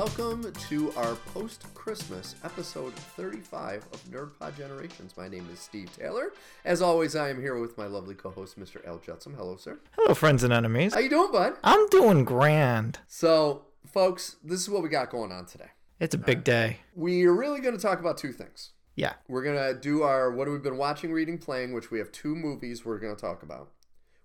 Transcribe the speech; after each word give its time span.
welcome 0.00 0.50
to 0.54 0.90
our 0.92 1.14
post 1.34 1.66
Christmas 1.74 2.34
episode 2.42 2.94
35 2.94 3.86
of 3.92 4.02
NerdPod 4.04 4.56
Generations. 4.56 5.14
My 5.14 5.28
name 5.28 5.46
is 5.52 5.60
Steve 5.60 5.94
Taylor. 5.94 6.32
As 6.64 6.80
always, 6.80 7.14
I 7.14 7.28
am 7.28 7.38
here 7.38 7.58
with 7.58 7.76
my 7.76 7.84
lovely 7.84 8.14
co 8.14 8.30
host, 8.30 8.58
Mr. 8.58 8.82
Al 8.86 8.96
Judson. 8.96 9.34
Hello, 9.34 9.58
sir. 9.58 9.78
Hello, 9.98 10.14
friends 10.14 10.42
and 10.42 10.54
enemies. 10.54 10.94
How 10.94 11.00
you 11.00 11.10
doing, 11.10 11.30
bud? 11.30 11.52
I'm 11.62 11.86
doing 11.90 12.24
grand. 12.24 13.00
So, 13.08 13.66
folks, 13.84 14.36
this 14.42 14.58
is 14.62 14.70
what 14.70 14.82
we 14.82 14.88
got 14.88 15.10
going 15.10 15.32
on 15.32 15.44
today. 15.44 15.68
It's 15.98 16.14
a 16.14 16.18
big 16.18 16.44
day. 16.44 16.78
We're 16.94 17.34
really 17.34 17.60
going 17.60 17.76
to 17.76 17.82
talk 17.82 18.00
about 18.00 18.16
two 18.16 18.32
things. 18.32 18.70
Yeah. 18.96 19.12
We're 19.28 19.44
going 19.44 19.58
to 19.58 19.78
do 19.78 20.02
our 20.02 20.30
what 20.30 20.46
have 20.46 20.54
we 20.54 20.60
been 20.60 20.78
watching, 20.78 21.12
reading, 21.12 21.36
playing, 21.36 21.74
which 21.74 21.90
we 21.90 21.98
have 21.98 22.10
two 22.10 22.34
movies 22.34 22.86
we're 22.86 23.00
going 23.00 23.14
to 23.14 23.20
talk 23.20 23.42
about. 23.42 23.72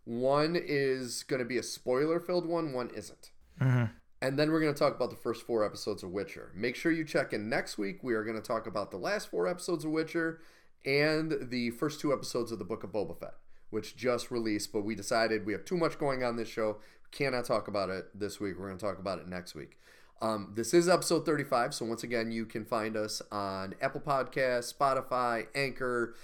One 0.05 0.55
is 0.55 1.23
going 1.23 1.39
to 1.39 1.45
be 1.45 1.57
a 1.57 1.63
spoiler 1.63 2.21
filled 2.21 2.45
one, 2.45 2.71
one 2.71 2.91
isn't. 2.95 3.31
Mm-hmm. 3.59 3.85
And 4.25 4.39
then 4.39 4.51
we're 4.51 4.59
going 4.59 4.73
to 4.73 4.79
talk 4.79 4.95
about 4.95 5.11
the 5.11 5.15
first 5.15 5.45
four 5.45 5.63
episodes 5.63 6.01
of 6.01 6.09
Witcher. 6.09 6.49
Make 6.55 6.75
sure 6.75 6.91
you 6.91 7.05
check 7.05 7.31
in 7.31 7.47
next 7.47 7.77
week. 7.77 8.03
We 8.03 8.15
are 8.15 8.23
going 8.23 8.35
to 8.35 8.41
talk 8.41 8.65
about 8.65 8.89
the 8.89 8.97
last 8.97 9.29
four 9.29 9.47
episodes 9.47 9.85
of 9.85 9.91
Witcher 9.91 10.41
and 10.83 11.51
the 11.51 11.69
first 11.69 11.99
two 11.99 12.11
episodes 12.11 12.51
of 12.51 12.57
the 12.57 12.65
Book 12.65 12.83
of 12.83 12.91
Boba 12.91 13.19
Fett, 13.19 13.35
which 13.69 13.95
just 13.95 14.31
released. 14.31 14.73
But 14.73 14.81
we 14.81 14.95
decided 14.95 15.45
we 15.45 15.53
have 15.53 15.63
too 15.63 15.77
much 15.77 15.99
going 15.99 16.23
on 16.23 16.37
this 16.37 16.47
show. 16.47 16.77
We 17.03 17.15
cannot 17.15 17.45
talk 17.45 17.67
about 17.67 17.91
it 17.91 18.05
this 18.15 18.39
week. 18.39 18.57
We're 18.57 18.65
going 18.65 18.79
to 18.79 18.83
talk 18.83 18.97
about 18.97 19.19
it 19.19 19.27
next 19.27 19.53
week. 19.53 19.77
Um, 20.23 20.53
this 20.55 20.73
is 20.73 20.89
episode 20.89 21.23
35. 21.23 21.75
So 21.75 21.85
once 21.85 22.01
again, 22.01 22.31
you 22.31 22.47
can 22.47 22.65
find 22.65 22.97
us 22.97 23.21
on 23.31 23.75
Apple 23.79 24.01
Podcasts, 24.01 24.73
Spotify, 24.73 25.45
Anchor. 25.53 26.15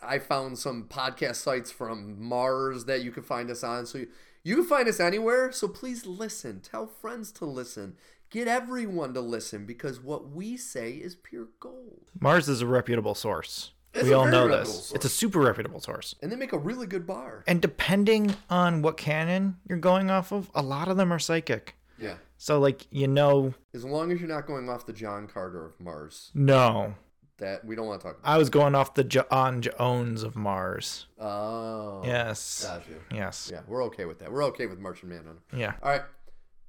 I 0.00 0.20
found 0.20 0.60
some 0.60 0.84
podcast 0.84 1.36
sites 1.36 1.72
from 1.72 2.22
Mars 2.22 2.84
that 2.84 3.02
you 3.02 3.10
can 3.10 3.24
find 3.24 3.50
us 3.50 3.64
on. 3.64 3.84
So 3.84 3.98
you, 3.98 4.08
you 4.42 4.56
can 4.56 4.64
find 4.64 4.88
us 4.88 5.00
anywhere. 5.00 5.52
So 5.52 5.68
please 5.68 6.06
listen. 6.06 6.60
Tell 6.60 6.86
friends 6.86 7.32
to 7.32 7.44
listen. 7.44 7.96
Get 8.30 8.46
everyone 8.48 9.14
to 9.14 9.20
listen 9.20 9.64
because 9.64 10.00
what 10.00 10.30
we 10.30 10.56
say 10.56 10.92
is 10.92 11.14
pure 11.14 11.48
gold. 11.60 12.10
Mars 12.20 12.48
is 12.48 12.60
a 12.60 12.66
reputable 12.66 13.14
source. 13.14 13.72
It's 13.94 14.04
we 14.04 14.12
all 14.12 14.26
know 14.26 14.46
this. 14.48 14.68
source. 14.68 14.92
It's 14.92 15.04
a 15.06 15.08
super 15.08 15.40
reputable 15.40 15.80
source. 15.80 16.14
And 16.22 16.30
they 16.30 16.36
make 16.36 16.52
a 16.52 16.58
really 16.58 16.86
good 16.86 17.06
bar. 17.06 17.42
And 17.46 17.60
depending 17.62 18.34
on 18.50 18.82
what 18.82 18.96
canon 18.98 19.56
you're 19.66 19.78
going 19.78 20.10
off 20.10 20.30
of, 20.30 20.50
a 20.54 20.62
lot 20.62 20.88
of 20.88 20.98
them 20.98 21.10
are 21.12 21.18
psychic. 21.18 21.74
Yeah. 21.98 22.16
So, 22.36 22.60
like, 22.60 22.86
you 22.90 23.08
know, 23.08 23.54
As 23.74 23.84
long 23.84 24.12
as 24.12 24.20
you're 24.20 24.28
not 24.28 24.46
going 24.46 24.68
off 24.68 24.86
the 24.86 24.92
John 24.92 25.26
Carter 25.26 25.64
of 25.64 25.80
Mars, 25.80 26.30
no. 26.34 26.94
That 27.38 27.64
we 27.64 27.76
don't 27.76 27.86
want 27.86 28.00
to 28.00 28.06
talk 28.06 28.18
about. 28.18 28.30
I 28.30 28.36
was 28.38 28.50
going 28.50 28.74
off 28.74 28.94
the 28.94 29.04
John 29.04 29.62
Jones 29.62 30.22
of 30.22 30.36
Mars. 30.36 31.06
Oh. 31.18 32.02
Yes. 32.04 32.64
Got 32.64 32.88
you. 32.88 33.00
Yes. 33.12 33.50
Yeah, 33.52 33.60
we're 33.66 33.84
okay 33.84 34.04
with 34.04 34.18
that. 34.18 34.30
We're 34.30 34.44
okay 34.44 34.66
with 34.66 34.78
Martian 34.78 35.08
Manhunter. 35.08 35.42
Yeah. 35.56 35.74
All 35.82 35.90
right. 35.90 36.02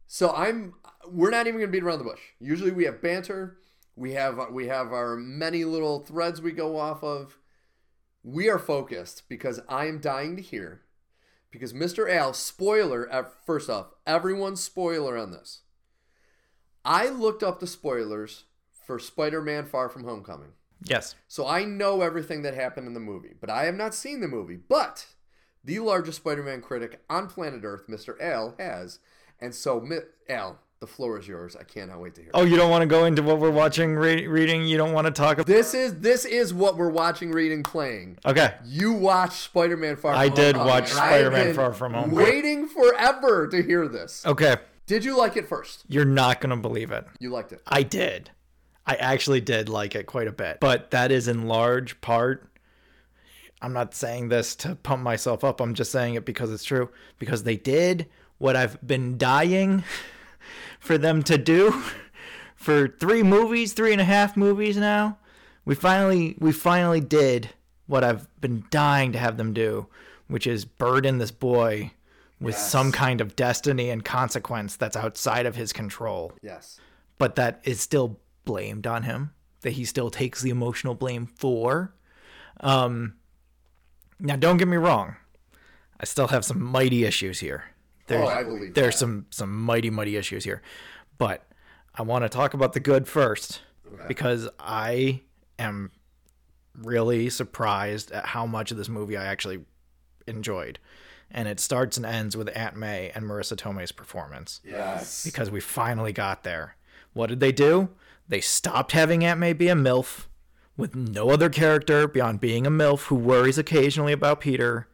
So 0.07 0.31
I'm. 0.31 0.73
We're 1.07 1.29
not 1.29 1.47
even 1.47 1.59
gonna 1.59 1.71
beat 1.71 1.83
around 1.83 1.99
the 1.99 2.03
bush. 2.05 2.21
Usually 2.39 2.71
we 2.71 2.85
have 2.85 3.01
banter. 3.01 3.57
We 3.95 4.13
have 4.13 4.39
we 4.51 4.67
have 4.67 4.91
our 4.93 5.15
many 5.15 5.65
little 5.65 5.99
threads 5.99 6.41
we 6.41 6.51
go 6.51 6.77
off 6.77 7.03
of. 7.03 7.37
We 8.23 8.49
are 8.49 8.59
focused 8.59 9.23
because 9.29 9.59
I 9.67 9.85
am 9.85 9.99
dying 9.99 10.35
to 10.35 10.41
hear. 10.41 10.81
Because 11.51 11.73
Mr. 11.73 12.09
Al, 12.11 12.33
spoiler. 12.33 13.27
First 13.45 13.69
off, 13.69 13.87
everyone's 14.05 14.61
spoiler 14.63 15.17
on 15.17 15.31
this. 15.31 15.61
I 16.85 17.09
looked 17.09 17.43
up 17.43 17.59
the 17.59 17.67
spoilers 17.67 18.45
for 18.85 18.99
Spider-Man: 18.99 19.65
Far 19.65 19.89
From 19.89 20.03
Homecoming. 20.03 20.53
Yes. 20.83 21.15
So 21.27 21.45
I 21.47 21.65
know 21.65 22.01
everything 22.01 22.41
that 22.43 22.53
happened 22.53 22.87
in 22.87 22.93
the 22.93 22.99
movie, 22.99 23.33
but 23.39 23.49
I 23.49 23.65
have 23.65 23.75
not 23.75 23.93
seen 23.93 24.21
the 24.21 24.27
movie. 24.27 24.57
But 24.57 25.05
the 25.63 25.79
largest 25.79 26.17
Spider-Man 26.19 26.61
critic 26.61 27.01
on 27.09 27.27
planet 27.27 27.61
Earth, 27.63 27.87
Mr. 27.89 28.19
Al, 28.21 28.55
has. 28.57 28.99
And 29.41 29.53
so, 29.53 29.85
Al, 30.29 30.59
the 30.79 30.87
floor 30.87 31.19
is 31.19 31.27
yours. 31.27 31.55
I 31.59 31.63
cannot 31.63 31.99
wait 32.01 32.15
to 32.15 32.21
hear. 32.21 32.31
Oh, 32.33 32.43
you 32.43 32.55
don't 32.55 32.69
want 32.69 32.81
to 32.81 32.87
go 32.87 33.05
into 33.05 33.21
what 33.21 33.39
we're 33.39 33.51
watching, 33.51 33.95
re- 33.95 34.27
reading? 34.27 34.65
You 34.65 34.77
don't 34.77 34.93
want 34.93 35.05
to 35.07 35.11
talk 35.11 35.33
about. 35.33 35.45
This 35.47 35.73
is 35.73 35.99
this 35.99 36.23
is 36.25 36.53
what 36.53 36.77
we're 36.77 36.89
watching, 36.89 37.31
reading, 37.31 37.63
playing. 37.63 38.17
Okay. 38.25 38.53
You 38.65 38.93
watched 38.93 39.41
Spider-Man 39.43 39.97
Far 39.97 40.13
From 40.13 40.21
I 40.21 40.27
Home. 40.27 40.35
did 40.35 40.55
Oh, 40.55 40.65
watch 40.65 40.91
and 40.91 40.99
I 40.99 41.05
have 41.07 41.21
Spider-Man 41.27 41.53
Far 41.55 41.73
From 41.73 41.93
Home. 41.93 42.11
Waiting 42.11 42.67
forever 42.67 43.47
to 43.49 43.61
hear 43.61 43.87
this. 43.87 44.25
Okay. 44.25 44.57
Did 44.85 45.03
you 45.05 45.17
like 45.17 45.37
it 45.37 45.47
first? 45.47 45.83
You're 45.87 46.05
not 46.05 46.41
going 46.41 46.49
to 46.49 46.55
believe 46.55 46.91
it. 46.91 47.05
You 47.19 47.29
liked 47.29 47.51
it. 47.51 47.61
I 47.67 47.83
did. 47.83 48.31
I 48.89 48.95
actually 48.95 49.39
did 49.39 49.69
like 49.69 49.93
it 49.93 50.07
quite 50.07 50.27
a 50.27 50.31
bit. 50.31 50.59
But 50.59 50.89
that 50.91 51.11
is 51.11 51.27
in 51.27 51.47
large 51.47 52.01
part. 52.01 52.49
I'm 53.61 53.71
not 53.71 53.93
saying 53.93 54.29
this 54.29 54.55
to 54.57 54.75
pump 54.75 55.03
myself 55.03 55.43
up. 55.43 55.61
I'm 55.61 55.75
just 55.75 55.91
saying 55.91 56.15
it 56.15 56.25
because 56.25 56.51
it's 56.51 56.63
true. 56.63 56.89
Because 57.19 57.43
they 57.43 57.55
did 57.55 58.07
what 58.39 58.55
I've 58.55 58.81
been 58.85 59.17
dying 59.19 59.83
for 60.79 60.97
them 60.97 61.21
to 61.23 61.37
do 61.37 61.83
for 62.55 62.87
three 62.87 63.21
movies, 63.21 63.73
three 63.73 63.91
and 63.91 64.01
a 64.01 64.05
half 64.05 64.35
movies 64.35 64.75
now. 64.75 65.19
We 65.65 65.75
finally 65.75 66.35
we 66.39 66.51
finally 66.51 67.01
did 67.01 67.49
what 67.85 68.03
I've 68.03 68.27
been 68.41 68.63
dying 68.71 69.11
to 69.11 69.19
have 69.19 69.37
them 69.37 69.53
do, 69.53 69.85
which 70.27 70.47
is 70.47 70.65
burden 70.65 71.19
this 71.19 71.31
boy 71.31 71.91
with 72.41 72.55
Yes. 72.55 72.71
some 72.71 72.91
kind 72.91 73.21
of 73.21 73.35
destiny 73.35 73.91
and 73.91 74.03
consequence 74.03 74.77
that's 74.77 74.95
outside 74.97 75.45
of 75.45 75.55
his 75.57 75.73
control 75.73 76.31
Yes. 76.41 76.79
but 77.19 77.35
that 77.35 77.59
is 77.65 77.81
still 77.81 78.17
blamed 78.49 78.87
on 78.87 79.03
him 79.03 79.31
that 79.61 79.71
he 79.71 79.85
still 79.85 80.09
takes 80.09 80.41
the 80.41 80.49
emotional 80.49 80.95
blame 80.95 81.27
for 81.27 81.93
um 82.61 83.13
now 84.19 84.35
don't 84.35 84.57
get 84.57 84.67
me 84.67 84.75
wrong 84.77 85.15
i 85.99 86.05
still 86.05 86.27
have 86.29 86.43
some 86.43 86.59
mighty 86.61 87.03
issues 87.05 87.39
here 87.41 87.65
there's, 88.07 88.27
Oh, 88.27 88.27
I 88.27 88.43
believe 88.43 88.73
there's 88.73 88.95
that. 88.95 88.99
some 88.99 89.25
some 89.29 89.55
mighty 89.63 89.91
mighty 89.91 90.15
issues 90.17 90.43
here 90.45 90.63
but 91.19 91.45
i 91.93 92.01
want 92.01 92.23
to 92.25 92.29
talk 92.29 92.55
about 92.55 92.73
the 92.73 92.79
good 92.79 93.07
first 93.07 93.61
because 94.07 94.49
i 94.59 95.21
am 95.59 95.91
really 96.75 97.29
surprised 97.29 98.11
at 98.11 98.25
how 98.25 98.45
much 98.47 98.71
of 98.71 98.77
this 98.77 98.89
movie 98.89 99.15
i 99.15 99.25
actually 99.25 99.59
enjoyed 100.25 100.79
and 101.29 101.47
it 101.47 101.59
starts 101.59 101.97
and 101.97 102.05
ends 102.05 102.35
with 102.35 102.49
aunt 102.57 102.75
may 102.75 103.11
and 103.13 103.25
marisa 103.25 103.55
tomei's 103.55 103.91
performance 103.91 104.59
Yes. 104.65 105.23
because 105.23 105.51
we 105.51 105.59
finally 105.59 106.11
got 106.13 106.43
there. 106.43 106.75
What 107.13 107.27
did 107.27 107.39
they 107.39 107.51
do? 107.51 107.89
They 108.29 108.41
stopped 108.41 108.91
having 108.93 109.25
Aunt 109.25 109.39
May 109.39 109.53
be 109.53 109.67
a 109.69 109.75
MILF 109.75 110.27
with 110.77 110.95
no 110.95 111.31
other 111.31 111.49
character 111.49 112.07
beyond 112.07 112.39
being 112.39 112.65
a 112.65 112.71
MILF 112.71 113.07
who 113.07 113.15
worries 113.15 113.57
occasionally 113.57 114.13
about 114.13 114.39
Peter, 114.39 114.87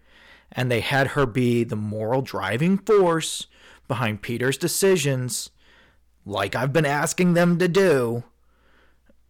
and 0.52 0.72
they 0.72 0.80
had 0.80 1.08
her 1.10 1.26
be 1.26 1.64
the 1.64 1.76
moral 1.76 2.22
driving 2.22 2.78
force 2.78 3.48
behind 3.88 4.22
Peter's 4.22 4.58
decisions, 4.58 5.52
like 6.26 6.56
I've 6.56 6.74
been 6.74 6.86
asking 6.86 7.34
them 7.34 7.60
to 7.60 7.68
do. 7.68 8.24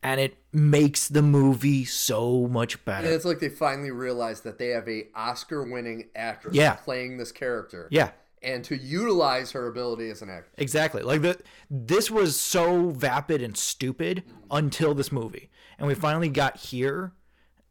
And 0.03 0.21
it 0.21 0.37
makes 0.53 1.07
the 1.07 1.23
movie 1.23 1.83
so 1.83 2.47
much 2.47 2.85
better. 2.85 3.07
And 3.07 3.15
it's 3.15 3.25
like 3.25 3.39
they 3.39 3.49
finally 3.49 3.89
realized 3.89 4.43
that 4.43 4.59
they 4.59 4.67
have 4.67 4.87
a 4.87 5.07
Oscar-winning 5.15 6.09
actress 6.15 6.55
Yeah. 6.55 6.75
playing 6.75 7.17
this 7.17 7.31
character. 7.31 7.87
Yeah. 7.89 8.11
And 8.45 8.63
to 8.63 8.77
utilize 8.77 9.51
her 9.51 9.67
ability 9.67 10.09
as 10.09 10.21
an 10.21 10.29
actor. 10.29 10.51
Exactly. 10.57 11.01
Like 11.01 11.21
the 11.21 11.37
this 11.69 12.09
was 12.09 12.39
so 12.39 12.91
vapid 12.91 13.41
and 13.41 13.57
stupid 13.57 14.23
until 14.51 14.93
this 14.93 15.11
movie. 15.11 15.49
And 15.77 15.87
we 15.87 15.95
finally 15.95 16.29
got 16.29 16.55
here 16.55 17.11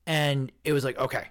and 0.07 0.53
it 0.65 0.73
was 0.73 0.85
like, 0.85 0.99
okay, 0.99 1.29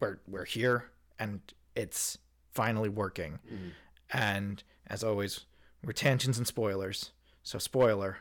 we're 0.00 0.18
we're 0.26 0.46
here 0.46 0.90
and 1.18 1.40
it's 1.76 2.18
finally 2.52 2.88
working. 2.88 3.38
Mm-hmm. 3.46 3.68
And 4.12 4.62
as 4.86 5.04
always, 5.04 5.44
we're 5.84 5.92
tangents 5.92 6.38
and 6.38 6.46
spoilers. 6.46 7.12
So 7.42 7.58
spoiler, 7.58 8.18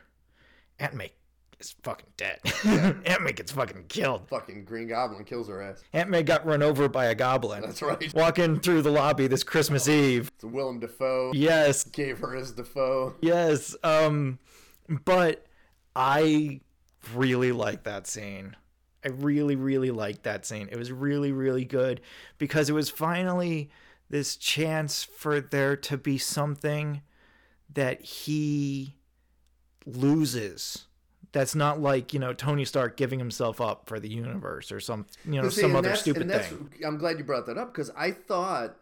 Aunt 0.77 0.93
May 0.93 1.13
is 1.59 1.75
fucking 1.83 2.09
dead. 2.17 2.39
Aunt 3.05 3.21
May 3.21 3.33
gets 3.33 3.51
fucking 3.51 3.85
killed. 3.87 4.27
Fucking 4.29 4.65
Green 4.65 4.87
Goblin 4.87 5.23
kills 5.25 5.47
her 5.49 5.61
ass. 5.61 5.83
Aunt 5.93 6.09
May 6.09 6.23
got 6.23 6.45
run 6.45 6.63
over 6.63 6.87
by 6.87 7.05
a 7.05 7.15
goblin. 7.15 7.61
That's 7.61 7.81
right. 7.81 8.13
Walking 8.13 8.59
through 8.59 8.81
the 8.81 8.91
lobby 8.91 9.27
this 9.27 9.43
Christmas 9.43 9.87
Eve. 9.87 10.31
So 10.39 10.47
Willem 10.47 10.79
Dafoe 10.79 11.31
Yes, 11.33 11.83
gave 11.83 12.19
her 12.19 12.33
his 12.33 12.51
Dafoe. 12.51 13.15
Yes. 13.21 13.75
Um 13.83 14.39
but 15.05 15.45
I 15.95 16.61
really 17.13 17.51
like 17.51 17.83
that 17.83 18.07
scene. 18.07 18.55
I 19.03 19.09
really 19.09 19.55
really 19.55 19.91
liked 19.91 20.23
that 20.23 20.45
scene. 20.45 20.69
It 20.71 20.77
was 20.77 20.91
really 20.91 21.31
really 21.31 21.65
good 21.65 22.01
because 22.37 22.69
it 22.69 22.73
was 22.73 22.89
finally 22.89 23.69
this 24.09 24.35
chance 24.35 25.03
for 25.03 25.39
there 25.39 25.75
to 25.75 25.97
be 25.97 26.17
something 26.17 27.01
that 27.71 28.01
he 28.01 28.95
loses. 29.85 30.85
That's 31.31 31.53
not 31.53 31.79
like, 31.79 32.13
you 32.13 32.19
know, 32.19 32.33
Tony 32.33 32.65
Stark 32.65 32.97
giving 32.97 33.19
himself 33.19 33.61
up 33.61 33.87
for 33.87 33.99
the 33.99 34.09
universe 34.09 34.71
or 34.71 34.79
some, 34.79 35.05
you 35.25 35.39
know, 35.41 35.49
See, 35.49 35.61
some 35.61 35.75
other 35.75 35.95
stupid 35.95 36.29
thing. 36.31 36.69
I'm 36.85 36.97
glad 36.97 37.17
you 37.19 37.23
brought 37.23 37.45
that 37.45 37.57
up 37.57 37.71
because 37.71 37.91
I 37.95 38.11
thought 38.11 38.75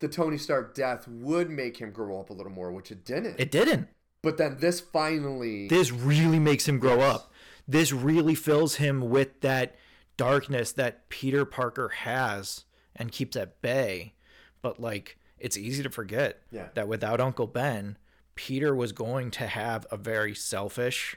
the 0.00 0.08
Tony 0.08 0.38
Stark 0.38 0.74
death 0.74 1.08
would 1.08 1.50
make 1.50 1.78
him 1.78 1.90
grow 1.90 2.20
up 2.20 2.30
a 2.30 2.32
little 2.32 2.52
more, 2.52 2.70
which 2.72 2.90
it 2.92 3.04
didn't. 3.04 3.40
It 3.40 3.50
didn't. 3.50 3.88
but 4.22 4.36
then 4.38 4.56
this 4.58 4.80
finally. 4.80 5.68
this 5.68 5.90
really 5.92 6.38
makes 6.38 6.66
him 6.68 6.78
grow 6.78 6.96
Yes. 6.98 7.14
up. 7.16 7.32
This 7.68 7.92
really 7.92 8.34
fills 8.34 8.76
him 8.76 9.10
with 9.10 9.40
that 9.40 9.74
darkness 10.16 10.72
that 10.72 11.08
Peter 11.08 11.44
Parker 11.44 11.88
has 11.88 12.64
and 12.96 13.10
keeps 13.12 13.36
at 13.36 13.60
bay. 13.60 14.14
But 14.62 14.78
like 14.80 15.18
it's 15.38 15.58
easy 15.58 15.82
to 15.82 15.90
forget 15.90 16.40
Yeah. 16.50 16.68
that 16.74 16.86
without 16.88 17.20
Uncle 17.20 17.46
Ben, 17.46 17.98
Peter 18.34 18.74
was 18.74 18.92
going 18.92 19.30
to 19.32 19.46
have 19.46 19.86
a 19.90 19.96
very 19.96 20.34
selfish, 20.34 21.16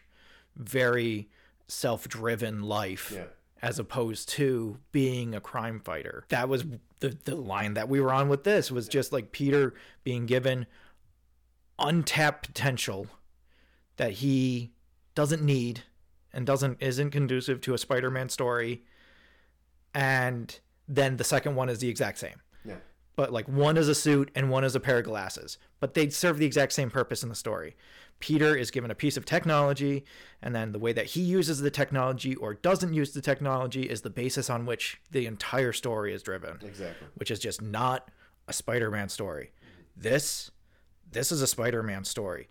very 0.58 1.30
self 1.68 2.08
driven 2.08 2.64
life. 2.64 3.12
Yeah. 3.14 3.26
As 3.60 3.80
opposed 3.80 4.30
to 4.30 4.78
being 4.92 5.34
a 5.34 5.42
crime 5.42 5.80
fighter. 5.80 6.26
That 6.30 6.48
was 6.48 6.64
the, 7.00 7.18
the 7.24 7.36
line 7.36 7.74
that 7.74 7.90
we 7.90 8.00
were 8.00 8.14
on 8.14 8.30
with 8.30 8.44
this 8.44 8.72
was 8.72 8.88
just 8.88 9.12
like 9.12 9.32
Peter 9.32 9.74
being 10.04 10.28
given 10.28 10.68
untapped 11.80 12.48
potential 12.48 13.08
that 13.98 14.14
he 14.14 14.74
doesn't 15.16 15.42
need 15.42 15.82
and 16.34 16.46
doesn't 16.46 16.78
isn't 16.80 17.10
conducive 17.10 17.60
to 17.62 17.74
a 17.74 17.78
Spider-Man 17.78 18.30
story. 18.30 18.84
And 19.94 20.60
then 20.88 21.18
the 21.18 21.24
second 21.24 21.56
one 21.56 21.70
is 21.70 21.80
the 21.80 21.90
exact 21.90 22.20
same. 22.20 22.40
But 23.18 23.34
like 23.34 23.50
one 23.50 23.76
is 23.78 23.90
a 23.90 23.96
suit 23.96 24.32
and 24.36 24.50
one 24.50 24.64
is 24.64 24.76
a 24.76 24.80
pair 24.80 25.00
of 25.00 25.04
glasses, 25.06 25.58
but 25.82 25.96
they 25.96 26.08
serve 26.10 26.38
the 26.38 26.46
exact 26.46 26.72
same 26.72 26.90
purpose 26.92 27.24
in 27.24 27.30
the 27.30 27.36
story. 27.36 27.76
Peter 28.20 28.56
is 28.56 28.72
given 28.72 28.90
a 28.92 28.96
piece 28.96 29.18
of 29.18 29.26
technology, 29.26 30.06
and 30.42 30.56
then 30.56 30.72
the 30.72 30.80
way 30.80 30.94
that 30.94 31.08
he 31.08 31.22
uses 31.22 31.60
the 31.60 31.70
technology 31.72 32.36
or 32.36 32.54
doesn't 32.54 32.94
use 32.94 33.12
the 33.14 33.22
technology 33.22 33.84
is 33.90 34.02
the 34.02 34.10
basis 34.10 34.50
on 34.50 34.66
which 34.66 35.02
the 35.12 35.26
entire 35.26 35.74
story 35.74 36.14
is 36.14 36.24
driven 36.24 36.58
Exactly. 36.64 37.08
which 37.16 37.30
is 37.32 37.40
just 37.40 37.62
not 37.62 38.10
a 38.48 38.54
Spider-Man 38.54 39.10
story. 39.10 39.52
This 39.96 40.52
this 41.12 41.32
is 41.32 41.42
a 41.42 41.48
Spider-Man 41.48 42.04
story. 42.04 42.48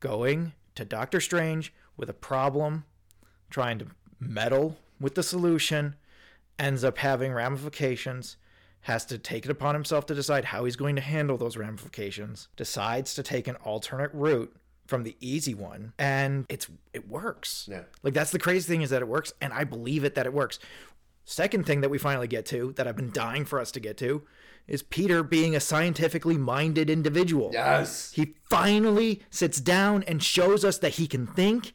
Going 0.00 0.52
to 0.74 0.84
Doctor 0.84 1.20
Strange 1.20 1.72
with 1.96 2.10
a 2.10 2.14
problem, 2.14 2.84
trying 3.50 3.78
to 3.78 3.86
meddle 4.18 4.76
with 5.00 5.14
the 5.14 5.22
solution, 5.22 5.96
ends 6.58 6.84
up 6.84 6.98
having 6.98 7.32
ramifications, 7.32 8.36
has 8.82 9.04
to 9.06 9.18
take 9.18 9.44
it 9.44 9.50
upon 9.50 9.74
himself 9.74 10.06
to 10.06 10.14
decide 10.14 10.46
how 10.46 10.64
he's 10.64 10.76
going 10.76 10.96
to 10.96 11.02
handle 11.02 11.36
those 11.36 11.56
ramifications, 11.56 12.48
decides 12.56 13.14
to 13.14 13.22
take 13.22 13.46
an 13.46 13.56
alternate 13.56 14.10
route 14.14 14.54
from 14.86 15.02
the 15.04 15.16
easy 15.20 15.54
one, 15.54 15.92
and 15.98 16.46
it's 16.48 16.66
it 16.92 17.08
works. 17.08 17.68
Yeah. 17.70 17.82
Like 18.02 18.14
that's 18.14 18.30
the 18.32 18.38
crazy 18.38 18.66
thing 18.72 18.82
is 18.82 18.90
that 18.90 19.02
it 19.02 19.08
works, 19.08 19.32
and 19.40 19.52
I 19.52 19.64
believe 19.64 20.02
it 20.04 20.14
that 20.14 20.26
it 20.26 20.32
works. 20.32 20.58
Second 21.24 21.64
thing 21.66 21.80
that 21.82 21.90
we 21.90 21.98
finally 21.98 22.26
get 22.26 22.44
to, 22.46 22.72
that 22.72 22.88
I've 22.88 22.96
been 22.96 23.12
dying 23.12 23.44
for 23.44 23.60
us 23.60 23.70
to 23.72 23.80
get 23.80 23.96
to, 23.98 24.22
is 24.66 24.82
Peter 24.82 25.22
being 25.22 25.54
a 25.54 25.60
scientifically 25.60 26.36
minded 26.36 26.90
individual. 26.90 27.50
Yes. 27.52 28.12
He 28.12 28.34
finally 28.48 29.20
sits 29.30 29.60
down 29.60 30.02
and 30.04 30.22
shows 30.22 30.64
us 30.64 30.78
that 30.78 30.94
he 30.94 31.06
can 31.06 31.26
think 31.26 31.72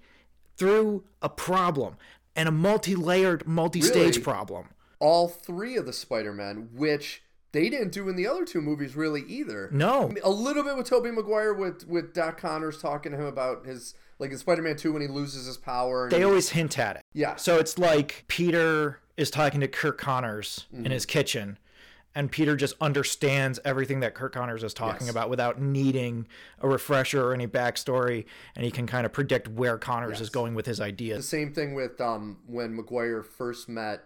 through 0.57 1.04
a 1.22 1.30
problem 1.30 1.96
and 2.36 2.50
a 2.50 2.52
multi 2.52 2.96
layered, 2.96 3.48
multi 3.48 3.80
stage 3.80 4.16
Really? 4.16 4.22
problem. 4.24 4.69
All 5.06 5.28
three 5.28 5.75
of 5.78 5.86
the 5.86 5.94
Spider-Men, 5.94 6.69
which 6.74 7.22
they 7.52 7.69
didn't 7.69 7.92
do 7.92 8.10
in 8.10 8.16
the 8.16 8.25
other 8.28 8.44
two 8.44 8.60
movies 8.60 8.96
really 8.96 9.22
either. 9.28 9.69
No. 9.72 10.12
A 10.24 10.30
little 10.30 10.63
bit 10.63 10.75
with 10.75 10.88
Tobey 10.90 11.12
Maguire 11.12 11.54
with 11.54 11.88
with 11.88 12.13
Doc 12.13 12.40
Connors 12.40 12.81
talking 12.81 13.12
to 13.12 13.18
him 13.19 13.25
about 13.25 13.66
his 13.68 13.94
like 14.18 14.31
in 14.31 14.38
Spider-Man 14.38 14.78
2 14.78 14.94
when 14.94 15.02
he 15.04 15.07
loses 15.07 15.46
his 15.46 15.57
power. 15.57 16.04
And 16.06 16.12
They 16.12 16.24
always 16.24 16.50
hint 16.50 16.80
at 16.80 16.96
it. 16.96 17.04
Yeah. 17.13 17.36
So 17.36 17.60
it's 17.60 17.78
like 17.78 18.25
Peter 18.28 19.00
is 19.16 19.30
talking 19.30 19.60
to 19.62 19.68
Kirk 19.68 19.98
Connors 20.00 20.66
Mm-hmm. 20.74 20.86
in 20.88 20.92
his 20.92 21.06
kitchen, 21.06 21.60
and 22.16 22.31
Peter 22.31 22.56
just 22.56 22.75
understands 22.81 23.60
everything 23.63 24.00
that 24.00 24.16
Kirk 24.16 24.34
Connors 24.34 24.63
is 24.63 24.74
talking 24.74 25.07
Yes. 25.07 25.12
about 25.12 25.30
without 25.30 25.62
needing 25.62 26.28
a 26.62 26.68
refresher 26.68 27.24
or 27.28 27.34
any 27.34 27.46
backstory, 27.48 28.25
and 28.56 28.66
he 28.66 28.72
can 28.72 28.88
kind 28.88 29.06
of 29.06 29.13
predict 29.13 29.48
where 29.50 29.78
Connors 29.78 30.19
is 30.19 30.30
going 30.31 30.56
with 30.56 30.66
his 30.66 30.81
ideas. 30.81 31.18
the 31.19 31.24
same 31.38 31.54
thing 31.54 31.74
with 31.75 32.02
um 32.02 32.38
when 32.48 32.75
Maguire 32.75 33.22
first 33.22 33.69
met 33.69 34.04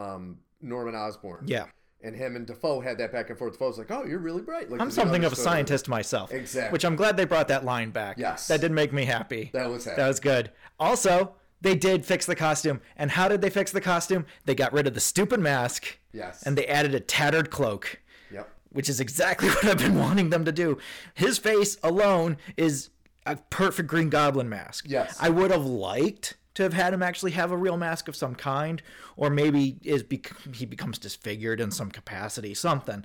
um 0.00 0.38
Norman 0.60 0.94
Osborn. 0.94 1.44
Yeah. 1.46 1.66
And 2.02 2.16
him 2.16 2.34
and 2.34 2.46
Dafoe 2.46 2.80
had 2.80 2.96
that 2.98 3.12
back 3.12 3.28
and 3.28 3.38
forth. 3.38 3.52
Dafoe's 3.52 3.76
like, 3.76 3.90
"Oh, 3.90 4.04
you're 4.04 4.18
really 4.20 4.40
bright." 4.42 4.70
Like 4.70 4.80
I'm 4.80 4.90
something 4.90 5.22
of 5.24 5.32
a 5.32 5.36
scientist 5.36 5.86
myself. 5.88 6.32
Exactly. 6.32 6.72
Which 6.72 6.84
I'm 6.84 6.96
glad 6.96 7.16
they 7.18 7.26
brought 7.26 7.48
that 7.48 7.64
line 7.64 7.90
back. 7.90 8.16
Yes. 8.18 8.48
That 8.48 8.60
did 8.62 8.72
make 8.72 8.92
me 8.92 9.04
happy. 9.04 9.50
That 9.52 9.68
was 9.70 9.84
That 9.84 9.98
was 10.08 10.18
good. 10.20 10.50
Also, 10.78 11.34
they 11.60 11.74
did 11.74 12.06
fix 12.06 12.24
the 12.24 12.34
costume. 12.36 12.80
And 12.96 13.10
how 13.10 13.28
did 13.28 13.42
they 13.42 13.50
fix 13.50 13.70
the 13.70 13.82
costume? 13.82 14.24
They 14.46 14.54
got 14.54 14.72
rid 14.72 14.86
of 14.86 14.94
the 14.94 15.00
stupid 15.00 15.40
mask 15.40 15.98
Yes. 16.12 16.42
and 16.42 16.56
they 16.56 16.66
added 16.66 16.94
a 16.94 17.00
tattered 17.00 17.50
cloak, 17.50 18.00
Yep. 18.32 18.48
which 18.70 18.88
is 18.88 18.98
exactly 18.98 19.48
what 19.50 19.64
I've 19.66 19.76
been 19.78 19.98
wanting 19.98 20.30
them 20.30 20.46
to 20.46 20.52
do. 20.52 20.78
His 21.12 21.36
face 21.36 21.76
alone 21.82 22.38
is 22.56 22.88
a 23.26 23.36
perfect 23.50 23.88
Green 23.90 24.08
Goblin 24.08 24.48
mask. 24.48 24.86
Yes. 24.88 25.18
I 25.20 25.28
would 25.28 25.50
have 25.50 25.66
liked 25.66 26.38
to 26.54 26.62
have 26.62 26.72
had 26.72 26.92
him 26.92 27.02
actually 27.02 27.30
have 27.32 27.50
a 27.50 27.56
real 27.56 27.76
mask 27.76 28.08
of 28.08 28.16
some 28.16 28.34
kind, 28.34 28.82
or 29.16 29.30
maybe 29.30 29.78
is 29.82 30.02
bec- 30.02 30.34
he 30.54 30.66
becomes 30.66 30.98
disfigured 30.98 31.60
in 31.60 31.70
some 31.70 31.90
capacity, 31.90 32.54
something. 32.54 33.04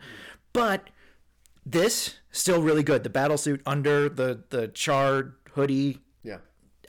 But 0.53 0.89
this 1.65 2.15
still 2.31 2.61
really 2.61 2.83
good. 2.83 3.03
The 3.03 3.09
battle 3.09 3.37
suit 3.37 3.61
under 3.65 4.09
the 4.09 4.43
the 4.49 4.67
charred 4.69 5.33
hoodie. 5.51 5.99
Yeah. 6.23 6.37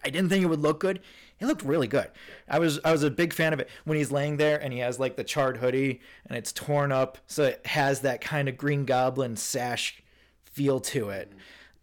I 0.05 0.11
didn't 0.11 0.29
think 0.29 0.45
it 0.45 0.49
would 0.49 0.61
look 0.61 0.81
good. 0.81 1.01
It 1.39 1.47
looked 1.47 1.63
really 1.63 1.87
good. 1.87 2.11
I 2.49 2.59
was 2.59 2.81
I 2.85 2.93
was 2.93 3.03
a 3.03 3.11
big 3.11 3.33
fan 3.33 3.53
of 3.53 3.61
it 3.61 3.69
when 3.85 3.99
he's 3.99 4.11
laying 4.11 4.37
there 4.37 4.61
and 4.63 4.73
he 4.73 4.79
has 4.81 4.99
like 4.99 5.17
the 5.17 5.25
charred 5.25 5.59
hoodie 5.59 6.01
and 6.27 6.37
it's 6.37 6.53
torn 6.53 6.93
up, 6.93 7.19
so 7.27 7.45
it 7.45 7.67
has 7.67 8.01
that 8.01 8.21
kind 8.21 8.49
of 8.49 8.57
Green 8.57 8.85
Goblin 8.85 9.37
sash 9.37 10.03
feel 10.45 10.81
to 10.81 11.11
it. 11.11 11.33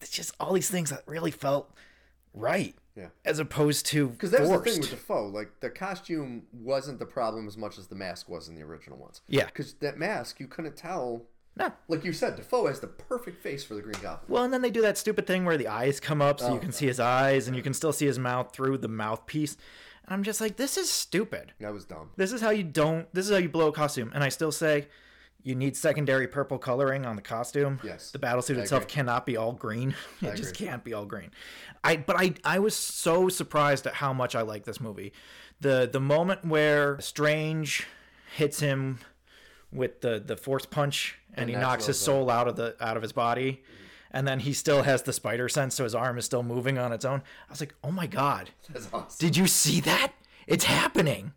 It's 0.02 0.10
just 0.10 0.34
all 0.40 0.54
these 0.54 0.70
things 0.70 0.90
that 0.90 1.04
really 1.06 1.32
felt 1.32 1.72
right, 2.34 2.76
Yeah. 2.96 3.08
as 3.26 3.40
opposed 3.40 3.88
to 3.88 4.10
Because 4.10 4.32
that 4.32 4.42
was 4.42 4.52
the 4.52 4.60
thing 4.60 4.80
with 4.82 4.90
Dafoe. 4.92 5.28
Like 5.28 5.60
the 5.62 5.70
costume 5.70 6.44
wasn't 6.54 7.00
the 7.00 7.06
problem 7.06 7.48
as 7.48 7.58
much 7.58 7.78
as 7.78 7.88
the 7.88 7.96
mask 7.96 8.30
was 8.30 8.48
in 8.48 8.56
the 8.56 8.62
original 8.62 8.98
ones. 8.98 9.22
Yeah. 9.28 9.46
Because 9.46 9.74
that 9.76 9.98
mask, 9.98 10.40
you 10.40 10.48
couldn't 10.48 10.76
tell. 10.76 11.24
No. 11.56 11.72
Like 11.88 12.04
you 12.04 12.14
said, 12.14 12.36
Dafoe 12.36 12.68
has 12.68 12.80
the 12.80 12.88
perfect 12.88 13.42
face 13.42 13.64
for 13.64 13.76
the 13.76 13.82
Green 13.82 14.00
Goblin. 14.02 14.26
Well, 14.28 14.44
and 14.44 14.54
then 14.54 14.62
they 14.62 14.72
do 14.72 14.82
that 14.82 14.98
stupid 14.98 15.28
thing 15.28 15.46
where 15.46 15.58
the 15.58 15.68
eyes 15.68 16.00
come 16.00 16.22
up 16.22 16.40
so 16.40 16.48
Oh, 16.48 16.54
you 16.56 16.60
can 16.60 16.72
see 16.72 16.88
his 16.88 17.00
eyes 17.00 17.48
and 17.48 17.56
you 17.56 17.62
can 17.64 17.74
still 17.74 17.94
see 17.94 18.06
his 18.06 18.18
mouth 18.20 18.52
through 18.54 18.80
the 18.80 18.88
mouthpiece. 18.88 19.56
And 20.06 20.14
I'm 20.14 20.24
just 20.24 20.42
like, 20.42 20.58
this 20.58 20.78
is 20.78 20.90
stupid. 20.90 21.54
That 21.60 21.74
was 21.74 21.86
dumb. 21.86 22.10
This 22.16 22.32
is 22.32 22.42
how 22.42 22.50
you 22.50 22.64
don't. 22.64 23.12
This 23.14 23.26
is 23.26 23.32
how 23.32 23.38
you 23.38 23.50
blow 23.50 23.68
a 23.70 23.72
costume. 23.72 24.12
And 24.14 24.24
I 24.24 24.30
still 24.30 24.52
say, 24.52 24.88
you 25.44 25.56
need 25.56 25.76
secondary 25.78 26.28
purple 26.28 26.58
coloring 26.58 27.06
on 27.06 27.16
the 27.16 27.22
costume. 27.22 27.80
Yes. 27.84 28.12
The 28.12 28.20
battlesuit 28.20 28.58
itself 28.58 28.84
agree. 28.84 28.94
cannot 28.94 29.26
be 29.26 29.38
all 29.38 29.52
green. 29.54 29.96
It 30.22 30.30
I 30.30 30.36
just 30.36 30.56
agree. 30.56 30.68
can't 30.68 30.84
be 30.84 30.94
all 30.94 31.06
green. 31.06 31.32
I 31.84 31.98
but 31.98 32.16
I 32.18 32.34
I 32.44 32.60
was 32.60 32.76
so 32.76 33.30
surprised 33.30 33.86
at 33.88 33.96
how 33.96 34.14
much 34.14 34.36
I 34.36 34.42
like 34.42 34.64
this 34.64 34.80
movie. 34.80 35.14
The 35.62 35.90
the 35.92 36.00
moment 36.00 36.46
where 36.46 37.00
Strange 37.02 37.86
hits 38.36 38.60
him 38.60 39.00
with 39.72 40.02
the 40.02 40.20
the 40.26 40.38
force 40.38 40.66
punch 40.66 41.20
and 41.34 41.50
he 41.50 41.56
knocks 41.56 41.86
his 41.88 42.00
soul 42.00 42.30
out 42.30 42.48
of 42.48 42.56
the 42.56 42.76
out 42.80 42.96
of 42.98 43.04
his 43.04 43.12
body. 43.12 43.64
And 44.16 44.28
then 44.28 44.42
he 44.42 44.54
still 44.54 44.84
has 44.84 45.02
the 45.02 45.12
spider 45.12 45.50
sense, 45.50 45.74
so 45.74 45.84
his 45.86 45.96
arm 45.96 46.20
is 46.20 46.26
still 46.26 46.44
moving 46.44 46.78
on 46.78 46.94
its 46.94 47.04
own. 47.04 47.24
I 47.50 47.52
was 47.52 47.60
like, 47.60 47.74
"Oh 47.84 47.90
my 47.90 48.06
god! 48.06 48.52
That's 48.70 48.88
awesome. 48.94 49.18
Did 49.18 49.36
you 49.36 49.48
see 49.48 49.80
that? 49.82 50.14
It's 50.46 50.66
happening. 50.66 51.34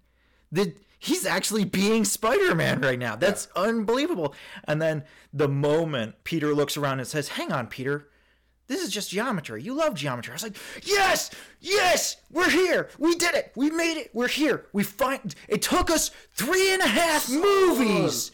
The 0.53 0.75
he's 1.07 1.25
actually 1.25 1.65
being 1.65 2.05
Spider-Man 2.05 2.81
right 2.81 2.99
now. 2.99 3.17
That's 3.17 3.49
unbelievable. 3.57 4.35
And 4.65 4.83
then 4.83 5.05
the 5.33 5.49
moment 5.49 6.17
Peter 6.25 6.55
looks 6.55 6.77
around 6.77 6.99
and 6.99 7.09
says, 7.09 7.29
"Hang 7.29 7.53
on, 7.53 7.69
Peter. 7.69 8.09
This 8.69 8.83
is 8.83 8.91
just 8.91 9.11
geometry. 9.11 9.63
You 9.63 9.75
love 9.75 9.95
geometry." 9.95 10.33
I 10.33 10.35
was 10.35 10.43
like, 10.43 10.57
"Yes, 10.83 11.31
yes, 11.61 12.17
we're 12.31 12.51
here. 12.51 12.89
We 12.99 13.15
did 13.15 13.35
it. 13.35 13.53
We 13.55 13.71
made 13.71 13.99
it. 13.99 14.11
We're 14.13 14.29
here. 14.29 14.67
We 14.73 14.83
find. 14.83 15.35
It 15.49 15.63
took 15.63 15.91
us 15.91 16.11
three 16.35 16.73
and 16.73 16.83
a 16.83 16.89
half 16.89 17.31
movies, 17.31 18.33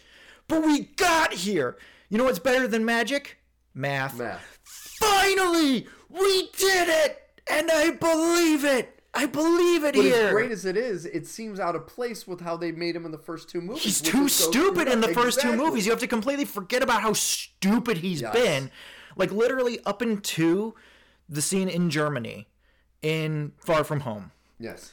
but 0.48 0.64
we 0.64 0.80
got 0.96 1.34
here. 1.34 1.76
You 2.08 2.18
know 2.18 2.24
what's 2.24 2.38
better 2.38 2.66
than 2.66 2.84
magic? 2.84 3.38
Math. 3.74 4.18
Math. 4.18 4.58
Finally, 4.64 5.86
we 6.08 6.50
did 6.56 6.88
it, 6.88 7.22
and 7.50 7.70
I 7.70 7.90
believe 7.90 8.64
it. 8.64 8.91
I 9.14 9.26
believe 9.26 9.84
it 9.84 9.94
But 9.94 10.04
here. 10.04 10.26
as 10.28 10.32
great 10.32 10.50
as 10.50 10.64
it 10.64 10.76
is, 10.76 11.04
it 11.04 11.26
seems 11.26 11.60
out 11.60 11.76
of 11.76 11.86
place 11.86 12.26
with 12.26 12.40
how 12.40 12.56
they 12.56 12.72
made 12.72 12.96
him 12.96 13.04
in 13.04 13.12
the 13.12 13.18
first 13.18 13.48
two 13.50 13.60
movies. 13.60 13.82
He's 13.82 14.00
too 14.00 14.26
stupid 14.28 14.88
in 14.88 15.00
the 15.02 15.08
up. 15.08 15.14
first 15.14 15.40
two 15.40 15.54
movies. 15.54 15.84
You 15.84 15.92
have 15.92 16.00
to 16.00 16.06
completely 16.06 16.46
forget 16.46 16.82
about 16.82 17.02
how 17.02 17.12
stupid 17.12 17.98
he's 17.98 18.22
Yes. 18.22 18.32
been. 18.32 18.70
Like 19.16 19.30
literally 19.30 19.80
up 19.84 20.00
into 20.00 20.74
the 21.28 21.42
scene 21.42 21.68
in 21.68 21.90
Germany 21.90 22.48
in 23.02 23.52
Far 23.58 23.84
From 23.84 24.00
Home. 24.00 24.32
Yes. 24.58 24.92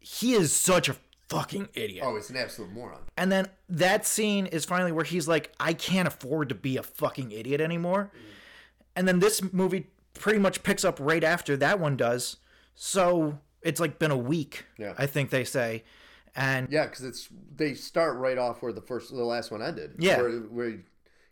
He 0.00 0.34
is 0.34 0.52
such 0.54 0.88
a 0.90 0.96
fucking 1.30 1.68
idiot. 1.72 2.04
Oh, 2.06 2.16
it's 2.16 2.28
an 2.28 2.36
absolute 2.36 2.70
moron. 2.72 2.98
And 3.16 3.32
then 3.32 3.46
that 3.70 4.04
scene 4.06 4.44
is 4.46 4.66
finally 4.66 4.92
where 4.92 5.04
he's 5.06 5.26
like, 5.26 5.52
I 5.58 5.72
can't 5.72 6.06
afford 6.06 6.50
to 6.50 6.54
be 6.54 6.76
a 6.76 6.82
fucking 6.82 7.32
idiot 7.32 7.62
anymore. 7.62 8.10
Mm. 8.14 8.18
And 8.96 9.08
then 9.08 9.20
this 9.20 9.42
movie 9.54 9.86
pretty 10.12 10.38
much 10.38 10.62
picks 10.62 10.84
up 10.84 10.98
right 11.00 11.24
after 11.24 11.56
that 11.56 11.80
one 11.80 11.96
does. 11.96 12.36
So 12.74 13.38
it's 13.62 13.80
like 13.80 13.98
been 13.98 14.10
a 14.10 14.16
week, 14.16 14.64
Yeah. 14.78 14.94
I 14.98 15.06
think 15.06 15.30
they 15.30 15.44
say. 15.44 15.84
And 16.34 16.68
Yeah, 16.70 16.86
because 16.86 17.04
it's 17.04 17.28
they 17.54 17.74
start 17.74 18.16
right 18.16 18.38
off 18.38 18.62
where 18.62 18.72
the 18.72 18.80
first, 18.80 19.10
the 19.10 19.22
last 19.24 19.50
one 19.50 19.62
ended. 19.62 19.96
Yeah. 19.98 20.16
Where, 20.18 20.30
where 20.40 20.78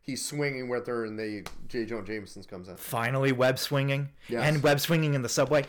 he's 0.02 0.24
swinging 0.24 0.68
with 0.68 0.86
her, 0.86 1.04
and 1.04 1.18
they 1.18 1.44
J. 1.68 1.86
Jonah 1.86 2.06
Jameson 2.06 2.42
comes 2.44 2.68
in. 2.68 2.76
finally 2.76 3.32
web 3.32 3.58
swinging 3.58 4.10
Yes. 4.28 4.42
and 4.44 4.62
web 4.62 4.80
swinging 4.80 5.14
in 5.14 5.22
the 5.22 5.28
subway. 5.28 5.64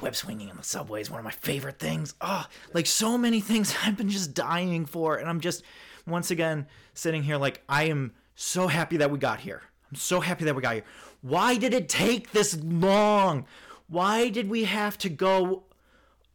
Web 0.00 0.14
swinging 0.16 0.48
in 0.50 0.56
the 0.56 0.62
subway 0.62 1.00
is 1.00 1.10
one 1.10 1.18
of 1.20 1.24
my 1.24 1.30
favorite 1.30 1.78
things. 1.78 2.14
Oh, 2.20 2.44
like 2.74 2.86
so 2.86 3.16
many 3.16 3.40
things 3.40 3.74
I've 3.84 3.96
been 3.96 4.10
just 4.10 4.34
dying 4.34 4.84
for. 4.86 5.16
And 5.16 5.28
I'm 5.28 5.40
just, 5.40 5.62
once 6.06 6.30
again, 6.30 6.66
sitting 6.92 7.22
here 7.22 7.36
like, 7.38 7.62
I 7.68 7.84
am 7.84 8.12
so 8.34 8.66
happy 8.66 8.98
that 8.98 9.10
we 9.10 9.18
got 9.18 9.40
here. 9.40 9.62
I'm 9.90 9.96
so 9.96 10.20
happy 10.20 10.44
that 10.44 10.54
we 10.56 10.60
got 10.62 10.74
here. 10.74 10.84
Why 11.22 11.56
did 11.56 11.72
it 11.72 11.88
take 11.88 12.32
this 12.32 12.58
long? 12.62 13.46
Why 13.88 14.28
did 14.28 14.48
we 14.48 14.64
have 14.64 14.96
to 14.98 15.08
go 15.08 15.64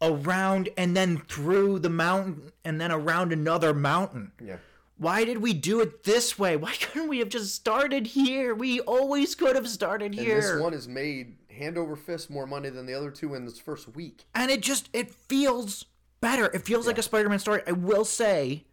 around 0.02 0.68
and 0.76 0.96
then 0.96 1.18
through 1.28 1.78
the 1.80 1.90
mountain 1.90 2.52
and 2.64 2.80
then 2.80 2.90
around 2.92 3.32
another 3.32 3.74
mountain? 3.74 4.32
Yeah. 4.42 4.56
Why 4.96 5.24
did 5.24 5.38
we 5.38 5.54
do 5.54 5.80
it 5.80 6.04
this 6.04 6.38
way? 6.38 6.56
Why 6.56 6.72
couldn't 6.74 7.08
we 7.08 7.18
have 7.20 7.28
just 7.30 7.54
started 7.54 8.06
here? 8.08 8.54
We 8.54 8.80
always 8.80 9.34
could 9.34 9.56
have 9.56 9.68
started 9.68 10.14
here. 10.14 10.36
And 10.36 10.42
here. 10.42 10.52
this 10.54 10.62
one 10.62 10.72
has 10.72 10.88
made 10.88 11.36
hand 11.48 11.76
over 11.78 11.96
fist 11.96 12.30
more 12.30 12.46
money 12.46 12.68
than 12.70 12.86
the 12.86 12.94
other 12.94 13.10
two 13.10 13.34
in 13.34 13.44
this 13.44 13.58
first 13.58 13.88
week. 13.94 14.24
and 14.34 14.50
it 14.50 14.60
just 14.60 14.88
it 14.92 15.10
feels 15.10 15.84
better. 16.20 16.46
It 16.46 16.62
feels 16.66 16.86
like 16.86 16.98
a 16.98 17.02
Spider-Man 17.02 17.38
story. 17.38 17.62
I 17.66 17.72
will 17.72 18.04
say, 18.04 18.64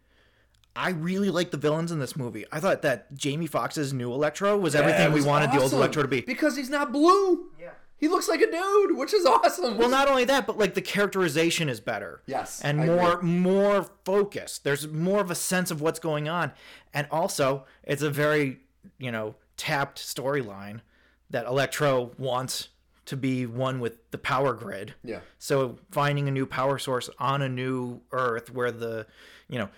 I 0.76 0.90
really 0.90 1.30
like 1.30 1.50
the 1.50 1.56
villains 1.56 1.90
in 1.92 1.98
this 1.98 2.14
movie. 2.14 2.44
I 2.52 2.60
thought 2.60 2.82
that 2.82 3.14
Jamie 3.14 3.46
Foxx's 3.46 3.92
new 3.92 4.12
Electro 4.12 4.56
was 4.56 4.74
everything 4.74 5.00
That 5.00 5.10
we 5.10 5.16
was 5.16 5.26
wanted 5.26 5.50
the 5.52 5.60
old. 5.60 5.72
Electro 5.72 6.02
to 6.02 6.08
be. 6.08 6.20
Because 6.20 6.56
he's 6.56 6.70
not 6.70 6.92
blue. 6.92 7.46
Yeah. 7.58 7.70
He 7.98 8.06
looks 8.08 8.28
like 8.28 8.40
a 8.40 8.50
dude, 8.50 8.96
which 8.96 9.12
is 9.12 9.26
awesome. 9.26 9.76
Well, 9.76 9.88
not 9.90 10.08
only 10.08 10.24
that, 10.24 10.46
but 10.46 10.56
like 10.56 10.74
the 10.74 10.80
characterization 10.82 11.68
is 11.68 11.80
better. 11.80 12.22
Yes, 12.26 12.60
and 12.62 12.80
I 12.80 12.86
more 12.86 13.12
agree. 13.14 13.28
more 13.28 13.86
focused. 14.04 14.62
There's 14.64 14.86
more 14.88 15.20
of 15.20 15.30
a 15.30 15.34
sense 15.34 15.70
of 15.70 15.80
what's 15.80 15.98
going 15.98 16.28
on, 16.28 16.52
and 16.94 17.06
also 17.10 17.66
it's 17.82 18.02
a 18.02 18.10
very 18.10 18.60
you 18.98 19.10
know 19.10 19.34
tapped 19.56 19.98
storyline 19.98 20.80
that 21.30 21.44
Electro 21.46 22.12
wants 22.18 22.68
to 23.06 23.16
be 23.16 23.46
one 23.46 23.80
with 23.80 24.10
the 24.12 24.18
power 24.18 24.52
grid. 24.52 24.94
Yeah. 25.02 25.20
So 25.38 25.78
finding 25.90 26.28
a 26.28 26.30
new 26.30 26.46
power 26.46 26.78
source 26.78 27.10
on 27.18 27.42
a 27.42 27.48
new 27.48 28.02
Earth 28.12 28.52
where 28.52 28.70
the, 28.70 29.06
you 29.48 29.58
know, 29.58 29.70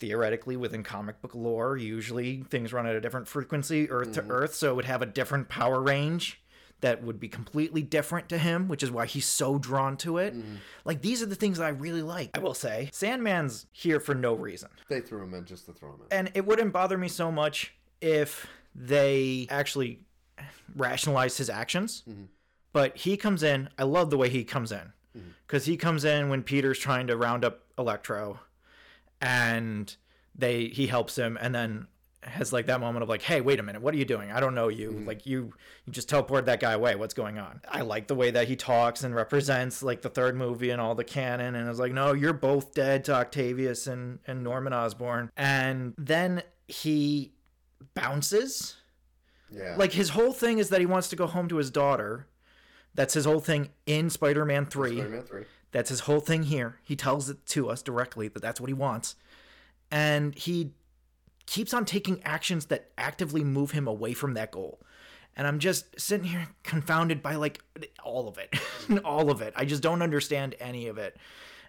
theoretically 0.00 0.56
within 0.56 0.82
comic 0.82 1.22
book 1.22 1.34
lore, 1.34 1.76
usually 1.76 2.42
things 2.50 2.72
run 2.72 2.86
at 2.86 2.96
a 2.96 3.00
different 3.00 3.28
frequency, 3.28 3.88
Earth 3.88 4.08
Mm-hmm. 4.10 4.28
to 4.28 4.34
Earth, 4.34 4.54
so 4.54 4.72
it 4.72 4.74
would 4.74 4.84
have 4.84 5.00
a 5.00 5.06
different 5.06 5.48
power 5.48 5.80
range 5.80 6.41
that 6.82 7.02
would 7.02 7.18
be 7.18 7.28
completely 7.28 7.82
different 7.82 8.28
to 8.28 8.38
him, 8.38 8.68
which 8.68 8.82
is 8.82 8.90
why 8.90 9.06
he's 9.06 9.26
so 9.26 9.58
drawn 9.58 9.96
to 9.98 10.18
it. 10.18 10.36
Mm-hmm. 10.36 10.56
Like 10.84 11.00
these 11.00 11.22
are 11.22 11.26
the 11.26 11.34
things 11.34 11.58
that 11.58 11.64
I 11.64 11.70
really 11.70 12.02
like. 12.02 12.30
I 12.34 12.40
will 12.40 12.54
say, 12.54 12.90
Sandman's 12.92 13.66
here 13.72 13.98
for 13.98 14.14
no 14.14 14.34
reason. 14.34 14.68
They 14.88 15.00
threw 15.00 15.22
him 15.22 15.34
in 15.34 15.44
just 15.44 15.66
to 15.66 15.72
throw 15.72 15.90
him 15.90 16.00
in. 16.10 16.16
And 16.16 16.30
it 16.34 16.44
wouldn't 16.44 16.72
bother 16.72 16.98
me 16.98 17.08
so 17.08 17.32
much 17.32 17.74
if 18.00 18.46
they 18.74 19.46
actually 19.48 20.00
rationalized 20.76 21.38
his 21.38 21.48
actions. 21.48 22.04
But 22.72 22.96
he 22.96 23.16
comes 23.16 23.42
in. 23.42 23.68
I 23.78 23.84
love 23.84 24.10
the 24.10 24.16
way 24.16 24.28
he 24.28 24.44
comes 24.44 24.72
in 24.72 24.92
because 25.46 25.66
he 25.66 25.76
comes 25.76 26.04
in 26.04 26.30
when 26.30 26.42
Peter's 26.42 26.78
trying 26.78 27.06
to 27.08 27.16
round 27.16 27.44
up 27.44 27.60
Electro, 27.78 28.40
and 29.20 29.94
they 30.34 30.66
he 30.68 30.86
helps 30.86 31.16
him, 31.16 31.38
and 31.40 31.54
then 31.54 31.86
has 32.24 32.52
like 32.52 32.66
that 32.66 32.80
moment 32.80 33.02
of 33.02 33.08
like, 33.08 33.22
hey, 33.22 33.40
wait 33.40 33.58
a 33.58 33.62
minute, 33.62 33.82
what 33.82 33.94
are 33.94 33.96
you 33.96 34.04
doing? 34.04 34.30
I 34.30 34.40
don't 34.40 34.54
know 34.54 34.68
you. 34.68 34.90
Mm-hmm. 34.90 35.06
Like 35.06 35.26
you, 35.26 35.52
you 35.86 35.92
just 35.92 36.08
teleported 36.08 36.44
that 36.46 36.60
guy 36.60 36.72
away. 36.72 36.94
What's 36.94 37.14
going 37.14 37.38
on? 37.38 37.60
I 37.68 37.80
like 37.80 38.06
the 38.06 38.14
way 38.14 38.30
that 38.30 38.48
he 38.48 38.56
talks 38.56 39.04
and 39.04 39.14
represents 39.14 39.82
like 39.82 40.02
the 40.02 40.08
third 40.08 40.36
movie 40.36 40.70
and 40.70 40.80
all 40.80 40.94
the 40.94 41.04
canon, 41.04 41.54
and 41.54 41.68
is 41.68 41.78
like, 41.78 41.92
no, 41.92 42.12
you're 42.12 42.32
both 42.32 42.74
dead 42.74 43.04
to 43.04 43.14
Octavius 43.14 43.86
and 43.86 44.20
and 44.26 44.42
Norman 44.42 44.72
Osborn, 44.72 45.30
and 45.36 45.94
then 45.98 46.42
he 46.68 47.32
bounces. 47.94 48.76
Yeah. 49.50 49.76
Like 49.76 49.92
his 49.92 50.10
whole 50.10 50.32
thing 50.32 50.58
is 50.58 50.70
that 50.70 50.80
he 50.80 50.86
wants 50.86 51.08
to 51.08 51.16
go 51.16 51.26
home 51.26 51.48
to 51.48 51.56
his 51.56 51.70
daughter. 51.70 52.26
That's 52.94 53.14
his 53.14 53.24
whole 53.24 53.40
thing 53.40 53.70
in 53.86 54.10
Spider-Man 54.10 54.66
3. 54.66 54.96
Spider-Man 54.96 55.22
3. 55.22 55.44
That's 55.72 55.88
his 55.88 56.00
whole 56.00 56.20
thing 56.20 56.44
here. 56.44 56.78
He 56.82 56.96
tells 56.96 57.30
it 57.30 57.44
to 57.46 57.68
us 57.70 57.82
directly 57.82 58.28
that 58.28 58.42
that's 58.42 58.60
what 58.60 58.68
he 58.68 58.74
wants. 58.74 59.16
And 59.90 60.34
he 60.34 60.72
keeps 61.52 61.74
on 61.74 61.84
taking 61.84 62.18
actions 62.24 62.64
that 62.66 62.90
actively 62.96 63.44
move 63.44 63.72
him 63.72 63.86
away 63.86 64.14
from 64.14 64.32
that 64.32 64.50
goal. 64.50 64.80
And 65.36 65.46
I'm 65.46 65.58
just 65.58 66.00
sitting 66.00 66.26
here 66.26 66.48
confounded 66.62 67.22
by 67.22 67.34
like 67.34 67.60
all 68.02 68.26
of 68.26 68.38
it. 68.38 68.58
all 69.04 69.30
of 69.30 69.42
it. 69.42 69.52
I 69.54 69.66
just 69.66 69.82
don't 69.82 70.00
understand 70.00 70.54
any 70.60 70.86
of 70.86 70.96
it. 70.96 71.14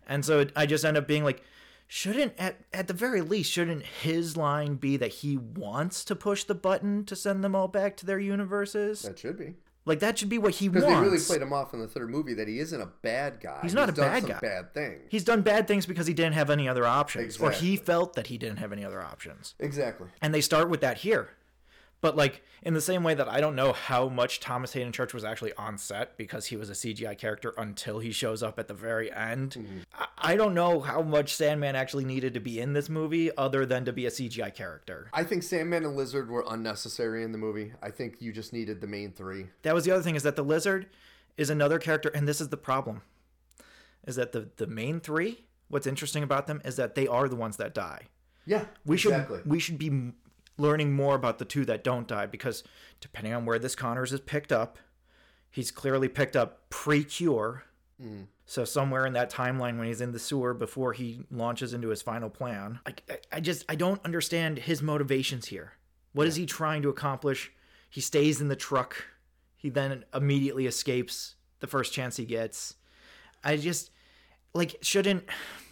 And 0.07 0.23
so 0.23 0.45
I 0.55 0.67
just 0.67 0.85
end 0.85 0.95
up 0.95 1.05
being 1.05 1.25
like, 1.25 1.43
shouldn't 1.85 2.31
at, 2.39 2.61
at 2.71 2.87
the 2.87 2.93
very 2.93 3.19
least 3.19 3.51
shouldn't 3.51 3.83
his 3.83 4.37
line 4.37 4.75
be 4.75 4.95
that 4.95 5.15
he 5.15 5.35
wants 5.35 6.05
to 6.05 6.15
push 6.15 6.45
the 6.45 6.55
button 6.55 7.03
to 7.03 7.13
send 7.13 7.43
them 7.43 7.53
all 7.53 7.67
back 7.67 7.97
to 7.97 8.05
their 8.05 8.19
universes 8.19 9.01
That 9.01 9.19
should 9.19 9.37
be. 9.37 9.55
Like 9.85 9.99
that 9.99 10.17
should 10.17 10.29
be 10.29 10.37
what 10.37 10.55
he 10.55 10.69
wants. 10.69 10.85
Because 10.85 10.99
they 10.99 11.03
really 11.03 11.23
played 11.23 11.41
him 11.41 11.53
off 11.53 11.73
in 11.73 11.79
the 11.79 11.87
third 11.87 12.09
movie 12.09 12.33
that 12.35 12.47
he 12.47 12.59
isn't 12.59 12.79
a 12.79 12.89
bad 13.01 13.39
guy. 13.41 13.59
He's 13.61 13.73
not 13.73 13.89
a 13.89 13.91
done 13.91 14.09
bad 14.09 14.27
guy. 14.27 14.39
bad 14.39 14.73
things. 14.73 15.01
He's 15.09 15.23
done 15.23 15.41
bad 15.41 15.67
things 15.67 15.85
because 15.85 16.07
he 16.07 16.13
didn't 16.13 16.33
have 16.33 16.49
any 16.49 16.67
other 16.67 16.85
options, 16.85 17.37
or 17.37 17.51
he 17.51 17.75
felt 17.75 18.13
that 18.13 18.27
he 18.27 18.37
didn't 18.37 18.57
have 18.57 18.71
any 18.71 18.85
other 18.85 19.01
options. 19.01 19.55
Exactly. 19.59 20.07
And 20.21 20.33
they 20.33 20.41
start 20.41 20.69
with 20.69 20.81
that 20.81 20.99
here. 20.99 21.29
But 22.03 22.17
like 22.17 22.43
in 22.63 22.73
the 22.73 22.81
same 22.81 23.01
way 23.01 23.13
that 23.13 23.29
I 23.29 23.39
don't 23.39 23.55
know 23.55 23.71
how 23.71 24.09
much 24.09 24.41
Thomas 24.41 24.73
Haden 24.73 24.91
Church 24.91 25.13
was 25.13 25.23
actually 25.23 25.53
on 25.53 25.77
set 25.77 26.17
because 26.17 26.47
he 26.47 26.57
was 26.57 26.69
a 26.69 26.73
CGI 26.73 27.17
character 27.17 27.53
until 27.57 27.99
he 27.99 28.11
shows 28.11 28.43
up 28.43 28.59
at 28.59 28.67
the 28.67 28.73
very 28.73 29.09
end. 29.09 29.51
Mm-hmm. 29.51 29.77
I, 29.97 30.07
I 30.17 30.35
don't 30.35 30.53
know 30.53 30.81
how 30.81 31.01
much 31.01 31.33
Sandman 31.33 31.77
actually 31.77 32.03
needed 32.03 32.33
to 32.33 32.41
be 32.41 32.59
in 32.59 32.73
this 32.73 32.89
movie 32.89 33.33
other 33.37 33.65
than 33.65 33.85
to 33.85 33.93
be 33.93 34.05
a 34.05 34.09
CGI 34.09 34.53
character. 34.53 35.09
I 35.13 35.23
think 35.23 35.43
Sandman 35.43 35.85
and 35.85 35.95
Lizard 35.95 36.29
were 36.29 36.43
unnecessary 36.45 37.23
in 37.23 37.31
the 37.31 37.37
movie. 37.37 37.71
I 37.81 37.89
think 37.89 38.17
you 38.19 38.33
just 38.33 38.51
needed 38.51 38.81
the 38.81 38.87
main 38.87 39.13
three. 39.13 39.45
That 39.61 39.73
was 39.73 39.85
the 39.85 39.91
other 39.91 40.03
thing 40.03 40.17
is 40.17 40.23
that 40.23 40.35
the 40.35 40.43
lizard 40.43 40.87
is 41.37 41.49
another 41.49 41.79
character, 41.79 42.09
and 42.09 42.27
this 42.27 42.41
is 42.41 42.49
the 42.49 42.57
problem. 42.57 43.01
Is 44.05 44.17
that 44.17 44.33
the 44.33 44.49
the 44.57 44.67
main 44.67 44.99
three? 44.99 45.45
What's 45.69 45.87
interesting 45.87 46.21
about 46.21 46.47
them 46.47 46.61
is 46.65 46.75
that 46.75 46.95
they 46.95 47.07
are 47.07 47.29
the 47.29 47.37
ones 47.37 47.55
that 47.57 47.73
die. 47.73 48.07
Yeah, 48.45 48.65
We 48.85 48.97
should 48.97 49.13
exactly. 49.13 49.39
we 49.45 49.59
should 49.59 49.77
be 49.77 50.11
learning 50.57 50.93
more 50.93 51.15
about 51.15 51.39
the 51.39 51.45
two 51.45 51.65
that 51.65 51.83
don't 51.83 52.07
die 52.07 52.25
because 52.25 52.63
depending 53.01 53.33
on 53.33 53.45
where 53.45 53.59
this 53.59 53.75
Connors 53.75 54.13
is 54.13 54.19
picked 54.19 54.51
up, 54.51 54.77
he's 55.49 55.71
clearly 55.71 56.07
picked 56.07 56.35
up 56.35 56.69
pre-cure. 56.69 57.63
Mm. 58.01 58.27
So 58.45 58.65
somewhere 58.65 59.05
in 59.05 59.13
that 59.13 59.31
timeline 59.31 59.77
when 59.77 59.87
he's 59.87 60.01
in 60.01 60.11
the 60.11 60.19
sewer 60.19 60.53
before 60.53 60.93
he 60.93 61.25
launches 61.31 61.73
into 61.73 61.89
his 61.89 62.01
final 62.01 62.29
plan, 62.29 62.79
I, 62.85 62.93
I, 63.09 63.17
I 63.33 63.39
just 63.39 63.65
I 63.69 63.75
don't 63.75 64.03
understand 64.05 64.59
his 64.59 64.81
motivations 64.81 65.47
here. 65.47 65.73
What 66.13 66.27
is 66.27 66.35
he 66.35 66.45
trying 66.45 66.81
to 66.83 66.89
accomplish? 66.89 67.51
He 67.89 68.01
stays 68.01 68.41
in 68.41 68.47
the 68.47 68.55
truck. 68.55 69.05
He 69.55 69.69
then 69.69 70.03
immediately 70.13 70.67
escapes 70.67 71.35
the 71.59 71.67
first 71.67 71.93
chance 71.93 72.17
he 72.17 72.25
gets. 72.25 72.75
I 73.43 73.57
just 73.57 73.91
like 74.53 74.77
shouldn't 74.81 75.23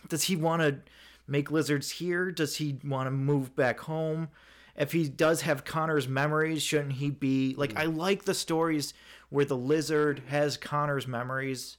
does 0.07 0.23
he 0.23 0.35
want 0.35 0.61
to 0.61 0.79
make 1.27 1.51
lizards 1.51 1.91
here 1.91 2.31
does 2.31 2.57
he 2.57 2.79
want 2.83 3.07
to 3.07 3.11
move 3.11 3.55
back 3.55 3.79
home 3.81 4.29
if 4.77 4.91
he 4.91 5.07
does 5.07 5.41
have 5.41 5.63
connor's 5.65 6.07
memories 6.07 6.61
shouldn't 6.61 6.93
he 6.93 7.09
be 7.09 7.53
like 7.57 7.75
i 7.77 7.85
like 7.85 8.25
the 8.25 8.33
stories 8.33 8.93
where 9.29 9.45
the 9.45 9.57
lizard 9.57 10.21
has 10.27 10.57
connor's 10.57 11.07
memories 11.07 11.77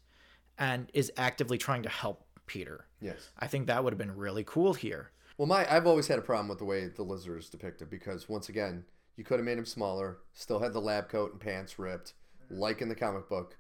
and 0.59 0.91
is 0.95 1.13
actively 1.17 1.59
trying 1.59 1.83
to 1.83 1.89
help 1.89 2.27
peter 2.47 2.87
yes. 3.01 3.31
i 3.39 3.47
think 3.47 3.67
that 3.67 3.83
would 3.83 3.93
have 3.93 3.99
been 3.99 4.17
really 4.17 4.45
cool 4.45 4.75
here 4.75 5.11
Well, 5.39 5.49
my 5.49 5.67
I've 5.75 5.87
always 5.87 6.07
had 6.09 6.19
a 6.19 6.23
problem 6.23 6.49
with 6.49 6.59
the 6.59 6.65
way 6.65 6.87
the 6.89 7.03
lizard 7.03 7.41
is 7.41 7.49
depicted 7.49 7.89
because 7.91 8.29
once 8.29 8.49
again, 8.49 8.85
you 9.17 9.25
could 9.25 9.39
have 9.39 9.47
made 9.47 9.59
him 9.59 9.65
smaller, 9.67 10.19
still 10.35 10.59
had 10.61 10.73
the 10.73 10.81
lab 10.81 11.09
coat 11.09 11.33
and 11.33 11.41
pants 11.41 11.79
ripped, 11.79 12.13
like 12.51 12.81
in 12.83 12.89
the 12.89 12.95
comic 12.95 13.29
book. 13.29 13.57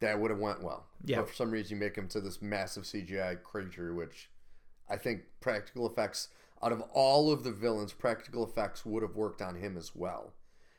That 0.00 0.18
would 0.18 0.30
have 0.30 0.40
went 0.40 0.62
well. 0.62 0.86
Yeah. 1.04 1.18
But 1.18 1.28
for 1.28 1.34
some 1.34 1.50
reason, 1.52 1.76
you 1.76 1.80
make 1.80 1.96
him 1.96 2.08
to 2.08 2.20
this 2.20 2.42
massive 2.42 2.82
CGI 2.82 3.40
creature, 3.42 3.94
which 3.94 4.30
I 4.90 4.96
think 4.96 5.22
practical 5.40 5.86
effects 5.88 6.28
out 6.62 6.72
of 6.72 6.80
all 6.92 7.32
of 7.32 7.42
the 7.44 7.50
villains, 7.52 7.92
practical 7.92 8.44
effects 8.44 8.84
would 8.86 9.02
have 9.02 9.16
worked 9.16 9.42
on 9.42 9.56
him 9.56 9.76
as 9.76 9.94
well. 9.94 10.32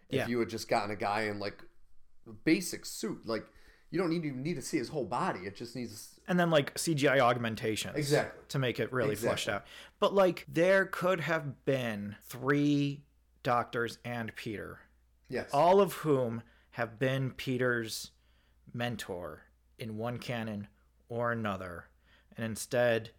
If 0.10 0.16
Yeah. 0.16 0.28
you 0.28 0.40
had 0.40 0.50
just 0.50 0.68
gotten 0.68 0.92
a 0.92 0.96
guy 0.96 1.24
in 1.24 1.40
like 1.40 1.62
a 2.28 2.32
basic 2.32 2.86
suit, 2.86 3.26
like 3.26 3.46
you 3.92 4.00
don't 4.00 4.10
need 4.10 4.24
to 4.24 4.32
need 4.32 4.56
to 4.56 4.62
see 4.62 4.78
his 4.78 4.90
whole 4.90 5.06
body. 5.06 5.42
It 5.42 5.56
just 5.56 5.76
needs 5.76 6.20
and 6.28 6.40
then 6.40 6.50
like 6.50 6.74
cgi 6.76 7.20
augmentations 7.20 7.98
Exactly. 7.98 8.42
to 8.48 8.58
make 8.58 8.80
it 8.80 8.94
really 8.94 9.14
fleshed 9.14 9.50
out 9.50 9.66
but 10.00 10.14
like 10.14 10.46
there 10.48 10.86
could 10.86 11.20
have 11.20 11.66
been 11.66 12.16
three 12.22 13.04
doctors 13.44 13.98
and 14.06 14.34
peter 14.38 14.80
yes, 15.28 15.50
all 15.52 15.82
of 15.82 15.92
whom 15.96 16.42
have 16.72 16.98
been 16.98 17.32
Peter's 17.32 18.12
mentor 18.74 19.42
in 19.78 19.98
one 19.98 20.18
canon 20.18 20.68
or 21.10 21.32
another. 21.34 21.86
And 22.38 22.46
instead, 22.46 23.12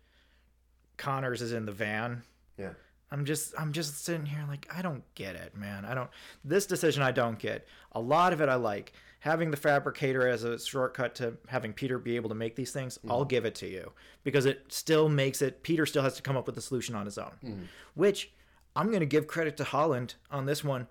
Connors 0.97 1.42
is 1.42 1.52
in 1.52 1.66
the 1.66 1.73
van. 1.73 2.23
Yeah. 2.58 2.70
I'm 3.11 3.25
just 3.25 3.54
I'm 3.58 3.73
just 3.73 4.04
sitting 4.04 4.26
here 4.26 4.44
like 4.49 4.68
I 4.75 4.82
don't 4.82 5.02
get 5.14 5.37
it, 5.37 5.56
man. 5.56 5.84
I 5.84 5.94
don't 5.94 6.11
this 6.44 6.66
decision 6.66 7.02
I 7.02 7.12
don't 7.12 7.38
get. 7.38 7.66
A 7.92 8.00
lot 8.00 8.32
of 8.32 8.40
it 8.40 8.49
I 8.49 8.56
like. 8.56 8.92
Having 9.20 9.52
the 9.52 9.56
fabricator 9.56 10.28
as 10.28 10.44
a 10.44 10.58
shortcut 10.58 11.14
to 11.14 11.34
having 11.46 11.73
Peter 11.73 11.99
be 11.99 12.16
able 12.16 12.28
to 12.28 12.34
make 12.34 12.56
these 12.56 12.73
things, 12.73 12.99
I'll 13.08 13.20
mm-hmm. 13.20 13.28
give 13.28 13.44
it 13.46 13.54
to 13.56 13.66
you 13.66 13.92
because 14.23 14.44
it 14.44 14.64
still 14.68 15.08
makes 15.08 15.40
it 15.42 15.62
Peter 15.62 15.87
still 15.87 16.02
has 16.02 16.14
to 16.16 16.23
come 16.23 16.37
up 16.37 16.46
with 16.46 16.58
a 16.58 16.61
solution 16.61 16.94
on 16.94 17.06
his 17.06 17.16
own. 17.16 17.32
Mm-hmm. 17.42 17.62
Which 17.94 18.32
I'm 18.76 18.88
going 18.88 19.00
to 19.00 19.06
give 19.06 19.26
credit 19.26 19.56
to 19.58 19.64
Holland 19.64 20.14
on 20.30 20.46
this 20.46 20.64
one. 20.64 20.88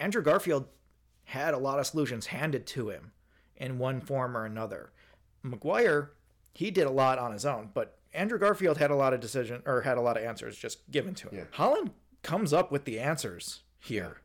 Andrew 0.00 0.22
Garfield 0.22 0.66
had 1.24 1.52
a 1.52 1.58
lot 1.58 1.78
of 1.78 1.86
solutions 1.86 2.26
handed 2.26 2.66
to 2.68 2.88
him 2.88 3.12
in 3.56 3.78
one 3.78 4.00
form 4.00 4.36
or 4.36 4.46
another. 4.46 4.92
Maguire, 5.42 6.12
he 6.54 6.70
did 6.70 6.86
a 6.86 6.90
lot 6.90 7.18
on 7.18 7.32
his 7.32 7.44
own, 7.44 7.70
but 7.74 7.97
Andrew 8.14 8.38
Garfield 8.38 8.78
had 8.78 8.90
a 8.90 8.96
lot 8.96 9.12
of 9.12 9.20
decision 9.20 9.62
or 9.66 9.82
had 9.82 9.98
a 9.98 10.00
lot 10.00 10.16
of 10.16 10.22
answers 10.24 10.56
just 10.56 10.90
given 10.90 11.14
to 11.16 11.28
him. 11.28 11.38
Yeah. 11.38 11.44
Holland 11.52 11.90
comes 12.22 12.52
up 12.52 12.72
with 12.72 12.84
the 12.84 12.98
answers 12.98 13.60
here. 13.78 14.18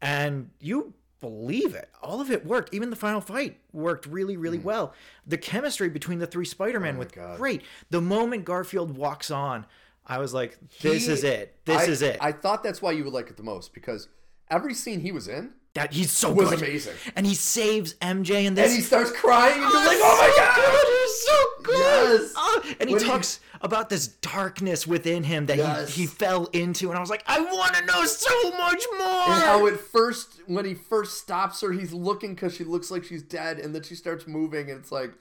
and 0.00 0.50
you 0.60 0.94
believe 1.20 1.74
it. 1.74 1.90
All 2.00 2.20
of 2.20 2.30
it 2.30 2.46
worked. 2.46 2.72
Even 2.72 2.90
the 2.90 2.96
final 2.96 3.20
fight 3.20 3.58
worked 3.72 4.06
really, 4.06 4.36
really 4.36 4.58
hmm. 4.58 4.64
well. 4.66 4.94
The 5.26 5.36
chemistry 5.38 5.88
between 5.88 6.20
the 6.20 6.26
three 6.26 6.44
Spider-Man 6.44 6.94
oh 6.96 6.98
was. 7.00 7.08
Oh 7.08 7.16
God. 7.16 7.36
great. 7.36 7.62
The 7.90 8.00
moment 8.00 8.44
Garfield 8.44 8.96
walks 8.96 9.30
on, 9.30 9.66
I 10.06 10.18
was 10.18 10.32
like, 10.32 10.56
"This 10.80 11.06
He- 11.06 11.12
is 11.12 11.24
it. 11.24 11.56
This 11.64 11.82
I- 11.88 11.90
is 11.90 12.02
it." 12.02 12.18
I 12.20 12.32
thought 12.32 12.62
that's 12.62 12.80
why 12.80 12.92
you 12.92 13.04
would 13.04 13.12
like 13.12 13.28
it 13.30 13.36
the 13.36 13.42
most 13.42 13.74
because 13.74 14.08
every 14.48 14.74
scene 14.74 15.00
he 15.00 15.10
was 15.12 15.26
in 15.28 15.52
that 15.74 15.92
he's 15.92 16.10
so 16.12 16.32
was 16.32 16.50
good. 16.50 16.60
amazing. 16.60 16.94
and 17.16 17.26
he 17.26 17.34
saves 17.34 17.94
MJ 17.94 18.44
in 18.46 18.54
this. 18.54 18.68
And 18.68 18.76
he 18.76 18.82
starts 18.82 19.10
crying, 19.12 19.54
and 19.60 19.62
you're 19.62 19.86
like, 19.86 19.98
"Oh 20.00 20.16
my 20.18 20.28
oh 20.28 20.36
so 20.36 20.42
god!" 20.42 20.54
good, 20.56 20.86
he's 21.02 21.26
so. 21.26 21.44
Yes. 21.88 22.32
Oh, 22.40 22.62
and 22.80 22.88
he 22.90 22.98
talks 22.98 23.40
about 23.60 23.88
this 23.90 24.06
darkness 24.08 24.86
within 24.86 25.22
him 25.24 25.46
that 25.46 25.58
Yes. 25.58 25.94
he, 25.94 26.02
he 26.02 26.06
fell 26.06 26.46
into, 26.46 26.88
and 26.88 26.96
I 26.96 27.00
was 27.00 27.10
like, 27.10 27.22
I 27.26 27.40
want 27.40 27.74
to 27.74 27.84
know 27.86 28.04
so 28.04 28.50
much 28.52 28.82
more. 28.98 29.06
And 29.34 29.42
how 29.42 29.66
at 29.66 29.78
first, 29.78 30.40
when 30.46 30.64
he 30.64 30.74
first 30.74 31.18
stops 31.18 31.60
her, 31.60 31.72
he's 31.72 31.92
looking 31.92 32.34
because 32.34 32.54
she 32.54 32.64
looks 32.64 32.90
like 32.90 33.04
she's 33.04 33.22
dead, 33.22 33.58
and 33.58 33.74
then 33.74 33.82
she 33.82 33.94
starts 33.94 34.26
moving, 34.26 34.70
and 34.70 34.80
it's 34.80 34.92
like, 34.92 35.12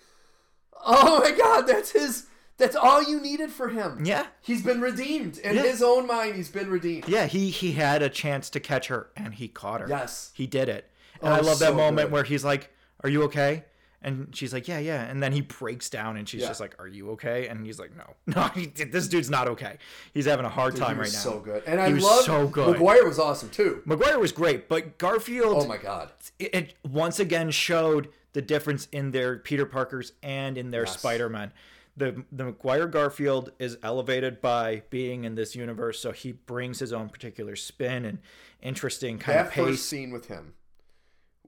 oh 0.86 1.19
my 1.24 1.31
god, 1.31 1.67
that's 1.67 1.91
his. 1.91 2.27
That's 2.57 2.75
all 2.75 3.03
you 3.03 3.19
needed 3.21 3.51
for 3.51 3.69
him. 3.69 4.03
yeah, 4.03 4.25
He's 4.41 4.63
been 4.63 4.81
redeemed 4.81 5.38
in 5.38 5.55
Yeah. 5.57 5.62
his 5.62 5.83
own 5.83 6.07
mind. 6.07 6.36
He's 6.36 6.50
been 6.50 6.71
redeemed. 6.71 7.07
yeah. 7.07 7.27
He 7.27 7.51
he 7.51 7.74
had 7.74 8.01
a 8.01 8.09
chance 8.09 8.50
to 8.51 8.59
catch 8.59 8.88
her, 8.88 9.09
and 9.15 9.36
he 9.36 9.47
caught 9.47 9.81
her. 9.81 9.88
Yes. 9.88 10.31
he 10.33 10.47
did 10.47 10.67
it. 10.69 10.89
And 11.21 11.31
Oh, 11.33 11.38
I 11.38 11.39
love 11.41 11.59
that 11.59 11.75
moment 11.75 12.07
good. 12.07 12.12
where 12.13 12.24
he's 12.24 12.43
like, 12.43 12.71
"Are 13.03 13.09
you 13.09 13.24
okay?" 13.24 13.65
And 14.01 14.30
she's 14.36 14.54
like, 14.54 14.68
"Yeah, 14.68 14.77
yeah." 14.77 15.04
And 15.06 15.24
then 15.24 15.32
he 15.34 15.42
breaks 15.42 15.89
down, 15.89 16.18
and 16.18 16.30
she's 16.30 16.42
Yeah. 16.42 16.48
just 16.50 16.60
like, 16.60 16.75
"Are 16.80 16.88
you 16.88 17.10
okay?" 17.12 17.48
And 17.48 17.66
he's 17.66 17.80
like, 17.80 17.92
"No, 17.98 18.13
no, 18.36 18.44
he, 18.50 18.68
this 18.68 19.08
dude's 19.08 19.30
not 19.30 19.48
okay. 19.48 19.77
He's 20.13 20.25
having 20.25 20.46
a 20.46 20.50
hard 20.50 20.75
He 20.75 20.80
time 20.80 21.00
right 21.00 21.12
now." 21.12 21.20
so 21.20 21.39
good, 21.39 21.63
and 21.66 21.82
I 21.82 21.88
love 21.88 22.24
so 22.24 22.48
good. 22.48 22.74
Maguire 22.74 23.06
was 23.08 23.18
awesome 23.18 23.50
too. 23.50 23.82
Maguire 23.86 24.20
was 24.20 24.32
great, 24.32 24.70
but 24.70 24.98
Garfield 25.00 25.63
Oh 25.63 25.68
my 25.68 25.77
god, 25.77 26.12
it, 26.38 26.54
it 26.54 26.74
once 26.88 27.20
again 27.20 27.50
showed 27.50 28.10
the 28.34 28.42
difference 28.42 28.88
in 28.92 29.12
their 29.12 29.38
Peter 29.38 29.66
Parkers 29.66 30.12
and 30.22 30.58
in 30.60 30.70
their 30.70 30.84
Yes. 30.86 31.00
Spider-Man. 31.00 31.51
The 31.98 32.24
the 32.32 32.44
Maguire 32.46 32.86
Garfield 32.86 33.51
is 33.58 33.80
elevated 33.82 34.39
by 34.42 34.84
being 34.92 35.24
in 35.24 35.34
this 35.34 35.56
universe, 35.56 36.00
so 36.00 36.12
he 36.12 36.34
brings 36.34 36.77
his 36.77 36.94
own 36.94 37.10
particular 37.10 37.56
spin 37.56 38.06
and 38.06 38.20
interesting 38.62 39.18
kind 39.18 39.39
that 39.39 39.48
of 39.48 39.54
first 39.54 39.68
pace. 39.70 39.84
scene 39.84 40.12
with 40.12 40.27
him, 40.27 40.54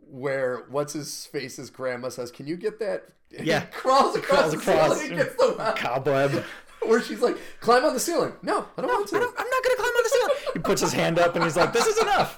where 0.10 0.66
what's 0.70 0.94
his 0.94 1.26
face's 1.26 1.70
grandma 1.70 2.10
says, 2.10 2.32
"Can 2.32 2.48
you 2.48 2.58
get 2.58 2.80
that?" 2.80 3.04
Yeah. 3.32 3.62
crawls 3.66 4.16
across 4.16 4.40
Crawls 4.40 4.52
the 4.54 4.72
across. 4.72 4.98
ceiling, 5.00 5.12
and 5.20 5.22
gets 5.22 5.36
the 5.36 5.56
web. 5.58 5.76
Cobweb. 5.78 6.44
where 6.86 7.02
she's 7.02 7.20
like, 7.22 7.38
"Climb 7.60 7.84
on 7.86 7.94
the 7.94 8.00
ceiling." 8.00 8.34
No, 8.42 8.66
I 8.78 8.82
don't 8.82 8.90
want 8.90 9.08
to. 9.10 9.16
I 9.16 9.20
I'm 9.20 9.24
not 9.50 9.64
gonna 9.64 9.76
climb 9.76 9.96
on 9.96 10.04
the 10.04 10.10
ceiling. 10.10 10.36
He 10.54 10.60
puts 10.60 10.82
his 10.82 10.94
hand 10.94 11.20
up 11.20 11.36
and 11.36 11.44
he's 11.44 11.56
like, 11.58 11.74
"This 11.74 11.86
is 11.86 11.98
enough. 12.02 12.36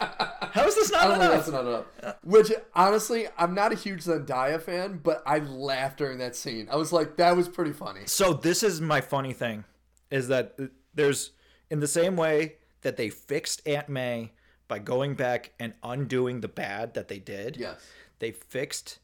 How 0.54 0.66
is 0.68 0.75
this 0.75 0.92
I 0.94 1.08
not 1.08 1.16
enough?" 1.16 1.32
that's 1.32 1.50
not 1.50 1.66
enough. 1.66 1.86
Which 2.24 2.51
honestly, 2.75 3.28
I'm 3.38 3.54
not 3.54 3.72
a 3.72 3.75
huge 3.75 4.04
Zendaya 4.04 4.62
fan, 4.62 5.00
but 5.04 5.24
I 5.25 5.40
laughed 5.40 5.98
during 6.00 6.18
that 6.18 6.36
scene. 6.36 6.68
I 6.70 6.75
was 6.75 6.92
like, 6.92 7.18
that 7.18 7.38
was 7.38 7.48
pretty 7.48 7.72
funny. 7.72 8.01
So 8.06 8.34
this 8.34 8.64
is 8.64 8.81
my 8.81 9.00
funny 9.00 9.34
thing, 9.34 9.64
is 10.10 10.27
that 10.27 10.57
there's 10.94 11.31
in 11.70 11.79
the 11.79 11.88
same 11.88 12.18
way 12.18 12.55
that 12.81 12.98
they 12.98 13.10
fixed 13.10 13.66
Aunt 13.68 13.88
May 13.88 14.34
by 14.72 14.79
going 14.79 15.16
back 15.16 15.51
and 15.60 15.74
undoing 15.84 16.40
the 16.40 16.48
bad 16.48 16.94
that 16.94 17.10
they 17.10 17.20
did. 17.20 17.57
Yes. 17.57 17.86
they 18.20 18.31
fixed 18.31 19.00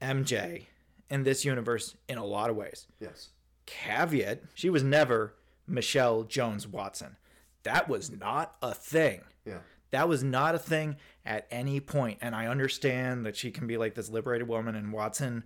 MJ 0.00 0.66
in 1.10 1.24
this 1.24 1.44
universe 1.44 1.96
in 2.08 2.18
a 2.18 2.24
lot 2.24 2.48
of 2.48 2.54
ways. 2.54 2.86
Yes. 3.00 3.30
Caveat, 3.66 4.44
she 4.54 4.70
was 4.70 4.84
never 4.84 5.34
Michelle 5.66 6.22
Jones 6.22 6.68
Watson. 6.68 7.16
That 7.64 7.88
was 7.88 8.12
not 8.12 8.54
a 8.62 8.72
thing. 8.72 9.22
Yeah. 9.44 9.58
That 9.90 10.08
was 10.08 10.22
not 10.22 10.54
a 10.54 10.58
thing 10.60 10.94
at 11.26 11.48
any 11.50 11.80
point. 11.80 12.18
And 12.20 12.32
I 12.32 12.46
understand 12.46 13.26
that 13.26 13.34
she 13.34 13.50
can 13.50 13.66
be 13.66 13.76
like 13.76 13.96
this 13.96 14.08
liberated 14.08 14.46
woman 14.46 14.76
and 14.76 14.92
Watson 14.92 15.42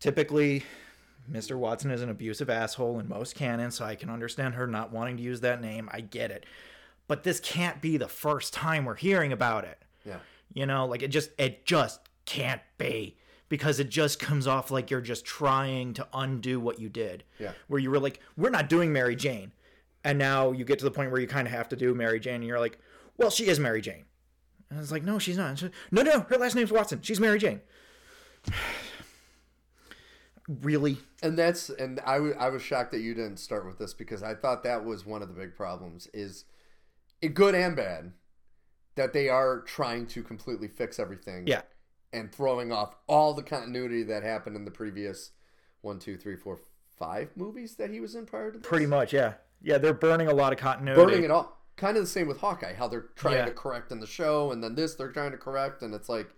typically 0.00 0.62
Mr. 1.30 1.56
Watson 1.56 1.90
is 1.90 2.00
an 2.00 2.08
abusive 2.08 2.48
asshole 2.48 2.98
in 3.00 3.06
most 3.08 3.34
canons, 3.34 3.74
so 3.74 3.84
I 3.84 3.96
can 3.96 4.08
understand 4.08 4.54
her 4.54 4.66
not 4.66 4.92
wanting 4.92 5.18
to 5.18 5.22
use 5.22 5.40
that 5.40 5.60
name. 5.60 5.90
I 5.92 6.00
get 6.00 6.30
it. 6.30 6.46
But 7.06 7.22
this 7.22 7.40
can't 7.40 7.80
be 7.80 7.96
the 7.96 8.08
first 8.08 8.54
time 8.54 8.84
we're 8.84 8.94
hearing 8.94 9.32
about 9.32 9.64
it. 9.64 9.82
Yeah. 10.04 10.18
You 10.52 10.66
know, 10.66 10.86
like 10.86 11.02
it 11.02 11.08
just 11.08 11.30
it 11.38 11.66
just 11.66 12.00
can't 12.24 12.62
be 12.78 13.16
because 13.48 13.78
it 13.78 13.90
just 13.90 14.18
comes 14.18 14.46
off 14.46 14.70
like 14.70 14.90
you're 14.90 15.00
just 15.02 15.24
trying 15.24 15.92
to 15.94 16.06
undo 16.14 16.58
what 16.58 16.78
you 16.78 16.88
did. 16.88 17.24
Yeah. 17.38 17.52
Where 17.68 17.78
you 17.80 17.90
were 17.90 17.98
like, 18.00 18.20
we're 18.36 18.50
not 18.50 18.68
doing 18.68 18.92
Mary 18.92 19.16
Jane. 19.16 19.52
And 20.02 20.18
now 20.18 20.52
you 20.52 20.64
get 20.64 20.78
to 20.80 20.84
the 20.84 20.90
point 20.90 21.10
where 21.10 21.20
you 21.20 21.26
kind 21.26 21.46
of 21.46 21.52
have 21.52 21.68
to 21.70 21.76
do 21.76 21.94
Mary 21.94 22.20
Jane 22.20 22.36
and 22.36 22.44
you're 22.44 22.60
like, 22.60 22.78
well, 23.16 23.30
she 23.30 23.46
is 23.46 23.58
Mary 23.60 23.80
Jane. 23.80 24.04
And 24.70 24.80
it's 24.80 24.90
like, 24.90 25.02
no, 25.04 25.18
she's 25.18 25.36
not. 25.36 25.58
She's- 25.58 25.72
no, 25.90 26.02
no, 26.02 26.20
her 26.20 26.36
last 26.36 26.54
name's 26.54 26.72
Watson. 26.72 27.00
She's 27.02 27.20
Mary 27.20 27.38
Jane. 27.38 27.60
really? 30.48 30.98
And 31.22 31.38
that's 31.38 31.70
and 31.70 32.00
I 32.06 32.16
I 32.16 32.48
was 32.50 32.62
shocked 32.62 32.92
that 32.92 33.00
you 33.00 33.14
didn't 33.14 33.38
start 33.38 33.66
with 33.66 33.78
this 33.78 33.94
because 33.94 34.22
I 34.22 34.34
thought 34.34 34.62
that 34.64 34.84
was 34.84 35.06
one 35.06 35.22
of 35.22 35.28
the 35.28 35.34
big 35.34 35.54
problems 35.54 36.08
is 36.12 36.44
good 37.28 37.54
and 37.54 37.74
bad 37.76 38.12
that 38.96 39.12
they 39.12 39.28
are 39.28 39.60
trying 39.62 40.06
to 40.08 40.22
completely 40.22 40.68
fix 40.68 40.98
everything. 40.98 41.46
Yeah. 41.46 41.62
And 42.12 42.32
throwing 42.32 42.70
off 42.70 42.94
all 43.08 43.34
the 43.34 43.42
continuity 43.42 44.04
that 44.04 44.22
happened 44.22 44.54
in 44.56 44.64
the 44.64 44.70
previous 44.70 45.32
one, 45.80 45.98
two, 45.98 46.16
three, 46.16 46.36
four, 46.36 46.60
five 46.96 47.30
movies 47.36 47.74
that 47.76 47.90
he 47.90 47.98
was 48.00 48.14
in 48.14 48.24
prior 48.24 48.52
to 48.52 48.58
this. 48.58 48.66
Pretty 48.66 48.86
much, 48.86 49.12
yeah. 49.12 49.34
Yeah, 49.62 49.78
they're 49.78 49.92
burning 49.94 50.28
a 50.28 50.34
lot 50.34 50.52
of 50.52 50.58
continuity. 50.58 51.02
burning 51.04 51.24
it 51.24 51.30
all. 51.30 51.60
Kind 51.76 51.96
of 51.96 52.04
the 52.04 52.08
same 52.08 52.28
with 52.28 52.38
Hawkeye, 52.38 52.74
how 52.74 52.86
they're 52.86 53.06
trying 53.16 53.38
Yeah. 53.38 53.46
to 53.46 53.50
correct 53.50 53.90
in 53.90 53.98
the 53.98 54.06
show, 54.06 54.52
and 54.52 54.62
then 54.62 54.76
this 54.76 54.94
they're 54.94 55.10
trying 55.10 55.32
to 55.32 55.36
correct, 55.36 55.82
and 55.82 55.92
it's 55.92 56.08
like, 56.08 56.28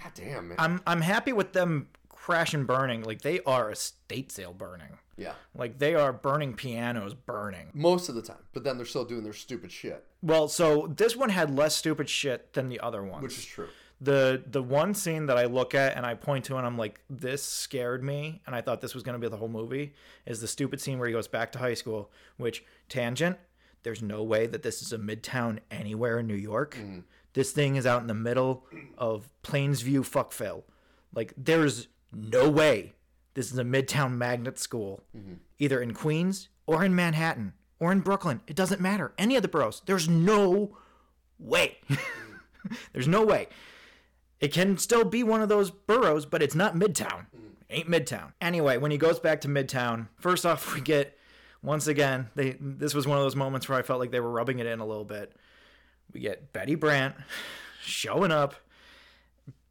God 0.00 0.12
damn, 0.14 0.48
man. 0.48 0.56
I'm 0.60 0.80
I'm 0.86 1.00
happy 1.00 1.32
with 1.32 1.52
them 1.52 1.88
crash 2.08 2.54
and 2.54 2.64
burning. 2.64 3.02
Like 3.02 3.22
they 3.22 3.40
are 3.40 3.72
estate 3.72 4.30
sale 4.30 4.52
burning. 4.52 4.98
Yeah, 5.16 5.34
Like 5.54 5.78
they 5.78 5.94
are 5.94 6.12
burning 6.12 6.54
pianos 6.54 7.14
burning. 7.14 7.70
most 7.74 8.08
of 8.08 8.14
the 8.14 8.22
time, 8.22 8.44
but 8.52 8.64
then 8.64 8.76
they're 8.76 8.86
still 8.86 9.04
doing 9.04 9.22
their 9.24 9.32
stupid 9.32 9.70
shit, 9.72 10.04
Well, 10.22 10.48
so 10.48 10.92
this 10.96 11.14
one 11.16 11.28
had 11.30 11.54
less 11.54 11.74
stupid 11.76 12.08
shit 12.08 12.52
than 12.54 12.68
the 12.68 12.80
other 12.80 13.02
one. 13.04 13.22
which 13.22 13.36
is 13.38 13.44
true. 13.44 13.68
the 14.00 14.42
the 14.46 14.62
one 14.62 14.94
scene 14.94 15.26
that 15.26 15.38
I 15.38 15.44
look 15.44 15.74
at 15.74 15.96
and 15.96 16.04
I 16.04 16.14
point 16.14 16.44
to 16.46 16.56
and 16.56 16.66
I'm 16.66 16.76
like, 16.78 17.00
this 17.10 17.42
scared 17.42 18.02
me, 18.02 18.40
and 18.46 18.54
I 18.56 18.60
thought 18.60 18.80
this 18.80 18.94
was 18.94 19.02
gonna 19.02 19.18
be 19.18 19.28
the 19.28 19.36
whole 19.36 19.48
movie, 19.48 19.94
is 20.26 20.40
the 20.40 20.48
stupid 20.48 20.80
scene 20.80 20.98
where 20.98 21.06
he 21.08 21.12
goes 21.14 21.28
back 21.28 21.52
to 21.52 21.58
high 21.58 21.74
school, 21.74 22.10
which 22.36 22.64
tangent, 22.88 23.36
there's 23.84 24.02
no 24.02 24.22
way 24.22 24.46
that 24.46 24.62
this 24.62 24.80
is 24.82 24.92
a 24.92 24.98
midtown 24.98 25.58
anywhere 25.70 26.18
in 26.20 26.26
New 26.26 26.34
York. 26.36 26.76
Mm. 26.80 27.02
This 27.34 27.50
thing 27.52 27.76
is 27.76 27.86
out 27.86 28.00
in 28.02 28.06
the 28.08 28.14
middle 28.14 28.66
of 28.98 29.28
Plainsview 29.42 30.00
Fuckville. 30.00 30.62
Like 31.14 31.32
there's 31.36 31.88
no 32.12 32.48
way 32.50 32.92
this 33.34 33.52
is 33.52 33.58
a 33.58 33.64
midtown 33.64 34.16
magnet 34.16 34.58
school. 34.58 35.02
Mm-hmm. 35.16 35.34
Either 35.58 35.80
in 35.80 35.94
Queens 35.94 36.48
or 36.66 36.84
in 36.84 36.94
Manhattan 36.94 37.52
or 37.78 37.92
in 37.92 38.00
Brooklyn. 38.00 38.40
It 38.46 38.56
doesn't 38.56 38.80
matter. 38.80 39.12
Any 39.18 39.36
of 39.36 39.42
the 39.42 39.48
boroughs. 39.48 39.82
There's 39.86 40.08
no 40.08 40.76
way. 41.38 41.78
there's 42.92 43.08
no 43.08 43.24
way. 43.24 43.48
It 44.40 44.52
can 44.52 44.76
still 44.76 45.04
be 45.04 45.22
one 45.22 45.40
of 45.40 45.48
those 45.48 45.70
boroughs, 45.70 46.26
but 46.26 46.42
it's 46.42 46.54
not 46.54 46.74
Midtown. 46.74 47.26
Mm. 47.34 47.52
Ain't 47.70 47.88
Midtown. 47.88 48.32
Anyway, 48.40 48.76
when 48.76 48.90
he 48.90 48.98
goes 48.98 49.20
back 49.20 49.40
to 49.42 49.48
Midtown, 49.48 50.08
first 50.18 50.44
off, 50.44 50.74
we 50.74 50.80
get 50.80 51.16
once 51.62 51.86
again. 51.86 52.28
They 52.34 52.56
this 52.60 52.94
was 52.94 53.06
one 53.06 53.18
of 53.18 53.24
those 53.24 53.36
moments 53.36 53.68
where 53.68 53.78
I 53.78 53.82
felt 53.82 54.00
like 54.00 54.10
they 54.10 54.20
were 54.20 54.30
rubbing 54.30 54.58
it 54.58 54.66
in 54.66 54.80
a 54.80 54.86
little 54.86 55.04
bit. 55.04 55.34
We 56.12 56.20
get 56.20 56.52
Betty 56.52 56.74
Brant 56.74 57.14
showing 57.82 58.32
up, 58.32 58.54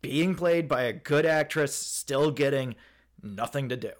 being 0.02 0.36
played 0.36 0.68
by 0.68 0.84
a 0.84 0.94
good 0.94 1.26
actress, 1.26 1.76
still 1.76 2.32
getting 2.32 2.76
nothing 3.24 3.70
to 3.70 3.78
do, 3.78 3.92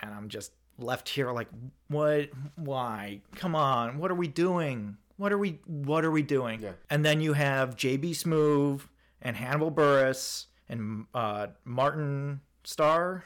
and 0.00 0.12
I'm 0.12 0.28
just 0.28 0.52
left 0.78 1.08
here 1.08 1.30
like, 1.32 1.48
what? 1.88 2.30
Why? 2.56 3.20
Come 3.36 3.54
on! 3.54 3.98
What 3.98 4.10
are 4.10 4.16
we 4.16 4.28
doing? 4.28 4.96
What 5.16 5.32
are 5.32 5.38
we? 5.38 5.60
What 5.66 6.04
are 6.04 6.10
we 6.10 6.22
doing? 6.22 6.60
Yeah. 6.60 6.72
And 6.90 7.04
then 7.04 7.20
you 7.20 7.34
have 7.34 7.76
J.B. 7.76 8.12
Smoove 8.12 8.82
and 9.22 9.36
Hannibal 9.36 9.70
Buress 9.70 10.46
and 10.68 11.06
uh, 11.14 11.48
Martin 11.64 12.40
Starr. 12.64 13.24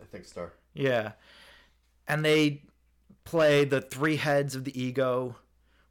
I 0.00 0.04
think 0.06 0.24
Star. 0.24 0.52
Yeah. 0.74 1.12
And 2.06 2.24
they 2.24 2.62
play 3.24 3.64
the 3.64 3.80
three 3.80 4.16
heads 4.16 4.54
of 4.54 4.64
the 4.64 4.80
ego, 4.80 5.36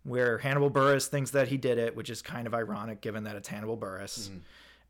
where 0.03 0.37
Hannibal 0.37 0.69
Buress 0.69 1.07
thinks 1.07 1.31
that 1.31 1.47
he 1.47 1.57
did 1.57 1.77
it, 1.77 1.95
which 1.95 2.09
is 2.09 2.21
kind 2.21 2.45
of 2.45 2.53
ironic 2.53 3.01
given 3.01 3.23
that 3.23 3.35
it's 3.35 3.47
Hannibal 3.47 3.77
Buress. 3.77 4.29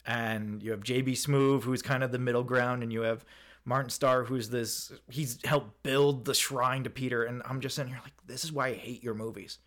And 0.06 0.62
you 0.62 0.72
have 0.72 0.82
JB 0.82 1.12
Smoove, 1.12 1.64
who's 1.64 1.82
kind 1.82 2.04
of 2.04 2.12
the 2.12 2.20
middle 2.20 2.44
ground, 2.44 2.84
and 2.84 2.92
you 2.92 3.02
have 3.02 3.24
Martin 3.66 3.90
Starr, 3.90 4.26
who's 4.26 4.50
this, 4.50 4.92
he's 5.10 5.40
helped 5.46 5.84
build 5.84 6.26
the 6.26 6.34
shrine 6.34 6.84
to 6.84 6.90
Peter. 6.90 7.24
And 7.24 7.42
I'm 7.46 7.62
just 7.62 7.76
sitting 7.76 7.92
here 7.92 8.02
like, 8.04 8.14
this 8.26 8.44
is 8.44 8.52
why 8.52 8.68
I 8.68 8.74
hate 8.74 9.04
your 9.04 9.14
movies. 9.14 9.60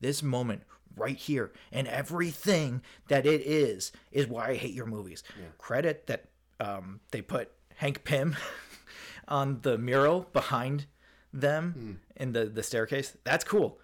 This 0.00 0.22
moment 0.22 0.62
right 0.96 1.16
here 1.16 1.52
and 1.72 1.86
everything 1.88 2.82
that 3.08 3.26
it 3.26 3.40
is 3.42 3.92
is 4.12 4.26
why 4.26 4.48
I 4.50 4.54
hate 4.54 4.74
your 4.74 4.86
movies. 4.86 5.22
Credit 5.56 6.06
that 6.06 6.26
um, 6.60 7.00
they 7.10 7.22
put 7.22 7.50
Hank 7.76 8.04
Pym 8.04 8.36
on 9.28 9.60
the 9.62 9.78
mural 9.78 10.28
behind 10.32 10.86
them 11.32 12.00
in 12.16 12.32
the, 12.32 12.46
the 12.46 12.62
staircase. 12.62 13.16
That's 13.24 13.44
cool. 13.44 13.78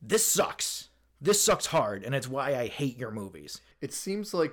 This 0.00 0.24
sucks. 0.24 0.88
This 1.20 1.42
sucks 1.42 1.66
hard, 1.66 2.04
and 2.04 2.14
it's 2.14 2.28
why 2.28 2.54
I 2.54 2.68
hate 2.68 2.96
your 2.96 3.10
movies. 3.10 3.60
It 3.80 3.92
seems 3.92 4.32
like, 4.32 4.52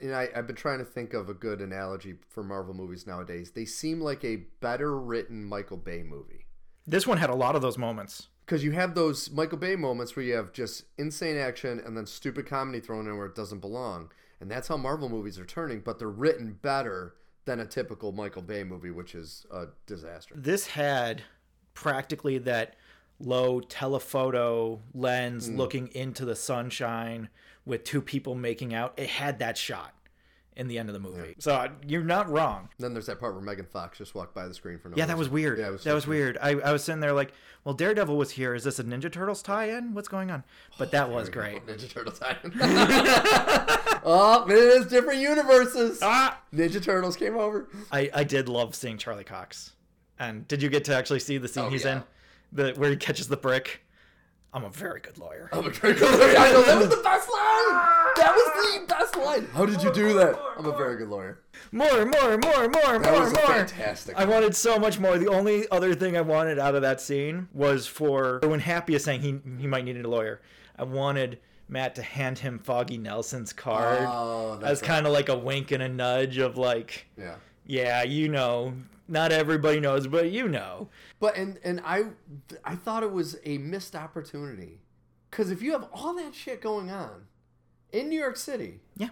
and 0.00 0.14
I, 0.14 0.28
I've 0.34 0.46
been 0.46 0.56
trying 0.56 0.78
to 0.78 0.84
think 0.84 1.14
of 1.14 1.28
a 1.28 1.34
good 1.34 1.60
analogy 1.60 2.14
for 2.28 2.42
Marvel 2.42 2.74
movies 2.74 3.06
nowadays. 3.06 3.52
They 3.52 3.64
seem 3.64 4.00
like 4.00 4.24
a 4.24 4.44
better 4.60 4.98
written 4.98 5.44
Michael 5.44 5.76
Bay 5.76 6.02
movie. 6.02 6.46
This 6.86 7.06
one 7.06 7.18
had 7.18 7.30
a 7.30 7.34
lot 7.34 7.56
of 7.56 7.62
those 7.62 7.78
moments. 7.78 8.28
Because 8.44 8.64
you 8.64 8.72
have 8.72 8.94
those 8.94 9.30
Michael 9.30 9.58
Bay 9.58 9.76
moments 9.76 10.16
where 10.16 10.24
you 10.24 10.34
have 10.34 10.52
just 10.52 10.84
insane 10.98 11.36
action 11.36 11.80
and 11.84 11.96
then 11.96 12.06
stupid 12.06 12.46
comedy 12.46 12.80
thrown 12.80 13.06
in 13.06 13.16
where 13.16 13.26
it 13.26 13.34
doesn't 13.34 13.60
belong. 13.60 14.10
And 14.40 14.50
that's 14.50 14.68
how 14.68 14.76
Marvel 14.76 15.08
movies 15.08 15.38
are 15.38 15.44
turning, 15.44 15.80
but 15.80 15.98
they're 15.98 16.08
written 16.08 16.58
better 16.60 17.14
than 17.44 17.60
a 17.60 17.66
typical 17.66 18.12
Michael 18.12 18.42
Bay 18.42 18.64
movie, 18.64 18.90
which 18.90 19.14
is 19.14 19.46
a 19.52 19.66
disaster. 19.86 20.34
This 20.36 20.66
had 20.66 21.22
practically 21.74 22.38
that 22.38 22.74
low 23.20 23.60
telephoto 23.60 24.80
lens 24.94 25.48
mm. 25.48 25.56
looking 25.56 25.88
into 25.88 26.24
the 26.24 26.34
sunshine 26.34 27.28
with 27.70 27.84
two 27.84 28.02
people 28.02 28.34
making 28.34 28.74
out. 28.74 28.92
It 28.98 29.08
had 29.08 29.38
that 29.38 29.56
shot 29.56 29.94
in 30.56 30.68
the 30.68 30.78
end 30.78 30.90
of 30.90 30.92
the 30.92 31.00
movie. 31.00 31.34
So 31.38 31.54
uh, 31.54 31.68
you're 31.86 32.02
not 32.04 32.28
wrong. 32.28 32.68
Then 32.78 32.92
there's 32.92 33.06
that 33.06 33.18
part 33.18 33.32
where 33.34 33.42
Megan 33.42 33.64
Fox 33.64 33.96
just 33.96 34.14
walked 34.14 34.34
by 34.34 34.46
the 34.46 34.52
screen 34.52 34.78
for 34.78 34.88
no 34.90 34.96
Yeah, 34.96 35.06
that 35.06 35.16
was 35.16 35.30
weird. 35.30 35.58
Yeah, 35.58 35.70
was 35.70 35.84
that 35.84 35.94
was 35.94 36.06
weird. 36.06 36.36
I, 36.42 36.50
I 36.60 36.72
was 36.72 36.84
sitting 36.84 37.00
there 37.00 37.14
like, 37.14 37.32
well, 37.64 37.74
Daredevil 37.74 38.14
was 38.16 38.32
here. 38.32 38.54
Is 38.54 38.64
this 38.64 38.78
a 38.78 38.84
Ninja 38.84 39.10
Turtles 39.10 39.42
tie-in? 39.42 39.94
What's 39.94 40.08
going 40.08 40.30
on? 40.30 40.44
But 40.76 40.90
that 40.90 41.08
was 41.10 41.30
great. 41.30 41.64
Ninja 41.66 41.88
Turtle 41.88 42.12
time. 42.12 42.36
oh, 44.04 44.44
it 44.48 44.52
is 44.58 44.86
different 44.86 45.20
universes. 45.20 46.00
Ah! 46.02 46.40
Ninja 46.54 46.82
Turtles 46.82 47.16
came 47.16 47.36
over. 47.36 47.68
I, 47.92 48.10
I 48.12 48.24
did 48.24 48.48
love 48.48 48.74
seeing 48.74 48.98
Charlie 48.98 49.24
Cox. 49.24 49.72
And 50.18 50.46
did 50.48 50.60
you 50.62 50.68
get 50.68 50.84
to 50.84 50.94
actually 50.94 51.20
see 51.20 51.38
the 51.38 51.48
scene 51.48 51.64
Oh, 51.64 51.70
he's 51.70 51.84
yeah. 51.84 51.98
in? 51.98 52.02
The 52.52 52.72
where 52.76 52.90
he 52.90 52.96
catches 52.96 53.28
the 53.28 53.36
brick? 53.36 53.82
I'm 54.52 54.64
a 54.64 54.70
very 54.70 55.00
good 55.00 55.16
lawyer. 55.18 55.48
I'm 55.52 55.66
a 55.66 55.70
very 55.70 55.94
good 55.94 56.10
lawyer. 56.18 56.36
I 56.36 56.50
know 56.52 56.62
that 56.62 56.78
was 56.78 56.88
the 56.88 56.96
best 57.02 57.28
line. 57.32 58.14
That 58.16 58.34
was 58.34 58.80
the 58.80 58.86
best 58.86 59.16
line. 59.16 59.46
How 59.54 59.64
did 59.64 59.80
you 59.82 59.92
do 59.92 60.12
that? 60.14 60.36
I'm 60.58 60.66
a 60.66 60.76
very 60.76 60.96
good 60.96 61.08
lawyer. 61.08 61.38
More, 61.70 62.04
more, 62.04 62.36
more, 62.38 62.68
more, 62.68 62.68
That 62.68 63.12
more, 63.12 63.20
was 63.20 63.32
more. 63.32 63.42
fantastic. 63.46 64.16
I 64.16 64.24
wanted 64.24 64.56
so 64.56 64.76
much 64.78 64.98
more. 64.98 65.18
The 65.18 65.28
only 65.28 65.68
other 65.70 65.94
thing 65.94 66.16
I 66.16 66.20
wanted 66.20 66.58
out 66.58 66.74
of 66.74 66.82
that 66.82 67.00
scene 67.00 67.48
was 67.52 67.86
for 67.86 68.40
when 68.42 68.58
Happy 68.60 68.94
is 68.94 69.04
saying 69.04 69.20
he 69.20 69.38
he 69.60 69.66
might 69.68 69.84
need 69.84 70.04
a 70.04 70.08
lawyer. 70.08 70.40
I 70.76 70.82
wanted 70.82 71.38
Matt 71.68 71.94
to 71.94 72.02
hand 72.02 72.40
him 72.40 72.58
Foggy 72.58 72.98
Nelson's 72.98 73.52
card 73.52 73.98
Oh, 74.02 74.58
as 74.64 74.82
kind 74.82 75.06
of 75.06 75.12
like 75.12 75.28
a 75.28 75.38
wink 75.38 75.70
and 75.70 75.80
a 75.82 75.88
nudge 75.88 76.38
of 76.38 76.56
like, 76.58 77.06
Yeah. 77.16 77.36
Yeah, 77.70 78.02
you 78.02 78.28
know, 78.28 78.74
not 79.08 79.32
everybody 79.32 79.80
knows, 79.80 80.06
but 80.06 80.30
you 80.30 80.48
know. 80.48 80.88
But 81.20 81.36
and 81.36 81.58
and 81.64 81.80
I 81.84 82.04
I 82.64 82.74
thought 82.74 83.02
it 83.02 83.12
was 83.12 83.38
a 83.44 83.58
missed 83.58 83.94
opportunity 83.96 84.80
because 85.30 85.50
if 85.50 85.62
you 85.62 85.72
have 85.72 85.88
all 85.92 86.14
that 86.16 86.34
shit 86.34 86.60
going 86.60 86.90
on 86.90 87.26
in 87.92 88.08
New 88.08 88.18
York 88.18 88.36
City, 88.36 88.80
Yeah. 88.96 89.10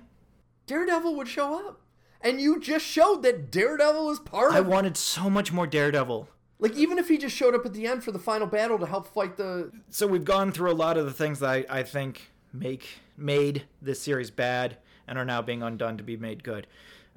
Daredevil 0.67 1.15
would 1.17 1.29
show 1.29 1.67
up, 1.69 1.81
and 2.21 2.41
you 2.41 2.61
just 2.61 2.85
showed 2.85 3.23
that 3.23 3.51
Daredevil 3.51 4.11
is 4.11 4.19
part 4.19 4.51
of 4.51 4.57
I 4.57 4.61
of. 4.61 4.67
wanted 4.67 4.97
so 4.97 5.31
much 5.31 5.53
more 5.53 5.67
Daredevil. 5.67 6.29
like 6.59 6.75
even 6.77 6.99
if 6.99 7.09
he 7.09 7.17
just 7.19 7.37
showed 7.37 7.55
up 7.55 7.65
at 7.65 7.73
the 7.73 7.87
end 7.87 8.05
for 8.05 8.13
the 8.13 8.19
final 8.19 8.47
battle 8.47 8.79
to 8.79 8.87
help 8.87 9.07
fight 9.15 9.37
the 9.37 9.71
so 9.89 10.07
we've 10.07 10.25
gone 10.25 10.53
through 10.53 10.71
a 10.71 10.75
lot 10.75 10.97
of 10.99 11.07
the 11.07 11.13
things 11.13 11.39
that 11.41 11.49
I, 11.51 11.65
I 11.81 11.83
think 11.85 12.31
make 12.53 12.99
made 13.17 13.65
this 13.81 14.01
series 14.01 14.31
bad 14.31 14.77
and 15.07 15.17
are 15.19 15.25
now 15.25 15.41
being 15.43 15.63
undone 15.63 15.97
to 15.97 16.05
be 16.05 16.17
made 16.17 16.43
good. 16.45 16.67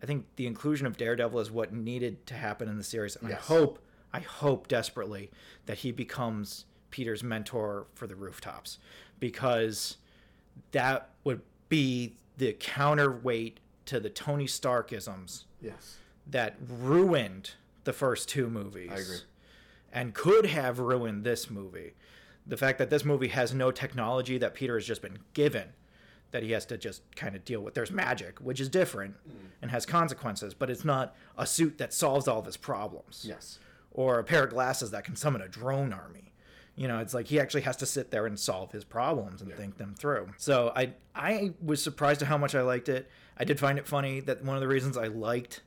I 0.01 0.05
think 0.05 0.25
the 0.35 0.47
inclusion 0.47 0.87
of 0.87 0.97
Daredevil 0.97 1.39
is 1.39 1.51
what 1.51 1.73
needed 1.73 2.25
to 2.27 2.33
happen 2.33 2.67
in 2.67 2.77
the 2.77 2.83
series, 2.83 3.15
and 3.15 3.29
Yes. 3.29 3.39
I 3.39 3.43
hope, 3.43 3.79
I 4.13 4.19
hope 4.19 4.67
desperately 4.67 5.31
that 5.67 5.79
he 5.79 5.91
becomes 5.91 6.65
Peter's 6.89 7.23
mentor 7.23 7.87
for 7.93 8.07
the 8.07 8.15
rooftops, 8.15 8.79
because 9.19 9.97
that 10.71 11.09
would 11.23 11.41
be 11.69 12.15
the 12.37 12.53
counterweight 12.53 13.59
to 13.85 13.99
the 13.99 14.09
Tony 14.09 14.45
Starkisms 14.45 15.45
yes. 15.61 15.97
that 16.27 16.57
ruined 16.67 17.51
the 17.83 17.93
first 17.93 18.27
two 18.27 18.49
movies. 18.49 18.89
I 18.91 18.97
agree. 18.97 19.17
And 19.93 20.13
could 20.13 20.45
have 20.45 20.79
ruined 20.79 21.23
this 21.23 21.49
movie. 21.49 21.93
The 22.47 22.57
fact 22.57 22.79
that 22.79 22.89
this 22.89 23.05
movie 23.05 23.27
has 23.27 23.53
no 23.53 23.71
technology 23.71 24.37
that 24.37 24.53
Peter 24.53 24.75
has 24.75 24.85
just 24.85 25.01
been 25.01 25.19
given, 25.33 25.69
that 26.31 26.43
he 26.43 26.51
has 26.51 26.65
to 26.65 26.77
just 26.77 27.03
kind 27.15 27.35
of 27.35 27.45
deal 27.45 27.61
with. 27.61 27.73
There's 27.73 27.91
magic, 27.91 28.39
which 28.39 28.59
is 28.59 28.69
different 28.69 29.15
mm. 29.27 29.33
and 29.61 29.71
has 29.71 29.85
consequences, 29.85 30.53
but 30.53 30.69
it's 30.69 30.85
not 30.85 31.15
a 31.37 31.45
suit 31.45 31.77
that 31.77 31.93
solves 31.93 32.27
all 32.27 32.39
of 32.39 32.45
his 32.45 32.57
problems. 32.57 33.25
Yes. 33.27 33.59
Or 33.91 34.19
a 34.19 34.23
pair 34.23 34.43
of 34.45 34.49
glasses 34.49 34.91
that 34.91 35.03
can 35.03 35.15
summon 35.15 35.41
a 35.41 35.47
drone 35.47 35.93
army. 35.93 36.31
You 36.75 36.87
know, 36.87 36.99
it's 36.99 37.13
like 37.13 37.27
he 37.27 37.39
actually 37.39 37.61
has 37.61 37.75
to 37.77 37.85
sit 37.85 38.11
there 38.11 38.25
and 38.25 38.39
solve 38.39 38.71
his 38.71 38.85
problems 38.85 39.41
and 39.41 39.53
think 39.53 39.77
them 39.77 39.93
through. 39.93 40.29
So 40.37 40.71
I 40.75 40.93
I 41.13 41.51
was 41.61 41.83
surprised 41.83 42.21
at 42.21 42.29
how 42.29 42.37
much 42.37 42.55
I 42.55 42.61
liked 42.61 42.87
it. 42.87 43.09
I 43.37 43.43
did 43.43 43.59
find 43.59 43.77
it 43.77 43.87
funny 43.87 44.21
that 44.21 44.43
one 44.43 44.55
of 44.55 44.61
the 44.61 44.69
reasons 44.69 44.97
I 44.97 45.07
liked 45.07 45.61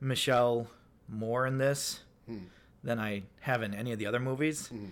Michelle 0.00 0.68
more 1.08 1.46
in 1.46 1.58
this 1.58 2.00
hmm. 2.26 2.44
than 2.84 3.00
I 3.00 3.24
have 3.40 3.62
in 3.62 3.74
any 3.74 3.92
of 3.92 3.98
the 3.98 4.06
other 4.06 4.20
movies 4.20 4.68
hmm. 4.68 4.86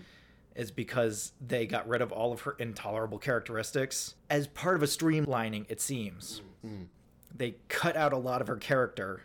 Is 0.55 0.71
because 0.71 1.33
they 1.45 1.65
got 1.65 1.87
rid 1.87 2.01
of 2.01 2.11
all 2.11 2.31
of 2.31 2.41
her 2.41 2.55
intolerable 2.59 3.17
characteristics. 3.17 4.15
As 4.29 4.47
part 4.47 4.75
of 4.75 4.83
a 4.83 4.87
streamlining, 4.87 5.65
it 5.69 5.81
seems. 5.81 6.41
Mm. 6.65 6.87
They 7.35 7.55
cut 7.67 7.97
out 7.97 8.13
a 8.13 8.17
lot 8.17 8.41
of 8.41 8.47
her 8.47 8.55
character 8.55 9.23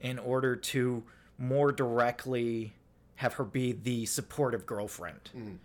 in 0.00 0.18
order 0.18 0.56
to 0.56 1.04
more 1.36 1.70
directly 1.70 2.74
have 3.16 3.34
her 3.34 3.44
be 3.44 3.72
the 3.72 4.06
supportive 4.06 4.64
girlfriend. 4.66 5.30
Mm. 5.36 5.58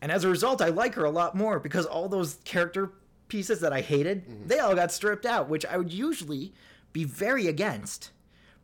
And 0.00 0.12
as 0.12 0.24
a 0.24 0.28
result, 0.28 0.62
I 0.62 0.68
like 0.68 0.94
her 0.94 1.04
a 1.04 1.10
lot 1.10 1.34
more 1.34 1.58
because 1.58 1.86
all 1.86 2.08
those 2.08 2.38
character 2.44 2.92
pieces 3.26 3.60
that 3.60 3.72
I 3.72 3.80
hated, 3.80 4.26
mm-hmm. 4.28 4.46
they 4.46 4.60
all 4.60 4.74
got 4.74 4.92
stripped 4.92 5.26
out, 5.26 5.48
which 5.48 5.66
I 5.66 5.76
would 5.76 5.92
usually 5.92 6.52
be 6.92 7.04
very 7.04 7.46
against. 7.46 8.10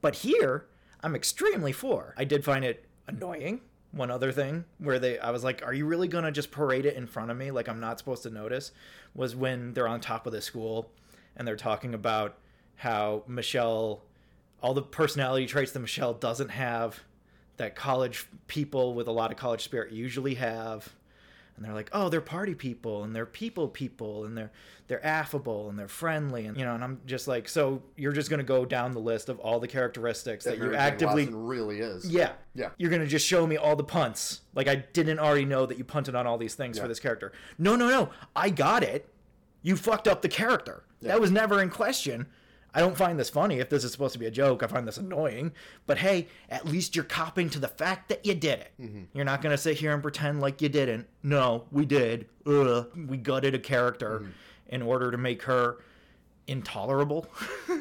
But 0.00 0.16
here, 0.16 0.66
I'm 1.00 1.14
extremely 1.14 1.72
for. 1.72 2.14
I 2.16 2.24
did 2.24 2.44
find 2.44 2.64
it 2.64 2.84
annoying. 3.06 3.60
One 3.94 4.10
other 4.10 4.32
thing 4.32 4.64
where 4.78 4.98
they 4.98 5.18
I 5.18 5.30
was 5.30 5.44
like, 5.44 5.64
are 5.64 5.72
you 5.72 5.86
really 5.86 6.08
to 6.24 6.32
just 6.32 6.50
parade 6.50 6.84
it 6.84 6.96
in 6.96 7.06
front 7.06 7.30
of 7.30 7.36
me 7.36 7.50
like 7.50 7.68
I'm 7.68 7.80
not 7.80 7.98
supposed 7.98 8.22
to 8.24 8.30
notice? 8.30 8.72
was 9.14 9.36
when 9.36 9.72
they're 9.74 9.88
on 9.88 10.00
top 10.00 10.26
of 10.26 10.32
the 10.32 10.40
school 10.40 10.90
and 11.36 11.46
they're 11.46 11.56
talking 11.56 11.94
about 11.94 12.36
how 12.76 13.22
Michelle 13.26 14.02
all 14.60 14.74
the 14.74 14.82
personality 14.82 15.46
traits 15.46 15.72
that 15.72 15.80
Michelle 15.80 16.14
doesn't 16.14 16.48
have 16.48 17.00
that 17.56 17.76
college 17.76 18.26
people 18.48 18.94
with 18.94 19.06
a 19.06 19.12
lot 19.12 19.30
of 19.30 19.36
college 19.36 19.62
spirit 19.62 19.92
usually 19.92 20.34
have 20.34 20.92
and 21.56 21.64
they're 21.64 21.72
like, 21.72 21.90
"Oh, 21.92 22.08
they're 22.08 22.20
party 22.20 22.54
people 22.54 23.04
and 23.04 23.14
they're 23.14 23.26
people 23.26 23.68
people 23.68 24.24
and 24.24 24.36
they're 24.36 24.50
they're 24.88 25.04
affable 25.04 25.68
and 25.68 25.78
they're 25.78 25.88
friendly." 25.88 26.46
And 26.46 26.56
you 26.56 26.64
know, 26.64 26.74
and 26.74 26.82
I'm 26.82 27.00
just 27.06 27.28
like, 27.28 27.48
"So 27.48 27.82
you're 27.96 28.12
just 28.12 28.30
going 28.30 28.38
to 28.38 28.44
go 28.44 28.64
down 28.64 28.92
the 28.92 29.00
list 29.00 29.28
of 29.28 29.38
all 29.40 29.60
the 29.60 29.68
characteristics 29.68 30.44
that, 30.44 30.56
you 30.56 30.64
Mary 30.64 30.76
actively 30.76 31.24
Watson 31.24 31.46
really 31.46 31.80
is. 31.80 32.08
yeah. 32.08 32.32
Yeah. 32.54 32.70
You're 32.78 32.90
going 32.90 33.02
to 33.02 33.08
just 33.08 33.26
show 33.26 33.46
me 33.46 33.56
all 33.56 33.76
the 33.76 33.84
punts. 33.84 34.42
Like 34.54 34.68
I 34.68 34.76
didn't 34.76 35.18
already 35.18 35.44
know 35.44 35.66
that 35.66 35.78
you 35.78 35.84
punted 35.84 36.14
on 36.14 36.26
all 36.26 36.38
these 36.38 36.54
things 36.54 36.78
for 36.78 36.88
this 36.88 37.00
character. 37.00 37.32
No, 37.58 37.76
no, 37.76 37.88
no. 37.88 38.10
I 38.36 38.50
got 38.50 38.82
it. 38.82 39.08
You 39.62 39.76
fucked 39.76 40.06
up 40.06 40.22
the 40.22 40.28
character. 40.28 40.84
That 41.02 41.20
was 41.20 41.30
never 41.30 41.60
in 41.60 41.70
question. 41.70 42.26
I 42.74 42.80
don't 42.80 42.96
find 42.96 43.18
this 43.18 43.30
funny. 43.30 43.60
If 43.60 43.70
this 43.70 43.84
is 43.84 43.92
supposed 43.92 44.14
to 44.14 44.18
be 44.18 44.26
a 44.26 44.30
joke, 44.30 44.62
I 44.62 44.66
find 44.66 44.86
this 44.86 44.98
annoying. 44.98 45.52
But 45.86 45.98
hey, 45.98 46.26
at 46.50 46.66
least 46.66 46.96
you're 46.96 47.04
copping 47.04 47.48
to 47.50 47.60
the 47.60 47.68
fact 47.68 48.08
that 48.08 48.26
you 48.26 48.34
did 48.34 48.58
it. 48.60 48.72
Mm-hmm. 48.80 49.02
You're 49.12 49.24
not 49.24 49.42
going 49.42 49.52
to 49.54 49.58
sit 49.58 49.78
here 49.78 49.92
and 49.92 50.02
pretend 50.02 50.40
like 50.40 50.60
you 50.60 50.68
didn't. 50.68 51.06
No, 51.22 51.66
we 51.70 51.86
did. 51.86 52.28
Ugh. 52.46 52.88
We 53.08 53.16
gutted 53.16 53.54
a 53.54 53.60
character 53.60 54.20
mm-hmm. 54.20 54.30
in 54.68 54.82
order 54.82 55.10
to 55.12 55.16
make 55.16 55.42
her 55.44 55.78
intolerable 56.46 57.26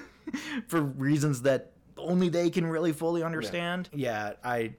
for 0.67 0.82
reasons 0.82 1.41
that 1.41 1.71
only 1.97 2.29
they 2.29 2.49
can 2.49 2.65
really 2.65 2.91
fully 2.91 3.23
understand. 3.23 3.89
Yeah, 3.93 4.34
I 4.43 4.73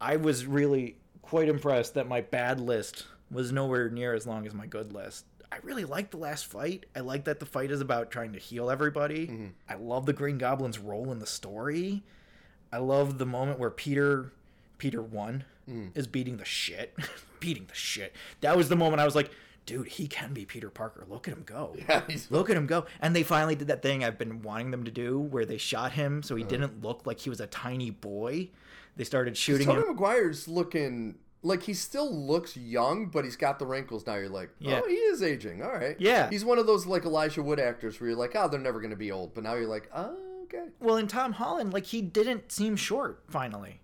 I 0.00 0.16
was 0.16 0.46
really 0.46 0.96
quite 1.22 1.48
impressed 1.48 1.94
that 1.94 2.08
my 2.08 2.20
bad 2.20 2.60
list 2.60 3.06
was 3.30 3.52
nowhere 3.52 3.88
near 3.88 4.14
as 4.14 4.26
long 4.26 4.46
as 4.46 4.54
my 4.54 4.66
good 4.66 4.92
list. 4.92 5.24
I 5.52 5.58
really 5.62 5.84
like 5.84 6.10
the 6.10 6.16
last 6.16 6.46
fight. 6.46 6.86
I 6.96 7.00
like 7.00 7.24
that 7.24 7.38
the 7.38 7.46
fight 7.46 7.70
is 7.70 7.82
about 7.82 8.10
trying 8.10 8.32
to 8.32 8.38
heal 8.38 8.70
everybody. 8.70 9.26
Mm-hmm. 9.26 9.46
I 9.68 9.74
love 9.74 10.06
the 10.06 10.14
Green 10.14 10.38
Goblin's 10.38 10.78
role 10.78 11.12
in 11.12 11.18
the 11.18 11.26
story. 11.26 12.02
I 12.72 12.78
love 12.78 13.18
the 13.18 13.26
moment 13.26 13.58
where 13.58 13.70
Peter 13.70 14.32
Peter 14.78 15.02
1 15.02 15.44
mm. 15.70 15.90
is 15.94 16.06
beating 16.06 16.38
the 16.38 16.44
shit. 16.44 16.96
beating 17.40 17.66
the 17.66 17.74
shit. 17.74 18.14
That 18.40 18.56
was 18.56 18.70
the 18.70 18.76
moment 18.76 19.00
I 19.00 19.04
was 19.04 19.14
like, 19.14 19.30
dude, 19.66 19.88
he 19.88 20.08
can 20.08 20.32
be 20.32 20.46
Peter 20.46 20.70
Parker. 20.70 21.04
Look 21.06 21.28
at 21.28 21.34
him 21.34 21.42
go. 21.44 21.76
Yeah, 21.88 22.02
Look 22.30 22.48
at 22.48 22.56
him 22.56 22.66
go. 22.66 22.86
And 23.00 23.14
they 23.14 23.22
finally 23.22 23.54
did 23.54 23.68
that 23.68 23.82
thing 23.82 24.02
I've 24.02 24.18
been 24.18 24.42
wanting 24.42 24.70
them 24.70 24.84
to 24.84 24.90
do 24.90 25.20
where 25.20 25.44
they 25.44 25.58
shot 25.58 25.92
him 25.92 26.22
so 26.22 26.34
he 26.34 26.42
uh-huh. 26.42 26.50
didn't 26.50 26.82
look 26.82 27.02
like 27.04 27.20
he 27.20 27.30
was 27.30 27.40
a 27.40 27.46
tiny 27.46 27.90
boy. 27.90 28.48
They 28.96 29.04
started 29.04 29.36
shooting 29.36 29.66
Tobey 29.66 29.82
him. 29.82 29.88
Maguire's 29.88 30.48
looking 30.48 31.16
like 31.42 31.62
he 31.64 31.74
still 31.74 32.14
looks 32.14 32.56
young, 32.56 33.06
but 33.06 33.24
he's 33.24 33.36
got 33.36 33.58
the 33.58 33.66
wrinkles 33.66 34.06
now. 34.06 34.14
You're 34.14 34.28
like, 34.28 34.50
Yeah. 34.58 34.80
oh, 34.84 34.88
he 34.88 34.94
is 34.94 35.22
aging. 35.22 35.62
All 35.62 35.72
right. 35.72 35.96
Yeah. 35.98 36.30
He's 36.30 36.44
one 36.44 36.58
of 36.58 36.66
those 36.66 36.86
like 36.86 37.04
Elijah 37.04 37.42
Wood 37.42 37.58
actors 37.60 38.00
where 38.00 38.10
you're 38.10 38.18
like, 38.18 38.36
oh, 38.36 38.48
they're 38.48 38.60
never 38.60 38.80
going 38.80 38.90
to 38.90 38.96
be 38.96 39.10
old. 39.10 39.34
But 39.34 39.44
now 39.44 39.54
you're 39.54 39.66
like, 39.66 39.90
oh, 39.94 40.16
okay. 40.44 40.66
Well, 40.80 40.96
in 40.96 41.08
Tom 41.08 41.32
Holland, 41.32 41.72
like 41.72 41.86
he 41.86 42.00
didn't 42.02 42.52
seem 42.52 42.76
short 42.76 43.22
finally. 43.28 43.80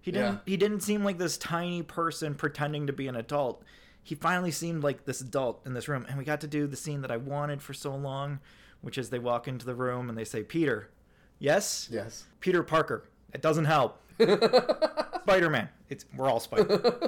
He 0.00 0.10
didn't 0.10 0.34
Yeah. 0.34 0.38
he 0.46 0.56
didn't 0.56 0.80
seem 0.80 1.04
like 1.04 1.18
this 1.18 1.36
tiny 1.38 1.82
person 1.82 2.34
pretending 2.34 2.86
to 2.86 2.92
be 2.92 3.08
an 3.08 3.16
adult. 3.16 3.62
He 4.02 4.14
finally 4.16 4.50
seemed 4.50 4.82
like 4.82 5.04
this 5.04 5.20
adult 5.20 5.62
in 5.66 5.74
this 5.74 5.86
room 5.88 6.06
and 6.08 6.18
we 6.18 6.24
got 6.24 6.40
to 6.40 6.48
do 6.48 6.66
the 6.66 6.76
scene 6.76 7.02
that 7.02 7.10
I 7.12 7.18
wanted 7.18 7.62
for 7.62 7.72
so 7.74 7.94
long 7.94 8.40
which 8.80 8.98
is 8.98 9.10
they 9.10 9.18
walk 9.20 9.46
into 9.46 9.64
the 9.64 9.76
room 9.76 10.08
and 10.08 10.18
they 10.18 10.24
say, 10.24 10.42
Peter. 10.42 10.90
Yes? 11.38 11.88
Yes. 11.88 12.24
Peter 12.40 12.64
Parker. 12.64 13.04
It 13.32 13.40
doesn't 13.40 13.66
help. 13.66 14.00
Spider 15.22 15.50
Man. 15.50 15.68
It's 15.88 16.04
we're 16.16 16.28
all 16.28 16.40
Spider. 16.40 16.64
Man. 16.68 16.92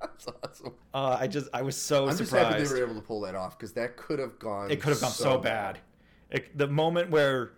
That's 0.00 0.26
awesome. 0.44 0.74
Uh, 0.92 1.16
I 1.20 1.26
just 1.26 1.48
I 1.54 1.62
was 1.62 1.76
so 1.76 2.08
I'm 2.08 2.16
just 2.16 2.32
happy 2.32 2.44
surprised. 2.64 2.74
they 2.74 2.80
were 2.80 2.86
able 2.86 3.00
to 3.00 3.06
pull 3.06 3.20
that 3.22 3.34
off 3.34 3.58
because 3.58 3.72
that 3.72 3.96
could 3.96 4.18
have 4.18 4.38
gone. 4.38 4.70
it 4.70 4.80
could 4.80 4.90
have 4.90 5.00
gone 5.00 5.10
so, 5.10 5.38
bad. 5.38 5.78
It, 6.30 6.56
the 6.56 6.68
moment 6.68 7.10
where 7.10 7.52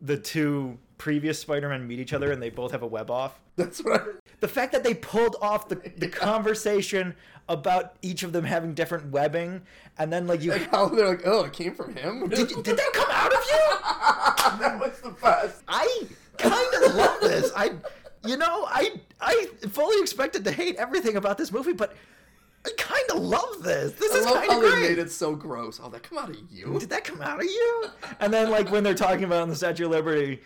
the 0.00 0.16
two 0.16 0.78
previous 0.98 1.38
Spider-Men 1.38 1.86
meet 1.86 1.98
each 1.98 2.12
other 2.12 2.30
and 2.32 2.40
they 2.42 2.50
both 2.50 2.72
have 2.72 2.82
a 2.82 2.86
web 2.86 3.10
off. 3.10 3.40
That's 3.56 3.80
what 3.82 4.04
The 4.40 4.48
fact 4.48 4.72
that 4.72 4.82
they 4.84 4.94
pulled 4.94 5.36
off 5.40 5.68
the, 5.68 5.76
the 5.96 6.08
conversation 6.08 7.14
about 7.48 7.96
each 8.02 8.22
of 8.22 8.32
them 8.32 8.44
having 8.44 8.74
different 8.74 9.10
webbing, 9.10 9.62
and 9.98 10.12
then 10.12 10.26
like 10.26 10.42
you 10.42 10.50
Like 10.52 10.70
how 10.70 10.86
they're 10.88 11.08
like, 11.08 11.22
oh, 11.26 11.44
it 11.44 11.52
came 11.52 11.74
from 11.74 11.94
him. 11.94 12.28
did, 12.28 12.50
you- 12.50 12.62
did 12.62 12.76
that 12.76 12.90
come 12.92 13.08
out 13.10 13.32
of 13.32 13.44
you? 13.44 14.60
that 14.60 14.78
was 14.80 15.00
the 15.00 15.10
best. 15.10 15.62
I 15.68 16.06
kind 16.38 16.84
of 16.84 16.94
love 16.94 17.20
this. 17.20 17.50
I, 17.56 17.72
you 18.24 18.36
know, 18.36 18.66
I 18.68 19.00
I 19.20 19.48
fully 19.68 20.00
expected 20.00 20.44
to 20.44 20.52
hate 20.52 20.76
everything 20.76 21.16
about 21.16 21.38
this 21.38 21.52
movie, 21.52 21.72
but 21.72 21.94
I 22.66 22.70
kind 22.78 23.10
of 23.10 23.18
love 23.18 23.62
this. 23.62 23.92
This 23.92 24.14
I 24.14 24.18
is 24.18 24.24
kind 24.24 24.50
of 24.50 24.60
great. 24.60 24.80
made 24.88 24.98
it 24.98 25.10
so 25.10 25.34
gross. 25.34 25.78
Oh, 25.82 25.90
that 25.90 26.02
come 26.02 26.16
out 26.16 26.30
of 26.30 26.36
you? 26.50 26.78
Did 26.80 26.88
that 26.88 27.04
come 27.04 27.20
out 27.20 27.38
of 27.38 27.44
you? 27.44 27.84
And 28.20 28.32
then, 28.32 28.50
like, 28.50 28.70
when 28.70 28.82
they're 28.82 28.94
talking 28.94 29.24
about 29.24 29.42
on 29.42 29.50
the 29.50 29.54
Statue 29.54 29.84
of 29.84 29.90
Liberty, 29.90 30.40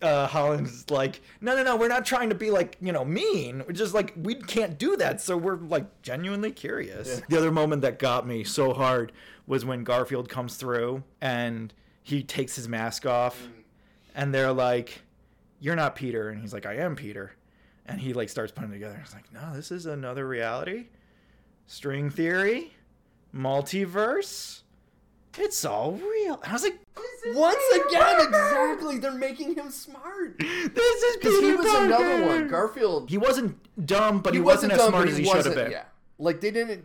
uh, 0.00 0.28
Holland's 0.28 0.88
like, 0.92 1.20
no, 1.40 1.56
no, 1.56 1.64
no, 1.64 1.74
we're 1.74 1.88
not 1.88 2.06
trying 2.06 2.28
to 2.28 2.36
be, 2.36 2.52
like, 2.52 2.76
you 2.80 2.92
know, 2.92 3.04
mean. 3.04 3.64
We're 3.66 3.72
just 3.72 3.94
like, 3.94 4.12
we 4.16 4.36
can't 4.36 4.78
do 4.78 4.96
that. 4.98 5.20
So 5.20 5.36
we're, 5.36 5.56
like, 5.56 6.02
genuinely 6.02 6.52
curious. 6.52 7.18
Yeah. 7.18 7.24
The 7.30 7.38
other 7.38 7.50
moment 7.50 7.82
that 7.82 7.98
got 7.98 8.28
me 8.28 8.44
so 8.44 8.72
hard 8.72 9.10
was 9.48 9.64
when 9.64 9.82
Garfield 9.82 10.28
comes 10.28 10.54
through 10.54 11.02
and 11.20 11.74
he 12.00 12.22
takes 12.22 12.54
his 12.54 12.68
mask 12.68 13.06
off 13.06 13.48
and 14.14 14.32
they're 14.32 14.52
like, 14.52 15.02
you're 15.60 15.76
not 15.76 15.96
Peter. 15.96 16.28
And 16.30 16.40
he's 16.40 16.52
like, 16.52 16.66
I 16.66 16.74
am 16.76 16.96
Peter. 16.96 17.32
And 17.86 18.00
he, 18.00 18.12
like, 18.12 18.28
starts 18.28 18.50
putting 18.52 18.70
it 18.70 18.74
together. 18.74 18.98
He's 19.02 19.14
like, 19.14 19.32
no, 19.32 19.54
this 19.54 19.70
is 19.70 19.86
another 19.86 20.26
reality. 20.26 20.86
String 21.66 22.10
theory 22.10 22.72
multiverse. 23.34 24.62
It's 25.38 25.64
all 25.64 25.92
real. 25.92 26.34
And 26.42 26.44
I 26.46 26.52
was 26.52 26.62
like, 26.62 26.78
Once 27.34 27.58
Peter 27.72 27.84
again, 27.88 28.00
Parker! 28.02 28.28
exactly. 28.28 28.98
They're 28.98 29.12
making 29.12 29.54
him 29.54 29.70
smart. 29.70 30.38
This 30.40 31.02
is 31.02 31.16
Because 31.16 31.40
he 31.40 31.52
was 31.54 31.66
Parker. 31.66 31.84
another 31.84 32.26
one. 32.26 32.48
Garfield. 32.48 33.10
He 33.10 33.18
wasn't 33.18 33.58
dumb, 33.86 34.20
but 34.20 34.32
he, 34.32 34.38
he 34.38 34.42
wasn't, 34.42 34.72
as 34.72 34.80
smart 34.80 35.08
as 35.08 35.16
he 35.18 35.24
should 35.24 35.44
have 35.44 35.54
been. 35.54 35.70
Yeah. 35.70 35.84
Like 36.18 36.40
they 36.40 36.50
didn't 36.50 36.84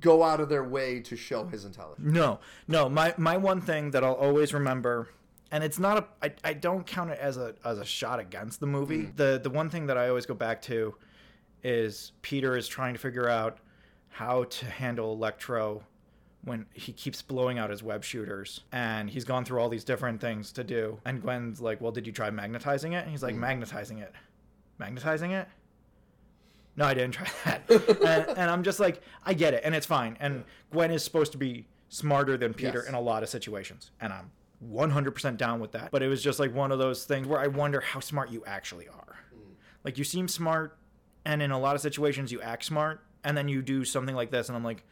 go 0.00 0.22
out 0.24 0.40
of 0.40 0.48
their 0.48 0.64
way 0.64 0.98
to 1.00 1.16
show 1.16 1.46
his 1.46 1.64
intelligence. 1.64 2.12
No, 2.12 2.40
no. 2.66 2.88
My 2.88 3.14
my 3.16 3.36
one 3.36 3.60
thing 3.60 3.92
that 3.92 4.02
I'll 4.02 4.14
always 4.14 4.52
remember, 4.52 5.10
and 5.52 5.62
it's 5.62 5.78
not 5.78 5.98
a. 5.98 6.04
I, 6.26 6.32
I 6.42 6.52
don't 6.54 6.84
count 6.84 7.10
it 7.10 7.18
as 7.20 7.36
a 7.36 7.54
as 7.64 7.78
a 7.78 7.84
shot 7.84 8.18
against 8.18 8.58
the 8.58 8.66
movie. 8.66 9.04
Mm. 9.04 9.16
The 9.16 9.40
the 9.42 9.50
one 9.50 9.70
thing 9.70 9.86
that 9.86 9.96
I 9.96 10.08
always 10.08 10.26
go 10.26 10.34
back 10.34 10.60
to, 10.62 10.94
is 11.62 12.12
Peter 12.22 12.56
is 12.56 12.66
trying 12.66 12.94
to 12.94 12.98
figure 12.98 13.28
out 13.28 13.58
how 14.08 14.44
to 14.44 14.66
handle 14.66 15.12
Electro 15.12 15.84
when 16.44 16.66
he 16.74 16.92
keeps 16.92 17.22
blowing 17.22 17.58
out 17.58 17.70
his 17.70 17.82
web 17.84 18.02
shooters 18.02 18.62
and 18.72 19.08
he's 19.08 19.24
gone 19.24 19.44
through 19.44 19.60
all 19.60 19.68
these 19.68 19.84
different 19.84 20.20
things 20.20 20.50
to 20.50 20.64
do 20.64 20.98
and 21.04 21.22
gwen's 21.22 21.60
like 21.60 21.80
well 21.80 21.92
did 21.92 22.04
you 22.04 22.12
try 22.12 22.30
magnetizing 22.30 22.94
it 22.94 23.02
and 23.02 23.10
he's 23.10 23.22
like 23.22 23.36
magnetizing 23.36 23.98
it 23.98 24.12
magnetizing 24.78 25.30
it 25.30 25.46
no 26.76 26.84
i 26.84 26.92
didn't 26.94 27.12
try 27.12 27.28
that 27.44 27.62
and, 27.70 28.38
and 28.38 28.50
i'm 28.50 28.64
just 28.64 28.80
like 28.80 29.00
i 29.24 29.32
get 29.32 29.54
it 29.54 29.62
and 29.64 29.72
it's 29.72 29.86
fine 29.86 30.16
and 30.18 30.42
gwen 30.72 30.90
is 30.90 31.04
supposed 31.04 31.30
to 31.30 31.38
be 31.38 31.64
smarter 31.88 32.36
than 32.36 32.52
peter 32.52 32.80
Yes. 32.80 32.88
in 32.88 32.94
a 32.96 33.00
lot 33.00 33.22
of 33.22 33.28
situations 33.28 33.92
and 34.00 34.12
i'm 34.12 34.32
100% 34.70 35.36
down 35.36 35.58
with 35.60 35.72
that 35.72 35.90
but 35.90 36.02
it 36.02 36.08
was 36.08 36.22
just 36.22 36.38
like 36.38 36.54
one 36.54 36.70
of 36.70 36.78
those 36.78 37.04
things 37.04 37.26
where 37.26 37.40
i 37.40 37.46
wonder 37.46 37.80
how 37.80 37.98
smart 38.00 38.30
you 38.30 38.42
actually 38.46 38.86
are 38.88 39.16
like 39.84 39.98
you 39.98 40.04
seem 40.04 40.28
smart 40.28 40.76
and 41.24 41.42
in 41.42 41.50
a 41.50 41.58
lot 41.58 41.74
of 41.74 41.80
situations 41.82 42.30
you 42.30 42.40
act 42.42 42.64
smart 42.64 43.02
and 43.24 43.36
then 43.36 43.48
you 43.48 43.60
do 43.62 43.84
something 43.84 44.14
like 44.14 44.30
this 44.30 44.48
and 44.48 44.56
i'm 44.56 44.64
like 44.64 44.84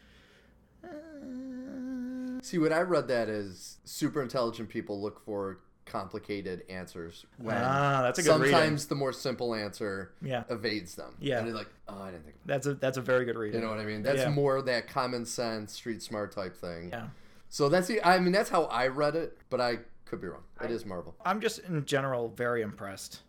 See, 2.43 2.57
what 2.59 2.73
I 2.73 2.81
read 2.81 3.09
that 3.09 3.29
is 3.29 3.77
super 3.85 4.23
intelligent 4.23 4.71
people 4.71 5.01
look 5.01 5.23
for 5.27 5.59
complicated 5.85 6.63
answers 6.71 7.27
when 7.37 7.55
Ah, 7.57 8.01
that's 8.03 8.19
a 8.19 8.23
good 8.23 8.41
reading. 8.41 8.53
sometimes 8.57 8.87
the 8.87 8.95
more 8.95 9.13
simple 9.13 9.55
answer 9.55 10.13
Yeah. 10.23 10.45
evades 10.49 10.95
them. 10.95 11.15
Yeah. 11.21 11.39
And 11.39 11.49
they're 11.49 11.55
like, 11.55 11.69
oh, 11.87 12.01
I 12.01 12.11
didn't 12.13 12.25
think 12.25 12.37
That's 12.47 12.67
a 12.67 12.75
that's 12.75 12.97
a 12.97 13.03
very 13.03 13.25
good 13.27 13.37
reading. 13.37 13.61
You 13.61 13.67
know 13.67 13.71
what 13.73 13.81
I 13.81 13.85
mean? 13.85 14.03
That's 14.03 14.21
Yeah. 14.21 14.31
more 14.31 14.63
that 14.63 14.89
common 14.89 15.27
sense, 15.27 15.75
street 15.75 16.03
smart 16.03 16.33
type 16.33 16.57
thing. 16.57 16.89
Yeah. 16.89 17.09
So 17.51 17.69
that's 17.69 17.89
the. 17.89 18.03
I 18.03 18.19
mean, 18.21 18.33
that's 18.33 18.49
how 18.49 18.65
I 18.65 18.87
read 18.87 19.17
it, 19.17 19.37
but 19.51 19.61
I 19.61 19.81
could 20.07 20.21
be 20.21 20.29
wrong. 20.29 20.43
It 20.63 20.71
is 20.71 20.87
Marvel. 20.87 21.15
I'm 21.25 21.41
just 21.41 21.59
in 21.61 21.85
general 21.85 22.29
very 22.29 22.63
impressed 22.63 23.21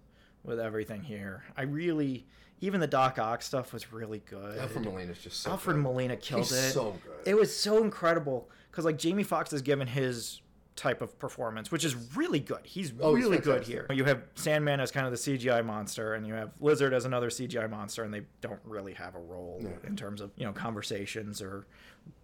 with 0.44 0.60
everything 0.60 1.04
here. 1.04 1.44
I 1.58 1.64
really 1.64 2.26
even 2.62 2.80
the 2.80 2.88
Doc 2.88 3.18
Ock 3.20 3.42
stuff 3.42 3.74
was 3.74 3.92
really 3.92 4.20
good. 4.20 4.60
Alfred 4.60 4.86
Molina's 4.86 5.18
just 5.18 5.42
so. 5.42 5.52
Alfred 5.52 5.76
good. 5.78 5.82
Molina 5.84 6.16
killed 6.16 6.44
He's 6.44 6.52
it. 6.54 6.72
so 6.72 6.96
good. 7.04 7.28
It 7.28 7.36
was 7.36 7.56
so 7.56 7.84
incredible 7.84 8.50
because 8.70 8.86
like 8.86 8.98
Jamie 8.98 9.24
Foxx 9.24 9.52
has 9.52 9.64
given 9.64 9.88
his 9.88 10.42
type 10.76 11.02
of 11.02 11.18
performance, 11.20 11.72
which 11.72 11.84
is 11.84 11.96
really 12.16 12.40
good. 12.40 12.62
He's 12.64 12.94
Oh, 13.02 13.16
he's 13.16 13.26
really 13.26 13.40
good 13.40 13.64
here. 13.64 13.88
You 13.92 14.06
have 14.06 14.22
Sandman 14.36 14.80
as 14.80 14.92
kind 14.92 15.06
of 15.06 15.12
the 15.12 15.18
CGI 15.18 15.66
monster, 15.66 16.14
and 16.14 16.26
you 16.26 16.36
have 16.36 16.52
Lizard 16.62 16.94
as 16.94 17.06
another 17.06 17.30
CGI 17.30 17.70
monster, 17.70 18.04
and 18.04 18.14
they 18.14 18.22
don't 18.42 18.62
really 18.64 18.94
have 18.94 19.16
a 19.16 19.20
role 19.20 19.64
in 19.86 19.96
terms 19.96 20.22
of 20.22 20.32
you 20.38 20.46
know 20.46 20.54
conversations 20.54 21.42
or 21.42 21.66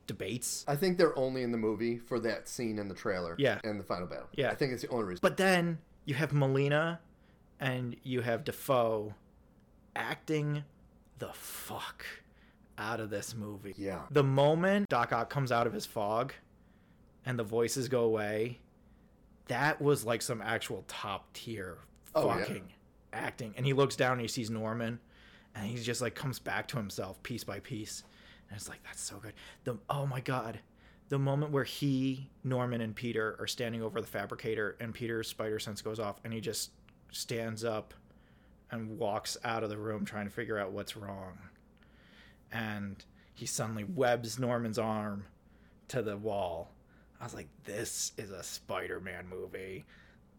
debates. 0.07 0.65
I 0.67 0.75
think 0.75 0.97
they're 0.97 1.17
only 1.17 1.43
in 1.43 1.51
the 1.51 1.57
movie 1.57 1.97
for 1.97 2.19
that 2.21 2.47
scene 2.49 2.79
in 2.79 2.87
the 2.87 2.95
trailer. 2.95 3.35
Yeah. 3.37 3.59
And 3.63 3.79
the 3.79 3.83
final 3.83 4.07
battle. 4.07 4.27
Yeah. 4.33 4.49
I 4.49 4.55
think 4.55 4.73
it's 4.73 4.81
the 4.81 4.89
only 4.89 5.05
reason. 5.05 5.19
But 5.21 5.37
then 5.37 5.77
you 6.05 6.15
have 6.15 6.33
Molina 6.33 6.99
and 7.59 7.95
you 8.03 8.21
have 8.21 8.43
Dafoe 8.43 9.13
acting 9.95 10.63
the 11.19 11.29
fuck 11.33 12.05
out 12.77 12.99
of 12.99 13.09
this 13.09 13.35
movie. 13.35 13.73
Yeah. 13.77 14.01
The 14.11 14.23
moment 14.23 14.89
Doc 14.89 15.11
Ock 15.13 15.29
comes 15.29 15.51
out 15.51 15.67
of 15.67 15.73
his 15.73 15.85
fog 15.85 16.33
and 17.25 17.37
the 17.37 17.43
voices 17.43 17.87
go 17.87 18.01
away, 18.03 18.59
that 19.47 19.81
was 19.81 20.05
like 20.05 20.21
some 20.21 20.41
actual 20.41 20.83
top 20.87 21.31
tier 21.33 21.77
Oh, 22.15 22.27
yeah. 22.27 22.39
fucking 22.39 22.63
acting. 23.13 23.53
And 23.57 23.65
he 23.65 23.73
looks 23.73 23.95
down 23.95 24.13
and 24.13 24.21
he 24.21 24.27
sees 24.27 24.49
Norman 24.49 24.99
and 25.55 25.65
he 25.65 25.77
just 25.77 26.01
like 26.01 26.15
comes 26.15 26.39
back 26.39 26.67
to 26.69 26.77
himself 26.77 27.21
piece 27.23 27.43
by 27.43 27.59
piece. 27.59 28.03
And 28.49 28.57
it's 28.57 28.69
like 28.69 28.83
that's 28.83 29.01
so 29.01 29.17
good. 29.17 29.33
The 29.63 29.77
oh 29.89 30.05
my 30.05 30.21
god. 30.21 30.59
The 31.09 31.17
moment 31.17 31.53
where 31.53 31.63
he, 31.63 32.29
Norman, 32.43 32.81
and 32.81 32.93
Peter 32.93 33.37
are 33.39 33.47
standing 33.47 33.81
over 33.81 34.01
the 34.01 34.07
fabricator, 34.07 34.75
and 34.81 34.93
Peter's 34.93 35.29
spider 35.29 35.57
sense 35.57 35.81
goes 35.81 36.01
off, 36.01 36.19
and 36.25 36.33
he 36.33 36.41
just 36.41 36.71
stands 37.11 37.63
up 37.63 37.93
and 38.71 38.99
walks 38.99 39.37
out 39.45 39.63
of 39.63 39.69
the 39.69 39.77
room 39.77 40.03
trying 40.03 40.25
to 40.25 40.33
figure 40.33 40.59
out 40.59 40.71
what's 40.71 40.97
wrong. 40.97 41.37
And 42.51 43.03
he 43.33 43.45
suddenly 43.45 43.85
webs 43.85 44.37
Norman's 44.37 44.77
arm 44.77 45.25
to 45.89 46.01
the 46.01 46.17
wall. 46.17 46.71
I 47.21 47.23
was 47.23 47.33
like, 47.33 47.47
this 47.63 48.11
is 48.17 48.31
a 48.31 48.43
Spider 48.43 48.99
Man 48.99 49.27
movie. 49.29 49.85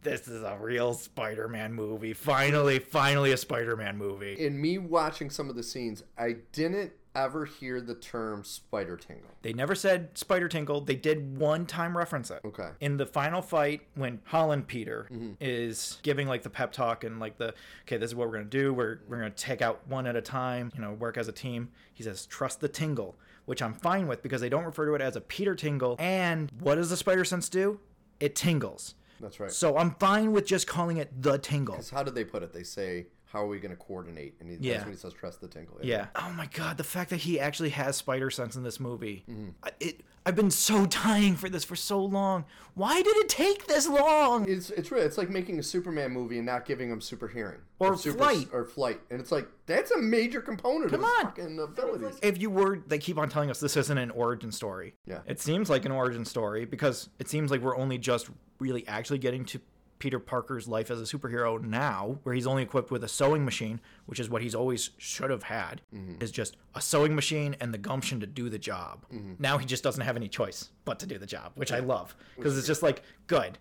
This 0.02 0.28
is 0.28 0.42
a 0.42 0.56
real 0.60 0.94
Spider 0.94 1.48
Man 1.48 1.72
movie. 1.72 2.12
Finally, 2.12 2.78
finally, 2.78 3.32
a 3.32 3.36
Spider 3.36 3.76
Man 3.76 3.96
movie. 3.96 4.34
In 4.34 4.60
me 4.60 4.78
watching 4.78 5.28
some 5.28 5.50
of 5.50 5.56
the 5.56 5.62
scenes, 5.62 6.04
I 6.16 6.36
didn't 6.52 6.92
ever 7.16 7.44
hear 7.46 7.80
the 7.80 7.96
term 7.96 8.44
spider 8.44 8.96
tingle. 8.96 9.28
They 9.42 9.52
never 9.52 9.74
said 9.74 10.16
Spider 10.16 10.46
tingle. 10.46 10.80
They 10.82 10.94
did 10.94 11.36
one 11.36 11.66
time 11.66 11.96
reference 11.98 12.30
it. 12.30 12.40
Okay. 12.44 12.68
In 12.80 12.96
the 12.96 13.06
final 13.06 13.42
fight, 13.42 13.80
when 13.96 14.20
Holland 14.24 14.68
Peter 14.68 15.08
Mm-hmm. 15.10 15.32
is 15.40 15.98
giving 16.02 16.28
like 16.28 16.42
the 16.44 16.50
pep 16.50 16.70
talk 16.72 17.02
and 17.02 17.18
like 17.18 17.36
the 17.36 17.54
okay, 17.82 17.96
this 17.96 18.10
is 18.10 18.14
what 18.14 18.28
we're 18.28 18.34
gonna 18.34 18.44
do. 18.44 18.72
We're 18.72 19.00
we're 19.08 19.16
gonna 19.18 19.30
take 19.30 19.62
out 19.62 19.80
one 19.88 20.06
at 20.06 20.14
a 20.14 20.22
time. 20.22 20.70
You 20.76 20.80
know, 20.80 20.92
work 20.92 21.16
as 21.16 21.26
a 21.26 21.32
team. 21.32 21.70
He 21.92 22.04
says, 22.04 22.24
"Trust 22.26 22.60
the 22.60 22.68
tingle," 22.68 23.16
which 23.46 23.62
I'm 23.62 23.74
fine 23.74 24.06
with 24.06 24.22
because 24.22 24.40
they 24.40 24.48
don't 24.48 24.64
refer 24.64 24.86
to 24.86 24.94
it 24.94 25.00
as 25.00 25.16
a 25.16 25.20
Peter 25.20 25.56
tingle. 25.56 25.96
And 25.98 26.52
what 26.60 26.76
does 26.76 26.90
the 26.90 26.96
spider 26.96 27.24
sense 27.24 27.48
do? 27.48 27.80
It 28.20 28.36
tingles. 28.36 28.94
That's 29.20 29.40
right. 29.40 29.50
So 29.50 29.76
I'm 29.76 29.92
fine 29.96 30.32
with 30.32 30.46
just 30.46 30.66
calling 30.66 30.96
it 30.98 31.22
the 31.22 31.38
tingle. 31.38 31.74
'Cause 31.76 31.90
how 31.90 32.02
did 32.02 32.14
they 32.14 32.24
put 32.24 32.42
it? 32.42 32.52
They 32.52 32.62
say, 32.62 33.06
how 33.32 33.42
are 33.44 33.46
we 33.46 33.58
going 33.60 33.70
to 33.70 33.76
coordinate? 33.76 34.34
And 34.40 34.48
he, 34.50 34.56
Yeah. 34.60 34.74
that's 34.74 34.84
when 34.86 34.94
he 34.94 34.98
says, 34.98 35.12
trust 35.12 35.40
the 35.40 35.48
tingle. 35.48 35.78
Yeah. 35.82 36.06
Oh 36.16 36.30
my 36.36 36.46
god, 36.46 36.76
the 36.78 36.84
fact 36.84 37.10
that 37.10 37.16
he 37.18 37.38
actually 37.38 37.70
has 37.70 37.96
spider 37.96 38.30
sense 38.30 38.56
in 38.56 38.62
this 38.62 38.80
movie. 38.80 39.24
Mm-hmm. 39.30 39.48
I- 39.62 39.70
It 39.80 40.00
I've 40.26 40.36
been 40.36 40.50
so 40.50 40.84
dying 41.04 41.36
for 41.36 41.48
this 41.48 41.64
for 41.64 41.76
so 41.76 42.04
long. 42.04 42.44
Why 42.74 43.00
did 43.00 43.16
it 43.16 43.28
take 43.30 43.66
this 43.66 43.88
long? 43.88 44.46
It's 44.48 44.68
it's 44.70 44.90
real. 44.90 45.02
It's 45.02 45.16
like 45.16 45.30
making 45.30 45.58
a 45.58 45.62
Superman 45.62 46.10
movie 46.10 46.36
and 46.36 46.44
not 46.46 46.66
giving 46.66 46.90
him 46.90 47.00
super 47.00 47.28
hearing 47.28 47.60
Or 47.78 47.96
super, 47.96 48.18
flight. 48.18 48.48
or 48.52 48.64
flight, 48.64 49.00
and 49.10 49.20
it's 49.20 49.32
like 49.32 49.48
that's 49.66 49.90
a 49.90 49.98
major 49.98 50.40
component 50.42 50.90
Come 50.90 51.00
of 51.02 51.06
his 51.08 51.18
on. 51.18 51.24
fucking 51.26 51.58
abilities. 51.60 52.18
If 52.22 52.40
you 52.42 52.50
were 52.50 52.80
they 52.86 52.98
keep 52.98 53.16
on 53.18 53.28
telling 53.30 53.50
us 53.50 53.58
this 53.60 53.76
isn't 53.76 53.96
an 53.98 54.10
origin 54.10 54.52
story. 54.52 54.94
Yeah. 55.06 55.20
It 55.26 55.40
seems 55.40 55.70
like 55.70 55.84
an 55.86 55.92
origin 55.92 56.24
story 56.26 56.64
because 56.66 57.08
it 57.18 57.28
seems 57.28 57.50
like 57.50 57.60
we're 57.62 57.76
only 57.78 57.96
just 57.98 58.28
really 58.58 58.86
actually 58.88 59.18
getting 59.18 59.44
to 59.46 59.60
Peter 59.98 60.18
Parker's 60.18 60.68
life 60.68 60.90
as 60.90 61.00
a 61.00 61.04
superhero 61.18 61.62
now, 61.62 62.18
where 62.22 62.34
he's 62.34 62.46
only 62.46 62.62
equipped 62.62 62.90
with 62.90 63.02
a 63.04 63.08
sewing 63.08 63.44
machine, 63.44 63.80
which 64.06 64.20
is 64.20 64.30
what 64.30 64.42
he's 64.42 64.54
always 64.54 64.90
should 64.98 65.30
have 65.30 65.44
had, 65.44 65.80
is 66.20 66.30
just 66.30 66.56
a 66.74 66.80
sewing 66.80 67.14
machine 67.14 67.56
and 67.60 67.74
the 67.74 67.78
gumption 67.78 68.20
to 68.20 68.26
do 68.26 68.48
the 68.48 68.58
job. 68.58 69.04
Now 69.38 69.58
he 69.58 69.66
just 69.66 69.82
doesn't 69.82 70.02
have 70.04 70.16
any 70.16 70.28
choice 70.28 70.70
but 70.84 70.98
to 71.00 71.06
do 71.06 71.18
the 71.18 71.26
job, 71.26 71.52
which 71.56 71.72
I 71.72 71.80
love 71.80 72.14
because 72.36 72.56
it's 72.56 72.66
just 72.66 72.82
like 72.82 73.02
good. 73.26 73.58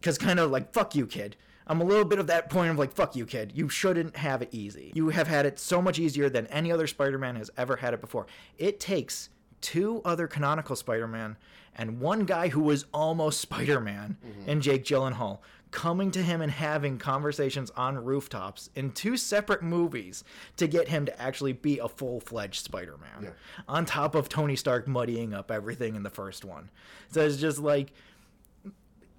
Because 0.00 0.16
kind 0.18 0.38
of 0.40 0.50
like 0.50 0.72
fuck 0.72 0.94
you, 0.94 1.06
kid. 1.06 1.36
I'm 1.66 1.82
a 1.82 1.84
little 1.84 2.04
bit 2.06 2.18
of 2.18 2.28
that 2.28 2.48
point 2.48 2.70
of 2.70 2.78
like 2.78 2.92
fuck 2.94 3.14
you, 3.14 3.26
kid. 3.26 3.52
You 3.54 3.68
shouldn't 3.68 4.16
have 4.16 4.40
it 4.42 4.48
easy. 4.52 4.90
You 4.94 5.10
have 5.10 5.28
had 5.28 5.44
it 5.44 5.58
so 5.58 5.82
much 5.82 5.98
easier 5.98 6.30
than 6.30 6.46
any 6.46 6.72
other 6.72 6.86
Spider-Man 6.86 7.36
has 7.36 7.50
ever 7.58 7.76
had 7.76 7.92
it 7.92 8.00
before. 8.00 8.26
It 8.56 8.80
takes 8.80 9.28
two 9.60 10.00
other 10.04 10.26
canonical 10.28 10.76
Spider-Man 10.76 11.36
and 11.74 12.00
one 12.00 12.24
guy 12.24 12.48
who 12.48 12.60
was 12.60 12.86
almost 12.94 13.40
Spider-Man 13.40 14.16
and 14.46 14.62
Jake 14.62 14.84
Gyllenhaal 14.84 15.40
coming 15.70 16.10
to 16.12 16.22
him 16.22 16.40
and 16.40 16.50
having 16.50 16.98
conversations 16.98 17.70
on 17.76 18.02
rooftops 18.02 18.70
in 18.74 18.90
two 18.92 19.16
separate 19.16 19.62
movies 19.62 20.24
to 20.56 20.66
get 20.66 20.88
him 20.88 21.04
to 21.06 21.20
actually 21.20 21.52
be 21.52 21.78
a 21.78 21.88
full-fledged 21.88 22.64
Spider-Man. 22.64 23.24
Yeah. 23.24 23.30
On 23.68 23.84
top 23.84 24.14
of 24.14 24.28
Tony 24.28 24.56
Stark 24.56 24.88
muddying 24.88 25.34
up 25.34 25.50
everything 25.50 25.94
in 25.94 26.02
the 26.02 26.10
first 26.10 26.44
one. 26.44 26.70
So 27.10 27.20
it's 27.20 27.36
just 27.36 27.58
like 27.58 27.92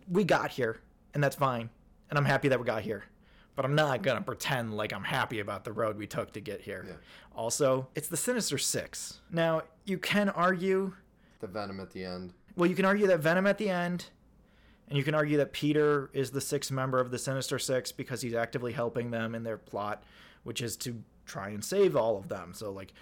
we 0.09 0.23
got 0.23 0.51
here, 0.51 0.79
and 1.13 1.23
that's 1.23 1.35
fine. 1.35 1.69
And 2.09 2.17
I'm 2.17 2.25
happy 2.25 2.47
that 2.47 2.59
we 2.59 2.65
got 2.65 2.81
here. 2.81 3.03
But 3.55 3.65
I'm 3.65 3.75
not 3.75 4.01
going 4.01 4.17
to 4.17 4.23
pretend 4.23 4.75
like 4.75 4.93
I'm 4.93 5.03
happy 5.03 5.39
about 5.39 5.65
the 5.65 5.71
road 5.73 5.97
we 5.97 6.07
took 6.07 6.31
to 6.33 6.39
get 6.39 6.61
here. 6.61 6.85
Yeah. 6.87 6.93
Also, 7.35 7.87
it's 7.93 8.07
the 8.07 8.17
Sinister 8.17 8.57
Six. 8.57 9.19
Now, 9.31 9.63
you 9.85 9.97
can 9.97 10.29
argue, 10.29 10.93
The 11.41 11.47
Venom 11.47 11.79
at 11.79 11.91
the 11.91 12.05
end. 12.05 12.33
well, 12.55 12.69
you 12.69 12.75
can 12.75 12.85
argue 12.85 13.05
that 13.07 13.19
Venom 13.19 13.45
at 13.45 13.57
the 13.57 13.69
end, 13.69 14.05
and 14.89 14.97
you 14.97 15.03
can 15.03 15.13
argue 15.13 15.37
that 15.37 15.53
Peter 15.53 16.09
is 16.13 16.31
the 16.31 16.41
sixth 16.41 16.71
member 16.71 16.99
of 16.99 17.11
the 17.11 17.17
Sinister 17.17 17.59
Six 17.59 17.91
because 17.91 18.21
he's 18.21 18.33
actively 18.33 18.73
helping 18.73 19.11
them 19.11 19.35
in 19.35 19.43
their 19.43 19.57
plot, 19.57 20.03
which 20.43 20.61
is 20.61 20.75
to 20.77 21.01
try 21.25 21.49
and 21.49 21.63
save 21.63 21.95
all 21.95 22.17
of 22.17 22.27
them. 22.27 22.53
So, 22.53 22.71
like, 22.71 22.93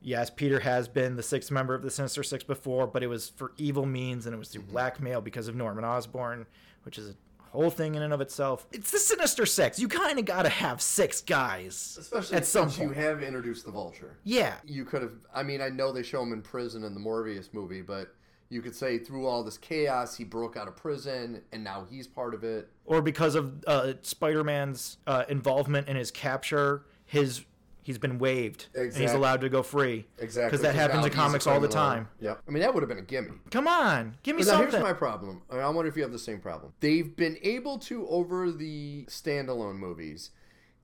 yes, 0.00 0.30
Peter 0.30 0.60
has 0.60 0.86
been 0.86 1.16
the 1.16 1.22
sixth 1.22 1.50
member 1.50 1.74
of 1.74 1.82
the 1.82 1.90
Sinister 1.90 2.22
Six 2.22 2.44
before, 2.44 2.86
but 2.86 3.02
it 3.02 3.08
was 3.08 3.30
for 3.30 3.52
evil 3.58 3.84
means 3.84 4.26
and 4.26 4.34
it 4.34 4.38
was 4.38 4.48
through 4.48 4.62
mm-hmm. 4.62 4.72
blackmail 4.72 5.20
because 5.20 5.48
of 5.48 5.56
Norman 5.56 5.84
Osborn, 5.84 6.46
which 6.84 6.98
is 6.98 7.10
a 7.10 7.14
whole 7.50 7.70
thing 7.70 7.96
in 7.96 8.02
and 8.02 8.12
of 8.12 8.20
itself. 8.20 8.68
It's 8.70 8.92
the 8.92 8.98
Sinister 8.98 9.44
Six. 9.44 9.80
You 9.80 9.88
kind 9.88 10.20
of 10.20 10.24
got 10.24 10.42
to 10.42 10.48
have 10.48 10.80
six 10.80 11.20
guys 11.20 11.96
Especially 12.00 12.36
at 12.36 12.46
some 12.46 12.70
since 12.70 12.80
you 12.80 12.90
have 12.90 13.24
introduced 13.24 13.66
the 13.66 13.72
Vulture. 13.72 14.18
yeah, 14.22 14.54
You 14.64 14.84
could 14.84 15.02
have. 15.02 15.26
I 15.34 15.42
mean, 15.42 15.60
I 15.60 15.68
know 15.68 15.90
they 15.90 16.04
show 16.04 16.22
him 16.22 16.32
in 16.32 16.42
prison 16.42 16.84
in 16.84 16.94
the 16.94 17.00
Morbius 17.00 17.52
movie, 17.52 17.82
but 17.82 18.14
you 18.48 18.62
could 18.62 18.74
say 18.74 18.98
through 18.98 19.26
all 19.26 19.42
this 19.42 19.58
chaos, 19.58 20.16
he 20.16 20.24
broke 20.24 20.56
out 20.56 20.68
of 20.68 20.76
prison, 20.76 21.42
and 21.52 21.64
now 21.64 21.86
he's 21.90 22.06
part 22.06 22.34
of 22.34 22.44
it. 22.44 22.68
or 22.84 23.02
because 23.02 23.34
of 23.34 23.64
uh, 23.66 23.94
Spider-Man's 24.02 24.98
uh, 25.06 25.24
involvement 25.28 25.88
in 25.88 25.96
his 25.96 26.10
capture, 26.10 26.84
his 27.06 27.44
he's 27.82 27.98
been 27.98 28.18
waived 28.18 28.66
and 28.74 28.94
he's 28.94 29.12
allowed 29.12 29.42
to 29.42 29.48
go 29.50 29.62
free. 29.62 30.06
Exactly. 30.18 30.48
because 30.48 30.62
that 30.62 30.74
happens 30.74 31.04
in 31.04 31.12
comics 31.12 31.46
all 31.46 31.60
the 31.60 31.68
time. 31.68 32.08
Yep. 32.20 32.40
I 32.48 32.50
mean, 32.50 32.62
that 32.62 32.72
would 32.72 32.82
have 32.82 32.88
been 32.88 32.98
a 32.98 33.02
gimme. 33.02 33.32
Come 33.50 33.68
on, 33.68 34.16
give 34.22 34.36
me 34.36 34.42
But 34.42 34.46
now 34.46 34.52
something. 34.58 34.70
here's 34.72 34.82
my 34.82 34.92
problem. 34.94 35.42
I 35.50 35.68
wonder 35.68 35.88
if 35.88 35.96
you 35.96 36.02
have 36.02 36.12
the 36.12 36.18
same 36.18 36.40
problem. 36.40 36.72
They've 36.80 37.14
been 37.14 37.36
able 37.42 37.78
to 37.80 38.06
over 38.08 38.50
the 38.50 39.04
standalone 39.08 39.76
movies, 39.76 40.30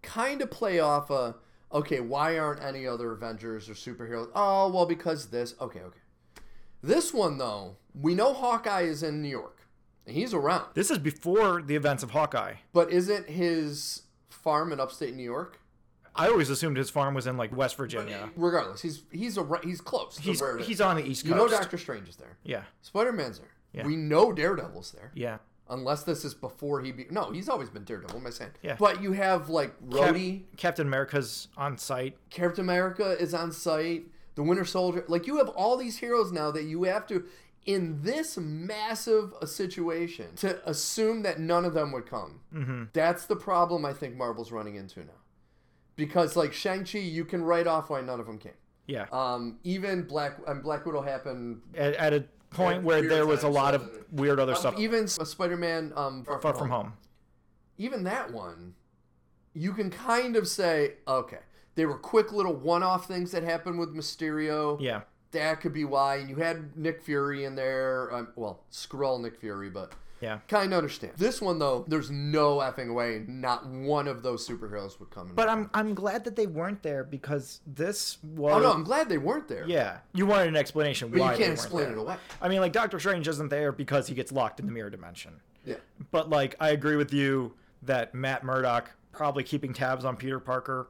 kind 0.02 0.42
of 0.42 0.50
play 0.50 0.78
off 0.78 1.10
a 1.10 1.36
okay. 1.72 2.00
Why 2.00 2.38
aren't 2.38 2.62
any 2.62 2.86
other 2.86 3.12
Avengers 3.12 3.68
or 3.70 3.74
superheroes? 3.74 4.28
Oh 4.34 4.68
well, 4.70 4.86
because 4.86 5.26
this. 5.30 5.54
Okay, 5.60 5.80
okay. 5.80 5.98
This 6.82 7.12
one 7.12 7.38
though, 7.38 7.76
we 7.94 8.14
know 8.14 8.32
Hawkeye 8.32 8.82
is 8.82 9.02
in 9.02 9.22
New 9.22 9.28
York, 9.28 9.66
he's 10.06 10.32
around. 10.34 10.66
This 10.74 10.90
is 10.90 10.98
before 10.98 11.62
the 11.62 11.76
events 11.76 12.02
of 12.02 12.10
Hawkeye. 12.12 12.54
But 12.72 12.90
isn't 12.90 13.28
his 13.28 14.02
farm 14.28 14.72
in 14.72 14.80
upstate 14.80 15.14
New 15.14 15.22
York? 15.22 15.60
I 16.16 16.28
always 16.28 16.50
assumed 16.50 16.76
his 16.76 16.90
farm 16.90 17.14
was 17.14 17.26
in 17.26 17.36
like 17.36 17.54
West 17.56 17.76
Virginia. 17.76 18.30
Regardless, 18.36 18.82
he's 18.82 19.02
he's 19.12 19.36
a 19.38 19.46
he's 19.62 19.80
close. 19.80 20.18
He's 20.18 20.40
where 20.40 20.56
it 20.56 20.62
is. 20.62 20.66
he's 20.66 20.80
on 20.80 20.96
the 20.96 21.02
East 21.06 21.22
Coast. 21.24 21.30
you 21.30 21.36
know 21.36 21.48
Doctor 21.48 21.78
Strange 21.78 22.08
is 22.08 22.16
there. 22.16 22.36
Yeah, 22.42 22.62
Spider 22.82 23.12
Man's 23.12 23.38
there. 23.38 23.48
Yeah. 23.72 23.86
We 23.86 23.94
know 23.96 24.32
Daredevil's 24.32 24.92
there. 24.92 25.12
yeah. 25.14 25.38
Unless 25.68 26.02
this 26.02 26.24
is 26.24 26.34
before 26.34 26.80
he 26.80 26.90
be 26.90 27.06
no, 27.12 27.30
he's 27.30 27.48
always 27.48 27.70
been 27.70 27.84
Daredevil. 27.84 28.16
What 28.16 28.22
am 28.22 28.26
I 28.26 28.30
saying? 28.30 28.50
Yeah. 28.60 28.74
But 28.76 29.00
you 29.00 29.12
have 29.12 29.48
like 29.48 29.78
Cap- 29.92 30.14
Rhodey, 30.14 30.42
Captain 30.56 30.84
America's 30.88 31.46
on 31.56 31.78
site. 31.78 32.16
Captain 32.28 32.64
America 32.64 33.12
is 33.20 33.34
on 33.34 33.52
site, 33.52 34.02
the 34.34 34.42
Winter 34.42 34.64
Soldier. 34.64 35.04
Like 35.08 35.26
you 35.26 35.36
have 35.38 35.48
all 35.50 35.76
these 35.76 35.98
heroes 35.98 36.32
now 36.32 36.50
that 36.50 36.64
you 36.64 36.84
have 36.84 37.06
to 37.08 37.24
in 37.66 38.00
this 38.02 38.38
massive 38.38 39.34
a 39.42 39.46
situation 39.46 40.34
to 40.36 40.66
assume 40.68 41.22
that 41.22 41.38
none 41.38 41.64
of 41.64 41.74
them 41.74 41.92
would 41.92 42.06
come. 42.06 42.40
Mm-hmm. 42.54 42.84
That's 42.92 43.26
the 43.26 43.36
problem 43.36 43.84
I 43.84 43.92
think 43.92 44.16
Marvel's 44.16 44.50
running 44.50 44.76
into 44.76 45.00
now. 45.00 45.12
Because 45.96 46.36
like 46.36 46.52
Shang 46.54 46.84
Chi, 46.84 46.98
you 46.98 47.24
can 47.24 47.42
write 47.42 47.66
off 47.66 47.90
why 47.90 48.00
none 48.00 48.18
of 48.20 48.26
them 48.26 48.38
came. 48.38 48.52
Yeah, 48.86 49.06
Um, 49.12 49.58
even 49.62 50.02
Black 50.02 50.36
and 50.48 50.62
Black 50.62 50.84
Widow 50.86 51.02
happened. 51.02 51.60
at, 51.76 51.94
at 51.94 52.12
a 52.14 52.24
point 52.50 52.78
At 52.78 52.82
where 52.84 53.02
there 53.06 53.24
was 53.26 53.44
a 53.44 53.48
lot 53.48 53.74
of 53.74 53.88
weird 54.10 54.40
other 54.40 54.54
Um, 54.54 54.58
stuff. 54.58 54.78
even 54.78 55.06
Spider 55.06 55.56
Man 55.56 55.92
um, 55.94 56.24
Far, 56.24 56.40
Far 56.40 56.54
from 56.54 56.70
home. 56.70 56.94
even 57.78 58.02
that 58.04 58.32
one, 58.32 58.74
you 59.54 59.72
can 59.72 59.90
kind 59.90 60.34
of 60.34 60.48
say, 60.48 60.94
okay, 61.06 61.38
they 61.74 61.86
were 61.86 61.96
quick 61.98 62.32
little 62.32 62.54
one-off 62.54 63.06
things 63.06 63.30
that 63.32 63.42
happened 63.42 63.78
with 63.78 63.94
Mysterio. 63.94 64.78
Yeah, 64.80 65.02
That 65.32 65.60
could 65.60 65.72
be 65.72 65.84
why. 65.84 66.16
And 66.16 66.28
you 66.28 66.36
had 66.36 66.76
Nick 66.76 67.02
Fury 67.02 67.44
in 67.44 67.54
there. 67.54 68.12
Um, 68.14 68.28
well, 68.36 68.60
Skrull 68.72 69.20
Nick 69.20 69.36
Fury, 69.40 69.70
but 69.70 69.92
yeah. 70.20 70.40
kind 70.48 70.72
of 70.72 70.76
understand. 70.78 71.12
This 71.16 71.40
one 71.40 71.58
though, 71.58 71.84
there's 71.88 72.10
no 72.10 72.58
effing 72.58 72.94
way 72.94 73.24
not 73.26 73.66
one 73.66 74.06
of 74.08 74.22
those 74.22 74.46
superheroes 74.46 74.98
would 75.00 75.10
come 75.10 75.28
in. 75.28 75.34
But 75.34 75.48
I'm 75.48 75.70
I'm 75.72 75.94
glad 75.94 76.24
that 76.24 76.36
they 76.36 76.46
weren't 76.46 76.82
there 76.82 77.04
because 77.04 77.60
this 77.66 78.18
was. 78.22 78.54
oh 78.54 78.60
no, 78.60 78.72
I'm 78.72 78.84
glad 78.84 79.08
they 79.08 79.16
weren't 79.18 79.48
there. 79.48 79.64
Yeah, 79.66 79.98
you 80.12 80.26
wanted 80.26 80.48
an 80.48 80.56
explanation 80.56 81.08
but 81.10 81.20
why 81.20 81.26
you 81.26 81.32
they 81.32 81.38
can't 81.44 81.48
weren't 81.50 81.60
explain 81.60 81.84
there. 81.86 81.96
it 81.96 82.00
away. 82.00 82.16
I 82.42 82.48
mean, 82.48 82.60
like 82.60 82.72
Doctor 82.72 82.98
Strange 82.98 83.28
isn't 83.28 83.48
there 83.48 83.72
because 83.72 84.08
he 84.08 84.14
gets 84.14 84.30
locked 84.32 84.60
in 84.60 84.66
the 84.66 84.72
mirror 84.72 84.90
dimension. 84.90 85.40
Yeah, 85.64 85.76
But 86.10 86.28
like, 86.30 86.56
I 86.58 86.70
agree 86.70 86.96
with 86.96 87.12
you 87.14 87.52
that 87.82 88.14
Matt 88.14 88.44
Murdock 88.44 88.90
probably 89.12 89.42
keeping 89.44 89.72
tabs 89.74 90.04
on 90.06 90.16
Peter 90.16 90.40
Parker, 90.40 90.88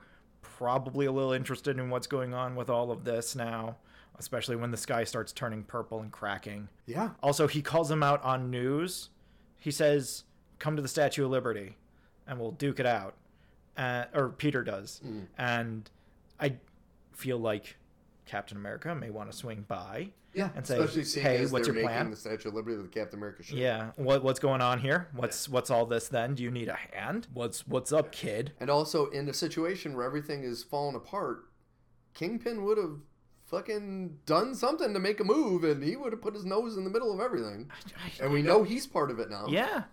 probably 0.64 1.06
a 1.06 1.10
little 1.12 1.32
interested 1.32 1.78
in 1.78 1.88
what's 1.88 2.06
going 2.06 2.34
on 2.34 2.54
with 2.54 2.68
all 2.68 2.90
of 2.90 3.02
this 3.02 3.34
now, 3.34 3.76
especially 4.18 4.54
when 4.56 4.70
the 4.70 4.76
sky 4.76 5.04
starts 5.04 5.32
turning 5.32 5.62
purple 5.62 6.00
and 6.00 6.12
cracking. 6.12 6.68
yeah. 6.84 7.08
Also, 7.22 7.46
he 7.48 7.62
calls 7.62 7.90
him 7.90 8.02
out 8.02 8.22
on 8.22 8.50
news. 8.50 9.08
He 9.56 9.70
says, 9.70 10.24
"Come 10.58 10.76
to 10.76 10.82
the 10.82 10.88
Statue 10.88 11.24
of 11.24 11.30
Liberty, 11.30 11.78
and 12.26 12.38
we'll 12.38 12.50
duke 12.50 12.78
it 12.78 12.84
out." 12.84 13.14
Uh, 13.74 14.04
or 14.12 14.28
Peter 14.28 14.62
does, 14.62 15.00
Mm. 15.02 15.26
and 15.38 15.90
I 16.38 16.56
feel 17.14 17.38
like 17.38 17.78
Captain 18.26 18.58
America 18.58 18.94
may 18.94 19.08
want 19.08 19.30
to 19.32 19.36
swing 19.36 19.64
by. 19.66 20.10
Yeah, 20.32 20.50
And 20.54 20.64
say, 20.66 20.76
"Hey, 21.20 21.44
what's 21.46 21.66
your 21.66 21.74
plan?" 21.82 22.10
the 22.10 22.16
Statue 22.16 22.48
of 22.48 22.54
Liberty 22.54 22.76
with 22.76 22.92
Captain 22.92 23.18
America 23.18 23.42
shit. 23.42 23.58
Yeah, 23.58 23.90
what 23.96 24.22
what's 24.22 24.38
going 24.38 24.60
on 24.60 24.78
here? 24.78 25.08
What's 25.14 25.48
what's 25.48 25.70
all 25.70 25.86
this 25.86 26.08
then? 26.08 26.34
Do 26.34 26.42
you 26.44 26.50
need 26.50 26.68
a 26.68 26.78
hand? 26.92 27.26
What's 27.32 27.66
what's 27.66 27.92
up, 27.92 28.12
kid? 28.12 28.52
And 28.60 28.70
also 28.70 29.06
in 29.06 29.28
a 29.28 29.34
situation 29.34 29.96
where 29.96 30.06
everything 30.06 30.44
is 30.44 30.62
falling 30.62 30.94
apart, 30.94 31.46
Kingpin 32.14 32.64
would 32.64 32.78
have 32.78 32.98
fucking 33.46 34.18
done 34.26 34.54
something 34.54 34.94
to 34.94 35.00
make 35.00 35.18
a 35.18 35.24
move, 35.24 35.64
and 35.64 35.82
he 35.82 35.96
would 35.96 36.12
have 36.12 36.22
put 36.22 36.34
his 36.34 36.44
nose 36.44 36.76
in 36.76 36.84
the 36.84 36.90
middle 36.90 37.12
of 37.12 37.18
everything. 37.20 37.68
And 38.20 38.32
we 38.32 38.42
know 38.42 38.62
he's 38.62 38.86
part 38.86 39.10
of 39.10 39.18
it 39.18 39.28
now. 39.30 39.46
Yeah, 39.48 39.84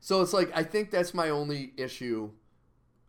So 0.00 0.20
it's 0.22 0.32
like 0.32 0.50
I 0.56 0.64
think 0.64 0.90
that's 0.90 1.14
my 1.14 1.30
only 1.30 1.72
issue. 1.76 2.30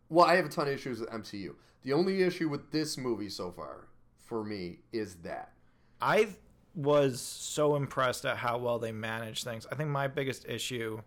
Well, 0.08 0.24
I 0.24 0.36
have 0.36 0.46
a 0.46 0.48
ton 0.48 0.68
of 0.68 0.74
issues 0.74 1.00
with 1.00 1.10
MCU. 1.10 1.56
The 1.82 1.92
only 1.92 2.22
issue 2.22 2.48
with 2.48 2.70
this 2.70 2.96
movie 2.96 3.28
so 3.28 3.50
far 3.50 3.88
for 4.24 4.44
me 4.44 4.78
is 4.92 5.16
that. 5.16 5.52
I 6.00 6.28
was 6.76 7.20
so 7.20 7.74
impressed 7.74 8.24
at 8.24 8.36
how 8.36 8.58
well 8.58 8.78
they 8.78 8.92
managed 8.92 9.44
things. 9.44 9.66
I 9.72 9.74
think 9.74 9.88
my 9.88 10.06
biggest 10.06 10.46
issue, 10.46 11.00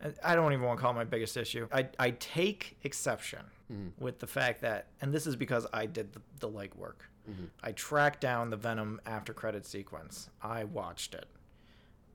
and 0.00 0.14
I 0.24 0.34
don't 0.34 0.52
even 0.52 0.64
want 0.64 0.78
to 0.78 0.82
call 0.82 0.92
it 0.92 0.94
my 0.94 1.04
biggest 1.04 1.36
issue. 1.36 1.68
I 1.70 1.88
I 1.98 2.10
take 2.12 2.78
exception 2.82 3.40
mm-hmm. 3.70 4.02
with 4.02 4.18
the 4.18 4.26
fact 4.26 4.62
that, 4.62 4.86
and 5.00 5.12
this 5.12 5.26
is 5.26 5.36
because 5.36 5.66
I 5.72 5.86
did 5.86 6.12
the, 6.12 6.20
the 6.40 6.48
legwork. 6.48 7.02
Mm-hmm. 7.30 7.44
I 7.62 7.72
tracked 7.72 8.20
down 8.20 8.50
the 8.50 8.56
Venom 8.56 9.00
after 9.06 9.32
credit 9.32 9.66
sequence. 9.66 10.30
I 10.42 10.64
watched 10.64 11.14
it. 11.14 11.26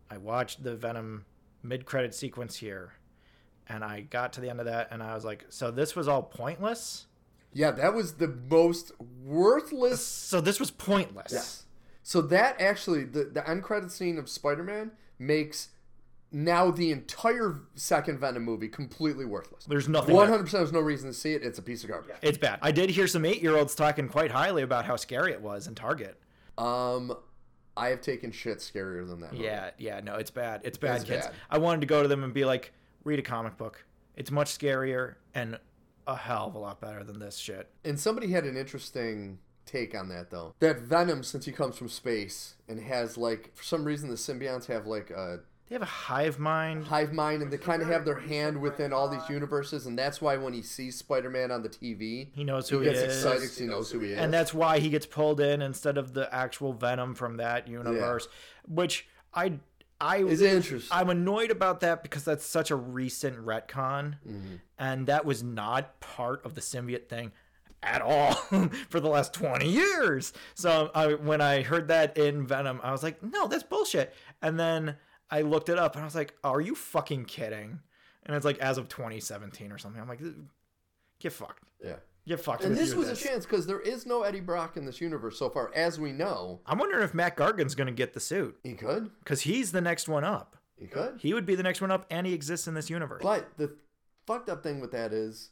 I 0.09 0.17
watched 0.17 0.63
the 0.63 0.75
Venom 0.75 1.25
mid 1.63 1.85
credit 1.85 2.15
sequence 2.15 2.57
here, 2.57 2.93
and 3.67 3.83
I 3.83 4.01
got 4.01 4.33
to 4.33 4.41
the 4.41 4.49
end 4.49 4.59
of 4.59 4.65
that, 4.65 4.89
and 4.91 5.03
I 5.03 5.13
was 5.13 5.23
like, 5.23 5.45
so 5.49 5.69
this 5.69 5.95
was 5.95 6.07
all 6.07 6.23
pointless. 6.23 7.05
Yeah, 7.53 7.71
that 7.71 7.93
was 7.93 8.15
the 8.15 8.27
most 8.27 8.91
worthless 9.23 10.05
So 10.05 10.41
this 10.41 10.59
was 10.59 10.69
pointless. 10.69 11.31
Yes. 11.31 11.65
So 12.07 12.21
that 12.21 12.61
actually, 12.61 13.03
the 13.03 13.25
the 13.25 13.45
end 13.49 13.63
credit 13.63 13.91
scene 13.91 14.17
of 14.17 14.29
Spider 14.29 14.63
Man 14.63 14.91
makes 15.19 15.71
now 16.31 16.71
the 16.71 16.89
entire 16.89 17.59
second 17.75 18.17
Venom 18.19 18.43
movie 18.43 18.69
completely 18.69 19.25
worthless. 19.25 19.65
There's 19.65 19.89
nothing. 19.89 20.15
One 20.15 20.29
hundred 20.29 20.43
percent. 20.43 20.61
There's 20.61 20.71
no 20.71 20.79
reason 20.79 21.09
to 21.09 21.13
see 21.13 21.33
it. 21.33 21.43
It's 21.43 21.59
a 21.59 21.61
piece 21.61 21.83
of 21.83 21.89
garbage. 21.89 22.15
It's 22.21 22.37
bad. 22.37 22.59
I 22.61 22.71
did 22.71 22.89
hear 22.91 23.07
some 23.07 23.25
eight 23.25 23.41
year 23.41 23.57
olds 23.57 23.75
talking 23.75 24.07
quite 24.07 24.31
highly 24.31 24.61
about 24.63 24.85
how 24.85 24.95
scary 24.95 25.33
it 25.33 25.41
was 25.41 25.67
in 25.67 25.75
Target. 25.75 26.17
Um, 26.57 27.13
I 27.75 27.89
have 27.89 27.99
taken 27.99 28.31
shit 28.31 28.59
scarier 28.59 29.05
than 29.05 29.19
that. 29.19 29.33
movie. 29.33 29.43
Yeah, 29.43 29.71
yeah, 29.77 29.99
no, 29.99 30.15
it's 30.15 30.31
bad. 30.31 30.61
It's 30.63 30.77
bad, 30.77 31.01
It's 31.01 31.09
kids. 31.09 31.25
bad. 31.25 31.35
I 31.49 31.57
wanted 31.57 31.81
to 31.81 31.87
go 31.87 32.03
to 32.03 32.07
them 32.07 32.23
and 32.23 32.33
be 32.33 32.45
like, 32.45 32.71
read 33.03 33.19
a 33.19 33.21
comic 33.21 33.57
book. 33.57 33.83
It's 34.15 34.31
much 34.31 34.57
scarier 34.57 35.15
and 35.35 35.59
a 36.07 36.15
hell 36.15 36.47
of 36.47 36.55
a 36.55 36.57
lot 36.59 36.79
better 36.79 37.03
than 37.03 37.19
this 37.19 37.35
shit. 37.35 37.69
And 37.83 37.99
somebody 37.99 38.31
had 38.31 38.45
an 38.45 38.55
interesting 38.55 39.39
take 39.67 39.93
on 39.95 40.09
that 40.09 40.29
though. 40.31 40.55
That 40.59 40.79
Venom, 40.79 41.23
since 41.23 41.45
he 41.45 41.51
comes 41.51 41.77
from 41.77 41.89
space 41.89 42.55
and 42.67 42.79
has 42.81 43.17
like 43.17 43.51
for 43.55 43.63
some 43.63 43.83
reason 43.85 44.09
the 44.09 44.15
symbionts 44.15 44.65
have 44.67 44.85
like 44.87 45.09
a 45.09 45.39
They 45.69 45.75
have 45.75 45.81
a 45.81 45.85
hive 45.85 46.39
mind. 46.39 46.85
hive 46.85 47.11
mind 47.13 47.41
and 47.41 47.51
they 47.51 47.57
kind 47.57 47.81
of 47.81 47.87
have 47.89 48.05
their 48.05 48.19
hand 48.19 48.61
within 48.61 48.93
all 48.93 49.09
these 49.09 49.29
universes, 49.29 49.85
and 49.85 49.97
that's 49.99 50.21
why 50.21 50.37
when 50.37 50.53
he 50.53 50.61
sees 50.61 50.95
Spider-Man 50.97 51.51
on 51.51 51.61
the 51.61 51.69
TV, 51.69 52.29
He 52.33 52.43
knows 52.43 52.69
who 52.69 52.79
he, 52.79 52.85
gets 52.85 52.99
is. 52.99 53.23
excited 53.25 53.49
he 53.57 53.65
knows 53.65 53.91
who 53.91 53.99
he 53.99 54.13
is. 54.13 54.17
and 54.19 54.33
that's 54.33 54.53
why 54.53 54.79
he 54.79 54.89
gets 54.89 55.05
pulled 55.05 55.41
in 55.41 55.61
instead 55.61 55.97
of 55.97 56.13
the 56.13 56.33
actual 56.33 56.71
Venom 56.73 57.13
from 57.15 57.37
that 57.37 57.67
universe, 57.67 58.27
which 58.67 59.07
I 59.33 59.59
I 59.99 60.17
is 60.19 60.41
interesting. 60.43 60.95
I'm 60.95 61.09
annoyed 61.09 61.49
about 61.49 61.79
that 61.79 62.03
because 62.03 62.23
that's 62.23 62.45
such 62.45 62.69
a 62.71 62.75
recent 62.75 63.35
retcon, 63.43 64.17
Mm-hmm. 64.27 64.55
and 64.77 65.07
that 65.07 65.25
was 65.25 65.41
not 65.43 65.99
part 65.99 66.45
of 66.45 66.53
the 66.53 66.61
symbiote 66.61 67.09
thing 67.09 67.31
at 67.87 68.01
all 68.01 68.33
for 68.89 68.99
the 68.99 69.07
last 69.07 69.33
20 69.33 69.69
years. 69.69 70.33
So 70.55 70.91
I, 70.93 71.13
when 71.13 71.41
I 71.41 71.61
heard 71.61 71.87
that 71.87 72.17
in 72.17 72.45
Venom, 72.45 72.79
I 72.83 72.91
was 72.91 73.03
like, 73.03 73.21
no, 73.23 73.47
that's 73.47 73.63
bullshit. 73.63 74.13
And 74.41 74.59
then 74.59 74.95
I 75.31 75.41
looked 75.41 75.69
it 75.69 75.77
up 75.79 75.95
and 75.95 76.01
I 76.03 76.05
was 76.05 76.15
like, 76.15 76.35
are 76.43 76.61
you 76.61 76.75
fucking 76.75 77.25
kidding? 77.25 77.79
And 78.25 78.35
it's 78.35 78.45
like 78.45 78.59
as 78.59 78.77
of 78.77 78.89
2017 78.89 79.71
or 79.71 79.77
something. 79.77 80.01
I'm 80.01 80.07
like, 80.07 80.21
get 81.19 81.31
fucked. 81.33 81.63
yeah. 81.83 81.95
Get 82.27 82.41
fucked. 82.41 82.65
And 82.65 82.75
this 82.75 82.93
was 82.93 83.07
this. 83.07 83.23
a 83.23 83.27
chance 83.29 83.45
because 83.45 83.65
there 83.65 83.79
is 83.79 84.05
no 84.05 84.23
Eddie 84.23 84.41
Brock 84.41 84.75
in 84.75 84.83
this 84.85 84.99
universe 84.99 85.39
so 85.39 85.49
far, 85.49 85.71
as 85.73 85.97
we 85.97 86.11
know. 86.11 86.59
I'm 86.65 86.77
wondering 86.77 87.03
if 87.05 87.13
Mac 87.13 87.37
Gargan's 87.37 87.73
going 87.73 87.87
to 87.87 87.93
get 87.93 88.13
the 88.13 88.19
suit 88.19 88.57
He 88.65 88.73
could. 88.73 89.09
because 89.19 89.39
he's 89.41 89.71
the 89.71 89.79
next 89.79 90.09
one 90.09 90.25
up. 90.25 90.57
He 90.77 90.87
could. 90.87 91.19
He 91.21 91.33
would 91.33 91.45
be 91.45 91.55
the 91.55 91.63
next 91.63 91.79
one 91.79 91.89
up, 91.89 92.05
and 92.09 92.27
he 92.27 92.33
exists 92.33 92.67
in 92.67 92.73
this 92.73 92.89
universe. 92.89 93.21
But 93.23 93.47
the 93.55 93.73
fucked 94.25 94.49
up 94.49 94.61
thing 94.61 94.81
with 94.81 94.91
that 94.91 95.13
is, 95.13 95.51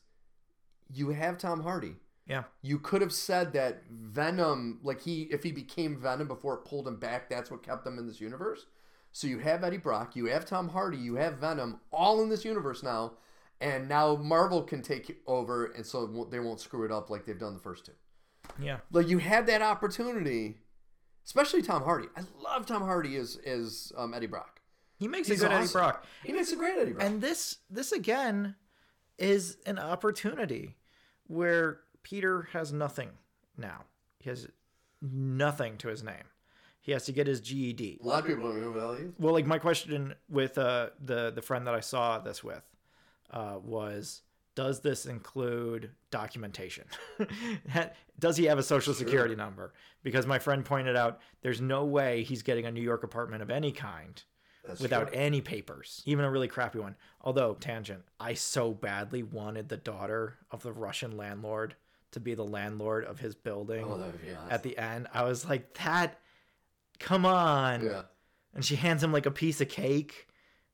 you 0.94 1.12
have 1.12 1.38
Tom 1.38 1.62
Hardy. 1.62 1.96
Yeah. 2.28 2.44
You 2.62 2.80
could 2.80 3.02
have 3.02 3.14
said 3.14 3.54
that 3.54 3.84
Venom, 3.90 4.80
like 4.84 5.02
he, 5.02 5.24
if 5.24 5.44
he 5.44 5.52
became 5.52 6.00
Venom 6.00 6.28
before 6.28 6.56
it 6.56 6.66
pulled 6.66 6.88
him 6.88 6.98
back, 6.98 7.30
that's 7.30 7.52
what 7.52 7.64
kept 7.64 7.86
him 7.86 8.00
in 8.00 8.08
this 8.08 8.20
universe. 8.20 8.66
So 9.12 9.28
you 9.28 9.40
have 9.40 9.64
Eddie 9.64 9.78
Brock, 9.78 10.16
you 10.16 10.26
have 10.26 10.46
Tom 10.46 10.70
Hardy, 10.70 10.98
you 10.98 11.16
have 11.16 11.38
Venom, 11.38 11.80
all 11.92 12.22
in 12.22 12.30
this 12.30 12.44
universe 12.44 12.84
now, 12.84 13.14
and 13.62 13.88
now 13.88 14.16
Marvel 14.18 14.62
can 14.62 14.82
take 14.82 15.22
over, 15.26 15.68
and 15.68 15.86
so 15.86 16.28
they 16.30 16.40
won't 16.40 16.60
screw 16.60 16.84
it 16.84 16.92
up 16.92 17.10
like 17.10 17.26
they've 17.26 17.40
done 17.40 17.54
the 17.54 17.60
first 17.60 17.86
two. 17.86 17.94
Yeah. 18.60 18.80
Like 18.92 19.08
you 19.08 19.20
had 19.20 19.48
that 19.48 19.62
opportunity, 19.62 20.58
especially 21.26 21.62
Tom 21.62 21.84
Hardy. 21.84 22.08
I 22.18 22.22
love 22.42 22.66
Tom 22.66 22.82
Hardy 22.82 23.16
as 23.16 23.38
as 23.46 23.94
um, 23.98 24.14
Eddie 24.14 24.28
Brock. 24.28 24.62
He 24.98 25.08
makes 25.08 25.28
He's 25.28 25.42
a 25.42 25.48
good 25.48 25.54
Eddie. 25.54 25.72
Brock. 25.72 26.06
He 26.24 26.34
makes 26.34 26.52
a 26.52 26.56
great 26.56 26.78
Eddie 26.78 26.92
Brock. 26.94 27.06
And 27.06 27.22
this 27.22 27.58
this 27.70 27.92
again 27.92 28.56
is 29.18 29.58
an 29.66 29.80
opportunity 29.80 30.76
where 31.28 31.80
Peter 32.06 32.48
has 32.54 32.72
nothing 32.72 33.10
now. 33.58 33.84
He 34.20 34.30
has 34.30 34.48
nothing 35.02 35.76
to 35.78 35.88
his 35.88 36.04
name. 36.04 36.30
He 36.80 36.92
has 36.92 37.06
to 37.06 37.12
get 37.12 37.26
his 37.26 37.42
GED. 37.42 38.00
a 38.04 38.08
lot 38.08 38.20
of 38.20 38.28
people 38.28 38.44
don't 38.44 38.62
know 38.62 38.72
who 38.72 38.94
he 38.94 39.02
is. 39.06 39.14
Well, 39.18 39.34
like 39.34 39.48
my 39.48 39.58
question 39.58 40.14
with 40.30 40.56
uh, 40.60 40.90
the 41.04 41.32
the 41.32 41.42
friend 41.42 41.66
that 41.66 41.74
I 41.74 41.80
saw 41.80 42.20
this 42.20 42.44
with 42.44 42.62
uh, 43.32 43.56
was, 43.64 44.22
does 44.54 44.82
this 44.82 45.08
include 45.08 45.90
documentation? 46.12 46.86
does 48.20 48.38
he 48.38 48.46
have 48.46 48.60
a 48.60 48.64
social 48.64 48.94
security 48.94 49.36
number? 49.36 49.74
Because 50.04 50.28
my 50.28 50.38
friend 50.38 50.64
pointed 50.64 50.96
out 50.96 51.22
there's 51.42 51.60
no 51.60 51.86
way 51.86 52.22
he's 52.22 52.44
getting 52.44 52.68
a 52.68 52.72
New 52.72 52.84
York 52.84 53.04
apartment 53.04 53.42
of 53.42 53.50
any 53.50 53.72
kind 53.72 54.22
That's 54.64 54.80
without 54.80 55.08
true. 55.08 55.18
any 55.18 55.42
papers, 55.42 56.04
even 56.06 56.24
a 56.24 56.30
really 56.30 56.48
crappy 56.48 56.78
one. 56.78 56.98
Although, 57.22 57.56
tangent, 57.56 58.04
I 58.20 58.36
so 58.36 58.76
badly 58.76 59.24
wanted 59.24 59.70
the 59.70 59.78
daughter 59.78 60.38
of 60.52 60.62
the 60.62 60.72
Russian 60.72 61.18
landlord 61.18 61.76
to 62.12 62.20
be 62.20 62.34
the 62.34 62.46
landlord 62.46 63.06
of 63.06 63.20
his 63.20 63.36
building 63.36 63.86
Oh, 63.86 64.12
at 64.50 64.64
the 64.64 64.78
end. 64.78 65.08
I 65.14 65.24
was 65.24 65.48
like, 65.48 65.74
that, 65.76 66.20
come 67.00 67.26
on. 67.26 67.84
yeah. 67.86 68.02
And 68.54 68.64
she 68.64 68.76
hands 68.76 69.04
him 69.04 69.12
like 69.12 69.26
a 69.26 69.32
piece 69.32 69.60
of 69.60 69.68
cake 69.68 70.28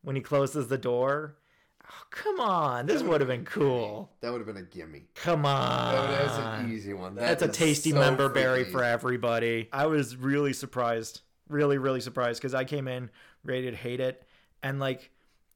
when 0.04 0.16
he 0.16 0.22
closes 0.22 0.68
the 0.68 0.78
door. 0.78 1.38
Oh, 1.84 2.04
come 2.12 2.40
on. 2.40 2.86
This 2.86 3.02
would 3.02 3.22
have 3.22 3.28
been 3.28 3.44
cool. 3.44 4.12
That 4.22 4.32
would 4.32 4.38
have 4.38 4.48
been 4.48 4.58
a 4.58 4.62
gimme. 4.62 5.08
Come 5.16 5.46
on. 5.48 5.96
That 5.96 6.28
that's 6.28 6.38
an 6.38 6.72
easy 6.72 6.94
one. 6.94 7.16
That 7.16 7.40
That's 7.40 7.44
a 7.44 7.48
tasty 7.48 7.90
so 7.92 8.00
member 8.00 8.30
berry 8.30 8.64
for 8.66 8.84
everybody. 8.84 9.68
I 9.74 9.88
was 9.88 10.16
really 10.16 10.54
surprised. 10.54 11.22
Really, 11.50 11.78
really 11.80 12.00
surprised 12.02 12.40
because 12.40 12.54
I 12.54 12.64
came 12.66 12.88
in 12.88 13.10
ready 13.44 13.70
to 13.72 13.76
hate 13.76 14.00
it. 14.00 14.24
And 14.64 14.80
like, 14.80 15.10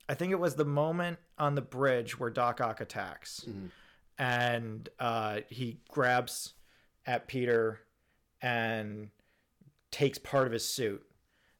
I 0.09 0.13
think 0.15 0.32
it 0.32 0.39
was 0.39 0.55
the 0.55 0.65
moment 0.65 1.19
on 1.38 1.55
the 1.55 1.61
bridge 1.61 2.19
where 2.19 2.30
Doc 2.32 2.59
Ock 2.59 2.82
attacks. 2.82 3.45
Mm-hmm. 3.47 3.67
And 4.18 4.88
uh, 4.99 5.41
he 5.49 5.80
grabs 5.89 6.53
at 7.05 7.28
Peter 7.28 7.82
and 8.41 9.09
takes 9.91 10.18
part 10.18 10.47
of 10.47 10.53
his 10.53 10.66
suit. 10.68 11.03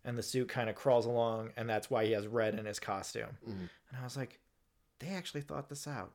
And 0.04 0.18
the 0.18 0.24
suit 0.24 0.48
kind 0.50 0.70
of 0.70 0.76
crawls 0.76 1.06
along. 1.06 1.52
And 1.58 1.70
that's 1.70 1.90
why 1.90 2.06
he 2.06 2.12
has 2.12 2.28
red 2.28 2.58
in 2.58 2.66
his 2.66 2.80
costume. 2.80 3.38
Mhm. 3.48 3.70
And 3.90 4.00
I 4.00 4.04
was 4.04 4.16
like, 4.16 4.40
they 5.00 5.08
actually 5.10 5.42
thought 5.42 5.68
this 5.70 5.88
out. 5.88 6.14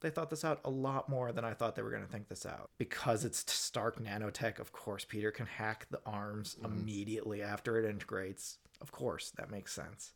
They 0.00 0.10
thought 0.10 0.30
this 0.30 0.44
out 0.44 0.60
a 0.64 0.70
lot 0.70 1.08
more 1.08 1.32
than 1.32 1.44
I 1.44 1.54
thought 1.54 1.74
they 1.74 1.82
were 1.82 1.90
going 1.90 2.04
to 2.04 2.10
think 2.10 2.28
this 2.28 2.46
out. 2.46 2.70
Because 2.78 3.24
it's 3.24 3.50
Stark 3.52 3.98
nanotech, 4.00 4.60
of 4.60 4.70
course, 4.72 5.04
Peter 5.04 5.30
can 5.32 5.46
hack 5.46 5.86
the 5.90 6.00
arms 6.06 6.56
immediately 6.64 7.42
after 7.42 7.78
it 7.78 7.88
integrates. 7.88 8.58
Of 8.80 8.92
course, 8.92 9.30
that 9.36 9.50
makes 9.50 9.72
sense. 9.72 10.12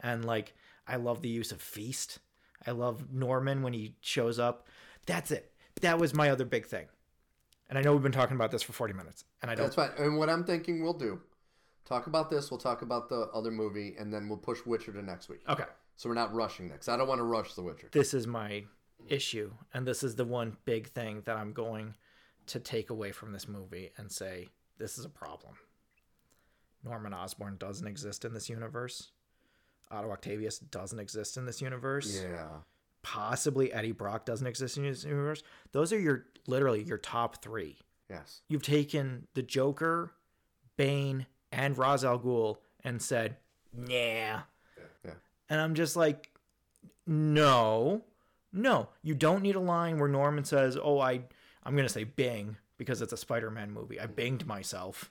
And 0.00 0.24
like, 0.24 0.54
I 0.88 0.96
love 0.96 1.22
the 1.22 1.28
use 1.28 1.52
of 1.52 1.60
Feast. 1.62 2.18
I 2.66 2.72
love 2.72 3.12
Norman 3.12 3.62
when 3.62 3.72
he 3.74 3.94
shows 4.00 4.38
up. 4.40 4.66
That's 5.06 5.30
it. 5.30 5.52
That 5.80 5.98
was 5.98 6.14
my 6.14 6.30
other 6.30 6.44
big 6.44 6.66
thing. 6.66 6.86
And 7.68 7.78
I 7.78 7.82
know 7.82 7.92
we've 7.92 8.02
been 8.02 8.12
talking 8.12 8.36
about 8.36 8.50
this 8.50 8.62
for 8.62 8.72
40 8.72 8.92
minutes, 8.94 9.24
and 9.40 9.50
I 9.50 9.54
don't. 9.54 9.64
That's 9.64 9.76
fine. 9.76 9.90
And 9.98 10.18
what 10.18 10.28
I'm 10.28 10.44
thinking 10.44 10.82
we'll 10.82 10.92
do, 10.92 11.20
talk 11.86 12.06
about 12.06 12.28
this. 12.28 12.50
We'll 12.50 12.60
talk 12.60 12.82
about 12.82 13.08
the 13.08 13.28
other 13.34 13.50
movie, 13.50 13.94
and 13.98 14.12
then 14.12 14.28
we'll 14.28 14.38
push 14.38 14.58
Witcher 14.66 14.92
to 14.92 15.02
next 15.02 15.28
week. 15.28 15.40
Okay. 15.48 15.64
So 15.96 16.08
we're 16.08 16.14
not 16.14 16.34
rushing 16.34 16.68
next. 16.68 16.88
I 16.88 16.96
don't 16.96 17.08
want 17.08 17.18
to 17.20 17.24
rush 17.24 17.54
The 17.54 17.62
Witcher. 17.62 17.88
this 17.92 18.12
is 18.14 18.26
my 18.26 18.64
issue 19.08 19.50
and 19.74 19.84
this 19.84 20.04
is 20.04 20.14
the 20.14 20.24
one 20.24 20.56
big 20.64 20.86
thing 20.86 21.22
that 21.24 21.36
i'm 21.36 21.52
going 21.52 21.92
to 22.46 22.60
take 22.60 22.88
away 22.88 23.10
from 23.10 23.32
this 23.32 23.48
movie 23.48 23.90
and 23.96 24.12
say 24.12 24.46
this 24.78 24.96
is 24.96 25.04
a 25.04 25.08
problem 25.08 25.54
norman 26.84 27.12
osborn 27.12 27.56
doesn't 27.58 27.88
exist 27.88 28.24
in 28.24 28.32
this 28.32 28.48
universe 28.48 29.10
otto 29.90 30.12
octavius 30.12 30.60
doesn't 30.60 31.00
exist 31.00 31.36
in 31.36 31.44
this 31.46 31.60
universe 31.60 32.22
Yeah. 32.22 32.46
Possibly 33.02 33.72
eddie 33.72 33.92
brock 33.92 34.24
doesn't 34.24 34.46
exist 34.46 34.76
in 34.76 34.84
this 34.84 35.04
universe 35.04 35.42
those 35.72 35.92
are 35.92 35.98
your 35.98 36.26
literally 36.46 36.82
your 36.82 36.98
top 36.98 37.42
three 37.42 37.76
Yes. 38.10 38.42
you've 38.48 38.62
taken 38.62 39.26
the 39.34 39.42
joker 39.42 40.12
bane 40.76 41.26
and 41.50 41.76
Ra's 41.76 42.04
al 42.04 42.18
Ghul 42.18 42.58
and 42.84 43.00
said 43.02 43.36
nah 43.74 43.86
Yeah. 43.94 44.40
and 45.50 45.60
I'm 45.60 45.74
just 45.74 45.96
like, 45.96 46.30
no, 47.06 48.02
no, 48.52 48.88
you 49.02 49.14
don't 49.14 49.42
need 49.42 49.56
a 49.56 49.60
line 49.60 49.98
where 49.98 50.08
Norman 50.08 50.44
says, 50.44 50.76
"Oh, 50.80 50.98
I, 51.00 51.22
I'm 51.64 51.74
gonna 51.76 51.88
say 51.88 52.04
Bing 52.04 52.56
because 52.78 53.02
it's 53.02 53.12
a 53.12 53.16
Spider-Man 53.16 53.70
movie. 53.70 54.00
I 54.00 54.06
binged 54.06 54.46
myself, 54.46 55.10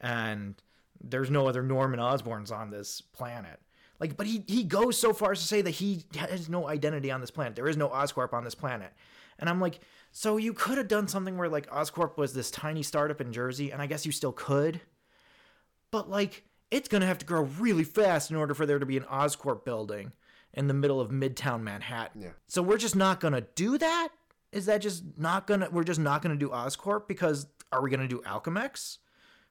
and 0.00 0.54
there's 1.02 1.30
no 1.30 1.46
other 1.46 1.62
Norman 1.62 1.98
Osborns 2.00 2.52
on 2.52 2.70
this 2.70 3.00
planet." 3.00 3.58
Like, 4.00 4.16
but 4.16 4.26
he 4.26 4.42
he 4.46 4.64
goes 4.64 4.98
so 4.98 5.12
far 5.12 5.32
as 5.32 5.40
to 5.40 5.46
say 5.46 5.60
that 5.60 5.70
he 5.70 6.04
has 6.16 6.48
no 6.48 6.66
identity 6.66 7.10
on 7.10 7.20
this 7.20 7.30
planet. 7.30 7.54
There 7.54 7.68
is 7.68 7.76
no 7.76 7.88
Oscorp 7.90 8.32
on 8.32 8.44
this 8.44 8.54
planet, 8.54 8.92
and 9.38 9.48
I'm 9.48 9.60
like, 9.60 9.80
so 10.10 10.38
you 10.38 10.54
could 10.54 10.78
have 10.78 10.88
done 10.88 11.06
something 11.06 11.36
where 11.36 11.50
like 11.50 11.68
Oscorp 11.70 12.16
was 12.16 12.32
this 12.32 12.50
tiny 12.50 12.82
startup 12.82 13.20
in 13.20 13.32
Jersey, 13.32 13.70
and 13.70 13.82
I 13.82 13.86
guess 13.86 14.06
you 14.06 14.12
still 14.12 14.32
could, 14.32 14.80
but 15.90 16.08
like 16.08 16.44
it's 16.70 16.88
gonna 16.88 17.06
have 17.06 17.18
to 17.18 17.26
grow 17.26 17.42
really 17.42 17.84
fast 17.84 18.30
in 18.30 18.36
order 18.36 18.54
for 18.54 18.64
there 18.64 18.78
to 18.78 18.86
be 18.86 18.96
an 18.96 19.04
Oscorp 19.04 19.64
building 19.64 20.12
in 20.54 20.66
the 20.66 20.74
middle 20.74 21.00
of 21.00 21.10
Midtown 21.10 21.62
Manhattan. 21.62 22.22
Yeah. 22.22 22.30
So 22.46 22.62
we're 22.62 22.78
just 22.78 22.96
not 22.96 23.20
gonna 23.20 23.42
do 23.54 23.76
that. 23.78 24.08
Is 24.50 24.66
that 24.66 24.80
just 24.80 25.04
not 25.18 25.46
gonna? 25.46 25.68
We're 25.70 25.84
just 25.84 26.00
not 26.00 26.22
gonna 26.22 26.36
do 26.36 26.48
Oscorp 26.48 27.06
because 27.06 27.46
are 27.70 27.82
we 27.82 27.90
gonna 27.90 28.08
do 28.08 28.20
Alchemax? 28.22 28.98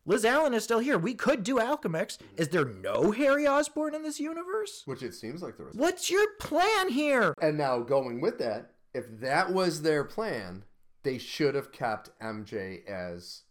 Liz 0.05 0.25
Allen 0.25 0.53
is 0.53 0.63
still 0.63 0.79
here. 0.79 0.97
We 0.97 1.13
could 1.13 1.43
do 1.43 1.55
Alchemax. 1.55 2.17
Is 2.37 2.49
there 2.49 2.65
no 2.65 3.11
Harry 3.11 3.45
Osborn 3.47 3.93
in 3.93 4.01
this 4.03 4.19
universe? 4.19 4.83
Which 4.85 5.03
it 5.03 5.13
seems 5.13 5.41
like 5.41 5.57
there 5.57 5.67
is. 5.69 5.75
What's 5.75 6.09
your 6.09 6.25
plan 6.39 6.89
here? 6.89 7.33
And 7.41 7.57
now 7.57 7.79
going 7.79 8.21
with 8.21 8.39
that, 8.39 8.71
if 8.93 9.05
that 9.19 9.51
was 9.51 9.81
their 9.81 10.03
plan, 10.03 10.63
they 11.03 11.17
should 11.17 11.53
have 11.55 11.71
kept 11.71 12.09
MJ 12.21 12.85
as 12.87 13.43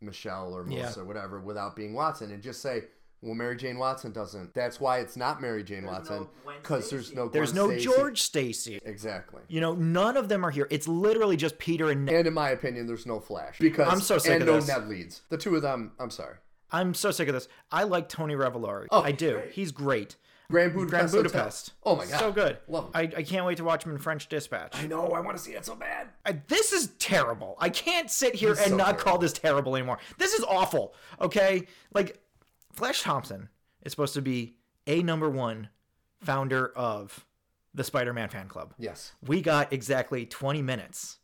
Michelle 0.00 0.52
or 0.54 0.66
Yeah. 0.68 0.78
Melissa 0.80 1.00
or 1.00 1.04
whatever 1.04 1.40
without 1.40 1.74
being 1.76 1.94
Watson 1.94 2.30
and 2.32 2.42
just 2.42 2.60
say, 2.60 2.84
well, 3.24 3.34
Mary 3.34 3.56
Jane 3.56 3.78
Watson 3.78 4.12
doesn't. 4.12 4.52
That's 4.54 4.78
why 4.80 4.98
it's 4.98 5.16
not 5.16 5.40
Mary 5.40 5.64
Jane 5.64 5.84
Watson 5.86 6.28
because 6.62 6.90
there's 6.90 7.12
no 7.14 7.28
There's 7.28 7.54
no 7.54 7.68
Stacy. 7.70 7.84
George 7.84 8.20
Stacy. 8.22 8.80
Exactly. 8.84 9.42
You 9.48 9.60
know, 9.60 9.74
none 9.74 10.16
of 10.16 10.28
them 10.28 10.44
are 10.44 10.50
here. 10.50 10.68
It's 10.70 10.86
literally 10.86 11.36
just 11.36 11.58
Peter 11.58 11.90
and 11.90 12.04
Ned. 12.04 12.14
And 12.14 12.26
in 12.28 12.34
my 12.34 12.50
opinion, 12.50 12.86
there's 12.86 13.06
no 13.06 13.18
Flash 13.20 13.58
because 13.58 13.88
I'm 13.92 14.00
so 14.00 14.18
sick 14.18 14.40
of 14.40 14.40
this. 14.40 14.40
and 14.40 14.42
of 14.42 14.46
no 14.48 14.60
this. 14.60 14.68
Ned 14.68 14.88
leads. 14.88 15.22
The 15.30 15.38
two 15.38 15.56
of 15.56 15.62
them, 15.62 15.92
I'm 15.98 16.10
sorry. 16.10 16.36
I'm 16.70 16.92
so 16.94 17.10
sick 17.10 17.28
of 17.28 17.34
this. 17.34 17.48
I 17.72 17.84
like 17.84 18.08
Tony 18.08 18.34
Revolori. 18.34 18.86
Oh, 18.90 19.02
I 19.02 19.12
do. 19.12 19.34
great. 19.34 19.52
He's 19.52 19.72
great. 19.72 20.16
Grand 20.50 20.74
Budapest. 20.74 20.90
Grand 20.90 21.10
Hotel. 21.10 21.22
Budapest. 21.22 21.72
Oh 21.84 21.96
my 21.96 22.04
god, 22.06 22.20
So 22.20 22.30
good. 22.32 22.58
Love 22.68 22.84
'em. 22.84 22.90
I, 22.94 23.00
I 23.16 23.22
can't 23.22 23.46
wait 23.46 23.56
to 23.56 23.64
watch 23.64 23.84
him 23.84 23.92
in 23.92 23.98
French 23.98 24.28
Dispatch. 24.28 24.76
I 24.76 24.86
know. 24.86 25.06
I 25.08 25.20
want 25.20 25.38
to 25.38 25.42
see 25.42 25.52
it 25.52 25.64
so 25.64 25.74
bad. 25.74 26.08
I- 26.26 26.38
this 26.48 26.70
is 26.72 26.88
terrible. 26.98 27.56
I 27.58 27.70
can't 27.70 28.10
sit 28.10 28.34
here 28.34 28.50
He's 28.50 28.58
and 28.58 28.70
so 28.70 28.76
not 28.76 28.84
terrible. 28.84 29.04
call 29.04 29.18
this 29.18 29.32
terrible 29.32 29.74
anymore. 29.74 29.98
This 30.18 30.34
is 30.34 30.44
awful. 30.44 30.94
Okay? 31.18 31.66
Like, 31.94 32.20
Flash 32.74 33.02
Thompson 33.02 33.48
is 33.82 33.92
supposed 33.92 34.14
to 34.14 34.22
be 34.22 34.56
a 34.86 35.02
number 35.02 35.30
one 35.30 35.68
founder 36.20 36.68
of 36.76 37.24
the 37.74 37.84
Spider 37.84 38.12
Man 38.12 38.28
fan 38.28 38.48
club. 38.48 38.74
Yes. 38.78 39.12
We 39.26 39.42
got 39.42 39.72
exactly 39.72 40.26
20 40.26 40.62
minutes 40.62 41.18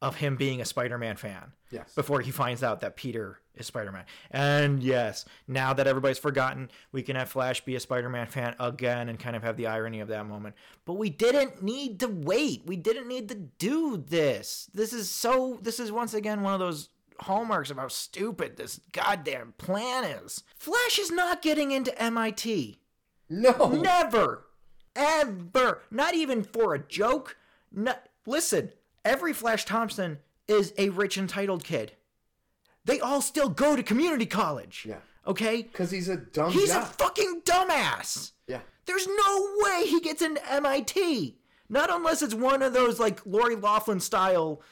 of 0.00 0.16
him 0.16 0.36
being 0.36 0.60
a 0.60 0.64
Spider 0.64 0.98
Man 0.98 1.16
fan 1.16 1.52
Yes. 1.70 1.92
before 1.94 2.20
he 2.20 2.30
finds 2.30 2.62
out 2.62 2.80
that 2.82 2.94
Peter 2.96 3.40
is 3.54 3.66
Spider 3.66 3.90
Man. 3.90 4.04
And 4.30 4.80
yes, 4.82 5.24
now 5.48 5.72
that 5.72 5.86
everybody's 5.88 6.18
forgotten, 6.18 6.70
we 6.92 7.02
can 7.02 7.16
have 7.16 7.28
Flash 7.28 7.64
be 7.64 7.74
a 7.74 7.80
Spider 7.80 8.08
Man 8.08 8.26
fan 8.28 8.54
again 8.60 9.08
and 9.08 9.18
kind 9.18 9.34
of 9.34 9.42
have 9.42 9.56
the 9.56 9.66
irony 9.66 10.00
of 10.00 10.08
that 10.08 10.26
moment. 10.26 10.54
But 10.84 10.94
we 10.94 11.10
didn't 11.10 11.62
need 11.62 11.98
to 12.00 12.08
wait. 12.08 12.62
We 12.64 12.76
didn't 12.76 13.08
need 13.08 13.28
to 13.30 13.34
do 13.34 13.96
this. 13.96 14.70
This 14.72 14.92
is 14.92 15.10
so, 15.10 15.58
this 15.62 15.80
is 15.80 15.90
once 15.90 16.14
again 16.14 16.42
one 16.42 16.54
of 16.54 16.60
those 16.60 16.90
hallmarks 17.20 17.70
of 17.70 17.76
how 17.78 17.88
stupid 17.88 18.56
this 18.56 18.80
goddamn 18.92 19.54
plan 19.58 20.04
is. 20.04 20.42
Flash 20.56 20.98
is 20.98 21.10
not 21.10 21.42
getting 21.42 21.70
into 21.70 21.96
MIT. 22.00 22.80
No. 23.28 23.68
Never, 23.68 24.46
ever, 24.96 25.82
not 25.90 26.14
even 26.14 26.42
for 26.42 26.74
a 26.74 26.78
joke. 26.78 27.36
No, 27.72 27.94
listen, 28.26 28.70
every 29.04 29.32
Flash 29.32 29.64
Thompson 29.64 30.18
is 30.46 30.72
a 30.78 30.88
rich 30.90 31.18
entitled 31.18 31.64
kid. 31.64 31.92
They 32.84 33.00
all 33.00 33.20
still 33.20 33.50
go 33.50 33.76
to 33.76 33.82
community 33.82 34.24
college. 34.26 34.86
Yeah. 34.88 34.96
Okay? 35.26 35.62
Because 35.62 35.90
he's 35.90 36.08
a 36.08 36.16
dumb 36.16 36.52
He's 36.52 36.72
guy. 36.72 36.80
a 36.82 36.86
fucking 36.86 37.42
dumbass. 37.44 38.32
yeah. 38.46 38.60
There's 38.86 39.06
no 39.06 39.48
way 39.58 39.86
he 39.86 40.00
gets 40.00 40.22
into 40.22 40.40
MIT. 40.50 41.36
Not 41.68 41.90
unless 41.90 42.22
it's 42.22 42.32
one 42.32 42.62
of 42.62 42.72
those 42.72 42.98
like 42.98 43.20
Lori 43.26 43.54
Loughlin 43.56 44.00
style 44.00 44.62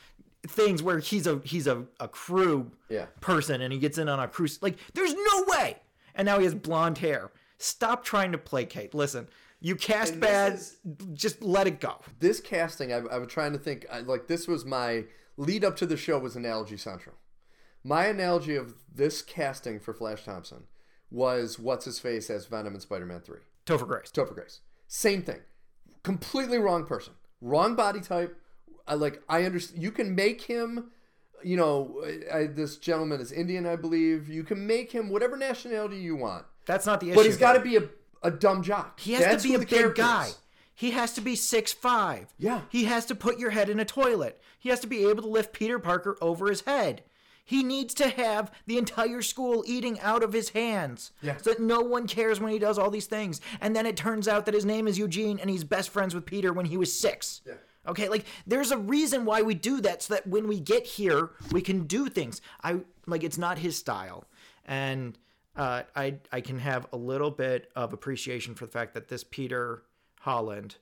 things 0.46 0.82
where 0.82 0.98
he's 0.98 1.26
a 1.26 1.40
he's 1.44 1.66
a, 1.66 1.84
a 2.00 2.08
crew 2.08 2.70
Yeah. 2.88 3.06
person 3.20 3.60
and 3.60 3.72
he 3.72 3.78
gets 3.78 3.98
in 3.98 4.08
on 4.08 4.18
a 4.20 4.28
cruise. 4.28 4.58
Like, 4.62 4.76
there's 4.94 5.14
no 5.14 5.44
way. 5.48 5.76
And 6.14 6.26
now 6.26 6.38
he 6.38 6.44
has 6.44 6.54
blonde 6.54 6.98
hair. 6.98 7.30
Stop 7.58 8.04
trying 8.04 8.32
to 8.32 8.38
placate. 8.38 8.94
Listen, 8.94 9.28
you 9.60 9.76
cast 9.76 10.12
And 10.12 10.20
bad. 10.20 10.52
is- 10.54 10.76
Just 11.14 11.42
let 11.42 11.66
it 11.66 11.80
go. 11.80 12.00
This 12.20 12.40
casting, 12.40 12.92
I, 12.92 12.96
I 12.98 13.18
was 13.18 13.28
trying 13.28 13.52
to 13.52 13.58
think. 13.58 13.86
I, 13.92 14.00
like 14.00 14.26
this 14.26 14.46
was 14.48 14.64
my 14.64 15.04
lead 15.36 15.64
up 15.64 15.76
to 15.76 15.86
the 15.86 15.96
show 15.96 16.18
was 16.18 16.36
Analogy 16.36 16.76
Central. 16.76 17.16
My 17.84 18.06
analogy 18.06 18.56
of 18.56 18.74
this 18.92 19.22
casting 19.22 19.78
for 19.78 19.94
Flash 19.94 20.24
Thompson 20.24 20.64
was 21.10 21.58
what's 21.58 21.84
his 21.84 21.98
face 22.00 22.28
as 22.30 22.46
Venom 22.46 22.74
in 22.74 22.80
Spider 22.80 23.06
Man 23.06 23.20
Three. 23.20 23.40
Topher 23.64 23.86
Grace. 23.86 24.10
Topher 24.10 24.34
Grace. 24.34 24.60
Same 24.88 25.22
thing. 25.22 25.40
Completely 26.02 26.58
wrong 26.58 26.84
person. 26.86 27.14
Wrong 27.40 27.74
body 27.74 28.00
type. 28.00 28.36
I 28.86 28.94
like. 28.94 29.22
I 29.28 29.44
understand. 29.44 29.82
You 29.82 29.90
can 29.90 30.14
make 30.14 30.42
him. 30.42 30.90
You 31.42 31.56
know, 31.56 32.02
I, 32.32 32.44
this 32.44 32.76
gentleman 32.78 33.20
is 33.20 33.30
Indian, 33.30 33.66
I 33.66 33.76
believe. 33.76 34.28
You 34.28 34.42
can 34.42 34.66
make 34.66 34.90
him 34.90 35.10
whatever 35.10 35.36
nationality 35.36 35.98
you 35.98 36.16
want, 36.16 36.44
That's 36.64 36.86
not 36.86 36.98
the 37.00 37.08
issue. 37.08 37.16
but 37.16 37.26
he's 37.26 37.36
got 37.36 37.52
to 37.52 37.60
be 37.60 37.76
a, 37.76 37.82
a 38.22 38.30
dumb 38.30 38.62
jock. 38.62 38.98
He 38.98 39.12
has 39.12 39.24
That's 39.24 39.42
to 39.42 39.48
be 39.50 39.54
a 39.54 39.58
big 39.58 39.94
guy. 39.94 40.30
He 40.74 40.90
has 40.92 41.12
to 41.14 41.20
be 41.20 41.36
six 41.36 41.72
five. 41.72 42.32
Yeah. 42.38 42.62
He 42.70 42.84
has 42.84 43.06
to 43.06 43.14
put 43.14 43.38
your 43.38 43.50
head 43.50 43.68
in 43.68 43.78
a 43.78 43.84
toilet. 43.84 44.40
He 44.58 44.70
has 44.70 44.80
to 44.80 44.86
be 44.86 45.08
able 45.08 45.22
to 45.22 45.28
lift 45.28 45.52
Peter 45.52 45.78
Parker 45.78 46.16
over 46.20 46.48
his 46.48 46.62
head. 46.62 47.02
He 47.44 47.62
needs 47.62 47.94
to 47.94 48.08
have 48.08 48.50
the 48.66 48.76
entire 48.76 49.22
school 49.22 49.62
eating 49.66 50.00
out 50.00 50.24
of 50.24 50.32
his 50.32 50.48
hands. 50.48 51.12
Yeah. 51.22 51.36
So 51.36 51.50
that 51.50 51.60
no 51.60 51.80
one 51.80 52.08
cares 52.08 52.40
when 52.40 52.52
he 52.52 52.58
does 52.58 52.76
all 52.76 52.90
these 52.90 53.06
things. 53.06 53.40
And 53.60 53.76
then 53.76 53.86
it 53.86 53.96
turns 53.96 54.26
out 54.26 54.46
that 54.46 54.54
his 54.54 54.64
name 54.64 54.88
is 54.88 54.98
Eugene 54.98 55.38
and 55.38 55.48
he's 55.48 55.62
best 55.62 55.90
friends 55.90 56.12
with 56.12 56.26
Peter 56.26 56.52
when 56.52 56.66
he 56.66 56.76
was 56.76 56.98
six. 56.98 57.42
Yeah. 57.46 57.54
Okay, 57.88 58.08
like 58.08 58.24
there's 58.46 58.70
a 58.70 58.78
reason 58.78 59.24
why 59.24 59.42
we 59.42 59.54
do 59.54 59.80
that 59.80 60.02
so 60.02 60.14
that 60.14 60.26
when 60.26 60.48
we 60.48 60.60
get 60.60 60.86
here, 60.86 61.30
we 61.52 61.60
can 61.60 61.84
do 61.84 62.08
things. 62.08 62.40
I 62.62 62.80
like 63.06 63.22
it's 63.22 63.38
not 63.38 63.58
his 63.58 63.76
style. 63.76 64.24
And 64.64 65.18
uh, 65.56 65.82
I 65.94 66.16
I 66.32 66.40
can 66.40 66.58
have 66.58 66.86
a 66.92 66.96
little 66.96 67.30
bit 67.30 67.70
of 67.76 67.92
appreciation 67.92 68.54
for 68.54 68.66
the 68.66 68.72
fact 68.72 68.94
that 68.94 69.08
this 69.08 69.24
Peter 69.24 69.82
Holland 70.20 70.76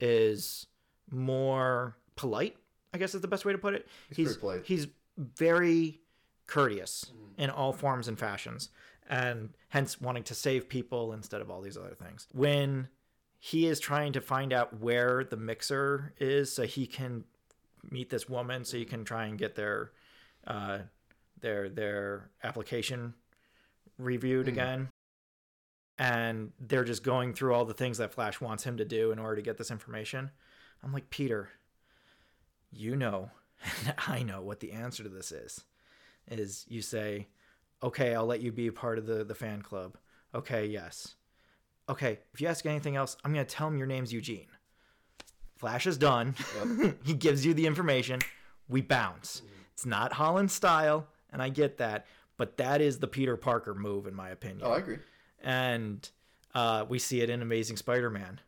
is 0.00 0.66
more 1.10 1.96
polite. 2.16 2.56
I 2.92 2.98
guess 2.98 3.14
is 3.14 3.20
the 3.20 3.28
best 3.28 3.44
way 3.44 3.52
to 3.52 3.58
put 3.58 3.74
it. 3.74 3.88
He's 4.14 4.36
polite. 4.36 4.62
he's 4.64 4.86
very 5.16 6.00
courteous 6.46 7.10
in 7.38 7.50
all 7.50 7.72
forms 7.72 8.06
and 8.06 8.18
fashions, 8.18 8.68
and 9.08 9.50
hence 9.68 10.00
wanting 10.00 10.22
to 10.24 10.34
save 10.34 10.68
people 10.68 11.12
instead 11.12 11.40
of 11.40 11.50
all 11.50 11.60
these 11.60 11.76
other 11.76 11.94
things. 11.94 12.28
When 12.32 12.88
he 13.44 13.66
is 13.66 13.78
trying 13.78 14.14
to 14.14 14.22
find 14.22 14.54
out 14.54 14.80
where 14.80 15.22
the 15.22 15.36
mixer 15.36 16.14
is, 16.18 16.50
so 16.50 16.62
he 16.62 16.86
can 16.86 17.24
meet 17.90 18.08
this 18.08 18.26
woman, 18.26 18.64
so 18.64 18.78
he 18.78 18.86
can 18.86 19.04
try 19.04 19.26
and 19.26 19.36
get 19.36 19.54
their 19.54 19.92
uh, 20.46 20.78
their 21.42 21.68
their 21.68 22.30
application 22.42 23.12
reviewed 23.98 24.48
again. 24.48 24.88
And 25.98 26.52
they're 26.58 26.84
just 26.84 27.02
going 27.02 27.34
through 27.34 27.52
all 27.52 27.66
the 27.66 27.74
things 27.74 27.98
that 27.98 28.14
Flash 28.14 28.40
wants 28.40 28.64
him 28.64 28.78
to 28.78 28.84
do 28.86 29.12
in 29.12 29.18
order 29.18 29.36
to 29.36 29.42
get 29.42 29.58
this 29.58 29.70
information. 29.70 30.30
I'm 30.82 30.94
like, 30.94 31.10
Peter, 31.10 31.50
you 32.72 32.96
know, 32.96 33.30
and 33.84 33.94
I 34.08 34.22
know 34.22 34.40
what 34.40 34.60
the 34.60 34.72
answer 34.72 35.02
to 35.02 35.10
this 35.10 35.32
is. 35.32 35.64
Is 36.28 36.64
you 36.66 36.80
say, 36.80 37.28
okay, 37.82 38.14
I'll 38.14 38.24
let 38.24 38.40
you 38.40 38.52
be 38.52 38.68
a 38.68 38.72
part 38.72 38.96
of 38.96 39.04
the, 39.04 39.22
the 39.22 39.34
fan 39.34 39.60
club. 39.60 39.98
Okay, 40.34 40.64
yes. 40.64 41.16
Okay, 41.88 42.18
if 42.32 42.40
you 42.40 42.48
ask 42.48 42.64
anything 42.66 42.96
else, 42.96 43.16
I'm 43.24 43.32
going 43.32 43.44
to 43.44 43.54
tell 43.54 43.68
him 43.68 43.76
your 43.76 43.86
name's 43.86 44.12
Eugene. 44.12 44.46
Flash 45.56 45.86
is 45.86 45.96
done. 45.98 46.34
he 47.04 47.12
gives 47.14 47.44
you 47.44 47.54
the 47.54 47.66
information. 47.66 48.20
We 48.68 48.80
bounce. 48.80 49.42
It's 49.72 49.84
not 49.86 50.14
Holland 50.14 50.50
style, 50.50 51.06
and 51.32 51.42
I 51.42 51.48
get 51.50 51.78
that, 51.78 52.06
but 52.36 52.56
that 52.56 52.80
is 52.80 52.98
the 52.98 53.06
Peter 53.06 53.36
Parker 53.36 53.74
move, 53.74 54.06
in 54.06 54.14
my 54.14 54.30
opinion 54.30 54.62
Oh, 54.64 54.72
I 54.72 54.78
agree. 54.78 54.98
and 55.42 56.08
uh, 56.54 56.84
we 56.88 56.98
see 56.98 57.20
it 57.20 57.28
in 57.30 57.42
Amazing 57.42 57.76
Spider-Man. 57.76 58.40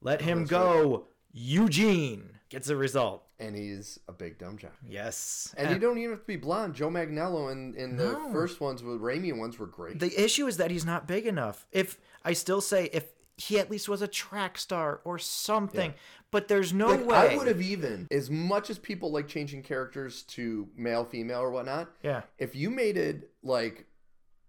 Let 0.00 0.22
him 0.22 0.38
Oh, 0.38 0.40
that's 0.40 0.50
go. 0.50 1.04
Eugene 1.32 2.30
gets 2.48 2.68
a 2.68 2.76
result. 2.76 3.24
And 3.40 3.54
he's 3.54 4.00
a 4.08 4.12
big 4.12 4.38
dumb 4.38 4.58
jock. 4.58 4.74
Yes. 4.86 5.54
And 5.56 5.70
you 5.70 5.78
don't 5.78 5.96
even 5.98 6.10
have 6.10 6.20
to 6.22 6.26
be 6.26 6.36
blonde. 6.36 6.74
Joe 6.74 6.88
Manganiello 6.90 7.52
in, 7.52 7.74
in 7.76 7.96
the 7.96 8.12
No. 8.12 8.32
first 8.32 8.60
ones 8.60 8.82
with 8.82 9.00
Raimi 9.00 9.36
ones 9.36 9.58
were 9.58 9.66
great. 9.66 9.98
the 10.00 10.20
issue 10.22 10.46
is 10.48 10.56
that 10.56 10.70
he's 10.72 10.84
not 10.84 11.06
big 11.06 11.24
enough. 11.26 11.66
If 11.70 11.98
I 12.24 12.32
still 12.32 12.60
say 12.60 12.86
if 12.92 13.06
he 13.36 13.60
at 13.60 13.70
least 13.70 13.88
was 13.88 14.02
a 14.02 14.08
track 14.08 14.58
star 14.58 15.00
or 15.04 15.16
something, 15.20 15.94
but 16.32 16.48
there's 16.48 16.72
no 16.72 16.88
like, 16.88 17.06
way. 17.06 17.16
I 17.16 17.36
would 17.36 17.46
have 17.46 17.60
even, 17.62 18.08
as 18.10 18.28
much 18.28 18.68
as 18.70 18.78
people 18.78 19.12
like 19.12 19.28
changing 19.28 19.62
characters 19.62 20.22
to 20.24 20.68
male, 20.76 21.04
female, 21.04 21.38
or 21.38 21.52
whatnot, 21.52 21.88
Yeah. 22.02 22.22
if 22.38 22.56
you 22.56 22.68
made 22.70 22.96
it 22.96 23.30
like 23.44 23.86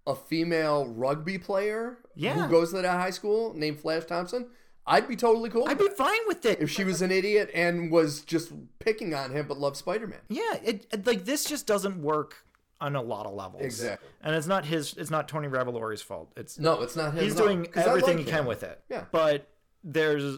a 0.08 0.16
female 0.16 0.88
rugby 0.88 1.38
player 1.38 2.00
Yeah. 2.16 2.34
who 2.34 2.50
goes 2.50 2.72
to 2.72 2.82
that 2.82 3.00
high 3.00 3.12
school 3.12 3.54
named 3.54 3.80
Flash 3.80 4.06
Thompson, 4.06 4.48
I'd 4.90 5.08
be 5.08 5.16
totally 5.16 5.50
cool. 5.50 5.68
I'd 5.68 5.78
be 5.78 5.88
fine 5.90 6.20
with 6.28 6.46
it. 6.46 6.60
if 6.60 6.70
she 6.70 6.84
was 6.84 7.02
an 7.02 7.12
idiot 7.12 7.50
and 7.54 7.92
was 7.92 8.22
just 8.22 8.52
picking 8.80 9.14
on 9.14 9.32
him 9.32 9.46
but 9.48 9.58
loved 9.60 9.78
Spider 9.78 10.08
Man. 10.08 10.20
yeah, 10.30 10.56
it, 10.64 10.88
it- 10.92 11.06
like 11.08 11.24
this 11.26 11.46
just 11.46 11.66
doesn't 11.68 12.02
work 12.02 12.36
on 12.82 12.96
a 12.96 13.02
lot 13.02 13.26
of 13.26 13.34
levels. 13.34 13.62
Exactly. 13.64 14.08
And 14.22 14.36
it's 14.36 14.48
not 14.48 14.66
his. 14.66 14.94
It's 14.96 15.10
not 15.12 15.28
Tony 15.28 15.48
Revolori's 15.48 16.02
fault. 16.02 16.32
It's 16.38 16.58
No, 16.60 16.82
it's 16.82 16.96
not 16.96 17.14
him. 17.14 17.24
he's 17.24 17.40
all, 17.40 17.46
doing 17.48 17.68
everything 17.76 18.18
like 18.18 18.26
he 18.26 18.32
can 18.32 18.40
him. 18.42 18.46
with 18.46 18.64
it. 18.64 18.82
Yeah. 18.90 19.04
But 19.12 19.48
there's 19.84 20.38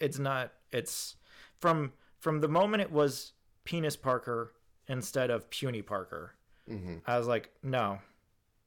it's 0.00 0.18
not 0.18 0.52
it's 0.72 1.16
from 1.60 1.92
from 2.18 2.40
the 2.40 2.48
moment 2.48 2.82
it 2.82 2.90
was 2.92 3.32
penis 3.64 3.94
Parker 3.96 4.52
instead 4.88 5.30
of 5.30 5.48
puny 5.50 5.82
Parker. 5.82 6.34
Mm-hmm. 6.70 6.96
I 7.06 7.18
was 7.18 7.26
like, 7.26 7.50
no. 7.62 7.98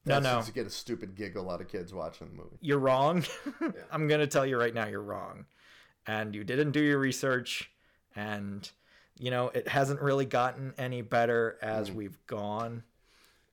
No, 0.10 0.20
That's 0.20 0.24
no. 0.24 0.42
to 0.42 0.52
get 0.52 0.68
a 0.68 0.70
stupid 0.70 1.16
giggle 1.16 1.50
out 1.50 1.62
of 1.62 1.68
kids 1.68 1.94
watching 1.94 2.28
the 2.28 2.34
movie. 2.34 2.58
You're 2.62 2.80
wrong. 2.80 3.24
I'm 3.92 4.08
going 4.08 4.20
to 4.20 4.28
tell 4.28 4.46
you 4.46 4.58
right 4.58 4.74
now 4.74 4.88
you're 4.88 5.02
wrong. 5.02 5.46
And 6.08 6.34
you 6.36 6.44
didn't 6.44 6.72
do 6.72 6.82
your 6.82 7.00
research 7.00 7.72
and 8.16 8.70
you 9.20 9.32
know, 9.32 9.50
it 9.50 9.68
hasn't 9.68 10.02
really 10.02 10.26
gotten 10.26 10.74
any 10.78 11.02
better 11.02 11.58
as 11.62 11.90
mm. 11.90 11.96
we've 11.96 12.18
gone. 12.26 12.84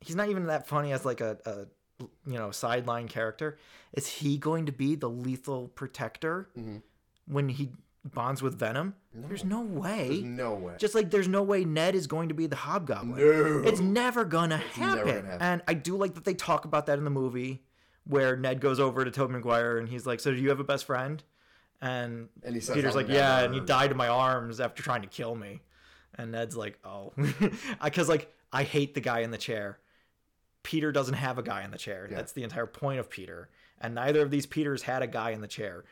He's 0.01 0.15
not 0.15 0.29
even 0.29 0.47
that 0.47 0.69
funny 0.69 0.93
as 0.93 1.05
like 1.05 1.21
a, 1.21 1.39
a 1.45 2.05
you 2.25 2.39
know, 2.39 2.53
sideline 2.53 3.09
character. 3.09 3.59
Is 3.93 4.07
he 4.07 4.39
going 4.39 4.67
to 4.67 4.73
be 4.73 4.95
the 4.95 5.11
lethal 5.11 5.69
protector 5.69 6.49
mm-hmm. 6.57 6.77
when 7.27 7.49
he 7.49 7.71
bonds 8.13 8.43
with 8.43 8.59
Venom? 8.59 8.95
There's 9.13 9.45
no 9.45 9.61
way. 9.63 10.09
There's 10.09 10.23
no 10.25 10.55
way. 10.55 10.75
Just 10.79 10.95
like 10.95 11.11
there's 11.11 11.29
no 11.29 11.43
way 11.43 11.65
Ned 11.65 11.95
is 11.95 12.07
going 12.07 12.29
to 12.29 12.35
be 12.35 12.47
the 12.47 12.57
Hobgoblin. 12.57 13.17
No. 13.19 13.69
It's 13.69 13.81
never 13.81 14.25
gonna 14.25 14.59
happen. 14.59 15.05
gonna 15.05 15.23
happen. 15.23 15.41
And 15.41 15.63
I 15.69 15.75
do 15.75 15.97
like 15.97 16.15
that 16.15 16.25
they 16.25 16.35
talk 16.35 16.65
about 16.65 16.87
that 16.87 16.99
in 16.99 17.05
the 17.05 17.11
movie 17.11 17.63
where 18.05 18.37
Ned 18.37 18.61
goes 18.61 18.79
over 18.79 19.05
to 19.05 19.11
Tobey 19.11 19.33
Maguire 19.35 19.79
and 19.79 19.89
he's 19.89 20.07
like, 20.07 20.21
"So 20.21 20.31
do 20.33 20.37
you 20.39 20.49
have 20.51 20.61
a 20.61 20.65
best 20.65 20.85
friend?" 20.85 21.23
And, 21.81 22.29
And 22.43 22.55
he 22.55 22.61
says, 22.61 22.75
Peter's 22.75 22.97
"I'll 22.97 23.03
like, 23.03 23.09
"Yeah," 23.13 23.41
and 23.41 23.53
he 23.55 23.61
died 23.61 23.91
in 23.91 23.97
my 23.97 24.09
arms 24.09 24.61
after 24.61 24.83
trying 24.83 25.03
to 25.03 25.09
kill 25.09 25.35
me. 25.35 25.61
And 26.15 26.33
Ned's 26.33 26.57
like, 26.57 26.79
"Oh," 26.85 27.13
because 27.83 28.09
like 28.09 28.33
I 28.53 28.63
hate 28.63 28.95
the 28.95 29.01
guy 29.01 29.21
in 29.21 29.31
the 29.31 29.39
chair. 29.39 29.79
Peter 30.63 30.91
doesn't 30.91 31.15
have 31.15 31.39
a 31.39 31.43
guy 31.43 31.63
in 31.65 31.71
the 31.71 31.79
chair. 31.79 32.09
That's 32.11 32.33
the 32.33 32.43
entire 32.43 32.67
point 32.67 32.99
of 33.01 33.09
Peter. 33.09 33.49
and 33.81 33.95
neither 33.95 34.23
of 34.23 34.31
these 34.31 34.47
Peters 34.47 34.83
had 34.83 35.03
a 35.03 35.07
guy 35.07 35.31
in 35.31 35.41
the 35.41 35.47
chair. 35.47 35.85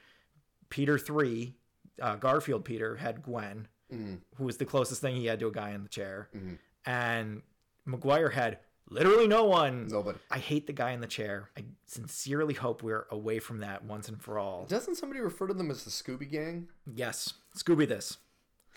Peter 0.71 0.99
three, 0.99 1.55
uh, 2.01 2.17
Garfield 2.17 2.65
Peter 2.65 2.97
had 2.97 3.23
Gwen, 3.23 3.69
mm-hmm. 3.93 4.15
who 4.37 4.45
was 4.45 4.57
the 4.57 4.65
closest 4.65 5.01
thing 5.01 5.17
he 5.17 5.27
had 5.27 5.41
to 5.41 5.49
a 5.49 5.53
guy 5.53 5.71
in 5.71 5.83
the 5.83 5.89
chair, 5.89 6.29
mm-hmm. 6.35 6.55
and 6.87 7.43
Maguire 7.85 8.31
had 8.31 8.59
literally 8.89 9.29
no 9.29 9.45
one. 9.45 9.89
Nobody. 9.89 10.19
I 10.31 10.39
hate 10.39 10.67
the 10.67 10.73
guy 10.73 10.93
in 10.93 11.01
the 11.01 11.07
chair. 11.07 11.51
I 11.57 11.65
sincerely 11.87 12.55
hope 12.55 12.83
we're 12.83 13.07
away 13.11 13.39
from 13.39 13.59
that 13.59 13.85
once 13.85 14.09
and 14.09 14.21
for 14.21 14.39
all. 14.39 14.67
Doesn't 14.67 14.97
somebody 14.97 15.21
refer 15.21 15.47
to 15.47 15.55
them 15.55 15.71
as 15.71 15.85
the 15.85 15.91
Scooby 15.91 16.31
Gang? 16.31 16.69
Yes, 16.95 17.35
Scooby 17.57 17.89
this. 17.89 18.19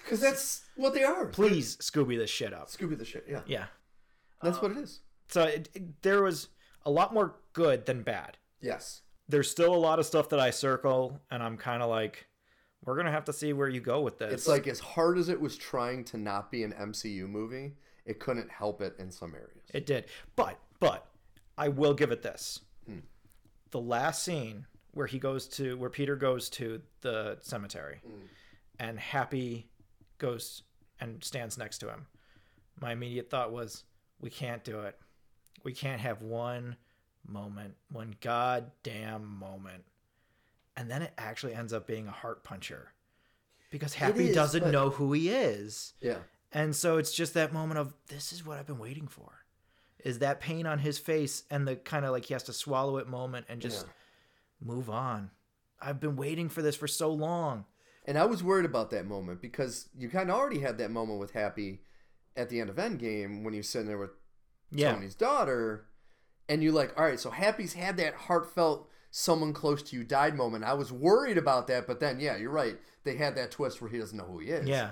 Because 0.03 0.21
that's 0.21 0.61
what 0.75 0.93
they 0.93 1.03
are. 1.03 1.25
Please 1.25 1.75
Scooby 1.77 2.17
this 2.17 2.29
shit 2.29 2.53
up. 2.53 2.69
Scooby 2.69 2.97
the 2.97 3.05
shit. 3.05 3.25
Yeah. 3.27 3.41
Yeah. 3.45 3.65
That's 4.41 4.61
what 4.61 4.71
it 4.71 4.77
um, 4.77 4.83
is. 4.83 5.01
So 5.27 5.43
it, 5.43 5.69
it- 5.73 6.01
there 6.01 6.23
was 6.23 6.49
a 6.85 6.91
lot 6.91 7.13
more 7.13 7.35
good 7.53 7.85
than 7.85 8.03
bad. 8.03 8.37
Yes. 8.61 9.01
There's 9.27 9.51
still 9.51 9.73
a 9.73 9.75
lot 9.75 9.99
of 9.99 10.05
stuff 10.05 10.29
that 10.29 10.39
I 10.39 10.51
circle, 10.51 11.19
and 11.29 11.43
I'm 11.43 11.57
kind 11.57 11.83
of 11.83 11.89
like, 11.89 12.27
we're 12.85 12.95
gonna 12.95 13.11
have 13.11 13.25
to 13.25 13.33
see 13.33 13.53
where 13.53 13.69
you 13.69 13.81
go 13.81 14.01
with 14.01 14.17
this. 14.17 14.33
It's 14.33 14.47
like 14.47 14.67
as 14.67 14.79
hard 14.79 15.17
as 15.17 15.29
it 15.29 15.39
was 15.39 15.57
trying 15.57 16.03
to 16.05 16.17
not 16.17 16.51
be 16.51 16.63
an 16.63 16.73
MCU 16.73 17.27
movie, 17.27 17.73
it 18.05 18.19
couldn't 18.19 18.49
help 18.49 18.81
it 18.81 18.95
in 18.99 19.11
some 19.11 19.33
areas. 19.33 19.69
it 19.73 19.85
did, 19.85 20.05
but 20.35 20.59
but 20.79 21.07
I 21.57 21.69
will 21.69 21.93
give 21.93 22.11
it 22.11 22.21
this: 22.21 22.61
hmm. 22.85 22.99
the 23.71 23.81
last 23.81 24.23
scene 24.23 24.65
where 24.91 25.07
he 25.07 25.19
goes 25.19 25.47
to 25.47 25.77
where 25.77 25.89
Peter 25.89 26.15
goes 26.15 26.49
to 26.49 26.81
the 27.01 27.37
cemetery, 27.41 27.99
hmm. 28.05 28.25
and 28.79 28.99
Happy 28.99 29.67
goes 30.17 30.63
and 30.99 31.23
stands 31.23 31.57
next 31.57 31.79
to 31.79 31.89
him. 31.89 32.07
My 32.79 32.91
immediate 32.91 33.29
thought 33.29 33.51
was, 33.51 33.83
we 34.19 34.29
can't 34.29 34.63
do 34.63 34.81
it. 34.81 34.97
We 35.63 35.73
can't 35.73 36.01
have 36.01 36.21
one 36.21 36.75
moment, 37.27 37.75
one 37.91 38.15
goddamn 38.21 39.25
moment. 39.25 39.83
And 40.77 40.89
then 40.89 41.01
it 41.01 41.11
actually 41.17 41.53
ends 41.53 41.73
up 41.73 41.85
being 41.87 42.07
a 42.07 42.11
heart 42.11 42.43
puncher. 42.45 42.93
Because 43.71 43.95
Happy 43.95 44.29
is, 44.29 44.35
doesn't 44.35 44.63
but- 44.63 44.71
know 44.71 44.91
who 44.91 45.11
he 45.11 45.29
is. 45.29 45.93
Yeah. 45.99 46.19
And 46.53 46.73
so 46.73 46.97
it's 46.97 47.11
just 47.13 47.33
that 47.33 47.51
moment 47.51 47.77
of 47.79 47.93
this 48.07 48.31
is 48.31 48.45
what 48.45 48.57
I've 48.57 48.67
been 48.67 48.77
waiting 48.79 49.07
for. 49.07 49.43
Is 50.05 50.19
that 50.19 50.39
pain 50.39 50.65
on 50.65 50.79
his 50.79 50.97
face 50.97 51.43
and 51.51 51.67
the 51.67 51.75
kind 51.75 52.05
of 52.05 52.11
like 52.11 52.25
he 52.25 52.33
has 52.33 52.43
to 52.43 52.53
swallow 52.53 52.97
it 52.97 53.07
moment 53.09 53.47
and 53.49 53.59
just 53.59 53.85
move 54.61 54.89
on. 54.89 55.31
I've 55.81 55.99
been 55.99 56.15
waiting 56.15 56.47
for 56.47 56.61
this 56.61 56.75
for 56.77 56.87
so 56.87 57.11
long. 57.11 57.65
And 58.05 58.17
I 58.17 58.23
was 58.25 58.41
worried 58.43 58.65
about 58.65 58.89
that 58.91 59.05
moment 59.05 59.41
because 59.41 59.89
you 59.97 60.07
kind 60.09 60.29
of 60.29 60.37
already 60.37 60.59
had 60.59 60.77
that 60.77 60.91
moment 60.91 61.19
with 61.19 61.31
Happy 61.31 61.81
at 62.37 62.49
the 62.49 62.61
end 62.61 62.69
of 62.69 62.77
Endgame 62.77 63.43
when 63.43 63.53
he's 63.53 63.67
sitting 63.67 63.87
there 63.87 63.97
with 63.97 64.11
Yeah. 64.71 64.93
Tony's 64.93 65.15
daughter, 65.15 65.85
and 66.47 66.63
you're 66.63 66.71
like, 66.71 66.97
all 66.97 67.03
right, 67.05 67.19
so 67.19 67.29
Happy's 67.31 67.73
had 67.73 67.97
that 67.97 68.13
heartfelt 68.13 68.89
someone 69.11 69.53
close 69.53 69.81
to 69.83 69.95
you 69.95 70.03
died 70.03 70.35
moment. 70.35 70.63
I 70.63 70.73
was 70.73 70.91
worried 70.91 71.37
about 71.37 71.67
that, 71.67 71.87
but 71.87 71.99
then 71.99 72.19
yeah, 72.19 72.37
you're 72.37 72.51
right. 72.51 72.77
They 73.03 73.15
had 73.15 73.35
that 73.35 73.51
twist 73.51 73.81
where 73.81 73.89
he 73.89 73.97
doesn't 73.97 74.17
know 74.17 74.25
who 74.25 74.39
he 74.39 74.49
is. 74.49 74.67
Yeah. 74.67 74.91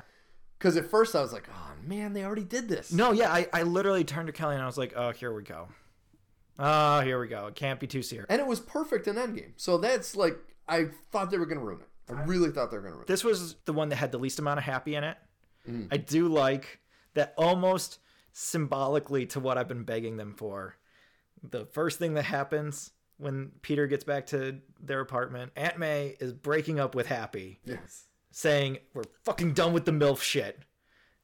Because 0.57 0.77
at 0.77 0.89
first 0.89 1.15
I 1.15 1.21
was 1.21 1.33
like, 1.33 1.49
oh 1.49 1.71
man, 1.85 2.13
they 2.13 2.23
already 2.23 2.43
did 2.43 2.69
this. 2.69 2.91
No, 2.91 3.11
yeah, 3.11 3.31
I, 3.31 3.47
I 3.53 3.63
literally 3.63 4.03
turned 4.03 4.27
to 4.27 4.33
Kelly 4.33 4.55
and 4.55 4.63
I 4.63 4.65
was 4.65 4.77
like, 4.77 4.93
oh, 4.95 5.11
here 5.11 5.33
we 5.33 5.43
go. 5.43 5.67
Oh, 6.57 7.01
here 7.01 7.19
we 7.19 7.27
go. 7.27 7.47
It 7.47 7.55
can't 7.55 7.79
be 7.79 7.87
too 7.87 8.01
serious. 8.01 8.27
And 8.29 8.39
it 8.39 8.47
was 8.47 8.61
perfect 8.61 9.07
in 9.07 9.15
Endgame. 9.15 9.51
So 9.57 9.77
that's 9.77 10.15
like, 10.15 10.37
I 10.67 10.87
thought 11.11 11.29
they 11.29 11.37
were 11.37 11.45
gonna 11.45 11.61
ruin 11.61 11.81
it. 11.81 12.13
I 12.13 12.23
really 12.23 12.51
thought 12.51 12.71
they 12.71 12.77
were 12.77 12.83
gonna 12.83 12.95
ruin 12.95 13.03
it. 13.03 13.07
This 13.07 13.23
was 13.23 13.55
the 13.65 13.73
one 13.73 13.89
that 13.89 13.97
had 13.97 14.11
the 14.11 14.17
least 14.17 14.39
amount 14.39 14.59
of 14.59 14.63
happy 14.63 14.95
in 14.95 15.03
it. 15.03 15.17
Mm. 15.69 15.87
I 15.91 15.97
do 15.97 16.27
like 16.27 16.79
that 17.15 17.33
almost 17.37 17.99
symbolically 18.31 19.25
to 19.27 19.39
what 19.39 19.57
I've 19.57 19.67
been 19.67 19.83
begging 19.83 20.17
them 20.17 20.33
for. 20.35 20.77
The 21.43 21.65
first 21.65 21.99
thing 21.99 22.13
that 22.13 22.23
happens 22.23 22.91
when 23.17 23.51
Peter 23.61 23.87
gets 23.87 24.03
back 24.03 24.27
to 24.27 24.59
their 24.81 24.99
apartment, 24.99 25.51
Aunt 25.55 25.77
May 25.77 26.15
is 26.19 26.33
breaking 26.33 26.79
up 26.79 26.95
with 26.95 27.07
Happy, 27.07 27.59
Yes. 27.65 28.05
saying, 28.31 28.79
We're 28.93 29.03
fucking 29.23 29.53
done 29.53 29.73
with 29.73 29.85
the 29.85 29.91
MILF 29.91 30.21
shit. 30.21 30.59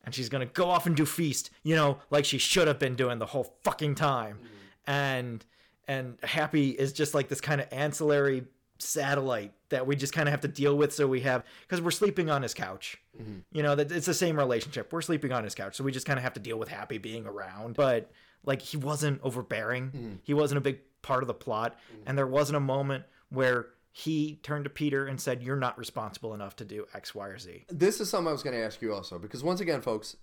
And 0.04 0.16
she's 0.16 0.30
gonna 0.30 0.48
go 0.48 0.70
off 0.70 0.88
and 0.88 0.96
do 0.96 1.06
feast, 1.06 1.52
you 1.64 1.76
know, 1.76 2.00
like 2.10 2.26
she 2.26 2.38
should 2.38 2.68
have 2.68 2.80
been 2.80 2.96
doing 2.96 3.20
the 3.20 3.28
whole 3.28 3.56
fucking 3.64 3.96
time. 3.96 4.40
And 4.88 5.46
and 5.88 6.18
Happy 6.24 6.70
is 6.70 6.94
just 6.94 7.14
like 7.14 7.28
this 7.28 7.42
kind 7.42 7.62
of 7.62 7.68
ancillary 7.72 8.46
satellite 8.82 9.54
that 9.70 9.86
we 9.86 9.96
just 9.96 10.14
kind 10.14 10.28
of 10.28 10.32
have 10.32 10.42
to 10.42 10.48
deal 10.48 10.76
with 10.76 10.94
so 10.94 11.08
we 11.08 11.22
have 11.22 11.44
because 11.62 11.82
we're 11.82 11.92
sleeping 11.92 12.30
on 12.30 12.42
his 12.42 12.54
couch 12.54 12.98
mm-hmm. 13.20 13.40
you 13.52 13.62
know 13.62 13.76
that 13.76 13.92
it's 13.92 14.08
the 14.08 14.14
same 14.14 14.38
relationship 14.38 14.92
we're 14.92 15.02
sleeping 15.02 15.32
on 15.32 15.44
his 15.44 15.54
couch 15.54 15.76
so 15.76 15.84
we 15.84 15.92
just 15.92 16.06
kind 16.06 16.18
of 16.18 16.24
have 16.24 16.34
to 16.34 16.40
deal 16.40 16.58
with 16.58 16.68
happy 16.68 16.98
being 16.98 17.26
around 17.28 17.76
but 17.76 18.12
like 18.44 18.62
he 18.62 18.78
wasn't 18.78 19.20
overbearing 19.24 19.92
mm. 19.92 20.18
he 20.24 20.34
wasn't 20.34 20.58
a 20.58 20.62
big 20.62 20.80
part 21.02 21.24
of 21.24 21.28
the 21.28 21.34
plot 21.34 21.78
mm-hmm. 21.94 22.04
and 22.08 22.18
there 22.18 22.28
wasn't 22.28 22.56
a 22.56 22.62
moment 22.62 23.04
where 23.30 23.68
he 23.92 24.40
turned 24.44 24.64
to 24.64 24.70
peter 24.70 25.06
and 25.06 25.20
said 25.20 25.42
you're 25.42 25.56
not 25.56 25.78
responsible 25.78 26.34
enough 26.34 26.56
to 26.56 26.64
do 26.64 26.86
x 26.94 27.14
y 27.14 27.28
or 27.28 27.38
z 27.38 27.66
This 27.70 28.00
is 28.00 28.10
something 28.10 28.30
I 28.30 28.32
was 28.32 28.44
going 28.44 28.56
to 28.56 28.64
ask 28.64 28.82
you 28.82 28.94
also 28.94 29.20
because 29.20 29.44
once 29.44 29.60
again, 29.60 29.82
folks, 29.82 30.16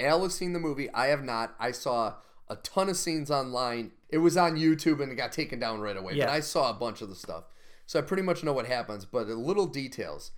Al 0.00 0.22
has 0.22 0.34
seen 0.34 0.52
the 0.52 0.58
movie. 0.58 0.90
I 0.92 1.06
have 1.06 1.22
not. 1.22 1.54
I 1.58 1.70
saw 1.72 2.14
a 2.48 2.56
ton 2.56 2.88
of 2.88 2.96
scenes 2.96 3.30
online. 3.30 3.92
It 4.08 4.18
was 4.18 4.36
on 4.36 4.56
YouTube 4.56 5.02
and 5.02 5.12
it 5.12 5.16
got 5.16 5.32
taken 5.32 5.58
down 5.58 5.80
right 5.80 5.96
away. 5.96 6.14
Yeah. 6.14 6.26
But 6.26 6.32
I 6.32 6.40
saw 6.40 6.70
a 6.70 6.74
bunch 6.74 7.02
of 7.02 7.08
the 7.08 7.14
stuff, 7.14 7.44
so 7.86 7.98
I 7.98 8.02
pretty 8.02 8.22
much 8.22 8.42
know 8.42 8.52
what 8.52 8.66
happens. 8.66 9.04
But 9.04 9.28
the 9.28 9.34
little 9.34 9.66
details. 9.66 10.32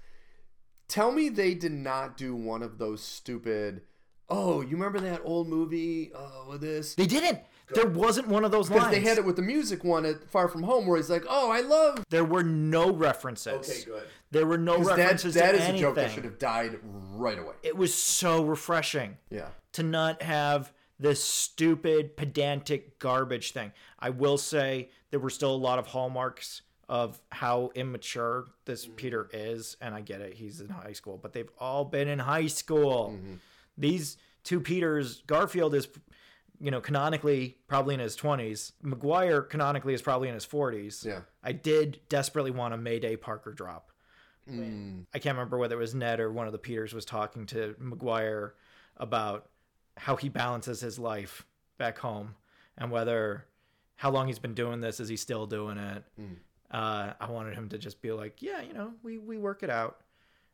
Tell 0.88 1.10
me 1.10 1.30
they 1.30 1.54
did 1.54 1.72
not 1.72 2.18
do 2.18 2.34
one 2.36 2.62
of 2.62 2.76
those 2.76 3.02
stupid. 3.02 3.82
Oh, 4.28 4.60
you 4.60 4.70
remember 4.70 5.00
that 5.00 5.22
old 5.24 5.48
movie? 5.48 6.10
Oh, 6.14 6.46
with 6.50 6.60
this. 6.60 6.94
they 6.94 7.06
didn't 7.06 7.40
there 7.74 7.86
wasn't 7.86 8.28
one 8.28 8.44
of 8.44 8.50
those 8.50 8.70
lines. 8.70 8.84
Because 8.84 8.94
they 9.02 9.08
had 9.08 9.18
it 9.18 9.24
with 9.24 9.36
the 9.36 9.42
music 9.42 9.84
one 9.84 10.04
at 10.04 10.30
Far 10.30 10.48
From 10.48 10.62
Home, 10.62 10.86
where 10.86 10.96
he's 10.96 11.10
like, 11.10 11.24
"Oh, 11.28 11.50
I 11.50 11.60
love." 11.60 12.04
there 12.10 12.24
were 12.24 12.42
no 12.42 12.90
references 12.92 13.68
Okay, 13.68 13.84
good. 13.84 14.02
there 14.30 14.46
were 14.46 14.58
no 14.58 14.76
'Cause 14.78 14.86
That, 14.88 14.98
references 14.98 15.34
that 15.34 15.52
to 15.52 15.62
is 15.62 15.68
a 15.68 15.78
joke 15.78 15.94
that 15.96 16.10
should 16.10 16.24
have 16.24 16.38
died 16.38 16.78
right 16.82 17.38
away. 17.38 17.54
it 17.62 17.76
was 17.76 17.94
so 17.94 18.44
refreshing 18.44 19.16
Yeah. 19.30 19.48
to 19.72 19.82
not 19.82 20.22
have 20.22 20.72
this 20.98 21.22
stupid 21.24 22.16
pedantic 22.16 22.98
garbage 22.98 23.52
thing. 23.52 23.72
I 23.98 24.10
will 24.10 24.38
say 24.38 24.90
there 25.10 25.18
were 25.20 25.30
still 25.30 25.54
a 25.54 25.56
lot 25.56 25.78
of 25.78 25.88
hallmarks 25.88 26.62
of 26.88 27.20
how 27.30 27.70
immature 27.74 28.46
this 28.66 28.84
mm-hmm. 28.86 28.96
Peter 28.96 29.30
is, 29.32 29.76
and 29.80 29.94
I 29.94 30.00
get 30.00 30.20
it, 30.20 30.34
he's 30.34 30.60
in 30.60 30.68
high 30.68 30.92
school, 30.92 31.18
but 31.20 31.32
they've 31.32 31.50
all 31.58 31.84
been 31.84 32.06
in 32.06 32.18
high 32.20 32.46
school. 32.48 33.14
Mm-hmm. 33.16 33.34
These 33.78 34.16
two 34.44 34.60
Peters, 34.60 35.22
Garfield 35.26 35.74
is 35.74 35.88
you 36.62 36.70
know, 36.70 36.80
canonically 36.80 37.58
probably 37.66 37.94
in 37.94 38.00
his 38.00 38.16
20s. 38.16 38.72
Maguire 38.82 39.42
canonically 39.42 39.94
is 39.94 40.00
probably 40.00 40.28
in 40.28 40.34
his 40.34 40.46
40s. 40.46 41.04
Yeah. 41.04 41.20
I 41.42 41.52
did 41.52 42.00
desperately 42.08 42.52
want 42.52 42.72
a 42.72 42.76
Mayday 42.76 43.16
Parker 43.16 43.52
drop. 43.52 43.90
Mm. 44.50 45.06
I 45.12 45.18
can't 45.18 45.36
remember 45.36 45.58
whether 45.58 45.74
it 45.74 45.78
was 45.78 45.94
Ned 45.94 46.20
or 46.20 46.32
one 46.32 46.46
of 46.46 46.52
the 46.52 46.58
Peters 46.58 46.94
was 46.94 47.04
talking 47.04 47.46
to 47.46 47.74
Maguire 47.78 48.54
about 48.96 49.48
how 49.96 50.16
he 50.16 50.28
balances 50.28 50.80
his 50.80 50.98
life 50.98 51.44
back 51.78 51.98
home 51.98 52.36
and 52.78 52.90
whether 52.90 53.44
how 53.96 54.10
long 54.10 54.26
he's 54.26 54.38
been 54.38 54.54
doing 54.54 54.80
this 54.80 55.00
is 55.00 55.08
he 55.08 55.16
still 55.16 55.46
doing 55.46 55.78
it 55.78 56.04
uh, 56.70 57.12
i 57.20 57.30
wanted 57.30 57.54
him 57.54 57.68
to 57.68 57.78
just 57.78 58.00
be 58.00 58.12
like 58.12 58.40
yeah 58.40 58.60
you 58.62 58.72
know 58.72 58.92
we, 59.02 59.18
we 59.18 59.36
work 59.36 59.62
it 59.62 59.70
out 59.70 60.00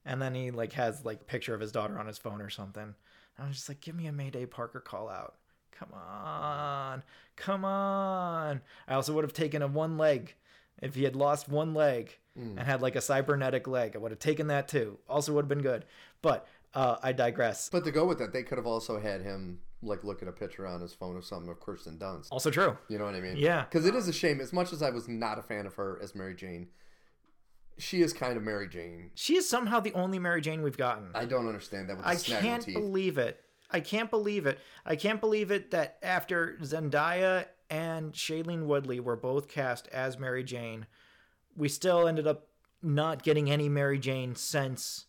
and 0.04 0.20
then 0.20 0.34
he 0.34 0.50
like 0.50 0.72
has 0.72 1.04
like 1.04 1.20
a 1.20 1.24
picture 1.24 1.54
of 1.54 1.61
his 1.61 1.72
daughter 1.72 1.98
on 1.98 2.06
his 2.06 2.18
phone 2.18 2.40
or 2.40 2.50
something 2.50 2.94
i 3.38 3.46
was 3.46 3.56
just 3.56 3.68
like 3.68 3.80
give 3.80 3.94
me 3.94 4.06
a 4.06 4.12
mayday 4.12 4.46
parker 4.46 4.80
call 4.80 5.09
out 5.09 5.36
come 5.70 5.92
on 5.92 7.02
come 7.36 7.64
on 7.64 8.60
i 8.88 8.94
also 8.94 9.12
would 9.14 9.24
have 9.24 9.32
taken 9.32 9.62
a 9.62 9.66
one 9.66 9.96
leg 9.96 10.34
if 10.82 10.94
he 10.94 11.04
had 11.04 11.14
lost 11.16 11.48
one 11.48 11.74
leg 11.74 12.18
and 12.36 12.60
had 12.60 12.80
like 12.80 12.94
a 12.94 13.00
cybernetic 13.00 13.66
leg 13.66 13.96
i 13.96 13.98
would 13.98 14.12
have 14.12 14.20
taken 14.20 14.46
that 14.46 14.68
too 14.68 14.96
also 15.08 15.32
would 15.32 15.42
have 15.42 15.48
been 15.48 15.62
good 15.62 15.84
but 16.22 16.46
uh, 16.74 16.96
i 17.02 17.10
digress 17.12 17.68
But 17.68 17.84
to 17.84 17.90
go 17.90 18.04
with 18.04 18.18
that, 18.18 18.32
they 18.32 18.42
could 18.44 18.58
have 18.58 18.66
also 18.66 19.00
had 19.00 19.22
him 19.22 19.58
like 19.82 20.04
look 20.04 20.22
at 20.22 20.28
a 20.28 20.32
picture 20.32 20.66
on 20.66 20.80
his 20.80 20.92
phone 20.92 21.16
of 21.16 21.24
something 21.24 21.48
of 21.50 21.58
Kirsten 21.60 21.98
Dunst. 21.98 22.28
also 22.30 22.50
true 22.50 22.76
You 22.88 22.98
know 22.98 23.04
what 23.06 23.14
I 23.14 23.20
mean? 23.20 23.36
Yeah. 23.36 23.62
Because 23.64 23.86
it 23.86 23.94
is 23.94 24.08
a 24.08 24.12
shame. 24.12 24.40
As 24.40 24.52
much 24.52 24.72
as 24.72 24.82
I 24.82 24.90
was 24.90 25.06
not 25.08 25.38
a 25.38 25.42
fan 25.42 25.66
of 25.66 25.74
her 25.76 26.00
as 26.02 26.16
Mary 26.16 26.34
Jane, 26.34 26.66
she 27.78 28.02
is 28.02 28.12
kind 28.12 28.36
of 28.36 28.42
Mary 28.42 28.68
Jane. 28.68 29.10
she 29.14 29.36
is 29.36 29.48
somehow 29.48 29.78
the 29.80 29.92
only 29.92 30.18
mary 30.18 30.40
jane 30.40 30.62
we've 30.62 30.76
gotten 30.76 31.10
I 31.14 31.24
don't 31.26 31.46
understand 31.46 31.88
that 31.88 31.96
with 31.96 32.04
the 32.06 32.10
I 32.10 32.40
can't 32.40 32.62
teeth. 32.64 32.74
believe 32.74 33.18
it. 33.18 33.40
I 33.70 33.80
can't 33.80 34.10
believe 34.10 34.46
it. 34.46 34.58
I 34.86 34.96
can't 34.96 35.20
believe 35.20 35.50
it 35.50 35.70
that 35.72 35.98
after 36.02 36.58
Zendaya 36.62 37.46
and 37.70 38.12
Shailene 38.12 38.64
Woodley 38.64 38.98
were 39.00 39.16
both 39.16 39.48
cast 39.48 39.88
as 39.88 40.18
Mary 40.18 40.42
Jane, 40.42 40.86
we 41.56 41.68
still 41.68 42.08
ended 42.08 42.26
up 42.26 42.46
not 42.82 43.22
getting 43.22 43.50
any 43.50 43.68
Mary 43.68 43.98
Jane 43.98 44.34
since 44.34 45.06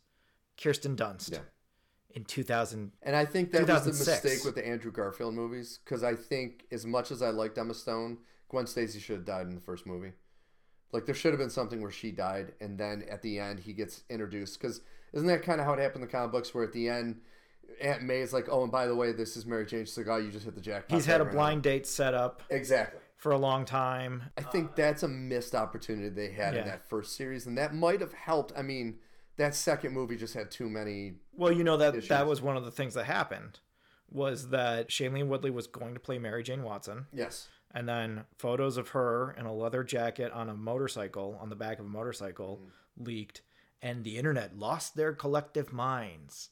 Kirsten 0.61 0.95
Dunst 0.95 1.31
Yeah. 1.31 1.39
in 2.09 2.25
2000. 2.25 2.91
And 3.01 3.15
I 3.15 3.23
think 3.25 3.51
that 3.51 3.61
was 3.61 3.85
the 3.85 3.91
2006. 3.91 4.23
mistake 4.23 4.45
with 4.45 4.55
the 4.55 4.67
Andrew 4.67 4.91
Garfield 4.91 5.35
movies. 5.35 5.79
Because 5.85 6.03
I 6.03 6.15
think, 6.15 6.65
as 6.71 6.85
much 6.85 7.11
as 7.11 7.21
I 7.21 7.29
liked 7.29 7.57
Emma 7.57 7.73
Stone, 7.73 8.17
Gwen 8.49 8.67
Stacy 8.67 8.99
should 8.99 9.17
have 9.17 9.25
died 9.25 9.47
in 9.47 9.55
the 9.55 9.61
first 9.61 9.85
movie. 9.85 10.11
Like, 10.91 11.05
there 11.05 11.13
should 11.15 11.31
have 11.31 11.39
been 11.39 11.51
something 11.51 11.81
where 11.81 11.91
she 11.91 12.11
died, 12.11 12.53
and 12.59 12.77
then 12.79 13.03
at 13.03 13.21
the 13.21 13.37
end, 13.39 13.59
he 13.59 13.73
gets 13.73 14.01
introduced. 14.09 14.59
Because 14.59 14.81
isn't 15.13 15.27
that 15.27 15.43
kind 15.43 15.61
of 15.61 15.67
how 15.67 15.73
it 15.73 15.79
happened 15.79 16.03
in 16.03 16.07
the 16.07 16.11
comic 16.11 16.31
books, 16.31 16.53
where 16.53 16.63
at 16.63 16.73
the 16.73 16.89
end, 16.89 17.21
Aunt 17.81 18.03
May 18.03 18.19
is 18.19 18.33
like, 18.33 18.47
oh, 18.49 18.63
and 18.63 18.71
by 18.71 18.87
the 18.87 18.95
way, 18.95 19.11
this 19.11 19.35
is 19.37 19.45
Mary 19.45 19.65
Jane. 19.65 19.85
She's 19.85 19.97
like, 19.97 20.07
oh, 20.07 20.17
you 20.17 20.31
just 20.31 20.45
hit 20.45 20.55
the 20.55 20.61
jackpot. 20.61 20.95
He's 20.95 21.05
had 21.05 21.21
a 21.21 21.23
right 21.23 21.33
now." 21.33 21.37
blind 21.39 21.63
date 21.63 21.85
set 21.87 22.13
up 22.13 22.41
Exactly. 22.49 22.99
for 23.17 23.31
a 23.31 23.37
long 23.37 23.65
time. 23.65 24.23
I 24.37 24.41
think 24.41 24.69
uh, 24.71 24.73
that's 24.75 25.03
a 25.03 25.07
missed 25.07 25.55
opportunity 25.55 26.09
they 26.09 26.31
had 26.31 26.53
Yeah. 26.53 26.61
in 26.61 26.67
that 26.67 26.89
first 26.89 27.15
series, 27.15 27.45
and 27.45 27.57
that 27.57 27.73
might 27.73 28.01
have 28.01 28.13
helped. 28.13 28.51
I 28.57 28.61
mean, 28.61 28.99
that 29.37 29.55
second 29.55 29.93
movie 29.93 30.17
just 30.17 30.33
had 30.33 30.51
too 30.51 30.69
many. 30.69 31.15
Well, 31.35 31.51
you 31.51 31.63
know 31.63 31.77
that 31.77 31.95
Issues. 31.95 32.09
that 32.09 32.27
was 32.27 32.41
one 32.41 32.57
of 32.57 32.65
the 32.65 32.71
things 32.71 32.93
that 32.95 33.05
happened 33.05 33.59
was 34.11 34.49
that 34.49 34.89
Shailene 34.89 35.27
Woodley 35.27 35.51
was 35.51 35.67
going 35.67 35.93
to 35.93 35.99
play 35.99 36.17
Mary 36.17 36.43
Jane 36.43 36.63
Watson, 36.63 37.05
Yes. 37.13 37.47
and 37.71 37.87
then 37.87 38.25
photos 38.37 38.75
of 38.77 38.89
her 38.89 39.35
in 39.37 39.45
a 39.45 39.53
leather 39.53 39.83
jacket 39.83 40.31
on 40.31 40.49
a 40.49 40.55
motorcycle 40.55 41.37
on 41.39 41.49
the 41.49 41.55
back 41.55 41.79
of 41.79 41.85
a 41.85 41.89
motorcycle 41.89 42.59
mm. 42.63 43.05
leaked, 43.05 43.41
and 43.81 44.03
the 44.03 44.17
internet 44.17 44.57
lost 44.57 44.95
their 44.95 45.13
collective 45.13 45.71
minds. 45.71 46.49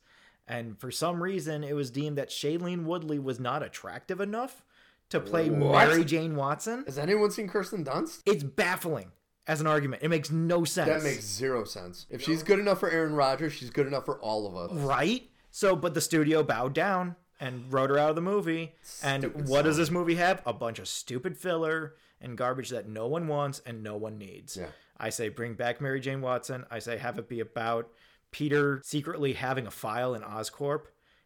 And 0.47 0.79
for 0.79 0.91
some 0.91 1.21
reason, 1.21 1.63
it 1.63 1.73
was 1.73 1.91
deemed 1.91 2.17
that 2.17 2.29
Shailene 2.29 2.85
Woodley 2.85 3.19
was 3.19 3.39
not 3.39 3.63
attractive 3.63 4.21
enough 4.21 4.63
to 5.09 5.19
play 5.19 5.49
What? 5.49 5.87
Mary 5.87 6.05
Jane 6.05 6.35
Watson. 6.35 6.83
Has 6.85 6.97
anyone 6.97 7.31
seen 7.31 7.47
Kirsten 7.47 7.83
Dunst? 7.83 8.21
It's 8.25 8.43
baffling 8.43 9.11
as 9.45 9.61
an 9.61 9.67
argument. 9.67 10.03
It 10.03 10.09
makes 10.09 10.31
no 10.31 10.63
sense. 10.63 10.89
That 10.89 11.03
makes 11.03 11.25
zero 11.25 11.63
sense. 11.63 12.05
If 12.09 12.21
she's 12.21 12.43
good 12.43 12.59
enough 12.59 12.79
for 12.79 12.89
Aaron 12.89 13.13
Rodgers, 13.13 13.53
she's 13.53 13.69
good 13.69 13.87
enough 13.87 14.05
for 14.05 14.19
all 14.19 14.47
of 14.47 14.55
us. 14.55 14.77
Right? 14.77 15.29
So, 15.51 15.75
but 15.75 15.93
the 15.93 16.01
studio 16.01 16.43
bowed 16.43 16.73
down 16.73 17.15
and 17.39 17.71
wrote 17.71 17.89
her 17.89 17.97
out 17.97 18.09
of 18.09 18.15
the 18.15 18.21
movie. 18.21 18.73
And 19.03 19.23
Stupid 19.23 19.47
what 19.47 19.63
does 19.63 19.77
this 19.77 19.91
movie 19.91 20.15
have? 20.15 20.41
A 20.45 20.53
bunch 20.53 20.79
of 20.79 20.87
stupid 20.87 21.37
filler 21.37 21.95
and 22.19 22.37
garbage 22.37 22.69
that 22.69 22.87
no 22.87 23.07
one 23.07 23.27
wants 23.27 23.61
and 23.65 23.83
no 23.83 23.95
one 23.95 24.17
needs. 24.17 24.57
Yeah. 24.57 24.67
I 24.97 25.09
say 25.09 25.29
bring 25.29 25.53
back 25.53 25.79
Mary 25.79 25.99
Jane 25.99 26.21
Watson. 26.21 26.65
I 26.71 26.79
say 26.79 26.97
have 26.97 27.19
it 27.19 27.29
be 27.29 27.39
about 27.39 27.89
Peter 28.37 28.79
secretly 28.83 29.33
having 29.33 29.65
a 29.65 29.71
file 29.71 30.13
in 30.13 30.21
Oscorp 30.21 30.83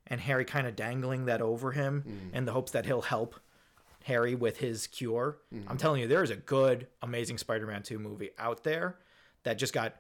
and 0.07 0.21
Harry 0.21 0.45
kind 0.45 0.65
of 0.65 0.77
dangling 0.77 1.25
that 1.25 1.41
over 1.41 1.73
him 1.73 2.03
Mm. 2.07 2.33
in 2.37 2.45
the 2.45 2.53
hopes 2.53 2.71
that 2.71 2.85
he'll 2.85 3.01
help 3.01 3.35
Harry 4.05 4.33
with 4.33 4.57
his 4.59 4.87
cure. 4.87 5.37
Mm. 5.53 5.63
I'm 5.67 5.77
telling 5.77 5.99
you, 6.01 6.07
there 6.07 6.23
is 6.23 6.29
a 6.29 6.37
good, 6.37 6.87
amazing 7.01 7.37
Spider 7.37 7.67
Man 7.67 7.83
2 7.83 7.99
movie 7.99 8.29
out 8.39 8.63
there 8.63 8.97
that 9.43 9.55
just 9.57 9.73
got 9.73 9.95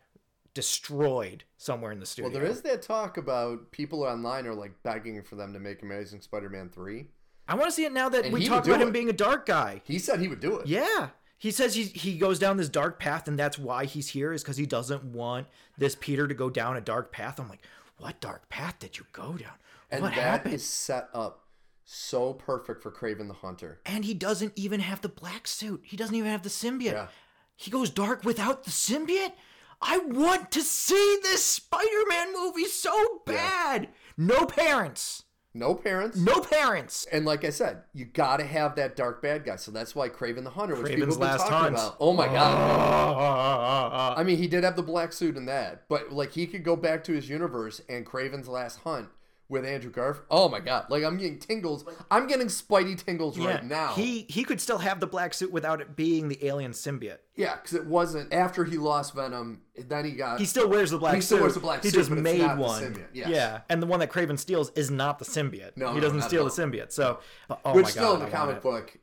destroyed 0.53 1.43
somewhere 1.57 1.91
in 1.91 1.99
the 1.99 2.05
studio. 2.05 2.29
Well, 2.31 2.39
there 2.39 2.49
is 2.49 2.61
that 2.61 2.81
talk 2.81 3.17
about 3.17 3.71
people 3.71 4.03
online 4.03 4.47
are 4.47 4.53
like 4.55 4.71
begging 4.83 5.21
for 5.23 5.35
them 5.35 5.51
to 5.53 5.59
make 5.59 5.81
Amazing 5.81 6.21
Spider-Man 6.21 6.69
three. 6.69 7.07
I 7.47 7.55
want 7.55 7.67
to 7.67 7.71
see 7.71 7.83
it 7.85 7.91
now 7.91 8.07
that 8.09 8.23
And 8.25 8.33
we 8.33 8.45
talked 8.47 8.67
about 8.67 8.81
him 8.81 8.91
being 8.93 9.09
a 9.09 9.13
dark 9.13 9.45
guy. 9.45 9.81
He 9.83 9.99
said 9.99 10.19
he 10.21 10.27
would 10.29 10.39
do 10.39 10.57
it. 10.59 10.67
Yeah. 10.67 11.09
He 11.41 11.49
says 11.49 11.73
he, 11.73 11.85
he 11.85 12.19
goes 12.19 12.37
down 12.37 12.57
this 12.57 12.69
dark 12.69 12.99
path, 12.99 13.27
and 13.27 13.37
that's 13.37 13.57
why 13.57 13.85
he's 13.85 14.09
here, 14.09 14.31
is 14.31 14.43
because 14.43 14.57
he 14.57 14.67
doesn't 14.67 15.03
want 15.03 15.47
this 15.75 15.95
Peter 15.99 16.27
to 16.27 16.35
go 16.35 16.51
down 16.51 16.77
a 16.77 16.81
dark 16.81 17.11
path. 17.11 17.39
I'm 17.39 17.49
like, 17.49 17.63
what 17.97 18.21
dark 18.21 18.47
path 18.49 18.77
did 18.77 18.99
you 18.99 19.05
go 19.11 19.33
down? 19.33 19.53
and 19.89 20.03
what 20.03 20.13
that 20.13 20.21
happened? 20.21 20.53
is 20.53 20.63
set 20.63 21.09
up 21.15 21.47
so 21.83 22.33
perfect 22.33 22.83
for 22.83 22.91
Kraven 22.91 23.27
the 23.27 23.33
Hunter. 23.33 23.81
And 23.87 24.05
he 24.05 24.13
doesn't 24.13 24.53
even 24.55 24.81
have 24.81 25.01
the 25.01 25.09
black 25.09 25.47
suit. 25.47 25.81
He 25.83 25.97
doesn't 25.97 26.13
even 26.13 26.29
have 26.29 26.43
the 26.43 26.49
symbiote. 26.49 26.91
Yeah. 26.91 27.07
He 27.55 27.71
goes 27.71 27.89
dark 27.89 28.23
without 28.23 28.63
the 28.63 28.69
symbiote. 28.69 29.33
I 29.81 29.97
want 29.97 30.51
to 30.51 30.61
see 30.61 31.17
this 31.23 31.43
Spider-Man 31.43 32.33
movie 32.33 32.65
so 32.65 33.23
bad. 33.25 33.89
No 34.15 34.45
parents. 34.45 35.23
No 35.53 35.75
parents. 35.75 36.17
No 36.17 36.39
parents. 36.39 37.05
And 37.11 37.25
like 37.25 37.43
I 37.43 37.49
said, 37.49 37.83
you 37.93 38.05
got 38.05 38.37
to 38.37 38.45
have 38.45 38.75
that 38.75 38.95
dark 38.95 39.21
bad 39.21 39.43
guy. 39.43 39.57
So 39.57 39.71
that's 39.71 39.93
why 39.93 40.07
Kraven 40.07 40.45
the 40.45 40.49
Hunter, 40.49 40.75
which 40.75 40.93
Kraven's 40.93 41.15
people 41.17 41.27
have 41.27 41.39
been 41.39 41.47
talking 41.47 41.55
Hunt. 41.55 41.73
about. 41.75 41.97
Oh 41.99 42.13
my 42.13 42.27
ah, 42.27 42.31
god! 42.31 43.93
Uh, 43.93 44.19
I 44.19 44.23
mean, 44.23 44.37
he 44.37 44.47
did 44.47 44.63
have 44.63 44.77
the 44.77 44.83
black 44.83 45.11
suit 45.11 45.35
in 45.35 45.45
that, 45.47 45.87
but 45.89 46.11
like 46.11 46.31
he 46.31 46.47
could 46.47 46.63
go 46.63 46.75
back 46.77 47.03
to 47.05 47.13
his 47.13 47.29
universe 47.29 47.81
and 47.89 48.05
Kraven's 48.05 48.47
Last 48.47 48.79
Hunt 48.79 49.09
with 49.51 49.65
Andrew 49.65 49.91
Garfield. 49.91 50.25
Oh 50.31 50.47
my 50.49 50.59
god! 50.61 50.85
Like 50.89 51.03
I'm 51.03 51.17
getting 51.17 51.37
tingles. 51.37 51.83
I'm 52.09 52.25
getting 52.25 52.47
Spidey 52.47 52.97
tingles 53.03 53.37
right 53.37 53.63
now. 53.63 53.93
He 53.93 54.25
he 54.29 54.43
could 54.45 54.61
still 54.61 54.77
have 54.79 54.99
the 55.01 55.05
black 55.07 55.33
suit 55.33 55.51
without 55.51 55.81
it 55.81 55.95
being 55.95 56.29
the 56.29 56.43
alien 56.47 56.71
symbiote. 56.71 57.17
yeah, 57.35 57.57
because 57.57 57.73
it 57.73 57.85
wasn't 57.85 58.33
after 58.33 58.63
he 58.63 58.77
lost 58.77 59.13
Venom. 59.13 59.61
Then 59.77 60.05
he 60.05 60.11
got 60.11 60.39
He 60.39 60.45
still 60.45 60.69
wears 60.69 60.91
the 60.91 60.97
black 60.97 61.15
He 61.15 61.21
suit. 61.21 61.25
still 61.25 61.39
wears 61.41 61.53
the 61.53 61.59
black 61.59 61.83
he 61.83 61.89
suit, 61.89 61.97
just 61.97 62.09
made 62.09 62.57
one. 62.57 63.05
yes. 63.13 63.27
Yeah, 63.27 63.61
and 63.69 63.81
the 63.81 63.87
one 63.87 63.99
that 63.99 64.09
Kraven 64.11 64.39
steals 64.39 64.71
is 64.75 64.89
not 64.89 65.19
the 65.19 65.25
symbiote. 65.25 65.75
No, 65.75 65.89
he 65.89 65.95
no, 65.95 65.99
doesn't 66.01 66.21
steal 66.21 66.45
the 66.45 66.49
symbiote. 66.49 66.91
So, 66.91 67.19
but, 67.47 67.59
oh 67.65 67.73
Which 67.75 67.83
my 67.83 67.89
still 67.91 68.13
in 68.13 68.19
the 68.21 68.27
I 68.27 68.29
comic 68.29 68.61
book, 68.61 68.97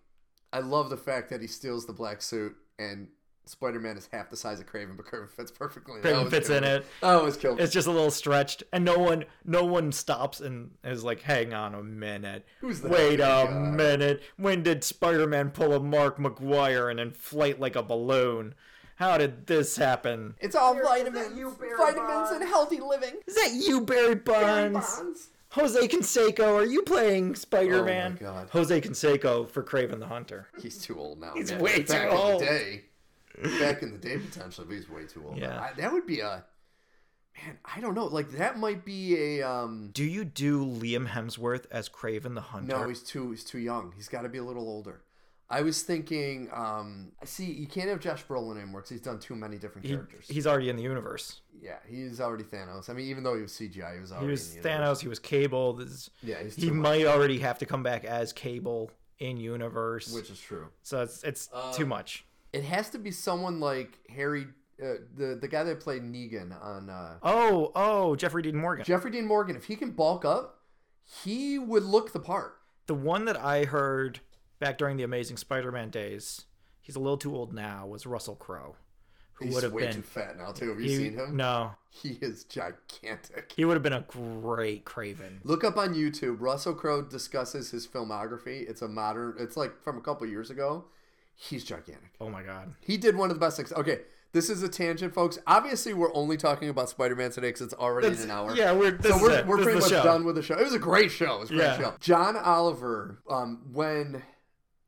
I 0.53 0.61
love 0.61 0.89
the 0.89 0.97
fact 0.97 1.31
that 1.31 1.41
he 1.43 1.47
steals 1.47 1.87
the 1.87 1.93
black 1.93 2.23
suit 2.23 2.57
and 2.79 3.09
Spider-Man 3.49 3.97
is 3.97 4.09
half 4.13 4.31
the 4.31 4.37
size 4.37 4.61
of 4.61 4.67
Kraven, 4.67 4.97
but 4.97 5.07
Kraven 5.07 5.29
fits 5.29 5.51
perfectly. 5.51 6.01
That 6.01 6.15
Kraven 6.15 6.25
was 6.25 6.33
fits 6.33 6.51
in 6.51 6.65
it. 6.65 6.85
That 7.01 7.23
was 7.23 7.37
killed. 7.37 7.61
It's 7.61 7.73
just 7.73 7.89
a 7.89 7.91
little 7.91 8.11
stretched, 8.11 8.63
and 8.73 8.85
no 8.85 8.99
one, 8.99 9.25
no 9.45 9.65
one 9.65 9.93
stops 9.93 10.41
and 10.41 10.71
is 10.85 11.05
like, 11.05 11.23
"Hang 11.23 11.55
on 11.55 11.75
a 11.75 11.83
minute, 11.83 12.45
Who's 12.61 12.81
that 12.83 12.91
wait 12.91 13.15
a 13.15 13.47
guy?" 13.47 13.51
minute. 13.51 14.23
When 14.37 14.63
did 14.63 14.85
Spider-Man 14.85 15.51
pull 15.51 15.73
a 15.73 15.81
Mark 15.81 16.19
McGwire 16.19 16.91
and 16.91 17.01
inflate 17.01 17.59
like 17.59 17.77
a 17.77 17.83
balloon? 17.83 18.55
How 18.97 19.17
did 19.17 19.47
this 19.47 19.77
happen? 19.77 20.35
It's 20.41 20.57
all 20.57 20.75
that 20.75 20.83
vitamins, 20.83 21.39
you, 21.39 21.57
Barry 21.59 21.77
vitamins 21.77 22.31
and 22.31 22.43
healthy 22.43 22.81
living. 22.81 23.15
Is 23.27 23.37
that 23.37 23.53
you, 23.53 23.81
Barry 23.81 24.17
Bonds? 24.17 25.31
Jose 25.53 25.89
Canseco, 25.89 26.55
are 26.57 26.67
you 26.67 26.83
playing 26.83 27.35
Spider-Man? 27.35 28.19
Oh 28.21 28.25
my 28.25 28.31
God. 28.33 28.51
Jose 28.51 28.81
Canseco 28.81 29.49
for 29.49 29.63
Kraven 29.63 29.99
the 29.99 30.07
Hunter. 30.07 30.49
He's 30.61 30.79
too 30.79 30.99
old 30.99 31.21
now. 31.21 31.33
He's 31.35 31.51
man. 31.53 31.61
way 31.61 31.83
too 31.83 31.93
back 31.93 32.13
old. 32.13 32.43
In 32.43 32.49
the 32.49 32.53
day, 32.53 32.85
back 33.61 33.83
in 33.83 33.93
the 33.93 33.99
day, 33.99 34.19
potentially, 34.19 34.67
but 34.67 34.75
he's 34.77 34.89
way 34.89 35.05
too 35.05 35.25
old. 35.27 35.39
Yeah. 35.39 35.61
I, 35.61 35.73
that 35.81 35.93
would 35.93 36.07
be 36.07 36.21
a 36.21 36.45
man. 37.37 37.59
I 37.65 37.81
don't 37.81 37.95
know. 37.95 38.07
Like 38.07 38.31
that 38.33 38.59
might 38.59 38.85
be 38.85 39.39
a 39.39 39.43
um. 39.49 39.91
Do 39.93 40.05
you 40.05 40.25
do 40.25 40.65
Liam 40.65 41.07
Hemsworth 41.09 41.67
as 41.71 41.89
Kraven 41.89 42.35
the 42.35 42.41
Hunter? 42.41 42.77
No, 42.79 42.89
he's 42.89 43.03
too. 43.03 43.31
He's 43.31 43.45
too 43.45 43.59
young. 43.59 43.93
He's 43.97 44.09
got 44.09 44.23
to 44.23 44.29
be 44.29 44.39
a 44.39 44.45
little 44.45 44.69
older. 44.69 45.03
I 45.51 45.63
was 45.63 45.83
thinking. 45.83 46.49
um 46.53 47.13
I 47.23 47.25
see. 47.25 47.47
You 47.51 47.67
can't 47.67 47.89
have 47.89 48.01
Josh 48.01 48.25
Brolin 48.27 48.57
anymore 48.59 48.81
because 48.81 48.91
he's 48.91 49.01
done 49.01 49.19
too 49.19 49.35
many 49.37 49.57
different 49.57 49.87
He- 49.87 49.95
characters. 49.95 50.27
he's 50.29 50.47
already 50.47 50.69
in 50.69 50.77
the 50.77 50.83
universe. 50.83 51.41
yeah, 51.63 51.79
he's 51.89 52.21
already 52.21 52.45
Thanos. 52.45 52.91
I 52.91 52.93
mean, 52.93 53.07
even 53.07 53.23
though 53.23 53.35
he 53.37 53.43
was 53.43 53.53
CGI, 53.53 53.95
he 53.95 54.01
was 54.01 54.11
already. 54.13 54.27
He 54.27 54.31
was 54.33 54.51
the 54.51 54.57
universe. 54.57 54.99
Thanos. 54.99 55.01
He 55.01 55.09
was 55.09 55.19
Cable. 55.21 55.73
This, 55.75 56.11
Yeah, 56.23 56.43
he's 56.43 56.55
he 56.57 56.71
might 56.71 57.07
already 57.07 57.39
have 57.39 57.59
to 57.61 57.67
come 57.67 57.83
back 57.83 58.05
as 58.05 58.33
Cable 58.33 58.91
in 59.21 59.37
universe. 59.39 60.13
which 60.13 60.29
is 60.31 60.39
true. 60.41 60.67
so 60.83 61.03
it's 61.03 61.23
it's 61.25 61.49
Uh, 61.53 61.73
too 61.73 61.87
much. 61.87 62.25
It 62.53 62.65
has 62.65 62.91
to 62.91 62.99
be 62.99 63.11
someone 63.11 63.61
like 63.61 63.99
Harry, 64.09 64.47
uh, 64.83 64.95
the 65.17 65.39
the 65.41 65.49
guy 65.49 65.65
that 65.65 65.81
played 65.81 66.03
Negan 66.03 66.53
on. 66.63 66.89
Uh, 66.89 67.19
Oh 67.23 67.73
oh, 67.75 68.17
Jeffrey 68.17 68.43
Dean 68.43 68.57
Morgan. 68.57 68.85
Jeffrey 68.85 69.11
Dean 69.11 69.27
Morgan, 69.27 69.57
if 69.57 69.65
he 69.65 69.77
can 69.77 69.91
bulk 69.91 70.25
up, 70.25 70.61
he 71.05 71.59
would 71.59 71.83
look 71.85 72.13
the 72.13 72.21
part. 72.21 72.57
the 72.87 72.95
one 72.95 73.25
that 73.27 73.37
I 73.39 73.65
heard 73.65 74.21
back 74.61 74.79
during 74.79 74.97
the 74.97 75.03
Amazing 75.05 75.37
Spider-Man 75.37 75.91
days. 75.91 76.47
He's 76.81 76.97
a 76.97 77.01
little 77.01 77.19
too 77.19 77.35
old 77.37 77.53
now. 77.53 77.87
Was 77.87 78.07
Russell 78.07 78.35
Crowe, 78.35 78.77
who 79.35 79.45
He's 79.45 79.55
would 79.55 79.63
have 79.63 79.73
way 79.75 79.83
been 79.87 79.97
too 79.97 80.03
fat 80.03 80.39
now 80.39 80.53
too. 80.53 80.71
Have 80.71 80.81
you 80.81 80.89
he- 80.89 80.97
seen 80.97 81.13
him? 81.13 81.37
No, 81.37 81.73
He 81.91 82.19
is 82.23 82.45
gigantic. 82.45 83.53
he 83.55 83.65
would 83.67 83.75
have 83.75 83.83
been 83.83 83.93
a 83.93 84.05
great 84.09 84.85
Kraven. 84.87 85.41
Look 85.45 85.65
up 85.65 85.77
on 85.77 85.93
YouTube. 85.95 86.37
Russell 86.41 86.75
Crowe 86.75 87.03
discusses 87.03 87.71
his 87.71 87.87
filmography. 87.87 88.69
It's 88.69 88.81
a 88.83 88.89
modern. 88.89 89.35
It's 89.39 89.57
like 89.57 89.83
from 89.83 89.99
a 89.99 90.01
couple 90.01 90.27
years 90.27 90.49
ago. 90.51 90.87
He's 91.41 91.63
gigantic. 91.63 92.15
Oh 92.21 92.29
my 92.29 92.43
god. 92.43 92.75
He 92.81 92.97
did 92.97 93.17
one 93.17 93.31
of 93.31 93.37
the 93.37 93.41
best 93.41 93.57
things. 93.57 93.73
Okay, 93.73 94.01
this 94.33 94.51
is 94.51 94.63
a 94.65 94.69
tangent, 94.69 95.15
folks. 95.15 95.39
Obviously, 95.47 95.95
we're 95.95 96.13
only 96.15 96.37
talking 96.37 96.69
about 96.69 96.91
Spider-Man 96.91 97.31
today 97.31 97.49
because 97.49 97.61
it's 97.63 97.75
already 97.75 98.09
That's- 98.09 98.25
an 98.25 98.31
hour. 98.33 98.55
yeah, 98.57 98.73
we're- 98.73 98.91
this 98.97 99.13
so 99.13 99.17
is 99.17 99.23
we're, 99.23 99.45
we're 99.57 99.63
pretty 99.63 99.79
much 99.81 99.89
show. 99.91 100.03
done 100.03 100.25
with 100.25 100.35
the 100.35 100.43
show. 100.43 100.59
It 100.59 100.65
was 100.65 100.75
a 100.75 100.79
great 100.81 101.13
show. 101.13 101.37
It 101.37 101.41
was 101.41 101.51
a 101.51 101.55
great 101.55 101.65
Yeah. 101.65 101.79
show. 101.79 101.95
John 102.01 102.37
Oliver, 102.37 103.23
um, 103.31 103.63
when 103.73 104.23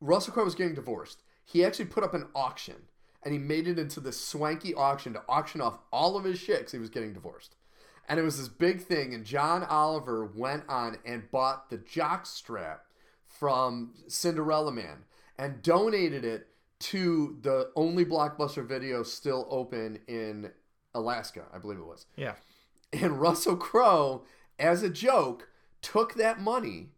Russell 0.01 0.33
Crowe 0.33 0.43
was 0.43 0.55
getting 0.55 0.75
divorced, 0.75 1.23
he 1.45 1.63
actually 1.63 1.85
put 1.85 2.03
up 2.03 2.13
an 2.13 2.27
auction 2.35 2.75
and 3.23 3.33
he 3.33 3.39
made 3.39 3.67
it 3.67 3.79
into 3.79 3.99
this 4.01 4.19
swanky 4.19 4.73
auction 4.73 5.13
to 5.13 5.23
auction 5.29 5.61
off 5.61 5.77
all 5.91 6.17
of 6.17 6.23
his 6.25 6.37
shit 6.39 6.57
because 6.59 6.71
he 6.73 6.79
was 6.79 6.89
getting 6.89 7.13
divorced. 7.13 7.55
And 8.09 8.19
it 8.19 8.23
was 8.23 8.37
this 8.39 8.49
big 8.49 8.81
thing, 8.81 9.13
and 9.13 9.23
John 9.23 9.63
Oliver 9.63 10.25
went 10.25 10.63
on 10.67 10.97
and 11.05 11.29
bought 11.31 11.69
the 11.69 11.77
jock 11.77 12.25
strap 12.25 12.83
from 13.25 13.93
Cinderella 14.07 14.71
Man 14.71 15.05
and 15.41 15.61
donated 15.63 16.23
it 16.23 16.47
to 16.79 17.35
the 17.41 17.71
only 17.75 18.05
blockbuster 18.05 18.65
video 18.65 19.01
still 19.01 19.47
open 19.49 19.99
in 20.07 20.51
Alaska, 20.93 21.45
I 21.51 21.57
believe 21.57 21.79
it 21.79 21.85
was. 21.85 22.05
Yeah. 22.15 22.35
And 22.93 23.19
Russell 23.19 23.55
Crowe, 23.55 24.23
as 24.59 24.83
a 24.83 24.89
joke, 24.89 25.49
took 25.81 26.13
that 26.13 26.39
money 26.39 26.89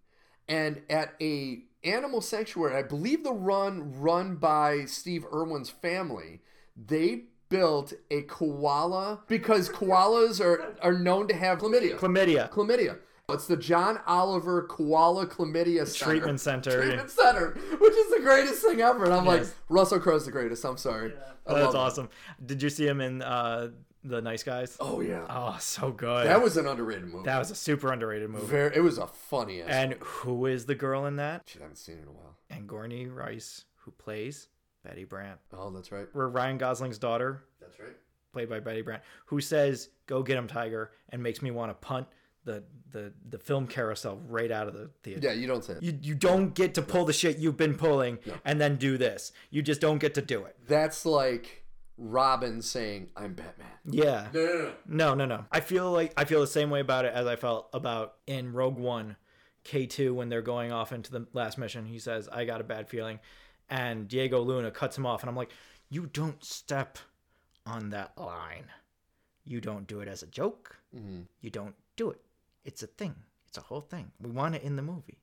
and 0.49 0.81
at 0.89 1.13
a 1.21 1.63
animal 1.85 2.19
sanctuary, 2.19 2.75
I 2.75 2.83
believe 2.83 3.23
the 3.23 3.31
run 3.31 3.93
run 3.99 4.35
by 4.35 4.85
Steve 4.85 5.25
Irwin's 5.31 5.69
family, 5.69 6.41
they 6.75 7.23
built 7.47 7.93
a 8.11 8.23
koala 8.23 9.21
because 9.27 9.69
koalas 9.69 10.43
are, 10.43 10.75
are 10.81 10.93
known 10.93 11.29
to 11.29 11.33
have 11.33 11.59
chlamydia. 11.59 11.97
Chlamydia. 11.97 12.49
chlamydia. 12.49 12.97
It's 13.29 13.47
the 13.47 13.55
John 13.55 13.99
Oliver 14.05 14.63
Koala 14.63 15.25
Chlamydia 15.27 15.87
Center. 15.87 16.11
Treatment 16.11 16.41
center. 16.41 16.81
Treatment 16.83 17.09
Center, 17.09 17.51
which 17.79 17.93
is 17.93 18.11
the 18.11 18.19
greatest 18.21 18.61
thing 18.61 18.81
ever. 18.81 19.05
And 19.05 19.13
I'm 19.13 19.25
like, 19.25 19.45
Russell 19.69 20.01
Crowe's 20.01 20.25
the 20.25 20.31
greatest. 20.31 20.65
I'm 20.65 20.75
sorry. 20.75 21.13
I 21.47 21.51
Oh, 21.51 21.55
that's 21.55 21.65
love 21.67 21.73
him. 21.73 21.79
awesome. 21.79 22.09
Did 22.45 22.61
you 22.61 22.69
see 22.69 22.85
him 22.85 22.99
in 22.99 23.21
uh, 23.21 23.69
the 24.03 24.21
Nice 24.21 24.43
Guys? 24.43 24.75
Oh 24.81 24.99
yeah, 24.99 25.25
Oh, 25.29 25.55
so 25.61 25.91
good. 25.91 26.27
that 26.27 26.41
was 26.43 26.57
an 26.57 26.67
underrated 26.67 27.05
movie. 27.07 27.23
That 27.25 27.39
was 27.39 27.49
a 27.49 27.55
super 27.55 27.93
underrated 27.93 28.29
movie. 28.29 28.45
Very, 28.45 28.75
it 28.75 28.81
was 28.81 28.97
a 28.97 29.07
funny 29.07 29.61
ass. 29.61 29.69
And 29.69 29.93
who 30.01 30.45
is 30.45 30.65
the 30.65 30.75
girl 30.75 31.05
in 31.05 31.15
that? 31.15 31.43
Shit, 31.45 31.61
I 31.61 31.65
haven't 31.65 31.77
seen 31.77 31.99
it 31.99 32.01
in 32.01 32.07
a 32.09 32.11
while. 32.11 32.35
Angourie 32.51 33.07
Rice, 33.07 33.63
who 33.77 33.91
plays 33.91 34.49
Betty 34.83 35.05
Brant. 35.05 35.39
Oh, 35.53 35.69
that's 35.69 35.93
right. 35.93 36.07
Or 36.13 36.27
Ryan 36.27 36.57
Gosling's 36.57 36.97
daughter, 36.97 37.43
That's 37.61 37.79
right. 37.79 37.95
played 38.33 38.49
by 38.49 38.59
Betty 38.59 38.81
Brant, 38.81 39.01
who 39.27 39.39
says, 39.39 39.89
"Go 40.07 40.23
get 40.23 40.37
him, 40.37 40.47
Tiger," 40.47 40.91
and 41.09 41.23
makes 41.23 41.41
me 41.41 41.51
want 41.51 41.69
to 41.71 41.75
punt 41.75 42.05
the 42.45 42.63
the 42.91 43.13
the 43.29 43.37
film 43.37 43.67
carousel 43.67 44.19
right 44.27 44.51
out 44.51 44.67
of 44.67 44.73
the 44.73 44.89
theater. 45.03 45.21
Yeah, 45.23 45.33
you 45.33 45.47
don't 45.47 45.63
say 45.63 45.73
it. 45.73 45.83
You 45.83 45.97
you 46.01 46.15
don't 46.15 46.53
get 46.53 46.73
to 46.75 46.81
pull 46.81 47.05
the 47.05 47.13
shit 47.13 47.37
you've 47.37 47.57
been 47.57 47.75
pulling 47.75 48.19
and 48.45 48.59
then 48.59 48.77
do 48.77 48.97
this. 48.97 49.31
You 49.49 49.61
just 49.61 49.81
don't 49.81 49.97
get 49.97 50.13
to 50.15 50.21
do 50.21 50.43
it. 50.43 50.55
That's 50.67 51.05
like 51.05 51.63
Robin 51.97 52.61
saying, 52.61 53.09
"I'm 53.15 53.33
Batman." 53.33 53.67
Yeah. 53.85 54.27
No, 54.33 54.45
no, 54.45 54.55
no. 54.55 54.73
No, 54.85 55.13
no, 55.13 55.25
no. 55.25 55.45
I 55.51 55.59
feel 55.59 55.91
like 55.91 56.13
I 56.17 56.25
feel 56.25 56.41
the 56.41 56.47
same 56.47 56.69
way 56.69 56.79
about 56.79 57.05
it 57.05 57.13
as 57.13 57.27
I 57.27 57.35
felt 57.35 57.69
about 57.73 58.15
in 58.27 58.53
Rogue 58.53 58.77
One, 58.77 59.17
K2 59.65 60.13
when 60.13 60.29
they're 60.29 60.41
going 60.41 60.71
off 60.71 60.91
into 60.91 61.11
the 61.11 61.27
last 61.33 61.57
mission. 61.57 61.85
He 61.85 61.99
says, 61.99 62.29
"I 62.29 62.45
got 62.45 62.61
a 62.61 62.65
bad 62.65 62.89
feeling," 62.89 63.19
and 63.69 64.07
Diego 64.07 64.41
Luna 64.41 64.71
cuts 64.71 64.97
him 64.97 65.05
off, 65.05 65.21
and 65.21 65.29
I'm 65.29 65.35
like, 65.35 65.51
"You 65.89 66.07
don't 66.07 66.43
step 66.43 66.97
on 67.65 67.89
that 67.89 68.17
line. 68.17 68.65
You 69.45 69.61
don't 69.61 69.87
do 69.87 69.99
it 69.99 70.07
as 70.07 70.23
a 70.23 70.27
joke. 70.27 70.77
Mm-hmm. 70.95 71.21
You 71.41 71.49
don't 71.49 71.75
do 71.95 72.09
it. 72.11 72.21
It's 72.65 72.83
a 72.83 72.87
thing. 72.87 73.15
It's 73.47 73.57
a 73.57 73.61
whole 73.61 73.81
thing. 73.81 74.11
We 74.19 74.31
want 74.31 74.55
it 74.55 74.63
in 74.63 74.75
the 74.75 74.81
movie. 74.81 75.19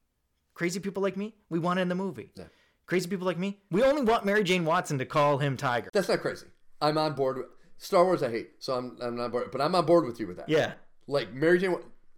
Crazy 0.54 0.78
people 0.80 1.02
like 1.02 1.16
me, 1.16 1.34
we 1.48 1.58
want 1.58 1.78
it 1.78 1.82
in 1.82 1.88
the 1.88 1.94
movie. 1.94 2.30
Yeah. 2.34 2.44
Crazy 2.86 3.08
people 3.08 3.26
like 3.26 3.38
me, 3.38 3.58
we 3.70 3.82
only 3.82 4.02
want 4.02 4.24
Mary 4.24 4.44
Jane 4.44 4.64
Watson 4.64 4.98
to 4.98 5.04
call 5.06 5.38
him 5.38 5.56
Tiger. 5.56 5.90
That's 5.92 6.08
not 6.08 6.20
crazy. 6.20 6.46
I'm 6.80 6.98
on 6.98 7.14
board. 7.14 7.38
With, 7.38 7.46
Star 7.78 8.04
Wars, 8.04 8.22
I 8.22 8.30
hate, 8.30 8.50
so 8.58 8.74
I'm 8.74 8.98
I'm 9.00 9.16
not 9.16 9.32
board. 9.32 9.50
But 9.50 9.62
I'm 9.62 9.74
on 9.74 9.86
board 9.86 10.04
with 10.04 10.20
you 10.20 10.26
with 10.26 10.36
that. 10.36 10.48
Yeah. 10.48 10.72
Like 11.06 11.32
Mary 11.32 11.58
Jane, 11.58 11.76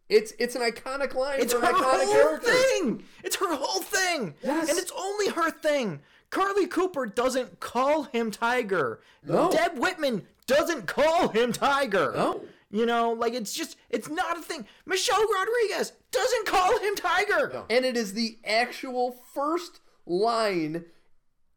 it's 0.09 0.33
it's 0.39 0.57
an 0.57 0.63
iconic 0.63 1.15
line. 1.15 1.41
It's 1.41 1.53
her 1.53 1.61
an 1.61 1.67
iconic 1.67 2.05
whole 2.05 2.13
character. 2.13 2.53
thing. 2.53 3.05
It's 3.23 3.37
her 3.37 3.55
whole 3.55 3.81
thing. 3.81 4.35
Yes. 4.43 4.69
And 4.69 4.79
it's 4.79 4.93
only 4.99 5.29
her 5.29 5.51
thing. 5.51 6.01
Carlie 6.31 6.67
Cooper 6.67 7.07
doesn't 7.07 7.61
call 7.61 8.05
him 8.05 8.31
Tiger. 8.31 9.01
No. 9.25 9.53
Deb 9.53 9.79
Whitman 9.79 10.27
doesn't 10.47 10.87
call 10.87 11.29
him 11.29 11.53
Tiger. 11.53 12.13
No. 12.17 12.41
You 12.75 12.87
know, 12.87 13.13
like 13.13 13.35
it's 13.35 13.53
just 13.53 13.77
it's 13.91 14.09
not 14.09 14.39
a 14.39 14.43
thing. 14.43 14.67
Michelle 14.87 15.23
Rodriguez 15.23 15.93
doesn't 16.11 16.47
call 16.47 16.79
him 16.81 16.97
Tiger. 16.97 17.65
And 17.71 17.85
it 17.85 17.97
is 17.97 18.15
the 18.15 18.39
actual 18.45 19.15
first 19.35 19.81
line 20.07 20.87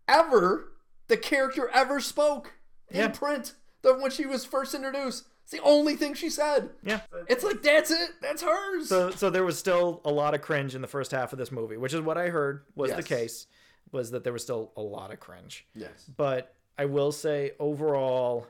ever 0.07 0.72
the 1.07 1.18
character 1.18 1.70
ever 1.74 1.99
spoke 1.99 2.53
in 2.89 2.97
Yeah. 2.99 3.07
print. 3.09 3.53
The 3.82 3.93
when 3.95 4.11
she 4.11 4.26
was 4.26 4.45
first 4.45 4.74
introduced. 4.74 5.26
It's 5.43 5.51
the 5.51 5.61
only 5.61 5.95
thing 5.95 6.16
she 6.16 6.30
said. 6.32 6.72
Yeah. 6.84 7.01
It's 7.28 7.43
like 7.43 7.61
that's 7.61 7.91
it. 7.91 8.09
That's 8.22 8.41
hers. 8.41 8.89
So 8.89 9.11
so 9.11 9.30
there 9.30 9.43
was 9.43 9.57
still 9.59 10.01
a 10.03 10.11
lot 10.11 10.34
of 10.34 10.41
cringe 10.41 10.74
in 10.76 10.82
the 10.82 10.88
first 10.88 11.11
half 11.11 11.32
of 11.34 11.39
this 11.39 11.51
movie, 11.51 11.78
which 11.78 11.93
is 11.93 12.01
what 12.01 12.18
I 12.18 12.30
heard 12.30 12.63
was 12.76 12.91
the 12.93 13.03
case, 13.03 13.45
was 13.91 14.11
that 14.11 14.24
there 14.24 14.34
was 14.34 14.41
still 14.41 14.72
a 14.76 14.82
lot 14.82 15.13
of 15.13 15.20
cringe. 15.20 15.68
yes. 15.76 16.09
But 16.18 16.53
I 16.78 16.86
will 16.86 17.11
say 17.11 17.51
overall 17.59 18.47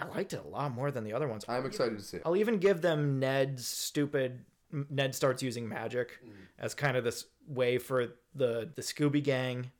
I 0.00 0.06
liked 0.06 0.32
it 0.32 0.42
a 0.44 0.48
lot 0.48 0.72
more 0.72 0.90
than 0.90 1.04
the 1.04 1.12
other 1.12 1.28
ones. 1.28 1.44
I'm 1.48 1.66
excited 1.66 1.98
to 1.98 2.04
see 2.04 2.18
it. 2.18 2.22
I'll 2.24 2.36
even 2.36 2.58
give 2.58 2.80
them 2.80 3.18
Ned's 3.18 3.66
stupid. 3.66 4.44
Ned 4.90 5.14
starts 5.14 5.42
using 5.42 5.68
magic 5.68 6.18
mm. 6.24 6.30
as 6.58 6.74
kind 6.74 6.96
of 6.96 7.04
this 7.04 7.24
way 7.46 7.78
for 7.78 8.08
the 8.34 8.70
the 8.74 8.82
Scooby 8.82 9.22
Gang 9.22 9.70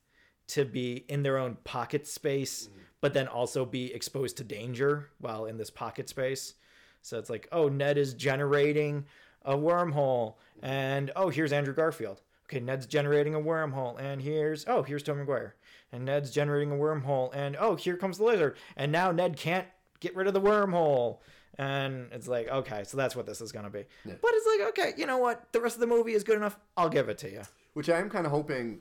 to 0.49 0.65
be 0.65 1.05
in 1.09 1.23
their 1.23 1.39
own 1.39 1.57
pocket 1.65 2.07
space, 2.07 2.69
mm. 2.69 2.81
but 3.01 3.15
then 3.15 3.29
also 3.29 3.65
be 3.65 3.93
exposed 3.93 4.39
to 4.39 4.45
danger 4.45 5.11
while 5.21 5.45
in 5.45 5.59
this 5.59 5.71
pocket 5.71 6.09
space. 6.09 6.55
So 7.03 7.19
it's 7.19 7.31
like, 7.31 7.49
oh, 7.53 7.69
Ned 7.69 7.99
is 7.99 8.15
generating 8.15 9.05
a 9.43 9.55
wormhole, 9.55 10.35
and 10.63 11.11
oh, 11.15 11.29
here's 11.29 11.53
Andrew 11.53 11.75
Garfield. 11.75 12.23
Okay, 12.47 12.61
Ned's 12.61 12.87
generating 12.87 13.35
a 13.35 13.41
wormhole, 13.41 14.01
and 14.01 14.23
here's 14.23 14.67
oh, 14.67 14.83
here's 14.83 15.03
Tom 15.03 15.19
Maguire, 15.19 15.55
and 15.93 16.07
Ned's 16.07 16.31
generating 16.31 16.73
a 16.73 16.77
wormhole, 16.77 17.31
and 17.35 17.57
oh, 17.61 17.77
here 17.77 17.97
comes 17.97 18.19
the 18.19 18.25
lizard, 18.25 18.57
and 18.77 18.91
now 18.91 19.13
Ned 19.13 19.37
can't 19.37 19.67
get 20.01 20.15
rid 20.17 20.27
of 20.27 20.35
the 20.35 20.41
wormhole. 20.41 21.19
And 21.57 22.09
it's 22.13 22.29
like, 22.29 22.49
okay, 22.49 22.85
so 22.85 22.97
that's 22.97 23.17
what 23.17 23.27
this 23.27 23.41
is 23.41 23.51
gonna 23.53 23.71
be. 23.71 23.85
But 24.05 24.19
it's 24.23 24.47
like, 24.61 24.69
okay, 24.71 24.93
you 24.97 25.07
know 25.07 25.19
what? 25.19 25.53
The 25.53 25.61
rest 25.61 25.75
of 25.77 25.81
the 25.81 25.87
movie 25.89 26.13
is 26.13 26.23
good 26.25 26.37
enough. 26.37 26.59
I'll 26.77 26.89
give 26.89 27.09
it 27.09 27.19
to 27.19 27.31
you. 27.31 27.43
Which 27.75 27.91
I 27.91 27.99
am 27.99 28.09
kind 28.11 28.27
of 28.27 28.33
hoping, 28.33 28.81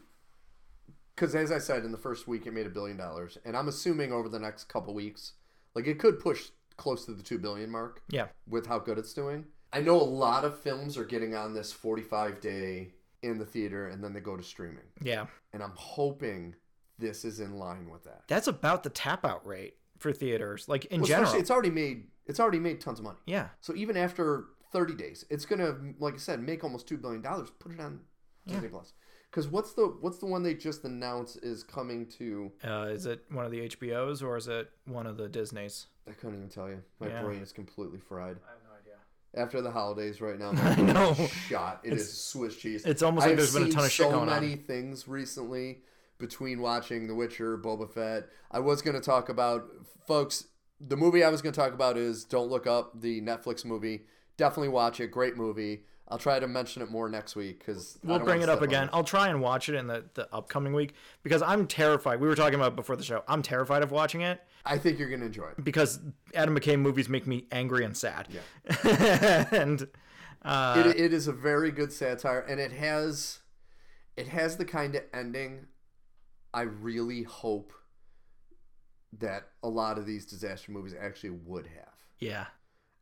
because 1.15 1.33
as 1.35 1.51
I 1.51 1.57
said, 1.59 1.83
in 1.85 1.91
the 1.91 1.97
first 1.97 2.27
week 2.27 2.45
it 2.45 2.53
made 2.53 2.67
a 2.67 2.69
billion 2.69 2.97
dollars, 2.97 3.37
and 3.45 3.55
I'm 3.57 3.67
assuming 3.67 4.11
over 4.11 4.29
the 4.29 4.39
next 4.39 4.65
couple 4.65 4.93
weeks, 4.93 5.33
like 5.73 5.87
it 5.87 5.99
could 5.99 6.19
push 6.19 6.49
close 6.77 7.05
to 7.05 7.13
the 7.13 7.23
two 7.23 7.39
billion 7.39 7.69
mark 7.71 8.01
Yeah. 8.09 8.27
with 8.47 8.67
how 8.67 8.77
good 8.79 8.99
it's 8.99 9.13
doing. 9.13 9.45
I 9.73 9.81
know 9.81 9.95
a 9.99 10.03
lot 10.03 10.45
of 10.45 10.59
films 10.59 10.97
are 10.97 11.03
getting 11.03 11.33
on 11.35 11.53
this 11.53 11.73
45 11.73 12.39
day 12.39 12.93
in 13.23 13.39
the 13.39 13.45
theater 13.45 13.87
and 13.87 14.03
then 14.03 14.13
they 14.13 14.19
go 14.19 14.37
to 14.37 14.43
streaming, 14.43 14.85
Yeah. 15.01 15.25
and 15.53 15.63
I'm 15.63 15.73
hoping 15.75 16.55
this 16.99 17.25
is 17.25 17.39
in 17.39 17.57
line 17.57 17.89
with 17.89 18.03
that. 18.03 18.23
That's 18.27 18.47
about 18.47 18.83
the 18.83 18.89
tap 18.91 19.25
out 19.25 19.45
rate 19.45 19.77
for 19.99 20.11
theaters, 20.13 20.67
like 20.67 20.85
in 20.85 21.01
Well, 21.01 21.07
general. 21.07 21.33
it's 21.33 21.51
already 21.51 21.69
made 21.71 22.07
it's 22.25 22.39
already 22.39 22.59
made 22.59 22.81
tons 22.81 22.99
of 22.99 23.05
money. 23.05 23.17
yeah. 23.25 23.49
So 23.61 23.73
even 23.75 23.95
after 23.95 24.45
30 24.73 24.95
days, 24.95 25.23
it's 25.29 25.45
gonna, 25.45 25.77
like 25.97 26.15
I 26.15 26.17
said, 26.17 26.41
make 26.41 26.63
almost 26.63 26.87
two 26.87 26.97
billion 26.97 27.21
dollars. 27.21 27.49
Put 27.57 27.71
it 27.71 27.79
on 27.79 28.01
Disney 28.45 28.67
Plus. 28.67 28.93
Because 29.31 29.47
what's 29.47 29.73
the 29.73 29.83
what's 30.01 30.17
the 30.19 30.25
one 30.25 30.43
they 30.43 30.53
just 30.53 30.83
announced 30.83 31.39
is 31.43 31.63
coming 31.63 32.05
to? 32.17 32.51
Uh, 32.63 32.87
is 32.89 33.05
it 33.05 33.23
one 33.29 33.45
of 33.45 33.51
the 33.51 33.67
HBOs 33.69 34.21
or 34.23 34.35
is 34.37 34.47
it 34.47 34.69
one 34.85 35.05
of 35.07 35.15
the 35.17 35.27
Disney's? 35.29 35.87
I 36.07 36.11
couldn't 36.11 36.35
even 36.37 36.49
tell 36.49 36.69
you. 36.69 36.81
My 36.99 37.07
Yeah. 37.07 37.23
brain 37.23 37.41
is 37.41 37.51
completely 37.51 37.99
fried. 37.99 38.37
I 38.45 38.51
have 38.51 38.59
no 38.63 38.75
idea. 38.79 38.93
After 39.35 39.61
the 39.61 39.71
holidays, 39.71 40.21
right 40.21 40.39
now, 40.39 40.51
my 40.53 40.71
I 40.71 40.75
brain 40.75 40.87
know. 40.87 41.11
is 41.11 41.29
shot. 41.31 41.81
It 41.83 41.93
is 41.93 42.21
Swiss 42.21 42.55
cheese. 42.57 42.85
it's 42.85 43.03
almost 43.03 43.23
like 43.25 43.31
I've 43.31 43.37
there's 43.37 43.53
been 43.53 43.63
a 43.67 43.71
ton 43.71 43.83
of 43.85 43.91
shit 43.91 44.05
so 44.05 44.11
going 44.11 44.29
on. 44.29 44.41
many 44.41 44.55
things 44.55 45.07
recently 45.07 45.81
between 46.17 46.61
watching 46.61 47.07
The 47.07 47.15
Witcher, 47.15 47.57
Boba 47.57 47.91
Fett. 47.91 48.29
I 48.51 48.59
was 48.59 48.81
going 48.81 48.95
to 48.95 49.01
talk 49.01 49.29
about, 49.29 49.67
folks. 50.07 50.45
The 50.79 50.97
movie 50.97 51.23
I 51.23 51.29
was 51.29 51.41
going 51.41 51.53
to 51.53 51.59
talk 51.59 51.73
about 51.73 51.97
is 51.97 52.23
Don't 52.23 52.49
Look 52.49 52.67
Up, 52.67 53.01
the 53.01 53.21
Netflix 53.21 53.65
movie. 53.65 54.05
Definitely 54.37 54.69
watch 54.69 54.99
it. 54.99 55.07
Great 55.07 55.35
movie. 55.35 55.83
I'll 56.09 56.17
try 56.17 56.39
to 56.39 56.47
mention 56.47 56.81
it 56.81 56.89
more 56.89 57.09
next 57.09 57.35
week 57.35 57.59
because 57.59 57.99
We'll 58.01 58.19
bring 58.19 58.41
it 58.41 58.47
up 58.47 58.61
again. 58.61 58.89
I'll 58.93 59.03
try 59.03 59.27
and 59.27 59.41
watch 59.41 59.67
it 59.67 59.75
in 59.75 59.87
the, 59.87 60.05
the 60.13 60.33
upcoming 60.33 60.73
week 60.73 60.93
because 61.21 61.41
I'm 61.41 61.67
terrified. 61.67 62.21
We 62.21 62.27
were 62.27 62.35
talking 62.35 62.55
about 62.55 62.77
before 62.77 62.95
the 62.95 63.03
show. 63.03 63.23
I'm 63.27 63.41
terrified 63.41 63.83
of 63.83 63.91
watching 63.91 64.21
it 64.21 64.41
I 64.67 64.77
think 64.77 64.99
you're 64.99 65.07
going 65.07 65.21
to 65.21 65.27
enjoy 65.27 65.47
it. 65.47 65.63
because 65.63 65.99
Adam 66.35 66.57
McKay 66.57 66.79
movies 66.79 67.07
make 67.09 67.25
me 67.25 67.45
angry 67.51 67.85
and 67.85 67.95
sad. 67.95 68.27
Yeah. 68.29 69.47
and 69.51 69.87
uh, 70.43 70.83
it, 70.85 70.99
it 70.99 71.13
is 71.13 71.27
a 71.27 71.33
very 71.33 71.71
good 71.71 71.91
satire, 71.91 72.41
and 72.41 72.59
it 72.59 72.73
has 72.73 73.39
it 74.15 74.27
has 74.27 74.57
the 74.57 74.65
kind 74.65 74.95
of 74.95 75.03
ending 75.13 75.67
I 76.57 76.61
really 76.63 77.23
hope 77.23 77.71
that 79.19 79.47
a 79.63 79.69
lot 79.69 79.97
of 79.97 80.05
these 80.05 80.25
disaster 80.25 80.71
movies 80.71 80.93
actually 80.99 81.31
would 81.31 81.65
have, 81.67 81.93
yeah. 82.19 82.47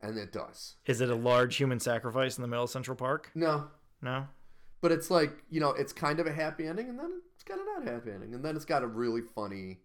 and 0.02 0.18
it 0.18 0.32
does. 0.32 0.76
Is 0.86 1.02
it 1.02 1.10
a 1.10 1.16
large 1.16 1.56
human 1.56 1.80
sacrifice 1.80 2.38
in 2.38 2.42
the 2.42 2.48
middle 2.48 2.66
of 2.66 2.70
Central 2.70 2.96
Park? 2.96 3.32
No, 3.34 3.68
No. 4.02 4.28
but 4.82 4.92
it's 4.92 5.10
like 5.10 5.32
you 5.50 5.60
know, 5.60 5.72
it's 5.72 5.94
kind 5.94 6.20
of 6.20 6.28
a 6.28 6.32
happy 6.32 6.68
ending, 6.68 6.90
and 6.90 7.00
then 7.00 7.22
it's 7.34 7.44
kind 7.44 7.60
of 7.60 7.66
not 7.66 7.92
happy 7.94 8.12
ending, 8.12 8.34
and 8.34 8.44
then 8.46 8.56
it's 8.56 8.66
got 8.66 8.84
a 8.84 8.88
really 8.88 9.22
funny, 9.22 9.80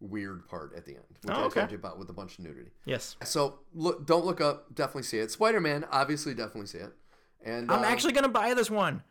weird 0.00 0.46
part 0.48 0.72
at 0.76 0.84
the 0.84 0.92
end, 0.96 1.04
which 1.22 1.34
Oh, 1.34 1.42
I 1.42 1.44
okay. 1.46 1.60
told 1.60 1.70
you 1.72 1.78
about 1.78 1.98
with 1.98 2.10
a 2.10 2.14
bunch 2.14 2.38
of 2.38 2.44
nudity. 2.44 2.70
Yes. 2.84 3.16
So 3.24 3.60
look, 3.72 4.06
don't 4.06 4.26
look 4.26 4.40
up. 4.40 4.74
Definitely 4.74 5.04
see 5.04 5.18
it. 5.18 5.30
Spider 5.30 5.60
Man, 5.60 5.84
obviously, 5.90 6.34
definitely 6.34 6.66
see 6.66 6.78
it. 6.78 6.92
And 7.44 7.70
I'm 7.72 7.78
um, 7.80 7.84
actually 7.84 8.12
gonna 8.12 8.28
buy 8.28 8.52
this 8.54 8.70
one. 8.70 9.02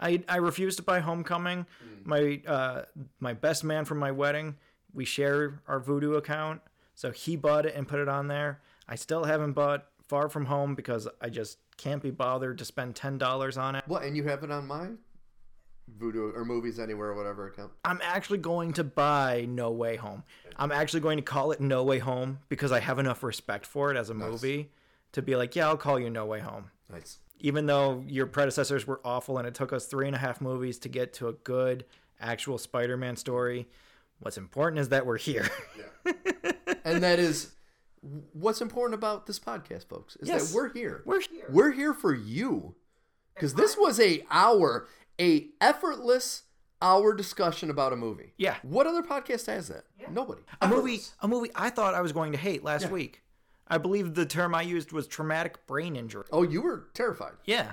I 0.00 0.22
I 0.28 0.36
refuse 0.36 0.76
to 0.76 0.82
buy 0.82 1.00
Homecoming. 1.00 1.66
My 2.04 2.40
uh 2.46 2.82
my 3.20 3.34
best 3.34 3.62
man 3.64 3.84
from 3.84 3.98
my 3.98 4.10
wedding. 4.10 4.56
We 4.92 5.04
share 5.04 5.62
our 5.68 5.80
Vudu 5.80 6.16
account, 6.16 6.62
so 6.94 7.10
he 7.10 7.36
bought 7.36 7.66
it 7.66 7.74
and 7.76 7.86
put 7.86 8.00
it 8.00 8.08
on 8.08 8.28
there. 8.28 8.60
I 8.88 8.96
still 8.96 9.24
haven't 9.24 9.52
bought 9.52 9.86
Far 10.08 10.28
From 10.28 10.46
Home 10.46 10.74
because 10.74 11.06
I 11.20 11.28
just 11.28 11.58
can't 11.76 12.02
be 12.02 12.10
bothered 12.10 12.58
to 12.58 12.64
spend 12.64 12.96
ten 12.96 13.18
dollars 13.18 13.56
on 13.56 13.76
it. 13.76 13.84
What? 13.86 14.02
And 14.02 14.16
you 14.16 14.24
have 14.24 14.42
it 14.42 14.50
on 14.50 14.66
my 14.66 14.88
Vudu 15.98 16.34
or 16.34 16.44
Movies 16.44 16.78
Anywhere 16.78 17.08
or 17.08 17.14
whatever 17.14 17.46
account. 17.48 17.72
I'm 17.84 18.00
actually 18.02 18.38
going 18.38 18.72
to 18.74 18.84
buy 18.84 19.46
No 19.48 19.70
Way 19.70 19.96
Home. 19.96 20.24
I'm 20.56 20.72
actually 20.72 21.00
going 21.00 21.18
to 21.18 21.22
call 21.22 21.52
it 21.52 21.60
No 21.60 21.84
Way 21.84 21.98
Home 21.98 22.38
because 22.48 22.72
I 22.72 22.80
have 22.80 22.98
enough 22.98 23.22
respect 23.22 23.66
for 23.66 23.90
it 23.90 23.96
as 23.96 24.10
a 24.10 24.14
movie 24.14 24.70
to 25.12 25.22
be 25.22 25.36
like, 25.36 25.56
yeah, 25.56 25.66
I'll 25.68 25.76
call 25.76 25.98
you 25.98 26.10
No 26.10 26.26
Way 26.26 26.40
Home. 26.40 26.70
Nice. 26.90 27.18
Even 27.40 27.66
though 27.66 28.04
your 28.06 28.26
predecessors 28.26 28.86
were 28.86 29.00
awful 29.04 29.38
and 29.38 29.46
it 29.48 29.54
took 29.54 29.72
us 29.72 29.86
three 29.86 30.06
and 30.06 30.14
a 30.14 30.18
half 30.18 30.40
movies 30.40 30.78
to 30.80 30.88
get 30.88 31.12
to 31.14 31.28
a 31.28 31.32
good 31.32 31.84
actual 32.20 32.58
Spider-Man 32.58 33.16
story, 33.16 33.66
what's 34.20 34.36
important 34.38 34.78
is 34.80 34.90
that 34.90 35.04
we're 35.06 35.18
here. 35.18 35.48
And 36.84 37.02
that 37.02 37.18
is 37.18 37.52
what's 38.32 38.60
important 38.62 38.94
about 38.94 39.26
this 39.26 39.38
podcast, 39.38 39.86
folks, 39.86 40.16
is 40.16 40.28
Yes. 40.28 40.48
that 40.48 40.54
we're 40.56 40.72
here. 40.72 41.02
we're 41.04 41.20
here. 41.20 41.46
We're 41.50 41.70
here 41.72 41.92
for 41.92 42.14
you. 42.14 42.74
Because 43.34 43.54
this 43.54 43.76
was 43.76 44.00
a 44.00 44.24
hour, 44.30 44.88
a 45.20 45.48
effortless 45.60 46.44
hour 46.80 47.12
discussion 47.12 47.68
about 47.70 47.92
a 47.92 47.96
movie. 47.96 48.32
Yeah. 48.38 48.56
What 48.62 48.86
other 48.86 49.02
podcast 49.02 49.46
has 49.46 49.68
that? 49.68 49.84
Nobody. 50.10 50.40
A 50.62 50.68
movie, 50.68 50.94
Effortless. 50.94 51.14
a 51.20 51.28
movie 51.28 51.50
I 51.54 51.68
thought 51.70 51.94
I 51.94 52.00
was 52.00 52.12
going 52.12 52.32
to 52.32 52.38
hate 52.38 52.64
last 52.64 52.90
week. 52.90 53.22
I 53.70 53.78
believe 53.78 54.14
the 54.14 54.26
term 54.26 54.54
I 54.54 54.62
used 54.62 54.92
was 54.92 55.06
traumatic 55.06 55.66
brain 55.66 55.96
injury. 55.96 56.24
Oh, 56.32 56.42
you 56.42 56.60
were 56.62 56.88
terrified. 56.94 57.34
Yeah. 57.44 57.72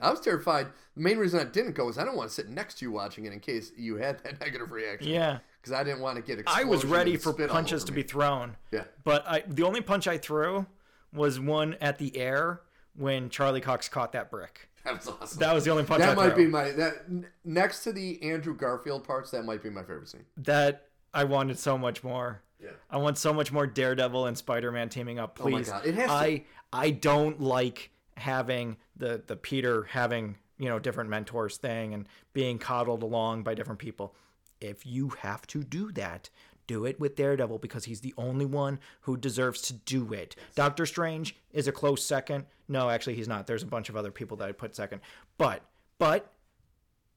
I 0.00 0.10
was 0.10 0.20
terrified. 0.20 0.66
The 0.96 1.00
main 1.02 1.18
reason 1.18 1.38
I 1.40 1.44
didn't 1.44 1.72
go 1.72 1.88
is 1.88 1.96
I 1.98 2.04
don't 2.04 2.16
want 2.16 2.28
to 2.28 2.34
sit 2.34 2.48
next 2.48 2.78
to 2.78 2.84
you 2.84 2.90
watching 2.92 3.24
it 3.24 3.32
in 3.32 3.40
case 3.40 3.72
you 3.76 3.96
had 3.96 4.22
that 4.24 4.40
negative 4.44 4.72
reaction. 4.72 5.10
Yeah. 5.12 5.38
Because 5.60 5.72
I 5.72 5.84
didn't 5.84 6.00
want 6.00 6.16
to 6.16 6.22
get. 6.22 6.42
I 6.46 6.64
was 6.64 6.84
ready 6.84 7.16
for 7.16 7.32
punches 7.32 7.84
to 7.84 7.92
be 7.92 8.02
thrown. 8.02 8.56
Yeah. 8.72 8.84
But 9.04 9.24
I, 9.28 9.44
the 9.46 9.62
only 9.62 9.80
punch 9.80 10.08
I 10.08 10.18
threw 10.18 10.66
was 11.12 11.38
one 11.38 11.76
at 11.80 11.98
the 11.98 12.16
air 12.16 12.62
when 12.96 13.30
Charlie 13.30 13.60
Cox 13.60 13.88
caught 13.88 14.12
that 14.12 14.30
brick. 14.30 14.68
That 14.84 14.94
was 14.94 15.08
awesome. 15.08 15.38
That 15.38 15.54
was 15.54 15.64
the 15.64 15.70
only 15.70 15.84
punch 15.84 16.02
I 16.02 16.06
that 16.06 16.16
might 16.16 16.34
threw. 16.34 16.46
be 16.46 16.50
my 16.50 16.70
that 16.72 17.04
next 17.44 17.84
to 17.84 17.92
the 17.92 18.20
Andrew 18.24 18.56
Garfield 18.56 19.04
parts. 19.04 19.30
That 19.30 19.44
might 19.44 19.62
be 19.62 19.70
my 19.70 19.82
favorite 19.82 20.08
scene. 20.08 20.24
that 20.38 20.88
I 21.14 21.24
wanted 21.24 21.58
so 21.58 21.76
much 21.76 22.02
more. 22.02 22.42
Yeah. 22.62 22.70
I 22.90 22.96
want 22.98 23.18
so 23.18 23.32
much 23.32 23.52
more 23.52 23.66
Daredevil 23.66 24.26
and 24.26 24.38
Spider-Man 24.38 24.88
teaming 24.88 25.18
up. 25.18 25.38
Oh 25.40 25.44
my 25.44 25.50
Please, 25.58 25.68
God, 25.68 25.84
it 25.86 25.94
has 25.94 26.06
to- 26.06 26.12
I 26.12 26.44
I 26.72 26.90
don't 26.90 27.40
like 27.40 27.90
having 28.16 28.76
the 28.96 29.22
the 29.26 29.36
Peter 29.36 29.84
having 29.84 30.36
you 30.58 30.68
know 30.68 30.78
different 30.78 31.10
mentors 31.10 31.56
thing 31.56 31.92
and 31.94 32.06
being 32.32 32.58
coddled 32.58 33.02
along 33.02 33.42
by 33.42 33.54
different 33.54 33.80
people. 33.80 34.14
If 34.60 34.86
you 34.86 35.08
have 35.20 35.46
to 35.48 35.64
do 35.64 35.90
that, 35.92 36.30
do 36.68 36.84
it 36.84 37.00
with 37.00 37.16
Daredevil 37.16 37.58
because 37.58 37.84
he's 37.86 38.00
the 38.00 38.14
only 38.16 38.46
one 38.46 38.78
who 39.02 39.16
deserves 39.16 39.60
to 39.62 39.72
do 39.72 40.12
it. 40.12 40.36
Doctor 40.54 40.86
Strange 40.86 41.36
is 41.52 41.66
a 41.66 41.72
close 41.72 42.04
second. 42.04 42.46
No, 42.68 42.88
actually, 42.88 43.16
he's 43.16 43.26
not. 43.28 43.46
There's 43.48 43.64
a 43.64 43.66
bunch 43.66 43.88
of 43.88 43.96
other 43.96 44.12
people 44.12 44.36
that 44.38 44.48
I 44.48 44.52
put 44.52 44.76
second. 44.76 45.00
But 45.36 45.62
but 45.98 46.32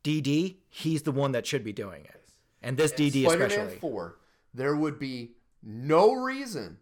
DD, 0.03 0.57
he's 0.69 1.03
the 1.03 1.11
one 1.11 1.31
that 1.33 1.45
should 1.45 1.63
be 1.63 1.73
doing 1.73 2.05
it. 2.05 2.24
And 2.65 2.75
this 2.77 2.91
DD 2.91 3.23
Spider-Man 3.23 3.51
especially. 3.51 3.77
Four. 3.77 4.17
There 4.53 4.75
would 4.75 4.97
be 4.99 5.31
no 5.61 6.13
reason 6.13 6.77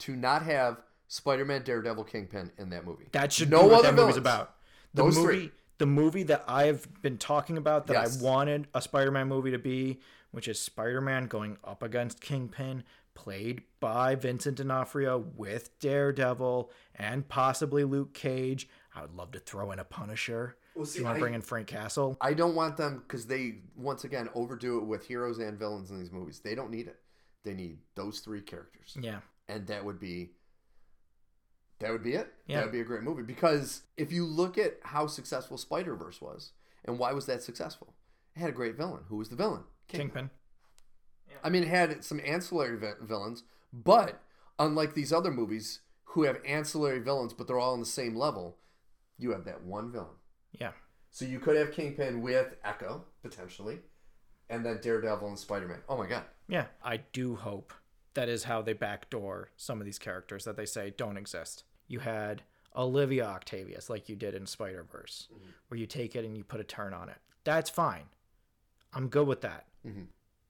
to 0.00 0.16
not 0.16 0.42
have 0.42 0.82
Spider-Man, 1.06 1.62
Daredevil, 1.62 2.04
Kingpin 2.04 2.50
in 2.58 2.70
that 2.70 2.84
movie. 2.84 3.06
That 3.12 3.32
should 3.32 3.50
no 3.50 3.62
be 3.62 3.68
what 3.68 3.78
other 3.84 3.96
that 3.96 4.02
movie's 4.02 4.16
about. 4.16 4.54
The 4.94 5.04
Those 5.04 5.16
movie, 5.16 5.26
three. 5.38 5.50
the 5.78 5.86
movie 5.86 6.22
that 6.24 6.44
I've 6.48 6.86
been 7.02 7.18
talking 7.18 7.56
about 7.56 7.86
that 7.86 7.94
Yes. 7.94 8.20
I 8.20 8.24
wanted 8.24 8.66
a 8.74 8.82
Spider-Man 8.82 9.28
movie 9.28 9.50
to 9.52 9.58
be, 9.58 10.00
which 10.32 10.48
is 10.48 10.60
Spider-Man 10.60 11.26
going 11.28 11.56
up 11.64 11.82
against 11.82 12.20
Kingpin, 12.20 12.84
played 13.14 13.62
by 13.80 14.14
Vincent 14.14 14.56
D'Onofrio 14.58 15.18
with 15.36 15.78
Daredevil 15.78 16.70
and 16.94 17.28
possibly 17.28 17.84
Luke 17.84 18.12
Cage. 18.12 18.68
I 18.94 19.02
would 19.02 19.14
love 19.14 19.30
to 19.32 19.38
throw 19.38 19.70
in 19.70 19.78
a 19.78 19.84
Punisher. 19.84 20.56
Well, 20.78 20.84
Do 20.84 20.92
see, 20.92 20.98
you 21.00 21.04
want 21.06 21.16
to 21.16 21.20
bring 21.20 21.34
in 21.34 21.42
Frank 21.42 21.66
Castle? 21.66 22.16
I 22.20 22.34
don't 22.34 22.54
want 22.54 22.76
them 22.76 23.02
because 23.04 23.26
they 23.26 23.56
once 23.74 24.04
again 24.04 24.28
overdo 24.32 24.78
it 24.78 24.84
with 24.84 25.04
heroes 25.04 25.40
and 25.40 25.58
villains 25.58 25.90
in 25.90 25.98
these 25.98 26.12
movies. 26.12 26.38
They 26.38 26.54
don't 26.54 26.70
need 26.70 26.86
it. 26.86 27.00
They 27.44 27.52
need 27.52 27.78
those 27.96 28.20
three 28.20 28.40
characters, 28.40 28.96
Yeah, 29.00 29.18
and 29.48 29.66
that 29.66 29.84
would 29.84 29.98
be 29.98 30.30
that 31.80 31.90
would 31.90 32.04
be 32.04 32.14
it. 32.14 32.32
Yeah. 32.46 32.58
That 32.58 32.66
would 32.66 32.72
be 32.72 32.80
a 32.80 32.84
great 32.84 33.02
movie 33.02 33.24
because 33.24 33.82
if 33.96 34.12
you 34.12 34.24
look 34.24 34.56
at 34.56 34.78
how 34.84 35.08
successful 35.08 35.58
Spider 35.58 35.96
Verse 35.96 36.20
was, 36.20 36.52
and 36.84 36.96
why 36.96 37.12
was 37.12 37.26
that 37.26 37.42
successful? 37.42 37.94
It 38.36 38.40
had 38.40 38.50
a 38.50 38.52
great 38.52 38.76
villain. 38.76 39.02
Who 39.08 39.16
was 39.16 39.30
the 39.30 39.36
villain? 39.36 39.64
Kingpin. 39.88 40.30
I 41.42 41.50
mean, 41.50 41.64
it 41.64 41.68
had 41.68 42.04
some 42.04 42.20
ancillary 42.24 42.78
vi- 42.78 42.92
villains, 43.02 43.42
but 43.72 44.22
unlike 44.60 44.94
these 44.94 45.12
other 45.12 45.32
movies 45.32 45.80
who 46.04 46.22
have 46.22 46.38
ancillary 46.46 47.00
villains, 47.00 47.32
but 47.32 47.48
they're 47.48 47.58
all 47.58 47.72
on 47.72 47.80
the 47.80 47.86
same 47.86 48.14
level, 48.14 48.58
you 49.18 49.32
have 49.32 49.44
that 49.44 49.62
one 49.64 49.90
villain. 49.90 50.14
Yeah, 50.58 50.72
So 51.10 51.24
you 51.24 51.38
could 51.38 51.56
have 51.56 51.72
Kingpin 51.72 52.20
with 52.22 52.54
Echo 52.64 53.04
potentially, 53.22 53.78
and 54.50 54.64
then 54.64 54.80
Daredevil 54.82 55.28
and 55.28 55.38
Spider 55.38 55.66
Man. 55.68 55.78
Oh 55.88 55.96
my 55.96 56.06
god! 56.06 56.24
yeah. 56.48 56.66
I 56.82 56.98
do 57.12 57.36
hope 57.36 57.72
that 58.14 58.28
is 58.28 58.44
how 58.44 58.62
they 58.62 58.72
backdoor 58.72 59.50
some 59.56 59.80
of 59.80 59.84
these 59.84 59.98
characters 59.98 60.44
that 60.44 60.56
they 60.56 60.66
say 60.66 60.92
don't 60.96 61.16
exist. 61.16 61.64
You 61.86 62.00
had 62.00 62.42
Olivia 62.76 63.24
Octavius, 63.26 63.88
like 63.88 64.08
you 64.08 64.16
did 64.16 64.34
in 64.34 64.46
Spider 64.46 64.82
Verse, 64.90 65.28
where 65.68 65.78
you 65.78 65.86
take 65.86 66.16
it 66.16 66.24
and 66.24 66.36
you 66.36 66.44
put 66.44 66.60
a 66.60 66.64
turn 66.64 66.92
on 66.92 67.08
it. 67.08 67.16
That's 67.44 67.70
fine. 67.70 68.04
I'm 68.92 69.08
good 69.08 69.26
with 69.26 69.42
that. 69.42 69.66
Mhm. 69.86 70.06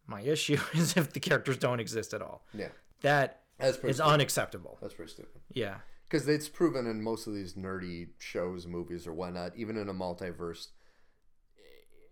My 0.07 0.23
issue 0.23 0.59
is 0.75 0.97
if 0.97 1.13
the 1.13 1.21
characters 1.21 1.59
don't 1.59 1.81
exist 1.81 2.15
at 2.15 2.23
all. 2.23 2.45
Yeah, 2.55 2.69
That 3.03 3.43
that's 3.59 3.77
is 3.79 3.97
stupid. 3.97 4.01
unacceptable. 4.01 4.79
that's 4.81 4.95
pretty 4.95 5.13
stupid. 5.13 5.41
Yeah. 5.53 5.79
Because 6.09 6.27
it's 6.27 6.49
proven 6.49 6.87
in 6.87 7.03
most 7.03 7.27
of 7.27 7.35
these 7.35 7.53
nerdy 7.55 8.09
shows, 8.19 8.67
movies, 8.67 9.07
or 9.07 9.13
whatnot, 9.13 9.53
even 9.57 9.77
in 9.77 9.89
a 9.91 9.95
multiverse, 9.95 10.69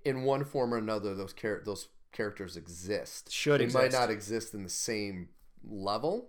in 0.05 0.23
one 0.23 0.45
form 0.45 0.75
or 0.75 0.79
another, 0.79 1.15
those 1.15 1.33
char- 1.33 1.63
those 1.65 1.89
characters 2.13 2.57
exist. 2.57 3.33
Should 3.33 3.61
they 3.61 3.67
might 3.67 3.93
not 3.93 4.11
exist 4.11 4.55
in 4.55 4.63
the 4.63 4.69
same 4.71 5.29
level, 5.69 6.29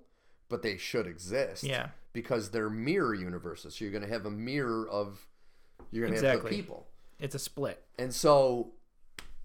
but 0.49 0.61
they 0.61 0.77
should 0.77 1.07
exist. 1.07 1.63
Yeah. 1.63 1.89
because 2.13 2.49
they're 2.51 2.69
mirror 2.69 3.13
universes. 3.13 3.75
So 3.75 3.85
you're 3.85 3.91
going 3.91 4.03
to 4.03 4.09
have 4.09 4.25
a 4.25 4.31
mirror 4.31 4.87
of 4.89 5.27
you're 5.91 6.07
going 6.07 6.19
to 6.19 6.27
have 6.27 6.43
the 6.43 6.49
people, 6.49 6.87
It's 7.19 7.35
a 7.35 7.39
split. 7.39 7.83
and 7.99 8.13
so 8.13 8.71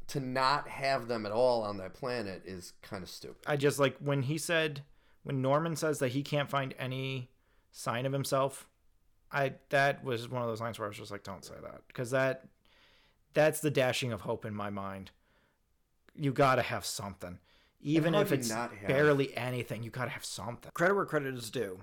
to 0.08 0.20
not 0.20 0.68
have 0.68 1.06
them 1.08 1.24
at 1.26 1.32
all 1.32 1.62
on 1.62 1.76
that 1.78 1.94
planet 1.94 2.42
is 2.46 2.72
kind 2.82 3.02
of 3.02 3.08
stupid. 3.10 3.44
I 3.46 3.56
just 3.56 3.78
like 3.78 3.96
when 3.98 4.22
he 4.22 4.38
said 4.38 4.82
when 5.22 5.42
Norman 5.42 5.76
says 5.76 5.98
that 6.00 6.08
he 6.08 6.22
can't 6.22 6.48
find 6.50 6.74
any 6.78 7.30
sign 7.72 8.06
of 8.06 8.12
himself. 8.12 8.68
I 9.32 9.54
that 9.70 10.04
was 10.04 10.28
one 10.28 10.42
of 10.42 10.48
those 10.48 10.60
lines 10.60 10.78
where 10.78 10.86
I 10.86 10.90
was 10.90 10.98
just 10.98 11.10
like, 11.10 11.24
don't 11.24 11.44
say 11.44 11.54
that 11.62 11.80
because 11.88 12.10
that 12.12 12.44
that's 13.34 13.60
the 13.60 13.70
dashing 13.70 14.12
of 14.12 14.20
hope 14.20 14.44
in 14.44 14.54
my 14.54 14.70
mind. 14.70 15.10
You 16.14 16.32
got 16.32 16.56
to 16.56 16.62
have 16.62 16.84
something, 16.84 17.38
even 17.80 18.14
if 18.14 18.30
it's 18.32 18.50
barely 18.86 19.34
anything. 19.36 19.82
You 19.82 19.90
got 19.90 20.04
to 20.04 20.10
have 20.10 20.24
something. 20.24 20.70
Credit 20.74 20.94
where 20.94 21.06
credit 21.06 21.34
is 21.34 21.50
due. 21.50 21.80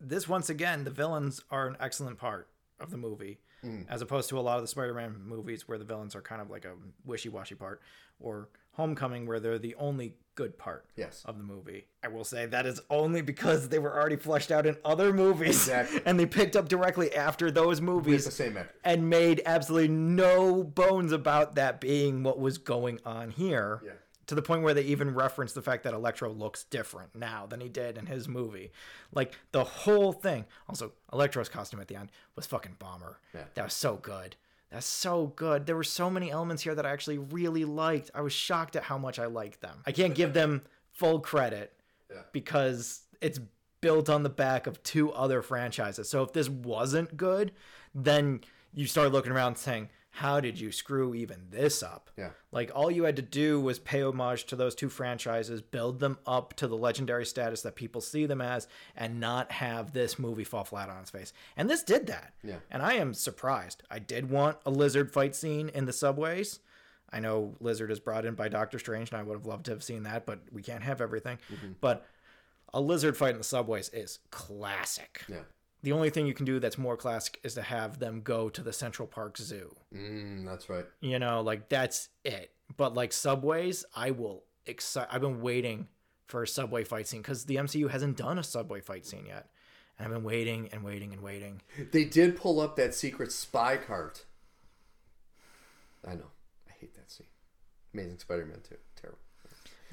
This 0.00 0.28
once 0.28 0.48
again, 0.50 0.84
the 0.84 0.90
villains 0.90 1.42
are 1.50 1.66
an 1.66 1.76
excellent 1.80 2.18
part 2.18 2.48
of 2.80 2.90
the 2.90 2.96
movie, 2.96 3.38
Mm. 3.62 3.86
as 3.88 4.02
opposed 4.02 4.28
to 4.28 4.38
a 4.38 4.40
lot 4.42 4.56
of 4.58 4.62
the 4.62 4.68
Spider-Man 4.68 5.22
movies 5.24 5.66
where 5.66 5.78
the 5.78 5.84
villains 5.86 6.14
are 6.14 6.20
kind 6.20 6.42
of 6.42 6.50
like 6.50 6.66
a 6.66 6.74
wishy-washy 7.04 7.54
part, 7.54 7.80
or 8.20 8.48
Homecoming 8.72 9.24
where 9.26 9.38
they're 9.40 9.58
the 9.58 9.74
only 9.76 10.16
good 10.34 10.58
part 10.58 10.84
Yes. 10.96 11.22
of 11.24 11.38
the 11.38 11.44
movie. 11.44 11.86
I 12.02 12.08
will 12.08 12.24
say 12.24 12.46
that 12.46 12.66
is 12.66 12.80
only 12.90 13.22
because 13.22 13.68
they 13.68 13.78
were 13.78 13.94
already 13.94 14.16
fleshed 14.16 14.50
out 14.50 14.66
in 14.66 14.76
other 14.84 15.12
movies, 15.12 15.56
Exactly. 15.68 16.00
and 16.06 16.18
they 16.18 16.26
picked 16.26 16.56
up 16.56 16.68
directly 16.68 17.14
after 17.14 17.50
those 17.50 17.80
With 17.80 17.88
movies 17.88 18.24
the 18.24 18.30
same 18.30 18.56
actor. 18.56 18.74
and 18.84 19.08
made 19.08 19.42
absolutely 19.46 19.88
no 19.88 20.62
bones 20.64 21.12
about 21.12 21.54
that 21.54 21.80
being 21.80 22.22
what 22.22 22.38
was 22.38 22.58
going 22.58 22.98
on 23.04 23.30
here. 23.30 23.80
Yeah. 23.84 23.92
To 24.28 24.34
the 24.34 24.40
point 24.42 24.62
where 24.62 24.72
they 24.72 24.82
even 24.84 25.12
reference 25.14 25.52
the 25.52 25.60
fact 25.60 25.84
that 25.84 25.92
Electro 25.92 26.30
looks 26.32 26.64
different 26.64 27.14
now 27.14 27.44
than 27.46 27.60
he 27.60 27.68
did 27.68 27.98
in 27.98 28.06
his 28.06 28.26
movie. 28.26 28.72
Like 29.12 29.34
the 29.52 29.64
whole 29.64 30.12
thing. 30.14 30.46
Also, 30.66 30.92
Electro's 31.12 31.50
costume 31.50 31.78
at 31.80 31.88
the 31.88 31.96
end 31.96 32.10
was 32.34 32.46
fucking 32.46 32.76
bomber. 32.78 33.20
Yeah. 33.34 33.42
That 33.52 33.64
was 33.64 33.74
so 33.74 33.96
good. 33.96 34.36
That's 34.74 34.86
so 34.86 35.28
good. 35.36 35.66
There 35.66 35.76
were 35.76 35.84
so 35.84 36.10
many 36.10 36.32
elements 36.32 36.64
here 36.64 36.74
that 36.74 36.84
I 36.84 36.90
actually 36.90 37.18
really 37.18 37.64
liked. 37.64 38.10
I 38.14 38.20
was 38.22 38.32
shocked 38.32 38.74
at 38.74 38.82
how 38.82 38.98
much 38.98 39.20
I 39.20 39.26
liked 39.26 39.60
them. 39.60 39.78
I 39.86 39.92
can't 39.92 40.14
give 40.16 40.34
them 40.34 40.62
full 40.90 41.20
credit 41.20 41.72
Yeah. 42.10 42.22
because 42.32 43.02
it's 43.20 43.38
built 43.80 44.10
on 44.10 44.24
the 44.24 44.30
back 44.30 44.66
of 44.66 44.82
two 44.82 45.12
other 45.12 45.42
franchises. 45.42 46.08
So 46.08 46.22
if 46.24 46.32
this 46.32 46.48
wasn't 46.48 47.16
good, 47.16 47.52
then 47.94 48.40
you 48.72 48.86
start 48.86 49.12
looking 49.12 49.30
around 49.30 49.56
saying, 49.58 49.90
how 50.14 50.38
did 50.38 50.60
you 50.60 50.70
screw 50.70 51.12
even 51.12 51.40
this 51.50 51.82
up? 51.82 52.08
Yeah. 52.16 52.30
Like 52.52 52.70
all 52.72 52.88
you 52.88 53.02
had 53.02 53.16
to 53.16 53.22
do 53.22 53.60
was 53.60 53.80
pay 53.80 54.00
homage 54.04 54.44
to 54.44 54.54
those 54.54 54.76
two 54.76 54.88
franchises, 54.88 55.60
build 55.60 55.98
them 55.98 56.18
up 56.24 56.54
to 56.54 56.68
the 56.68 56.76
legendary 56.76 57.26
status 57.26 57.62
that 57.62 57.74
people 57.74 58.00
see 58.00 58.24
them 58.24 58.40
as, 58.40 58.68
and 58.96 59.18
not 59.18 59.50
have 59.50 59.92
this 59.92 60.16
movie 60.16 60.44
fall 60.44 60.62
flat 60.62 60.88
on 60.88 61.00
its 61.00 61.10
face. 61.10 61.32
And 61.56 61.68
this 61.68 61.82
did 61.82 62.06
that. 62.06 62.32
Yeah. 62.44 62.58
And 62.70 62.80
I 62.80 62.94
am 62.94 63.12
surprised. 63.12 63.82
I 63.90 63.98
did 63.98 64.30
want 64.30 64.58
a 64.64 64.70
lizard 64.70 65.10
fight 65.10 65.34
scene 65.34 65.68
in 65.68 65.84
the 65.84 65.92
subways. 65.92 66.60
I 67.12 67.18
know 67.18 67.56
Lizard 67.60 67.90
is 67.90 67.98
brought 67.98 68.24
in 68.24 68.34
by 68.34 68.48
Doctor 68.48 68.78
Strange, 68.78 69.10
and 69.10 69.18
I 69.18 69.24
would 69.24 69.34
have 69.36 69.46
loved 69.46 69.66
to 69.66 69.72
have 69.72 69.82
seen 69.82 70.04
that, 70.04 70.26
but 70.26 70.38
we 70.52 70.62
can't 70.62 70.82
have 70.84 71.00
everything. 71.00 71.38
Mm-hmm. 71.52 71.72
But 71.80 72.06
a 72.72 72.80
lizard 72.80 73.16
fight 73.16 73.32
in 73.32 73.38
the 73.38 73.44
subways 73.44 73.88
is 73.88 74.20
classic. 74.30 75.22
Yeah. 75.28 75.42
The 75.84 75.92
only 75.92 76.08
thing 76.08 76.26
you 76.26 76.32
can 76.32 76.46
do 76.46 76.58
that's 76.60 76.78
more 76.78 76.96
classic 76.96 77.38
is 77.42 77.52
to 77.54 77.62
have 77.62 77.98
them 77.98 78.22
go 78.22 78.48
to 78.48 78.62
the 78.62 78.72
Central 78.72 79.06
Park 79.06 79.36
Zoo. 79.36 79.76
Mm, 79.94 80.46
that's 80.46 80.70
right. 80.70 80.86
You 81.02 81.18
know, 81.18 81.42
like 81.42 81.68
that's 81.68 82.08
it. 82.24 82.52
But 82.78 82.94
like 82.94 83.12
subways, 83.12 83.84
I 83.94 84.10
will 84.10 84.44
excite. 84.64 85.08
I've 85.10 85.20
been 85.20 85.42
waiting 85.42 85.88
for 86.26 86.42
a 86.42 86.48
subway 86.48 86.84
fight 86.84 87.06
scene 87.06 87.20
because 87.20 87.44
the 87.44 87.56
MCU 87.56 87.90
hasn't 87.90 88.16
done 88.16 88.38
a 88.38 88.42
subway 88.42 88.80
fight 88.80 89.04
scene 89.04 89.26
yet, 89.26 89.50
and 89.98 90.06
I've 90.06 90.14
been 90.14 90.24
waiting 90.24 90.70
and 90.72 90.82
waiting 90.82 91.12
and 91.12 91.20
waiting. 91.20 91.60
They 91.92 92.06
did 92.06 92.34
pull 92.34 92.60
up 92.60 92.76
that 92.76 92.94
secret 92.94 93.30
spy 93.30 93.76
cart. 93.76 94.24
I 96.08 96.14
know. 96.14 96.30
I 96.66 96.72
hate 96.80 96.94
that 96.94 97.10
scene. 97.10 97.26
Amazing 97.92 98.20
Spider-Man 98.20 98.60
too. 98.66 98.76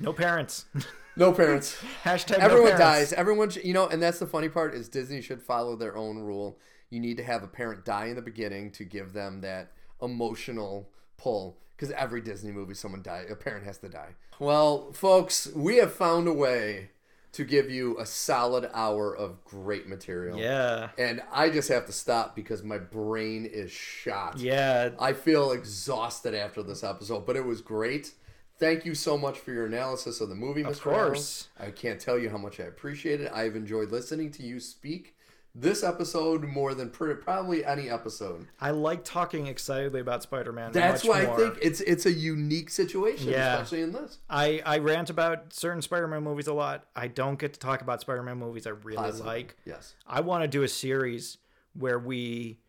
No 0.02 0.14
parents. 0.14 0.66
No 1.18 1.34
parents. 1.34 1.78
Hashtag 2.06 2.38
no 2.39 2.45
Everyone 2.45 2.72
parents. 2.78 2.80
dies. 3.10 3.14
Everyone, 3.14 3.49
sh- 3.49 3.58
you 3.66 3.74
know, 3.74 3.86
and 3.86 4.02
that's 4.02 4.20
the 4.20 4.26
funny 4.26 4.47
part 4.47 4.74
is 4.74 4.88
Disney 4.88 5.20
should 5.22 5.41
follow 5.41 5.76
their 5.76 5.97
own 5.97 6.18
rule. 6.20 6.58
You 6.89 7.02
need 7.02 7.18
to 7.18 7.24
have 7.24 7.43
a 7.43 7.47
parent 7.47 7.84
die 7.84 8.06
in 8.06 8.16
the 8.16 8.22
beginning 8.22 8.72
to 8.72 8.86
give 8.86 9.12
them 9.12 9.41
that 9.41 9.74
emotional 10.02 10.89
pull. 11.18 11.58
Because 11.76 11.91
every 11.91 12.22
Disney 12.22 12.52
movie, 12.54 12.74
someone 12.76 13.02
die, 13.02 13.26
a 13.30 13.36
parent 13.36 13.66
has 13.66 13.78
to 13.80 13.89
die. 13.89 14.16
Well, 14.39 14.93
folks, 14.93 15.47
we 15.54 15.76
have 15.78 15.93
found 15.93 16.30
a 16.30 16.34
way 16.34 16.91
to 17.34 17.43
give 17.43 17.70
you 17.70 17.97
a 17.99 18.06
solid 18.06 18.70
hour 18.74 19.16
of 19.16 19.43
great 19.43 19.88
material. 19.88 20.39
Yeah. 20.39 20.89
And 20.97 21.22
I 21.32 21.49
just 21.49 21.68
have 21.70 21.86
to 21.88 21.91
stop 21.91 22.36
because 22.38 22.64
my 22.64 22.78
brain 22.78 23.45
is 23.45 23.70
shot. 23.72 24.38
Yeah. 24.39 24.91
I 24.97 25.12
feel 25.12 25.52
exhausted 25.52 26.36
after 26.36 26.64
this 26.64 26.84
episode, 26.86 27.26
but 27.26 27.36
it 27.36 27.45
was 27.45 27.62
great. 27.62 28.14
Thank 28.62 28.86
you 28.86 28.95
so 28.95 29.18
much 29.18 29.39
for 29.39 29.51
your 29.51 29.66
analysis 29.66 30.22
of 30.22 30.30
the 30.30 30.36
movie, 30.36 30.64
Mr. 30.64 30.70
Of 30.70 30.82
course. 30.82 31.49
Allen. 31.59 31.70
I 31.70 31.76
can't 31.76 31.99
tell 31.99 32.18
you 32.18 32.30
how 32.30 32.38
much 32.38 32.59
I 32.59 32.64
appreciate 32.64 33.20
it. 33.20 33.30
I've 33.34 33.55
enjoyed 33.57 33.91
listening 33.91 34.32
to 34.34 34.43
you 34.43 34.59
speak 34.62 35.16
this 35.53 35.84
episode 35.84 36.43
more 36.45 36.74
than 36.74 36.89
pr- 36.91 37.12
probably 37.16 37.66
any 37.66 37.89
episode. 37.89 38.47
I 38.62 38.72
like 38.72 39.03
talking 39.03 39.47
excitedly 39.47 39.99
about 39.99 40.24
Spider-Man. 40.24 40.72
That's 40.72 41.03
much 41.03 41.09
why 41.09 41.26
more. 41.26 41.34
I 41.34 41.38
think 41.38 41.57
it's 41.62 41.82
it's 41.82 42.05
a 42.05 42.12
unique 42.14 42.70
situation, 42.70 43.30
Yeah. 43.32 43.55
especially 43.55 43.82
in 43.82 43.91
this. 43.91 44.20
I, 44.30 44.62
I 44.66 44.78
rant 44.78 45.09
about 45.09 45.51
certain 45.53 45.82
Spider-Man 45.82 46.24
movies 46.24 46.47
a 46.47 46.53
lot. 46.53 46.86
I 46.95 47.07
don't 47.09 47.38
get 47.38 47.51
to 47.53 47.59
talk 47.59 47.82
about 47.82 47.99
Spider-Man 47.99 48.38
movies 48.38 48.66
I 48.66 48.70
really 48.70 48.95
Positive. 48.97 49.26
like. 49.26 49.57
Yes. 49.66 49.95
I 50.07 50.22
want 50.22 50.43
to 50.43 50.47
do 50.47 50.64
a 50.64 50.70
series 50.70 51.38
where 51.74 51.99
we 51.99 52.59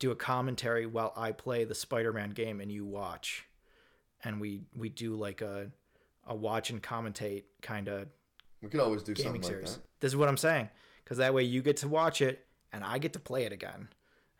do 0.00 0.10
a 0.10 0.16
commentary 0.16 0.86
while 0.86 1.12
I 1.14 1.30
play 1.30 1.62
the 1.64 1.74
Spider-Man 1.76 2.30
game 2.30 2.60
and 2.60 2.72
you 2.72 2.84
watch, 2.84 3.44
and 4.24 4.40
we 4.40 4.62
we 4.76 4.88
do 4.88 5.14
like 5.14 5.40
a 5.40 5.70
a 6.26 6.34
watch 6.34 6.70
and 6.70 6.82
commentate 6.82 7.44
kind 7.62 7.88
of 7.88 8.06
We 8.62 8.68
could 8.68 8.80
always 8.80 9.02
do 9.02 9.14
something 9.14 9.42
series. 9.42 9.70
like 9.70 9.74
that. 9.76 9.82
This 10.00 10.12
is 10.12 10.16
what 10.16 10.28
I'm 10.28 10.36
saying, 10.36 10.68
because 11.04 11.18
that 11.18 11.34
way 11.34 11.42
you 11.44 11.62
get 11.62 11.78
to 11.78 11.88
watch 11.88 12.20
it 12.22 12.46
and 12.72 12.84
I 12.84 12.98
get 12.98 13.12
to 13.14 13.18
play 13.20 13.44
it 13.44 13.52
again, 13.52 13.88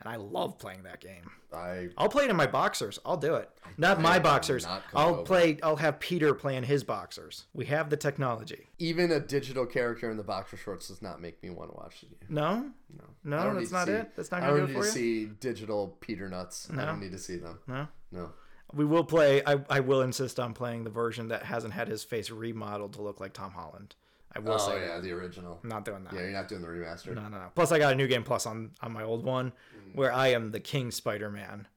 and 0.01 0.09
I 0.09 0.17
love 0.17 0.59
playing 0.59 0.85
that 0.85 1.01
game. 1.01 1.31
I 1.53 1.89
I'll 1.99 2.09
play 2.09 2.25
it 2.25 2.31
in 2.31 2.37
my 2.37 2.47
boxers. 2.47 2.99
I'll 3.05 3.17
do 3.19 3.35
it. 3.35 3.51
Not 3.77 3.99
I 3.99 4.01
my 4.01 4.19
boxers. 4.19 4.65
not 4.65 4.83
I'll 4.95 5.15
over. 5.17 5.23
play. 5.23 5.59
I'll 5.63 5.77
have 5.77 5.99
Peter 6.01 6.33
playing 6.35 6.63
his 6.63 6.83
boxers. 6.85 7.45
We 7.53 7.67
have 7.67 7.91
the 7.91 7.97
technology. 7.97 8.69
even 8.79 9.11
a 9.13 9.21
digital 9.21 9.67
character 9.67 10.11
in 10.11 10.17
the 10.17 10.23
boxer 10.23 10.57
shorts 10.57 10.89
does 10.89 11.03
not 11.03 11.21
make 11.21 11.43
me 11.43 11.51
want 11.51 11.71
to 11.71 11.77
watch 11.77 12.03
it. 12.05 12.31
No, 12.31 12.71
No, 12.97 13.05
No, 13.25 13.55
that's 13.55 13.71
not 13.71 13.87
see- 13.89 13.93
it? 13.95 14.13
That's 14.17 14.31
not 14.31 14.43
I 14.43 14.47
don't 14.47 14.67
do 14.67 14.73
need 14.73 14.81
to 14.81 14.85
see 14.85 15.27
digital 15.27 15.97
Peter 16.01 16.29
nuts. 16.29 16.69
I 16.73 16.85
don't 16.85 17.01
need 17.01 17.13
to 17.13 17.19
see 17.19 17.37
them. 17.37 17.59
no. 17.67 17.87
No. 18.13 18.33
We 18.75 18.85
will 18.85 19.05
play. 19.05 19.43
I, 19.47 19.61
I 19.69 19.81
will 19.81 20.01
insist 20.03 20.41
on 20.41 20.55
playing 20.55 20.85
the 20.85 20.91
version 20.91 21.29
that 21.29 21.45
hasn't 21.45 21.75
had 21.75 21.89
his 21.89 22.03
face 22.05 22.31
remodeled 22.31 22.95
to 22.95 23.03
look 23.03 23.21
like 23.21 23.33
Tom 23.33 23.53
Holland. 23.53 23.95
I 24.35 24.39
will 24.39 24.53
Oh 24.55 24.59
say. 24.59 24.81
yeah, 24.87 24.99
the 24.99 25.13
original. 25.13 25.61
I'm 25.63 25.69
not 25.69 25.85
doing 25.85 26.05
that. 26.05 26.15
Yeah, 26.15 26.21
you're 26.23 26.31
not 26.31 26.49
doing 26.49 26.63
the 26.63 26.69
remaster. 26.69 27.15
No, 27.15 27.23
no, 27.29 27.37
no. 27.39 27.49
Plus, 27.55 27.71
I 27.71 27.79
got 27.79 27.93
a 27.93 27.97
new 27.97 28.07
game 28.09 28.23
plus 28.25 28.47
on 28.47 28.71
on 28.81 28.93
my 28.93 29.03
old 29.03 29.25
one, 29.25 29.53
Mm. 29.77 29.95
where 29.97 30.13
I 30.13 30.29
am 30.29 30.53
the 30.53 30.61
King 30.61 30.91
Spider 30.91 31.31
Man, 31.31 31.69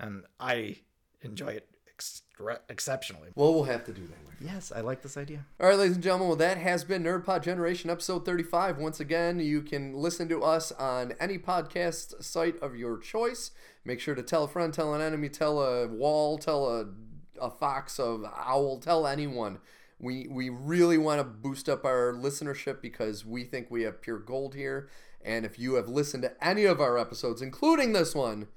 and 0.00 0.24
I 0.40 0.78
enjoy 1.20 1.48
it 1.48 1.68
exceptionally. 2.68 3.30
Well, 3.34 3.54
we'll 3.54 3.64
have 3.64 3.84
to 3.84 3.92
do 3.92 4.06
that. 4.06 4.16
Yes, 4.44 4.72
I 4.74 4.80
like 4.80 5.02
this 5.02 5.16
idea. 5.16 5.44
All 5.60 5.68
right, 5.68 5.78
ladies 5.78 5.94
and 5.94 6.02
gentlemen, 6.02 6.28
well, 6.28 6.36
that 6.36 6.58
has 6.58 6.82
been 6.82 7.04
NerdPod 7.04 7.42
Generation 7.44 7.90
episode 7.90 8.24
35. 8.24 8.78
Once 8.78 8.98
again, 8.98 9.38
you 9.38 9.62
can 9.62 9.94
listen 9.94 10.28
to 10.30 10.42
us 10.42 10.72
on 10.72 11.12
any 11.20 11.38
podcast 11.38 12.22
site 12.24 12.60
of 12.60 12.74
your 12.74 12.98
choice. 12.98 13.52
Make 13.84 14.00
sure 14.00 14.14
to 14.14 14.22
tell 14.22 14.44
a 14.44 14.48
friend, 14.48 14.74
tell 14.74 14.94
an 14.94 15.00
enemy, 15.00 15.28
tell 15.28 15.60
a 15.62 15.86
wall, 15.86 16.38
tell 16.38 16.68
a, 16.68 16.86
a 17.40 17.50
fox, 17.50 17.98
a 17.98 18.32
owl, 18.36 18.78
tell 18.78 19.06
anyone. 19.06 19.58
We, 20.00 20.26
we 20.28 20.48
really 20.48 20.98
want 20.98 21.20
to 21.20 21.24
boost 21.24 21.68
up 21.68 21.84
our 21.84 22.12
listenership 22.12 22.82
because 22.82 23.24
we 23.24 23.44
think 23.44 23.70
we 23.70 23.82
have 23.82 24.02
pure 24.02 24.18
gold 24.18 24.56
here. 24.56 24.88
And 25.24 25.46
if 25.46 25.56
you 25.56 25.74
have 25.74 25.88
listened 25.88 26.24
to 26.24 26.44
any 26.44 26.64
of 26.64 26.80
our 26.80 26.98
episodes, 26.98 27.42
including 27.42 27.92
this 27.92 28.12
one, 28.12 28.48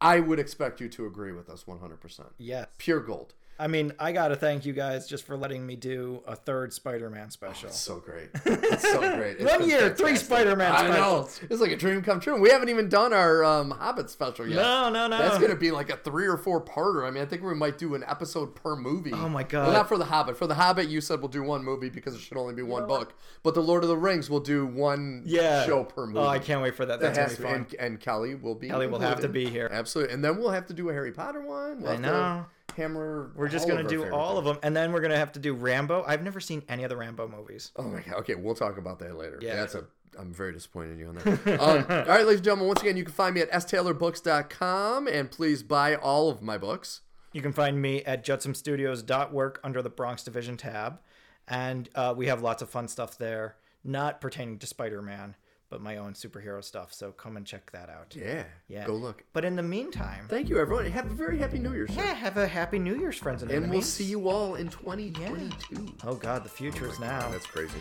I 0.00 0.20
would 0.20 0.38
expect 0.38 0.80
you 0.80 0.88
to 0.90 1.06
agree 1.06 1.32
with 1.32 1.48
us 1.48 1.64
100%. 1.64 2.20
Yes. 2.38 2.68
Pure 2.78 3.00
gold. 3.00 3.34
I 3.60 3.66
mean, 3.66 3.92
I 3.98 4.12
gotta 4.12 4.36
thank 4.36 4.64
you 4.64 4.72
guys 4.72 5.08
just 5.08 5.24
for 5.24 5.36
letting 5.36 5.66
me 5.66 5.74
do 5.74 6.22
a 6.26 6.36
third 6.36 6.72
Spider-Man 6.72 7.30
special. 7.30 7.68
It's 7.70 7.78
so 7.80 7.98
great. 7.98 8.28
It's 8.46 8.82
so 8.82 9.00
great. 9.16 9.38
It's 9.38 9.44
One 9.50 9.60
been 9.60 9.68
year, 9.68 9.90
three. 9.94 10.14
Spider-Man 10.16 10.70
I 10.72 10.88
know. 10.90 11.28
It's 11.50 11.60
like 11.60 11.72
a 11.72 11.76
dream 11.76 12.02
come 12.02 12.20
true. 12.20 12.40
We 12.40 12.50
haven't 12.50 12.68
even 12.68 12.88
done 12.88 13.12
our 13.12 13.44
um, 13.44 13.70
Hobbit 13.72 14.10
special 14.10 14.46
yet. 14.46 14.56
No, 14.56 14.90
no, 14.90 15.08
no. 15.08 15.18
That's 15.18 15.38
going 15.38 15.50
to 15.50 15.56
be 15.56 15.70
like 15.72 15.90
a 15.90 15.96
three 15.96 16.26
or 16.28 16.36
four 16.36 16.60
parter. 16.64 17.06
I 17.06 17.10
mean, 17.10 17.22
I 17.22 17.26
think 17.26 17.42
we 17.42 17.54
might 17.54 17.78
do 17.78 17.94
an 17.96 18.04
episode 18.06 18.54
per 18.54 18.76
movie. 18.76 19.12
Oh 19.12 19.28
my 19.28 19.42
Well, 19.42 19.44
god. 19.48 19.72
not 19.72 19.88
for 19.88 19.98
The 19.98 20.04
Hobbit. 20.04 20.36
For 20.36 20.46
The 20.46 20.54
Hobbit, 20.54 20.88
you 20.88 21.00
said 21.00 21.18
we'll 21.20 21.28
do 21.28 21.42
one 21.42 21.64
movie 21.64 21.88
because 21.88 22.14
it 22.14 22.20
should 22.20 22.36
only 22.36 22.54
be 22.54 22.62
one 22.62 22.86
book. 22.86 23.14
But 23.42 23.54
The 23.54 23.62
Lord 23.62 23.82
of 23.82 23.88
the 23.88 23.96
Rings, 23.96 24.30
we'll 24.30 24.40
do 24.40 24.66
one 24.66 25.22
yeah. 25.26 25.66
show 25.66 25.82
per 25.84 26.06
movie. 26.06 26.18
Oh, 26.20 26.28
I 26.28 26.38
can't 26.38 26.62
wait 26.62 26.76
for 26.76 26.86
that. 26.86 27.00
That 27.00 27.14
That's 27.14 27.32
has 27.32 27.38
gonna 27.40 27.58
be 27.58 27.64
be, 27.64 27.70
fun. 27.70 27.76
and, 27.80 27.92
and 27.94 28.00
Kelly 28.00 28.34
will 28.36 28.54
be. 28.54 28.68
Kelly 28.68 28.86
will 28.86 29.00
have 29.00 29.20
to 29.20 29.28
be 29.28 29.46
here. 29.50 29.68
Absolutely. 29.72 30.14
And 30.14 30.22
then 30.24 30.36
we'll 30.38 30.50
have 30.50 30.66
to 30.66 30.74
do 30.74 30.88
a 30.90 30.92
Harry 30.92 31.12
Potter 31.12 31.40
one. 31.40 31.80
We'll 31.80 31.88
I 31.88 31.92
have 31.94 32.02
to 32.02 32.06
know. 32.06 32.46
Hammer. 32.78 33.30
We're 33.36 33.48
just 33.48 33.68
gonna 33.68 33.86
do 33.86 34.10
all 34.10 34.36
things. 34.36 34.38
of 34.38 34.44
them, 34.46 34.58
and 34.62 34.74
then 34.74 34.92
we're 34.92 35.02
gonna 35.02 35.18
have 35.18 35.32
to 35.32 35.38
do 35.38 35.52
Rambo. 35.52 36.04
I've 36.06 36.22
never 36.22 36.40
seen 36.40 36.62
any 36.68 36.84
of 36.84 36.88
the 36.88 36.96
Rambo 36.96 37.28
movies. 37.28 37.72
Oh 37.76 37.82
my 37.82 38.00
god. 38.00 38.14
Okay, 38.20 38.34
we'll 38.34 38.54
talk 38.54 38.78
about 38.78 38.98
that 39.00 39.16
later. 39.16 39.38
Yeah. 39.42 39.56
That's 39.56 39.74
a. 39.74 39.84
I'm 40.18 40.32
very 40.32 40.52
disappointed 40.52 40.92
in 40.92 40.98
you 40.98 41.08
on 41.08 41.14
that. 41.16 41.60
um, 41.60 41.84
all 41.90 42.14
right, 42.14 42.24
ladies 42.24 42.36
and 42.36 42.44
gentlemen. 42.44 42.68
Once 42.68 42.80
again, 42.80 42.96
you 42.96 43.04
can 43.04 43.12
find 43.12 43.34
me 43.34 43.42
at 43.42 43.50
staylorBooks.com, 43.52 45.06
and 45.06 45.30
please 45.30 45.62
buy 45.62 45.94
all 45.94 46.30
of 46.30 46.40
my 46.42 46.56
books. 46.56 47.02
You 47.32 47.42
can 47.42 47.52
find 47.52 47.80
me 47.80 48.02
at 48.04 48.24
judsomstudios.work 48.24 49.60
under 49.62 49.82
the 49.82 49.90
Bronx 49.90 50.22
Division 50.22 50.56
tab, 50.56 50.98
and 51.46 51.88
uh, 51.94 52.14
we 52.16 52.26
have 52.26 52.42
lots 52.42 52.62
of 52.62 52.70
fun 52.70 52.88
stuff 52.88 53.18
there, 53.18 53.56
not 53.84 54.20
pertaining 54.20 54.58
to 54.58 54.66
Spider-Man, 54.66 55.36
but 55.70 55.80
my 55.80 55.96
own 55.96 56.14
superhero 56.14 56.62
stuff. 56.62 56.92
So 56.92 57.12
come 57.12 57.36
and 57.36 57.46
check 57.46 57.70
that 57.72 57.88
out. 57.90 58.14
Yeah. 58.18 58.44
Yeah. 58.68 58.86
Go 58.86 58.94
look. 58.94 59.24
But 59.32 59.44
in 59.44 59.56
the 59.56 59.62
meantime, 59.62 60.26
Thank 60.28 60.48
you, 60.48 60.58
everyone. 60.58 60.86
Have 60.86 61.06
a 61.06 61.14
very 61.14 61.38
happy 61.38 61.58
New 61.58 61.72
Year's. 61.74 61.90
sir. 61.94 62.00
yeah, 62.00 62.14
have 62.14 62.36
a 62.36 62.46
happy 62.46 62.78
New 62.78 62.96
Year's, 62.98 63.16
friends 63.16 63.42
and, 63.42 63.50
And 63.50 63.70
we'll 63.70 63.82
see 63.82 64.04
you 64.04 64.28
all 64.28 64.54
in 64.54 64.68
2022. 64.68 65.86
Oh 66.04 66.14
God, 66.14 66.44
the 66.44 66.48
future 66.48 66.86
is 66.86 66.96
oh 66.98 67.04
now. 67.04 67.28
That's 67.30 67.46
crazy. 67.46 67.78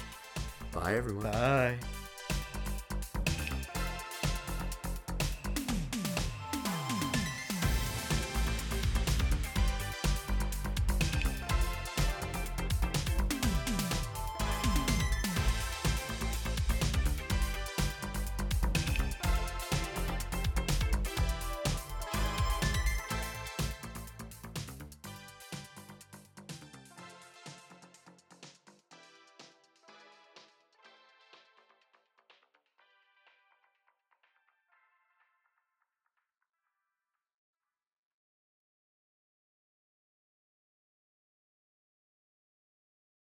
Bye, 0.71 0.95
everyone. 0.95 1.23
Bye. 1.23 1.77